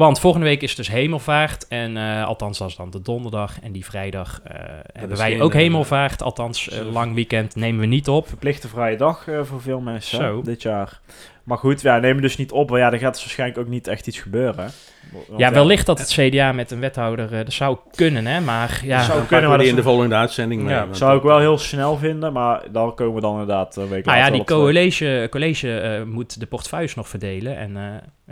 Want 0.00 0.20
volgende 0.20 0.46
week 0.46 0.62
is 0.62 0.74
dus 0.74 0.88
hemelvaart. 0.88 1.68
En 1.68 1.96
eh, 1.96 2.26
althans, 2.26 2.58
dat 2.58 2.68
is 2.68 2.76
dan 2.76 2.90
de 2.90 3.02
donderdag. 3.02 3.60
En 3.60 3.72
die 3.72 3.84
vrijdag 3.84 4.40
eh, 4.44 4.54
hebben 4.92 5.16
wij 5.16 5.30
geen, 5.30 5.42
ook 5.42 5.52
eh, 5.52 5.60
hemelvaart. 5.60 6.22
Althans, 6.22 6.70
lang 6.92 7.14
weekend 7.14 7.54
nemen 7.54 7.80
we 7.80 7.86
niet 7.86 8.08
op. 8.08 8.28
Verplichte 8.28 8.68
vrije 8.68 8.96
dag 8.96 9.26
voor 9.42 9.60
veel 9.60 9.80
mensen 9.80 10.18
Zo. 10.18 10.42
dit 10.42 10.62
jaar. 10.62 11.00
Maar 11.44 11.58
goed, 11.58 11.80
ja, 11.80 11.98
neem 11.98 12.12
het 12.12 12.22
dus 12.22 12.36
niet 12.36 12.52
op. 12.52 12.68
Want 12.68 12.80
ja, 12.80 12.92
er 12.92 12.98
gaat 12.98 13.12
dus 13.12 13.22
waarschijnlijk 13.22 13.60
ook 13.60 13.68
niet 13.68 13.86
echt 13.86 14.06
iets 14.06 14.18
gebeuren. 14.20 14.70
Want 15.12 15.40
Ja, 15.40 15.52
wellicht 15.52 15.86
dat 15.86 15.98
het 15.98 16.08
CDA 16.12 16.52
met 16.52 16.70
een 16.70 16.80
wethouder, 16.80 17.32
eh, 17.32 17.38
dat 17.44 17.52
zou 17.52 17.78
kunnen, 17.94 18.26
hè? 18.26 18.40
Maar 18.40 18.80
ja, 18.84 18.96
Dat 18.96 19.06
zou 19.06 19.24
kunnen, 19.24 19.48
maar 19.48 19.58
die 19.58 19.68
in 19.68 19.74
de 19.74 19.82
volgende 19.82 20.14
uitzending 20.14 20.62
mee. 20.62 20.74
Ja, 20.74 20.86
Zou 20.92 21.16
ik 21.16 21.22
wel 21.22 21.38
heel 21.38 21.58
snel 21.58 21.96
vinden, 21.96 22.32
maar 22.32 22.62
dan 22.72 22.94
komen 22.94 23.14
we 23.14 23.20
dan 23.20 23.32
inderdaad 23.32 23.76
een 23.76 23.88
week 23.88 24.04
nou 24.04 24.18
ja, 24.18 24.30
die 24.30 24.44
college, 24.44 25.26
college 25.30 25.80
eh, 25.80 26.02
moet 26.02 26.40
de 26.40 26.46
portefeuilles 26.46 26.94
nog 26.94 27.08
verdelen. 27.08 27.56
En, 27.56 27.76
eh, 27.76 27.82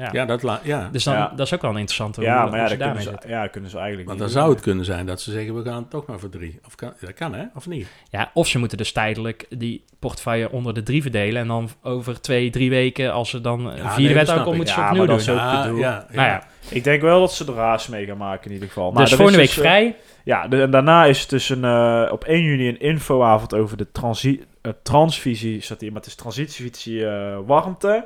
ja. 0.04 0.08
Ja, 0.12 0.24
dat 0.24 0.42
la- 0.42 0.60
ja. 0.62 0.88
Dus 0.92 1.04
dan, 1.04 1.14
Ja. 1.14 1.32
dat 1.36 1.46
is 1.46 1.54
ook 1.54 1.62
wel 1.62 1.70
een 1.70 1.76
interessante 1.76 2.20
Ja, 2.22 2.40
hoe, 2.42 2.50
maar 2.50 2.60
ja, 2.60 2.68
ze 2.68 2.76
kunnen 2.76 3.02
ze, 3.02 3.12
ja, 3.26 3.46
kunnen 3.46 3.70
ze 3.70 3.76
eigenlijk 3.78 4.08
Want 4.08 4.20
dan 4.20 4.28
zou 4.28 4.50
het 4.50 4.60
kunnen 4.60 4.84
zijn 4.84 5.06
dat 5.06 5.20
ze 5.20 5.30
zeggen, 5.32 5.54
we 5.54 5.70
gaan 5.70 5.88
toch 5.88 6.06
maar 6.06 6.18
voor 6.18 6.28
drie. 6.28 6.58
Of 6.66 6.74
kan, 6.74 6.92
dat 7.00 7.14
kan 7.14 7.34
hè, 7.34 7.44
of 7.54 7.66
niet? 7.66 7.86
Ja, 8.10 8.30
of 8.34 8.46
ze 8.46 8.58
moeten 8.58 8.78
dus 8.78 8.92
tijdelijk 8.92 9.46
die 9.48 9.84
portefeuille 9.98 10.50
onder 10.50 10.74
de 10.74 10.82
drie 10.82 11.02
verdelen. 11.02 11.42
En 11.42 11.48
dan 11.48 11.68
over 11.82 12.20
twee, 12.20 12.50
drie 12.50 12.70
weken, 12.70 13.12
als 13.12 13.30
ze 13.30 13.40
dan 13.40 13.66
een 13.66 13.82
nee, 13.82 13.92
vierde 13.92 14.14
dat 14.24 14.44
wet 14.44 14.54
moeten 14.54 14.74
ze 14.74 14.80
Ja, 14.80 14.86
opnieuw 14.86 15.04
doen. 15.04 15.10
dat 15.14 15.20
is 15.20 15.28
ook 15.30 15.36
Ja, 15.36 15.62
gedoe. 15.62 15.78
ja, 15.78 16.06
ja. 16.10 16.16
Nou 16.16 16.28
ja, 16.28 16.42
Ik 16.70 16.84
denk 16.84 17.02
wel 17.02 17.20
dat 17.20 17.32
ze 17.32 17.44
de 17.44 17.52
raas 17.54 17.88
mee 17.88 18.06
gaan 18.06 18.16
maken 18.16 18.46
in 18.46 18.52
ieder 18.52 18.68
geval. 18.68 18.90
Nou, 18.90 19.02
dus 19.02 19.10
er 19.10 19.16
volgende 19.16 19.38
week 19.40 19.48
dus, 19.54 19.56
eh, 19.64 19.70
vrij. 19.70 19.96
Ja, 20.24 20.48
de- 20.48 20.62
en 20.62 20.70
daarna 20.70 21.04
is 21.04 21.20
het 21.20 21.30
dus 21.30 21.48
een, 21.48 21.64
eh, 21.64 22.08
op 22.12 22.24
1 22.26 22.42
juni 22.42 22.68
een 22.68 22.80
infoavond 22.80 23.54
over 23.54 23.76
de 23.76 23.86
transi 23.92 24.44
eh, 24.62 24.72
transvisie, 24.82 25.60
staat 25.60 25.80
hier, 25.80 25.88
maar 25.92 26.00
het 26.00 26.10
is 26.10 26.14
transitievisie 26.16 27.06
warmte. 27.46 28.04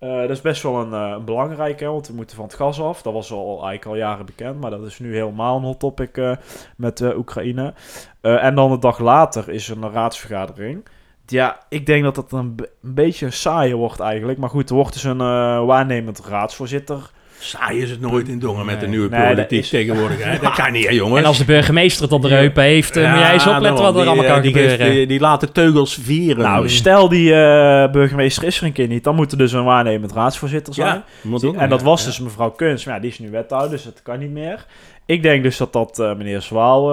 Dat 0.00 0.30
is 0.30 0.40
best 0.40 0.62
wel 0.62 0.76
een, 0.80 0.92
een 0.92 1.24
belangrijke, 1.24 1.84
hè, 1.84 1.90
want 1.90 2.06
we 2.08 2.14
moeten 2.14 2.36
van 2.36 2.44
het 2.44 2.54
gas 2.54 2.80
af. 2.80 3.02
Dat 3.02 3.12
was 3.12 3.32
al 3.32 3.46
eigenlijk 3.48 3.84
al 3.86 3.94
jaren 3.96 4.26
bekend, 4.26 4.60
maar 4.60 4.70
dat 4.70 4.86
is 4.86 4.98
nu 4.98 5.14
helemaal 5.14 5.56
een 5.56 5.62
hot 5.62 5.78
topic 5.78 6.36
met 6.76 7.00
Oekraïne. 7.16 7.74
En 8.20 8.54
dan 8.54 8.72
een 8.72 8.80
dag 8.80 8.98
later 8.98 9.48
is 9.48 9.68
er 9.68 9.76
een 9.82 9.92
raadsvergadering. 9.92 10.84
Ja, 11.26 11.58
ik 11.68 11.86
denk 11.86 12.02
dat 12.04 12.14
dat 12.14 12.32
een, 12.32 12.54
be- 12.54 12.70
een 12.82 12.94
beetje 12.94 13.30
saaier 13.30 13.76
wordt 13.76 14.00
eigenlijk. 14.00 14.38
Maar 14.38 14.48
goed, 14.50 14.68
er 14.68 14.74
wordt 14.76 14.92
dus 14.92 15.04
een 15.04 15.18
waarnemend 15.66 16.20
raadsvoorzitter. 16.26 17.10
Saai 17.40 17.82
is 17.82 17.90
het 17.90 18.00
nooit 18.00 18.28
in 18.28 18.38
Dongen 18.38 18.66
met 18.66 18.80
de 18.80 18.86
nieuwe 18.86 19.08
Nee, 19.08 19.20
dat 19.20 19.34
politiek 19.34 19.58
is- 19.58 19.68
tegenwoordig. 19.68 20.24
Hè? 20.24 20.38
Dat 20.38 20.52
kan 20.54 20.72
niet, 20.72 20.86
hè, 20.86 20.92
jongens. 20.92 21.18
En 21.20 21.24
als 21.24 21.38
de 21.38 21.44
burgemeester 21.44 22.02
het 22.02 22.12
op 22.12 22.22
de 22.22 22.28
heupen 22.28 22.62
heeft, 22.62 22.96
eh, 22.96 23.10
moet 23.10 23.20
jij 23.20 23.32
eens 23.32 23.46
opletten 23.46 23.84
wat 23.84 23.94
er 23.94 24.00
Die, 24.00 24.06
allemaal 24.06 24.24
eh, 24.24 24.32
kan 24.32 24.42
die 24.42 24.52
gebeuren. 24.52 24.90
Die, 24.90 25.06
die 25.06 25.20
laat 25.20 25.40
de 25.40 25.52
teugels 25.52 25.98
vieren. 26.02 26.42
Nou, 26.44 26.68
stel 26.68 27.08
die 27.08 27.34
eh, 27.34 27.90
burgemeester 27.92 28.44
is 28.44 28.58
er 28.60 28.64
een 28.66 28.72
keer 28.72 28.86
niet, 28.86 29.04
dan 29.04 29.14
moet 29.14 29.32
er 29.32 29.38
dus 29.38 29.52
een 29.52 29.64
waarnemend 29.64 30.12
raadsvoorzitter 30.12 30.74
zijn. 30.74 31.02
ja, 31.22 31.52
en 31.56 31.68
dat 31.68 31.82
was 31.82 32.04
dus 32.04 32.20
mevrouw 32.20 32.50
Kunst, 32.50 32.86
maar 32.86 32.94
ja, 32.94 33.00
die 33.00 33.10
is 33.10 33.18
nu 33.18 33.30
wethouder, 33.30 33.70
dus 33.70 33.84
dat 33.84 34.00
kan 34.02 34.18
niet 34.18 34.30
meer. 34.30 34.64
Ik 35.06 35.22
denk 35.22 35.42
dus 35.42 35.56
dat 35.56 35.72
dat 35.72 35.98
meneer 35.98 36.42
Zwaal 36.42 36.86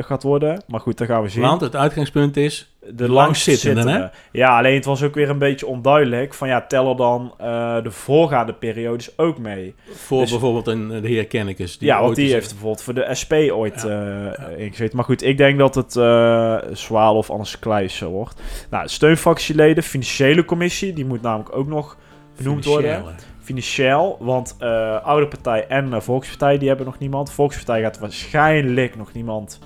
gaat 0.00 0.22
worden, 0.22 0.62
maar 0.66 0.80
goed, 0.80 0.98
dat 0.98 1.06
gaan 1.06 1.22
we 1.22 1.28
zien. 1.28 1.42
Want 1.42 1.60
het 1.60 1.76
uitgangspunt 1.76 2.36
is 2.36 2.69
de 2.88 3.08
langzittende, 3.08 3.74
langzittende. 3.82 4.10
Ja, 4.32 4.58
alleen 4.58 4.74
het 4.74 4.84
was 4.84 5.02
ook 5.02 5.14
weer 5.14 5.30
een 5.30 5.38
beetje 5.38 5.66
onduidelijk 5.66 6.34
van 6.34 6.48
ja, 6.48 6.60
tel 6.66 6.90
er 6.90 6.96
dan 6.96 7.34
eh, 7.38 7.82
de 7.82 7.90
voorgaande 7.90 8.52
periodes 8.52 9.18
ook 9.18 9.38
mee. 9.38 9.74
voor 9.94 10.20
Dus- 10.20 10.30
bijvoorbeeld 10.30 10.66
een, 10.66 10.88
de 10.88 11.08
heer 11.08 11.26
Kennekes. 11.26 11.78
Die 11.78 11.88
ja, 11.88 12.00
want 12.00 12.16
die 12.16 12.32
heeft 12.32 12.48
bijvoorbeeld 12.48 12.82
voor 12.82 12.94
de 12.94 13.14
SP 13.20 13.32
ooit 13.32 13.84
eh, 13.84 14.26
ingezeten. 14.56 14.96
Maar 14.96 15.04
goed, 15.04 15.22
ik 15.22 15.36
denk 15.36 15.58
dat 15.58 15.74
het 15.74 15.96
eh 15.96 16.58
Zwaal 16.72 17.16
of 17.16 17.30
anders 17.30 17.58
Kleijs 17.58 18.00
wordt. 18.00 18.40
Nou, 18.70 18.84
de 18.84 18.90
steunfractieleden, 18.90 19.82
financiële 19.82 20.44
commissie, 20.44 20.92
die 20.92 21.06
moet 21.06 21.22
namelijk 21.22 21.56
ook 21.56 21.66
nog 21.66 21.96
benoemd 22.36 22.64
worden. 22.64 23.04
Financieel, 23.42 24.16
want 24.20 24.56
Oude 25.02 25.28
Partij 25.28 25.66
en 25.66 26.02
Volkspartij, 26.02 26.58
die 26.58 26.68
hebben 26.68 26.86
nog 26.86 26.98
niemand. 26.98 27.32
Volkspartij 27.32 27.82
gaat 27.82 27.98
waarschijnlijk 27.98 28.96
nog 28.96 29.12
niemand 29.12 29.58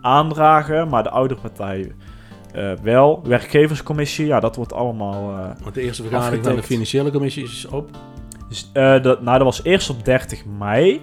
aandragen, 0.00 0.88
maar 0.88 1.02
de 1.02 1.10
Oudere 1.10 1.40
Partij 1.40 1.92
eh, 2.52 2.72
wel. 2.82 3.20
Werkgeverscommissie, 3.24 4.26
ja, 4.26 4.40
dat 4.40 4.56
wordt 4.56 4.72
allemaal... 4.72 5.30
eh, 5.38 5.62
Want 5.62 5.74
de 5.74 5.80
eerste 5.82 6.02
vergadering 6.02 6.44
van 6.44 6.56
de 6.56 6.62
financiële 6.62 7.10
commissie 7.10 7.44
is 7.44 7.66
op. 7.70 7.90
dus, 8.48 8.70
eh, 8.72 9.02
dat, 9.02 9.22
nou, 9.22 9.36
dat 9.36 9.46
was 9.46 9.62
eerst 9.64 9.90
op 9.90 10.04
30 10.04 10.44
mei. 10.58 11.00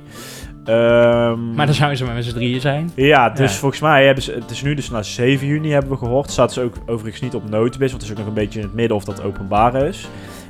Ehm, 0.66 1.54
Maar 1.54 1.66
dan 1.66 1.76
zouden 1.76 1.98
ze 1.98 2.04
maar 2.06 2.14
met 2.14 2.26
z'n 2.26 2.34
drieën 2.34 2.62
zijn. 2.62 2.92
Ja, 2.96 3.30
dus 3.30 3.52
Ja. 3.54 3.58
volgens 3.60 3.82
mij 3.82 4.06
hebben 4.06 4.24
ze... 4.24 4.32
Het 4.32 4.50
is 4.52 4.62
nu 4.62 4.74
dus 4.74 4.90
na 4.90 5.04
7 5.04 5.48
juni 5.48 5.72
hebben 5.72 5.92
we 5.92 5.98
gehoord. 5.98 6.32
Staat 6.32 6.54
ze 6.54 6.62
ook 6.62 6.74
overigens 6.86 7.22
niet 7.22 7.36
op 7.36 7.50
notenbis, 7.50 7.90
want 7.92 8.02
het 8.02 8.04
is 8.04 8.10
ook 8.12 8.18
nog 8.18 8.28
een 8.28 8.42
beetje 8.44 8.60
in 8.60 8.66
het 8.66 8.74
midden 8.76 8.98
of 8.98 9.04
dat 9.04 9.24
openbaar 9.24 9.76
is. 9.76 10.08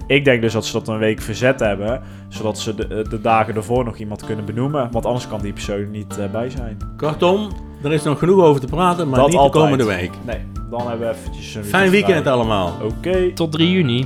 Ik 0.07 0.25
denk 0.25 0.41
dus 0.41 0.53
dat 0.53 0.65
ze 0.65 0.71
dat 0.73 0.87
een 0.87 0.97
week 0.97 1.21
verzet 1.21 1.59
hebben, 1.59 2.01
zodat 2.27 2.59
ze 2.59 2.75
de, 2.75 3.05
de 3.09 3.21
dagen 3.21 3.55
ervoor 3.55 3.83
nog 3.83 3.97
iemand 3.97 4.25
kunnen 4.25 4.45
benoemen. 4.45 4.91
Want 4.91 5.05
anders 5.05 5.27
kan 5.27 5.41
die 5.41 5.53
persoon 5.53 5.91
niet 5.91 6.17
eh, 6.17 6.31
bij 6.31 6.49
zijn. 6.49 6.77
Kortom, 6.97 7.49
er 7.83 7.93
is 7.93 8.03
nog 8.03 8.19
genoeg 8.19 8.41
over 8.43 8.61
te 8.61 8.67
praten, 8.67 9.09
maar 9.09 9.19
Dat 9.19 9.27
niet 9.29 9.37
altijd. 9.37 9.53
de 9.53 9.59
komende 9.59 9.95
week. 9.95 10.11
Nee, 10.25 10.39
dan 10.69 10.87
hebben 10.87 11.07
we 11.07 11.13
eventjes 11.13 11.55
een 11.55 11.63
Fijn 11.65 11.89
weekend 11.91 12.19
vrij. 12.21 12.33
allemaal. 12.33 12.73
Oké. 12.83 13.33
Tot 13.33 13.51
3 13.51 13.71
juni. 13.71 14.05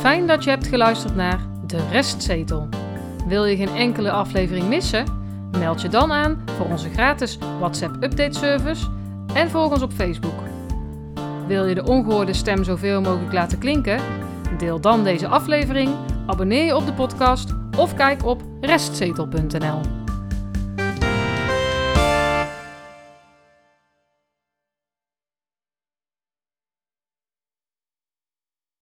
Fijn 0.00 0.26
dat 0.26 0.44
je 0.44 0.50
hebt 0.50 0.66
geluisterd 0.66 1.14
naar 1.16 1.38
De 1.66 1.78
Restzetel. 1.90 2.68
Wil 3.26 3.44
je 3.44 3.56
geen 3.56 3.74
enkele 3.76 4.10
aflevering 4.10 4.68
missen? 4.68 5.04
Meld 5.58 5.80
je 5.82 5.88
dan 5.88 6.12
aan 6.12 6.42
voor 6.56 6.66
onze 6.66 6.90
gratis 6.90 7.38
WhatsApp 7.58 7.94
update 8.02 8.38
service 8.38 8.86
en 9.34 9.50
volg 9.50 9.72
ons 9.72 9.82
op 9.82 9.92
Facebook. 9.92 10.34
Wil 11.46 11.66
je 11.66 11.74
de 11.74 11.84
ongehoorde 11.84 12.32
stem 12.32 12.64
zoveel 12.64 13.00
mogelijk 13.00 13.32
laten 13.32 13.58
klinken? 13.58 14.00
Deel 14.58 14.80
dan 14.80 15.04
deze 15.04 15.28
aflevering, 15.28 15.94
abonneer 16.26 16.64
je 16.64 16.76
op 16.76 16.86
de 16.86 16.92
podcast 16.92 17.54
of 17.76 17.94
kijk 17.94 18.24
op 18.24 18.42
restzetel.nl. 18.60 19.97